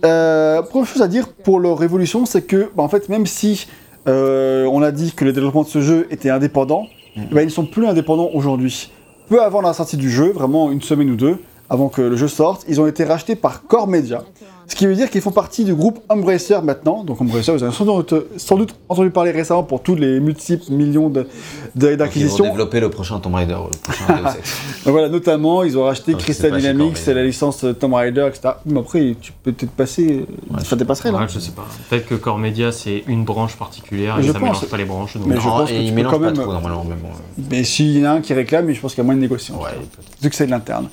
[0.05, 3.66] Euh, Première chose à dire pour leur évolution, c'est que, bah, en fait, même si
[4.09, 6.86] euh, on a dit que le développement de ce jeu était indépendant,
[7.16, 7.27] Mhm.
[7.32, 8.90] bah, ils ne sont plus indépendants aujourd'hui.
[9.28, 12.28] Peu avant la sortie du jeu, vraiment une semaine ou deux, avant que le jeu
[12.28, 14.24] sorte, ils ont été rachetés par Core Media.
[14.70, 17.02] Ce qui veut dire qu'ils font partie du groupe Embracer maintenant.
[17.02, 20.70] Donc Embracer, vous avez sans doute, sans doute entendu parler récemment pour tous les multiples
[20.72, 21.26] millions Donc,
[21.74, 22.44] Ils vont d'acquisitions.
[22.44, 24.55] développer le prochain Tomb Raider, le prochain Deus Ex.
[24.84, 28.55] Donc voilà, notamment, ils ont racheté Crystal Dynamics, c'est la licence euh, Tomb Raider, etc.
[28.64, 31.18] Mais après, tu peux peut-être passer, Ouais, ça dépasserait là.
[31.18, 31.66] Ouais, je sais pas.
[31.90, 34.48] Peut-être que Core Media, c'est une branche particulière Mais et je ça pense.
[34.51, 35.16] mélange pas les branches.
[35.16, 36.94] donc- Mais je pense que et tu ils mélangent quand pas même- trop normalement, mais
[36.94, 37.09] bon.
[37.09, 39.16] euh, Mais s'il y en a un qui réclame, je pense qu'il y a moins
[39.16, 39.56] de négociants.
[39.60, 39.70] Ouais.
[40.22, 40.88] Vu que c'est de l'interne.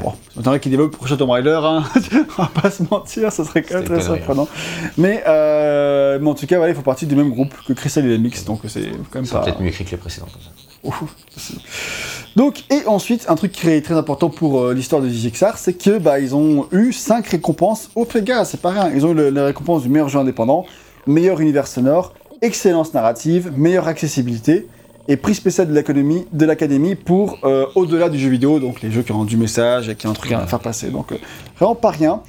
[0.00, 1.82] Bon, ça m'étonnerait qu'il développe le prochain Tomb Raider, hein.
[2.38, 4.48] on va pas se mentir, ça serait quand même très surprenant.
[4.98, 8.02] Mais, euh, mais en tout cas, voilà, ils font partie du même groupe que Crystal
[8.04, 9.40] Dynamics, donc c'est quand même C'est pas...
[9.44, 10.50] peut-être mieux écrit que les précédents comme ça.
[12.36, 15.72] Donc, et ensuite, un truc qui est très important pour euh, l'histoire de DJXR, c'est
[15.72, 18.90] que bah, ils ont eu 5 récompenses au Pega, c'est pas rien.
[18.94, 20.64] Ils ont eu le- la récompense du meilleur jeu indépendant,
[21.06, 22.12] meilleur univers sonore,
[22.42, 24.66] excellence narrative, meilleure accessibilité
[25.08, 28.90] et prix spécial de l'académie de l'académie pour euh, au-delà du jeu vidéo, donc les
[28.90, 30.90] jeux qui ont du message et qui ont un truc à faire passer.
[30.90, 31.16] Donc euh,
[31.58, 32.20] vraiment pas rien.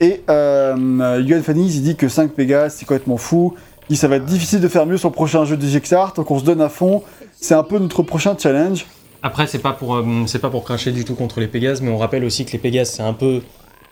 [0.00, 3.54] Et euh, Yuan Fanny, il dit que 5 Pégas, c'est complètement fou.
[3.88, 6.12] Il dit ça va être difficile de faire mieux sur le prochain jeu de Jixart,
[6.14, 7.02] donc on se donne à fond.
[7.40, 8.86] C'est un peu notre prochain challenge.
[9.22, 11.90] Après, c'est pas pour euh, c'est pas pour cracher du tout contre les Pégases, mais
[11.90, 13.42] on rappelle aussi que les Pégases, c'est un peu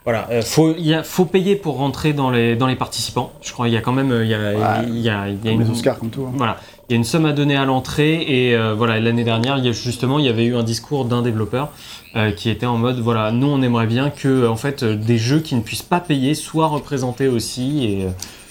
[0.04, 3.32] voilà, euh, faut il y a, faut payer pour rentrer dans les dans les participants.
[3.40, 5.32] Je crois il y a quand même euh, il y a il y a, y
[5.32, 6.24] a Comme une les Oscars, comme tout.
[6.28, 6.32] hein.
[6.36, 6.58] voilà,
[6.88, 9.66] il y a une somme à donner à l'entrée et euh, voilà l'année dernière, il
[9.66, 11.70] y justement il y avait eu un discours d'un développeur
[12.14, 15.16] euh, qui était en mode voilà nous on aimerait bien que en fait euh, des
[15.16, 18.06] jeux qui ne puissent pas payer soient représentés aussi et,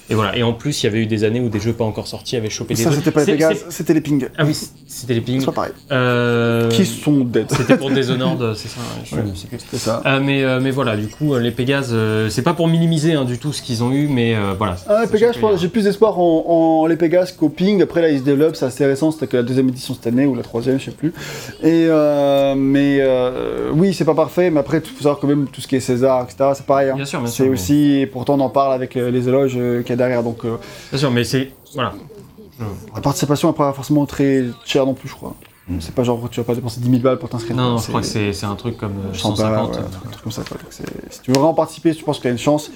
[0.10, 1.86] et voilà et en plus il y avait eu des années où des jeux pas
[1.86, 4.28] encore sortis avaient chopé des Ça, c'était pas les c'est- c'était les Ping.
[4.38, 4.56] Ah oui
[4.86, 5.40] c'était les pings.
[5.40, 5.72] C'est pas pareil.
[5.92, 7.48] Euh, Qui sont dead.
[7.50, 9.22] C'était pour Dishonored, c'est ça je Ouais.
[9.36, 9.58] sais plus.
[9.72, 10.02] C'est ça.
[10.06, 13.26] Euh, mais, euh, mais voilà, du coup, les Pégases, euh, c'est pas pour minimiser hein,
[13.26, 14.76] du tout ce qu'ils ont eu, mais euh, voilà.
[14.88, 15.04] Ah,
[15.42, 17.82] pense- j'ai plus d'espoir en, en les Pégases qu'au Ping.
[17.82, 20.26] Après, là, ils se développent, c'est assez récent, c'était que la deuxième édition cette année,
[20.28, 21.14] ou la troisième, je sais plus.
[21.64, 25.48] Et, euh, mais euh, oui, c'est pas parfait, mais après, il faut savoir que même
[25.52, 26.90] tout ce qui est César, etc., c'est pareil.
[26.92, 26.96] hein.
[26.96, 27.46] Bien sûr, bien sûr.
[27.46, 30.08] C'est mais- aussi, et pourtant, on en parle avec les éloges euh, qu'il y a
[30.08, 30.24] derrière.
[30.24, 30.58] Donc, euh,
[30.92, 31.52] Bien sûr, mais c'est.
[31.74, 31.94] Voilà.
[32.94, 35.36] la participation n'est pas forcément très chère non plus, je crois.
[35.80, 37.56] C'est pas genre, tu vas pas dépenser 10 000 balles pour t'inscrire.
[37.56, 39.72] Non, non, je crois que c'est c'est un truc comme euh, 100 balles, 150.
[39.72, 40.44] ouais, euh, un truc comme ça.
[40.48, 40.58] Quoi.
[40.58, 40.74] Donc,
[41.10, 42.70] si tu veux vraiment participer, si tu penses qu'il y a une chance,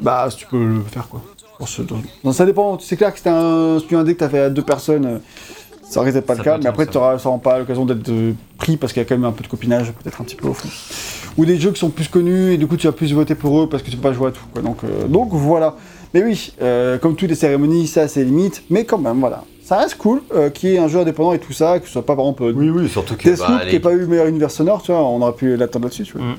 [0.00, 1.22] bah tu peux le faire quoi.
[1.58, 4.28] Pense dans- non, ça dépend, c'est clair que c'était un, si tu indiques que t'as
[4.28, 5.18] fait à deux personnes, euh,
[5.88, 8.10] ça risque d'être pas Ça le cas, mais après tu auras sûrement pas l'occasion d'être
[8.58, 10.48] pris parce qu'il y a quand même un peu de copinage, peut-être un petit peu
[10.48, 10.68] au fond.
[11.36, 13.60] Ou des jeux qui sont plus connus et du coup tu vas plus voter pour
[13.60, 14.44] eux parce que tu peux pas jouer à tout.
[14.52, 14.62] Quoi.
[14.62, 15.74] Donc, euh, donc voilà.
[16.12, 19.42] Mais oui, euh, comme toutes les cérémonies, ça a ses limites, mais quand même voilà.
[19.64, 21.92] Ça reste cool euh, qu'il y ait un jeu indépendant et tout ça, que ce
[21.92, 23.28] soit pas par exemple Oui, oui, surtout que.
[23.28, 25.56] Deathloop bah, qui les- n'a pas eu meilleur univers sonore, tu vois, on aurait pu
[25.56, 26.22] l'attendre là-dessus, tu vois.
[26.26, 26.36] Mm.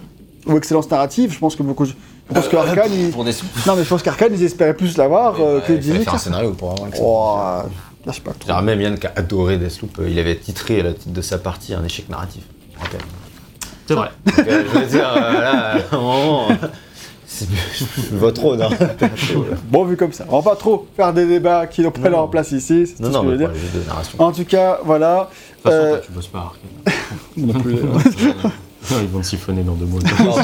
[0.54, 1.86] Ou excellence narrative, je pense que beaucoup.
[1.86, 1.94] Je
[2.34, 3.10] pense que Arkane, ils...
[3.18, 6.04] Non mais je pense qu'Arkane, ils espéraient plus l'avoir euh, que il fallait Dynamic.
[6.06, 6.90] faire un scénario pour avoir.
[7.02, 7.66] Oh,
[8.06, 8.48] là, je sais pas trop.
[8.48, 11.38] Genre, même Yann qui a adoré Deathloop, euh, il avait titré le titre de sa
[11.40, 12.44] partie un échec narratif.
[12.80, 13.02] rappelle.
[13.88, 14.10] C'est vrai.
[14.26, 16.48] Donc, euh, je veux dire, euh, là, à un moment,
[17.28, 17.48] c'est
[18.14, 18.62] votre trône.
[18.62, 18.70] Hein.
[19.70, 22.30] Bon, vu comme ça, on va pas trop faire des débats qui n'ont pas leur
[22.30, 23.52] place ici, c'est Non, tout ce non, que je mais veux dire.
[23.52, 24.22] les jeux de narration.
[24.22, 25.30] En tout cas, voilà.
[25.64, 26.98] De toute façon, Euh, toi, tu bosses pas à Arkane.
[27.38, 30.40] non plus, Non, Ils vont te siphonner dans deux encore.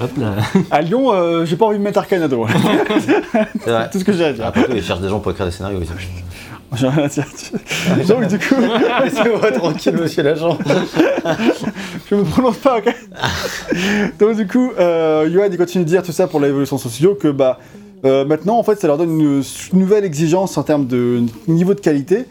[0.00, 0.34] Hop là.
[0.70, 2.46] à Lyon, euh, j'ai pas envie de mettre Arkane à dos.
[3.60, 3.90] C'est vrai.
[3.90, 4.46] tout ce que j'ai à dire.
[4.46, 5.78] Après tout, ils cherchent des gens pour écrire des scénarios.
[5.80, 5.92] Ils disent,
[6.74, 7.24] J'ai rien à dire.
[8.06, 8.54] Donc, du coup,
[9.02, 10.58] Laissez-moi tranquille, monsieur l'agent.
[12.10, 12.94] je me prononce pas, ok
[14.18, 17.28] Donc du coup, euh, Yoann, il continue de dire tout ça pour l'évolution studio, que
[17.28, 17.58] bah,
[18.04, 19.42] euh, maintenant, en fait, ça leur donne une,
[19.72, 22.26] une nouvelle exigence en termes de niveau de qualité.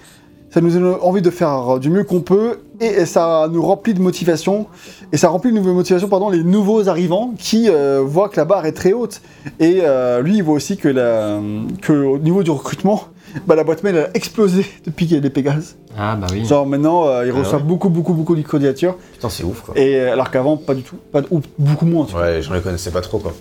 [0.50, 4.02] Ça nous donne envie de faire du mieux qu'on peut, et, ça nous remplit de
[4.02, 4.68] motivation,
[5.12, 8.46] et ça remplit de nouvelles motivations, pardon, les nouveaux arrivants qui euh, voient que la
[8.46, 9.22] barre est très haute.
[9.60, 11.40] Et euh, lui, il voit aussi que, la,
[11.82, 13.04] que au niveau du recrutement,
[13.46, 15.76] bah, la boîte mail a explosé depuis qu'il y a les Pégases.
[15.98, 16.46] Ah bah oui.
[16.46, 17.64] Genre maintenant, euh, il Ah reçoit ouais.
[17.64, 18.98] beaucoup, beaucoup, beaucoup de candidatures.
[19.14, 19.78] Putain, c'est ouf, quoi.
[19.78, 20.96] Et euh, alors qu'avant, pas du tout.
[21.12, 22.06] Pas ou beaucoup moins.
[22.06, 22.16] tu.
[22.16, 23.34] Ouais, j'en les connaissais pas trop, quoi.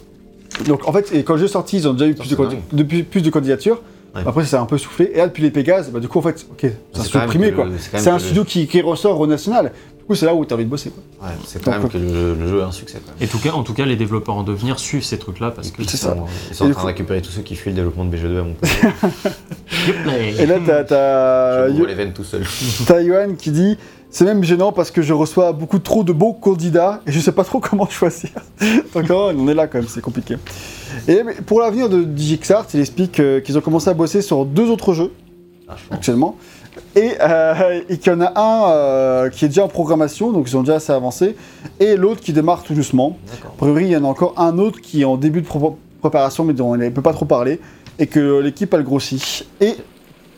[0.66, 2.36] Donc en fait, et quand le jeu est sorti, ils ont déjà eu plus de,
[2.72, 3.82] depuis, plus candidatures.
[4.14, 4.22] Ouais.
[4.24, 5.10] Après, ça s'est un peu soufflé.
[5.12, 7.52] Et là, depuis les Pégases, bah, du coup, en fait, ok, ça C'est a supprimé
[7.52, 7.66] quoi.
[7.78, 9.72] c'est un le- studio qui, qui ressort au national.
[10.06, 10.90] Coup, c'est là où t'as envie de bosser.
[10.90, 11.28] Quoi.
[11.28, 13.12] Ouais, c'est quand Donc, même que le, le jeu est un succès, quoi.
[13.20, 15.82] Et tout cas, en tout cas, les développeurs en devenir suivent ces trucs-là parce que.
[15.82, 16.16] Ils C'est sont, ça.
[16.50, 18.16] ils sont Et en train coup- de récupérer tous ceux qui fuient le développement de
[18.16, 20.36] BG2 à mon pays.
[20.38, 22.44] Et là, t'as, t'as, Je Yo- m'ouvre les veines tout seul.
[22.86, 23.76] t'as Yoann qui dit
[24.10, 27.32] C'est même gênant parce que je reçois beaucoup trop de beaux candidats et je sais
[27.32, 28.30] pas trop comment choisir.
[28.94, 30.36] Donc, oh, on est là quand même, c'est compliqué.
[31.08, 34.70] Et pour l'avenir de DigiXart, il explique euh, qu'ils ont commencé à bosser sur deux
[34.70, 35.10] autres jeux.
[35.68, 36.38] Ah, je pense.
[36.94, 40.48] Et, euh, et qu'il y en a un euh, qui est déjà en programmation, donc
[40.48, 41.36] ils ont déjà assez avancé,
[41.80, 43.18] et l'autre qui démarre tout doucement.
[43.44, 45.78] A priori, il y en a encore un autre qui est en début de pro-
[46.00, 47.60] préparation, mais dont on ne peut pas trop parler,
[47.98, 49.44] et que l'équipe a le grossi.
[49.60, 49.74] Et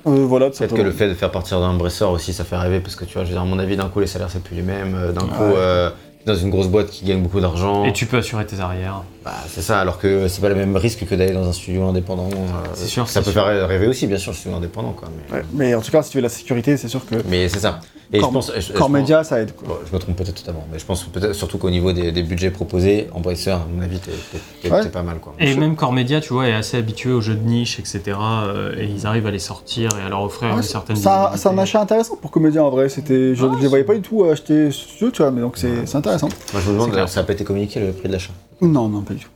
[0.07, 2.81] euh, voilà, Peut-être que le fait de faire partir d'un bresseur aussi, ça fait rêver
[2.81, 4.43] parce que tu vois, je veux dire, à mon avis, d'un coup, les salaires c'est
[4.43, 4.95] plus les mêmes.
[4.97, 5.55] euh, D'un coup, Ouais.
[5.57, 5.91] euh,
[6.27, 7.85] dans une grosse boîte qui gagne beaucoup d'argent.
[7.85, 9.03] Et tu peux assurer tes arrières.
[9.29, 11.83] Bah, c'est ça, alors que c'est pas le même risque que d'aller dans un studio
[11.85, 12.31] indépendant.
[12.33, 13.45] euh, C'est sûr, Ça c'est peut sûr.
[13.45, 15.09] faire rêver aussi, bien sûr, je suis indépendant, quoi.
[15.31, 17.47] Mais, Ouais, mais en tout cas, si tu veux la sécurité, c'est sûr que mais
[17.51, 17.81] c'est ça.
[18.11, 18.53] Et Corps- je pense.
[18.57, 19.55] je- je Core pense- Media, ça aide.
[19.55, 19.83] Quoi.
[19.87, 22.51] Je me trompe peut-être totalement, mais je pense peut-être surtout qu'au niveau des, des budgets
[22.51, 24.83] proposés, en bresseur, à mon avis, t'es Ouais.
[24.83, 25.35] t'es pas mal, quoi.
[25.39, 28.17] Et même Core Media, tu vois, est assez habitué aux jeux de niche, etc.
[28.19, 30.97] euh, et ils arrivent à les sortir et à leur offrir Ouais, une c'est certaine
[30.97, 31.39] c'est un, visibilité.
[31.43, 32.89] c'est un achat intéressant pour Comédien en vrai.
[32.89, 35.59] C'était, je ne les voyais pas du tout acheter ce jeu, tu vois, mais donc
[35.59, 36.31] c'est c'est intéressant.
[36.55, 38.33] Moi, je me demande, C'est d'ailleurs, ça n'a pas été communiqué le prix de l'achat.
[38.61, 39.31] Non, non, pas du tout.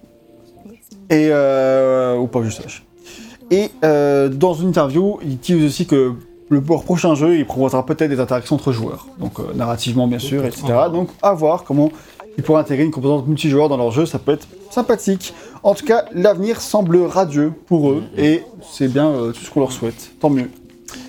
[1.11, 2.85] Et euh, ou pas je sache.
[3.51, 6.15] Et euh, dans une interview, il dit aussi que
[6.49, 10.45] le prochain jeu, il proposera peut-être des interactions entre joueurs, donc euh, narrativement bien sûr,
[10.45, 10.65] etc.
[10.93, 11.91] Donc à voir comment
[12.37, 15.35] ils pourraient intégrer une composante multijoueur dans leur jeu, ça peut être sympathique.
[15.63, 19.61] En tout cas, l'avenir semble radieux pour eux, et c'est bien euh, tout ce qu'on
[19.61, 20.13] leur souhaite.
[20.21, 20.51] Tant mieux.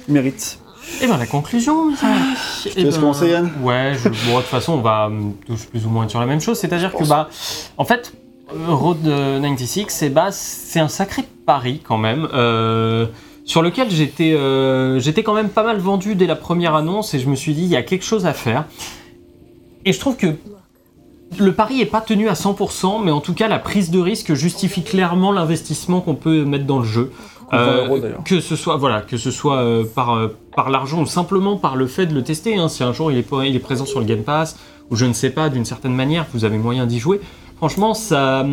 [0.08, 0.60] Ils méritent.
[1.02, 1.96] Et ben la conclusion, amis.
[2.66, 3.52] Je te Eh ben, commencer, Yann?
[3.62, 6.26] Ouais, je- bon, de toute façon, on va hum, tous plus ou moins sur la
[6.26, 6.58] même chose.
[6.60, 7.30] C'est-à-dire que, bah,
[7.78, 8.14] en fait,
[8.54, 12.28] euh, Road euh, 96, c'est bah, c'est un sacré pari quand même.
[12.34, 13.08] euh,
[13.46, 17.20] sur lequel j'étais euh, j'étais quand même pas mal vendu dès la première annonce et
[17.20, 18.66] je me suis dit il y a quelque chose à faire.
[19.84, 20.28] Et je trouve que
[21.40, 24.34] le pari est pas tenu à 100%, mais en tout cas la prise de risque
[24.34, 27.12] justifie clairement l'investissement qu'on peut mettre dans le jeu.
[27.54, 27.88] Euh,
[28.26, 31.76] que ce soit voilà, que ce soit euh, par euh, par l'argent ou simplement par
[31.76, 32.58] le fait de le tester.
[32.58, 32.68] hein.
[32.70, 34.58] Si un jour il est pas- il est présent sur le Game Pass
[34.92, 37.20] ou je ne sais pas d'une certaine manière, vous avez moyen d'y jouer.
[37.58, 38.46] Franchement, ça,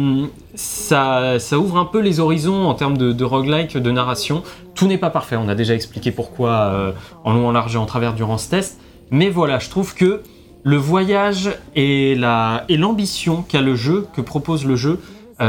[0.54, 4.42] ça, ça ouvre un peu les horizons en termes de, de roguelike, de narration.
[4.74, 5.36] Tout n'est pas parfait.
[5.36, 6.94] On a déjà expliqué pourquoi
[7.24, 8.78] en long, en large et en travers durant ce test.
[9.10, 10.22] Mais voilà, je trouve que
[10.62, 15.00] le voyage et la et l'ambition qu'a le jeu, que propose le jeu,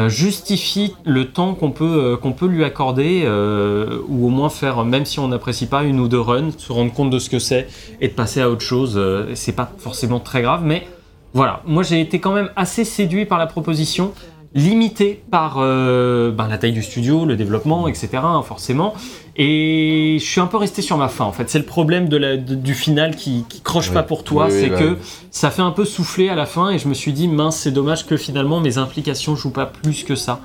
[0.07, 4.85] justifie le temps qu'on peut, euh, qu'on peut lui accorder, euh, ou au moins faire,
[4.85, 7.39] même si on n'apprécie pas une ou deux runs, se rendre compte de ce que
[7.39, 7.67] c'est
[7.99, 8.93] et de passer à autre chose.
[8.97, 10.87] euh, c'est pas forcément très grave, mais
[11.33, 11.61] voilà.
[11.65, 14.13] Moi, j'ai été quand même assez séduit par la proposition,
[14.53, 18.09] limité par euh, ben, la taille du studio, le développement, etc.
[18.21, 18.93] hein, forcément.
[19.37, 21.23] Et je suis un peu resté sur ma faim.
[21.25, 23.93] En fait, c'est le problème de la- de- du final qui, qui croche Oui.
[23.93, 24.97] pas pour toi, Oui, oui, c'est bah que
[25.31, 27.71] ça fait un peu souffler à la fin et je me suis dit mince c'est
[27.71, 30.41] dommage que finalement mes implications jouent pas plus que ça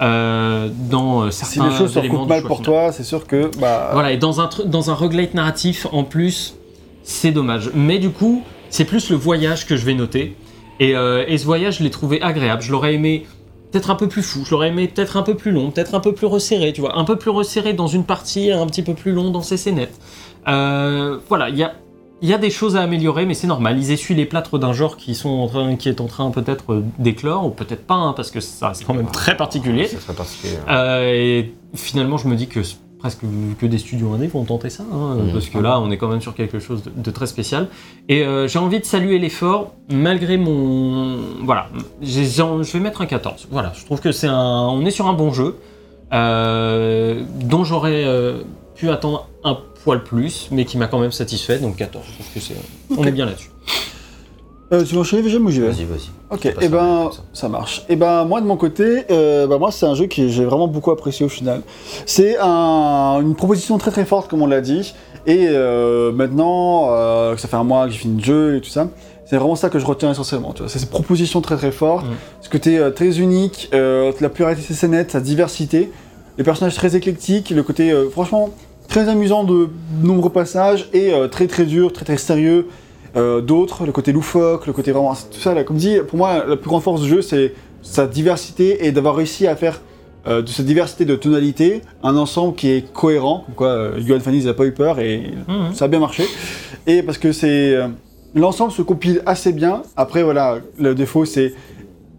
[0.00, 2.64] euh, dans euh, Si certains les choses se éléments mal pour final.
[2.72, 3.50] toi, c'est sûr que.
[3.58, 6.54] Bah, Voilà et dans un dans un roguelite narratif en plus
[7.02, 7.70] c'est dommage.
[7.74, 10.36] Mais du coup c'est plus le voyage que je vais noter
[10.78, 12.62] et, euh, et ce voyage je l'ai trouvé agréable.
[12.62, 13.26] Je l'aurais aimé
[13.70, 16.00] peut-être un peu plus fou, je l'aurais aimé peut-être un peu plus long, peut-être un
[16.00, 18.94] peu plus resserré, tu vois, un peu plus resserré dans une partie, un petit peu
[18.94, 19.98] plus long dans ses scénettes.
[20.46, 21.74] Euh, voilà, il y a
[22.20, 23.78] il y a des choses à améliorer, mais c'est normal.
[23.78, 26.82] Ils essuient les plâtres d'un genre qui, sont en train, qui est en train peut-être
[26.98, 29.86] d'éclore, ou peut-être pas, hein, parce que ça reste quand même très particulier.
[29.86, 30.54] C'est particulier.
[30.68, 33.20] Euh, et finalement, je me dis que c'est presque
[33.60, 35.32] que des studios indés vont tenter ça, hein, Mhm.
[35.32, 37.68] parce que là, on est quand même sur quelque chose de, de très spécial.
[38.08, 41.18] Et euh, j'ai envie de saluer l'effort, malgré mon...
[41.42, 41.68] Voilà,
[42.02, 43.48] je vais mettre un 14.
[43.50, 44.68] Voilà, je trouve que c'est un...
[44.68, 45.56] On est sur un bon jeu,
[46.12, 48.42] euh, dont j'aurais euh,
[48.74, 52.04] pu attendre un poil plus, mais qui m'a quand même satisfait, donc 14.
[52.06, 52.56] Je trouve que c'est...
[52.96, 53.50] On est bien là-dessus.
[54.72, 56.10] Euh, tu veux enchaîner déjà ou j'y vais Vas-y, vas-y.
[56.30, 57.20] Ok, Ça et passe ben ça.
[57.32, 57.84] ça marche.
[57.88, 60.68] Et ben moi de mon côté, euh, bah, moi c'est un jeu que j'ai vraiment
[60.68, 61.62] beaucoup apprécié au final.
[62.06, 64.94] C'est un- une proposition très très forte comme on l'a dit.
[65.26, 68.60] Et euh, maintenant euh, que ça fait un mois que j'ai fini le jeu et
[68.60, 68.88] tout ça,
[69.26, 70.52] c'est vraiment ça que je retiens essentiellement.
[70.52, 70.70] tu vois.
[70.70, 72.10] C'est cette proposition très très forte, Mm.
[72.42, 75.90] ce côté euh, très unique, euh, la pluralité de ses scénettes, sa diversité,
[76.38, 78.50] les personnages très éclectiques, le côté euh, franchement
[78.88, 79.68] très amusant de
[80.02, 82.68] nombreux passages et euh, très très dur, très très sérieux
[83.16, 85.14] euh, d'autres, le côté loufoque, le côté vraiment.
[85.14, 88.06] Tout ça, là, comme dit, pour moi, la plus grande force du jeu, c'est sa
[88.06, 89.80] diversité et d'avoir réussi à faire
[90.26, 93.44] euh, de cette diversité de tonalités un ensemble qui est cohérent.
[93.46, 95.72] Comme quoi, euh, Fanny n'a pas eu peur et Mhm.
[95.74, 96.24] ça a bien marché.
[96.86, 97.74] Et parce que c'est.
[97.74, 97.88] euh,
[98.34, 99.82] L'ensemble se compile assez bien.
[99.96, 101.54] Après, voilà, le défaut, c'est.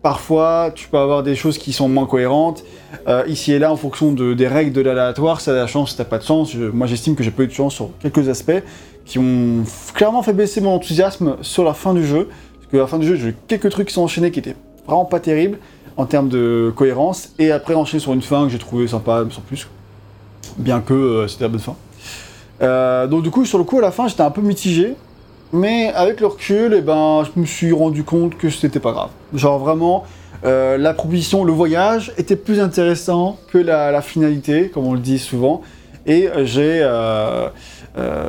[0.02, 2.64] Parfois, tu peux avoir des choses qui sont moins cohérentes.
[3.08, 5.68] Euh, ici et là, en fonction de, des règles de l'aléatoire, ça a de la
[5.68, 6.54] chance, t'as pas de chance.
[6.54, 8.64] Je- moi, j'estime que j'ai pas eu de chance sur quelques aspects
[9.10, 9.64] qui ont
[9.96, 12.30] clairement fait baisser mon enthousiasme sur la fin du jeu.
[12.54, 14.56] Parce que la fin du jeu, j'ai eu quelques trucs qui sont enchaînés qui étaient
[14.86, 15.58] vraiment pas terribles
[15.98, 17.32] en termes de cohérence.
[17.40, 19.68] Et après, enchaîner sur une fin que j'ai trouvé sympa, sans plus.
[20.58, 21.76] Bien que euh, c'était la bonne fin.
[22.62, 24.94] Euh, donc, du coup, sur le coup, à la fin, j'étais un peu mitigé.
[25.54, 29.10] Mais avec le recul, eh ben, je me suis rendu compte que c'était pas grave.
[29.34, 30.04] Genre vraiment,
[30.46, 35.18] euh, la proposition, le voyage était plus intéressant que la, finalité, comme on le dit
[35.18, 35.64] souvent.
[36.06, 36.84] Et j'ai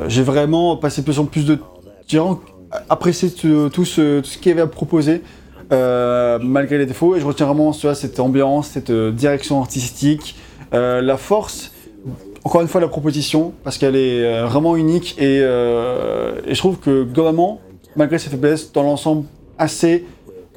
[0.07, 1.59] j'ai vraiment passé plus en plus de
[2.09, 2.41] temps,
[2.89, 5.21] apprécié tout, tout ce, qu'il y avait à proposer,
[5.71, 7.15] euh, malgré les défauts.
[7.15, 10.35] Et je retiens vraiment tu cette ambiance, cette euh, direction artistique,
[10.73, 11.71] euh, la force
[12.43, 16.59] encore une fois la proposition parce qu'elle est euh, vraiment unique et, euh, et je
[16.59, 17.59] trouve que globalement
[17.95, 19.25] malgré ses faiblesses dans l'ensemble
[19.57, 20.05] assez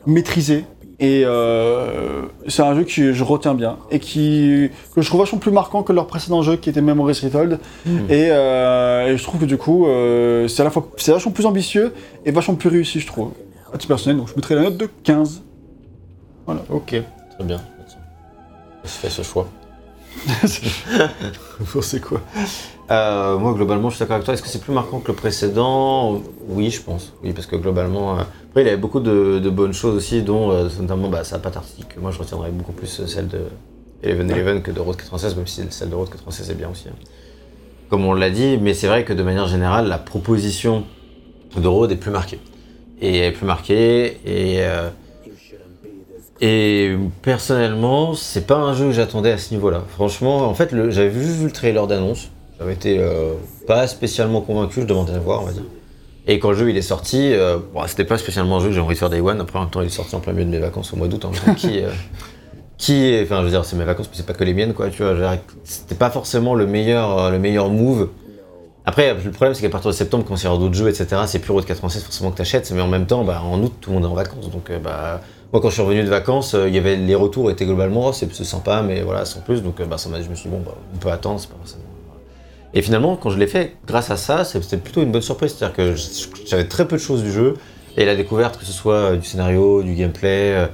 [0.07, 0.65] maîtrisé
[1.01, 5.39] et euh, c'est un jeu que je retiens bien et qui que je trouve vachement
[5.39, 7.59] plus marquant que leur précédent jeu qui était Memories Retold.
[8.09, 11.33] Et, euh, et je trouve que du coup euh, c'est à la fois c'est vachement
[11.33, 11.93] plus ambitieux
[12.25, 13.33] et vachement plus réussi je trouve.
[13.73, 15.43] À titre personnel donc je mettrais la note de 15
[16.71, 17.61] Ok, très bien.
[18.85, 19.49] Je fais ce choix.
[21.83, 22.21] c'est quoi?
[22.91, 24.35] Euh, moi, globalement, je suis d'accord avec toi.
[24.35, 26.21] Est-ce que c'est plus marquant que le précédent?
[26.49, 27.13] Oui, je pense.
[27.23, 30.23] Oui, parce que globalement, euh, après, il y avait beaucoup de, de bonnes choses aussi,
[30.23, 31.97] dont euh, notamment bah, sa patte artistique.
[31.99, 33.41] Moi, je retiendrais beaucoup plus celle de
[34.03, 36.89] Eleven Eleven que de Road 96, même si celle de Road 96 est bien aussi.
[36.89, 36.95] hein.
[37.89, 40.85] Comme on l'a dit, mais c'est vrai que de manière générale, la proposition
[41.57, 42.41] de Road est plus marquée.
[43.01, 44.63] Et elle est plus marquée, et
[46.41, 49.85] Et personnellement, c'est pas un jeu que j'attendais à ce niveau-là.
[49.89, 52.31] Franchement, en fait, j'avais juste vu le trailer d'annonce.
[52.59, 53.35] J'avais été euh,
[53.67, 55.65] pas spécialement convaincu, je demandais à voir, on va dire.
[56.27, 58.75] Et quand le jeu il est sorti, euh, bon, c'était pas spécialement un jeu que
[58.75, 59.41] j'ai envie de faire Day One.
[59.41, 61.09] Après, en même temps, il est sorti en plein milieu de mes vacances au mois
[61.09, 61.25] d'août.
[61.25, 61.91] En même temps, qui, euh,
[62.79, 64.89] qui enfin, je veux dire, c'est mes vacances, mais c'est pas que les miennes, quoi.
[64.89, 68.09] Tu vois, c'était pas forcément le meilleur, euh, le meilleur move.
[68.87, 71.23] Après, le problème, c'est qu'à partir de septembre, quand il y aura d'autres jeux, etc.,
[71.27, 73.91] c'est plus Road 96 forcément que t'achètes, mais en même temps, bah, en août, tout
[73.91, 74.51] le monde est en vacances.
[74.51, 75.23] Donc, euh, bah,
[75.53, 78.09] moi, quand je suis revenu de vacances, euh, il y avait les retours étaient globalement,
[78.09, 79.63] oh, c'est sympa, mais voilà, sans plus.
[79.63, 81.49] Donc, euh, bah, ça m'a, je me suis dit, bon, bah, on peut attendre, c'est
[81.49, 81.94] pas forcément.
[82.75, 85.55] Et finalement, quand je l'ai fait, grâce à ça, c'était plutôt une bonne surprise.
[85.57, 85.95] C'est-à-dire que
[86.47, 87.55] j'avais très peu de choses du jeu,
[87.97, 90.67] et la découverte, que ce soit euh, du scénario, du gameplay, euh,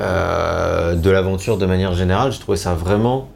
[0.00, 3.28] euh, de l'aventure de manière générale, je trouvais ça vraiment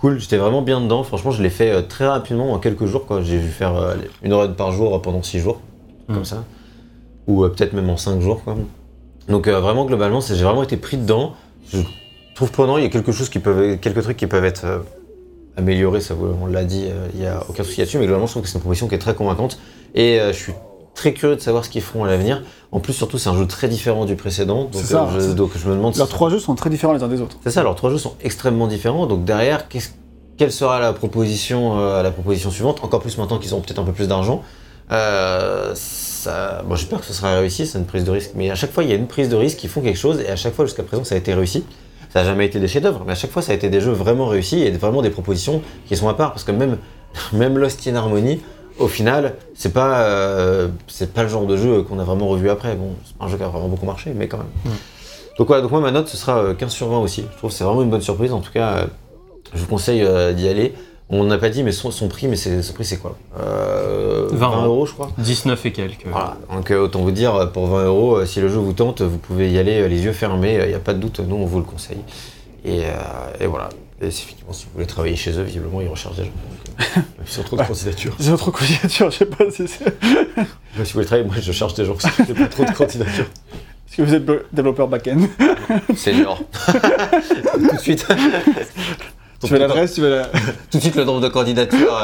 [0.00, 0.20] cool.
[0.20, 1.02] J'étais vraiment bien dedans.
[1.02, 3.04] Franchement, je l'ai fait très rapidement, en quelques jours.
[3.22, 5.60] J'ai vu faire euh, une run par jour pendant six jours,
[6.06, 6.24] comme Mm.
[6.24, 6.44] ça.
[7.26, 8.44] Ou euh, peut-être même en cinq jours.
[8.44, 8.56] Quoi.
[9.28, 11.34] Donc vraiment, globalement, j'ai vraiment été pris dedans.
[11.72, 11.80] Je
[12.36, 14.84] trouve prenant, il y a quelque chose qui peuvent, quelques trucs qui peuvent être
[15.58, 18.26] euh, améliorés, ça on l'a dit, euh, il n'y a aucun souci là-dessus, mais globalement,
[18.26, 19.58] je trouve que c'est une proposition qui est très convaincante.
[19.94, 20.52] Et euh, je suis
[20.94, 22.42] très curieux de savoir ce qu'ils feront à l'avenir.
[22.72, 24.64] En plus, surtout, c'est un jeu très différent du précédent.
[24.64, 26.54] Donc, C'est ça, euh, je, c'est- donc je me demande si- Leurs trois jeux sont
[26.54, 27.36] très différents les uns des autres.
[27.44, 29.06] c'est ça, leurs trois jeux sont extrêmement différents.
[29.06, 29.66] Donc derrière,
[30.36, 32.82] quelle sera la proposition, euh, la proposition suivante?
[32.84, 34.42] Encore plus maintenant qu'ils ont peut-être un peu plus d'argent.
[34.90, 38.30] Euh, ça, bon, j'espère que ce sera réussi, c'est une prise de risque.
[38.34, 40.20] Mais à chaque fois, il y a une prise de risque qui font quelque chose,
[40.20, 41.64] et à chaque fois jusqu'à présent, ça a été réussi.
[42.10, 43.92] Ça n'a jamais été des chefs-d'œuvre, mais à chaque fois, ça a été des jeux
[43.92, 46.32] vraiment réussis et vraiment des propositions qui sont à part.
[46.32, 46.78] Parce que même,
[47.32, 48.40] même Lost in Harmony,
[48.78, 52.48] au final, c'est pas, euh, c'est pas le genre de jeu qu'on a vraiment revu
[52.48, 52.74] après.
[52.76, 54.74] Bon, c'est pas un jeu qui a vraiment beaucoup marché, mais quand même.
[55.38, 57.24] Donc voilà, donc moi ma note ce sera euh, 15 sur 20 aussi.
[57.30, 58.32] Je trouve que c'est vraiment une bonne surprise.
[58.32, 58.86] En tout cas, euh,
[59.54, 60.74] je vous conseille euh, d'y aller.
[61.10, 63.16] On n'a pas dit mais son, son prix, mais c'est, son prix c'est quoi?
[63.40, 65.10] Euh, 20 20 euros je crois.
[65.18, 66.06] 19 et quelques.
[66.06, 68.74] Voilà, donc euh, autant vous dire, euh, pour 20 euros, euh, si le jeu vous
[68.74, 71.20] tente, vous pouvez y aller euh, les yeux fermés, il n'y a pas de doute,
[71.20, 72.00] nous on vous le conseille.
[72.64, 72.90] Et, euh,
[73.40, 73.70] et voilà.
[74.00, 76.30] Et c'est effectivement, si vous voulez travailler chez eux, visiblement ils recherchent des gens.
[76.96, 78.14] Euh, Ils ont trop de candidatures.
[78.20, 79.84] J'ai autre candidature, je sais pas si c'est.
[80.76, 83.24] Si vous voulez travailler, moi je cherche des gens parce que pas trop de candidatures.
[83.88, 85.20] Est-ce que vous êtes développeur back-end
[85.96, 86.40] Senior.
[87.54, 88.06] tout de suite.
[89.42, 90.24] Tu veux l'adresse, tu veux la.
[90.70, 91.96] Tout de suite le nombre de candidatures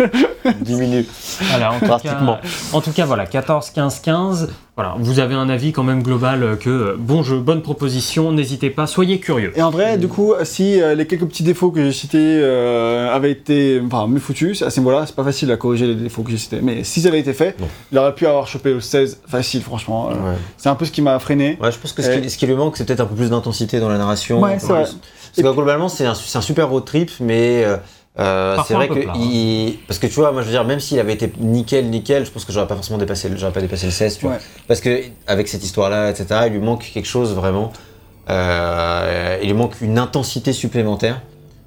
[0.00, 0.06] euh,
[0.60, 1.04] diminue.
[1.50, 2.36] Voilà, en tout, Drastiquement.
[2.36, 4.48] cas, en tout cas, voilà, 14, 15, 15.
[4.76, 8.30] Voilà, vous avez un avis quand même global euh, que euh, bon jeu, bonne proposition,
[8.30, 9.50] n'hésitez pas, soyez curieux.
[9.56, 13.08] Et en vrai, du coup, si euh, les quelques petits défauts que j'ai cités euh,
[13.10, 16.22] avaient été enfin, mieux foutus, à ce niveau-là, c'est pas facile à corriger les défauts
[16.22, 16.60] que j'ai cités.
[16.62, 17.68] Mais si ça avait été fait, Non.
[17.90, 20.10] il aurait pu avoir chopé le 16 facile, franchement.
[20.10, 20.36] Euh, Ouais.
[20.58, 21.56] C'est un peu ce qui m'a freiné.
[21.62, 23.30] Ouais, je pense que ce qui, ce qui lui manque, c'est peut-être un peu plus
[23.30, 24.42] d'intensité dans la narration.
[24.42, 24.82] Ouais, c'est vrai.
[24.82, 24.94] Parce
[25.36, 27.64] que globalement, c'est un, c'est un super road trip, mais
[28.18, 29.72] euh, c'est vrai que plat, hein.
[29.86, 32.30] parce que tu vois, moi je veux dire, même s'il avait été nickel, nickel, je
[32.30, 34.38] pense que j'aurais pas forcément dépassé, le- j'aurais pas dépassé le 16, tu vois.
[34.68, 37.72] Parce que avec cette histoire-là, etc., il lui manque quelque chose vraiment.
[38.30, 41.20] euh, il lui manque une intensité supplémentaire,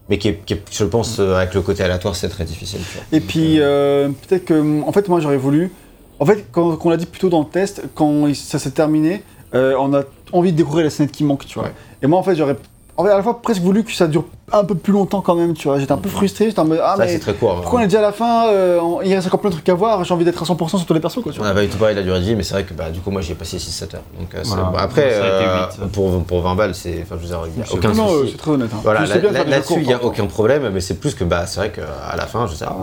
[0.10, 2.80] mais qui est, qui est, je pense, euh, avec le côté aléatoire, c'est très difficile.
[2.92, 3.04] Tu vois.
[3.12, 5.72] Et puis, euh, peut-être que, en fait, moi, j'aurais voulu.
[6.20, 8.72] En fait, quand, quand on l'a dit plus tôt dans le test, quand ça s'est
[8.72, 9.24] terminé,
[9.54, 10.02] euh, on a
[10.34, 11.68] envie de découvrir les scénettes qui manquent, tu vois.
[11.70, 11.74] Ouais.
[12.02, 12.58] Et moi, en fait, j'aurais.
[13.00, 15.36] En fait, à la fois presque voulu que ça dure un peu plus longtemps quand
[15.36, 15.80] même, tu vois.
[15.80, 16.82] J'étais un peu frustré, j'étais en mode.
[16.84, 17.62] Ah, ça, mais c'est très court.
[17.62, 19.70] pourquoi on est déjà à la fin euh, on- Il reste encore plein de trucs
[19.70, 21.48] à voir, j'ai envie d'être à 100% sur tous les persos, quoi, tu On vois.
[21.48, 23.00] n'a pas eu tout pareil la durée de vie, mais c'est vrai que bah, du
[23.00, 24.02] coup, moi j'y ai passé 6-7 heures.
[24.20, 24.64] Donc, euh, c'est- Voilà.
[24.66, 27.00] bon, après, euh, pour, pour 20 balles, c'est.
[27.04, 28.32] Enfin, je veux dire, il n'y a C'est aucun non, souci.
[28.32, 28.70] c'est très honnête.
[28.74, 28.80] Hein.
[28.84, 32.16] Voilà, là-dessus, il n'y a aucun problème, mais c'est plus que bah, c'est vrai qu'à
[32.18, 32.76] la fin, je sais ah,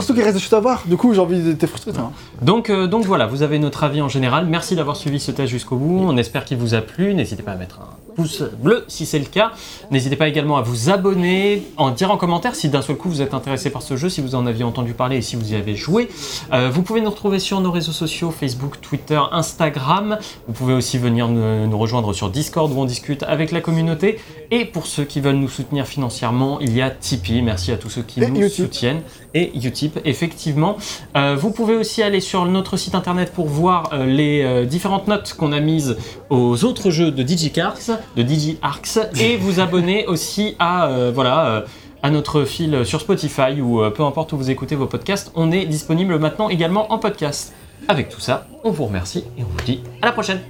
[0.00, 2.10] surtout qu'il reste des choses à voir, du coup, j'ai envie d'être frustré, toi.
[2.42, 4.44] Donc, donc voilà, vous avez notre avis en général.
[4.46, 6.04] Merci d'avoir suivi ce test jusqu'au bout.
[6.06, 7.14] On espère qu'il vous a plu.
[7.14, 9.52] N'hésitez pas à mettre un pouce bleu si c'est le cas.
[9.90, 13.22] N'hésitez pas également à vous abonner, en dire en commentaire si d'un seul coup vous
[13.22, 15.56] êtes intéressé par ce jeu, si vous en aviez entendu parler et si vous y
[15.56, 16.08] avez joué.
[16.52, 20.18] Euh, vous pouvez nous retrouver sur nos réseaux sociaux Facebook, Twitter, Instagram.
[20.46, 24.18] Vous pouvez aussi venir nous, nous rejoindre sur Discord où on discute avec la communauté.
[24.50, 27.42] Et pour ceux qui veulent nous soutenir financièrement, il y a Tipeee.
[27.42, 29.02] Merci à tous ceux qui Et nous soutiennent.
[29.34, 30.76] Et Utip, effectivement.
[31.16, 35.34] Euh, vous pouvez aussi aller sur notre site internet pour voir euh, les différentes notes
[35.36, 35.96] qu'on a mises
[36.30, 41.60] aux autres jeux de DigiCarx, de DigiArx, et vous abonner aussi à euh, voilà euh,
[42.02, 45.30] à notre fil sur Spotify ou euh, peu importe où vous écoutez vos podcasts.
[45.34, 47.52] On est disponible maintenant également en podcast.
[47.86, 50.40] Avec tout ça, on vous remercie et on vous dit à la prochaine.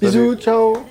[0.00, 0.88] Bisous, ciao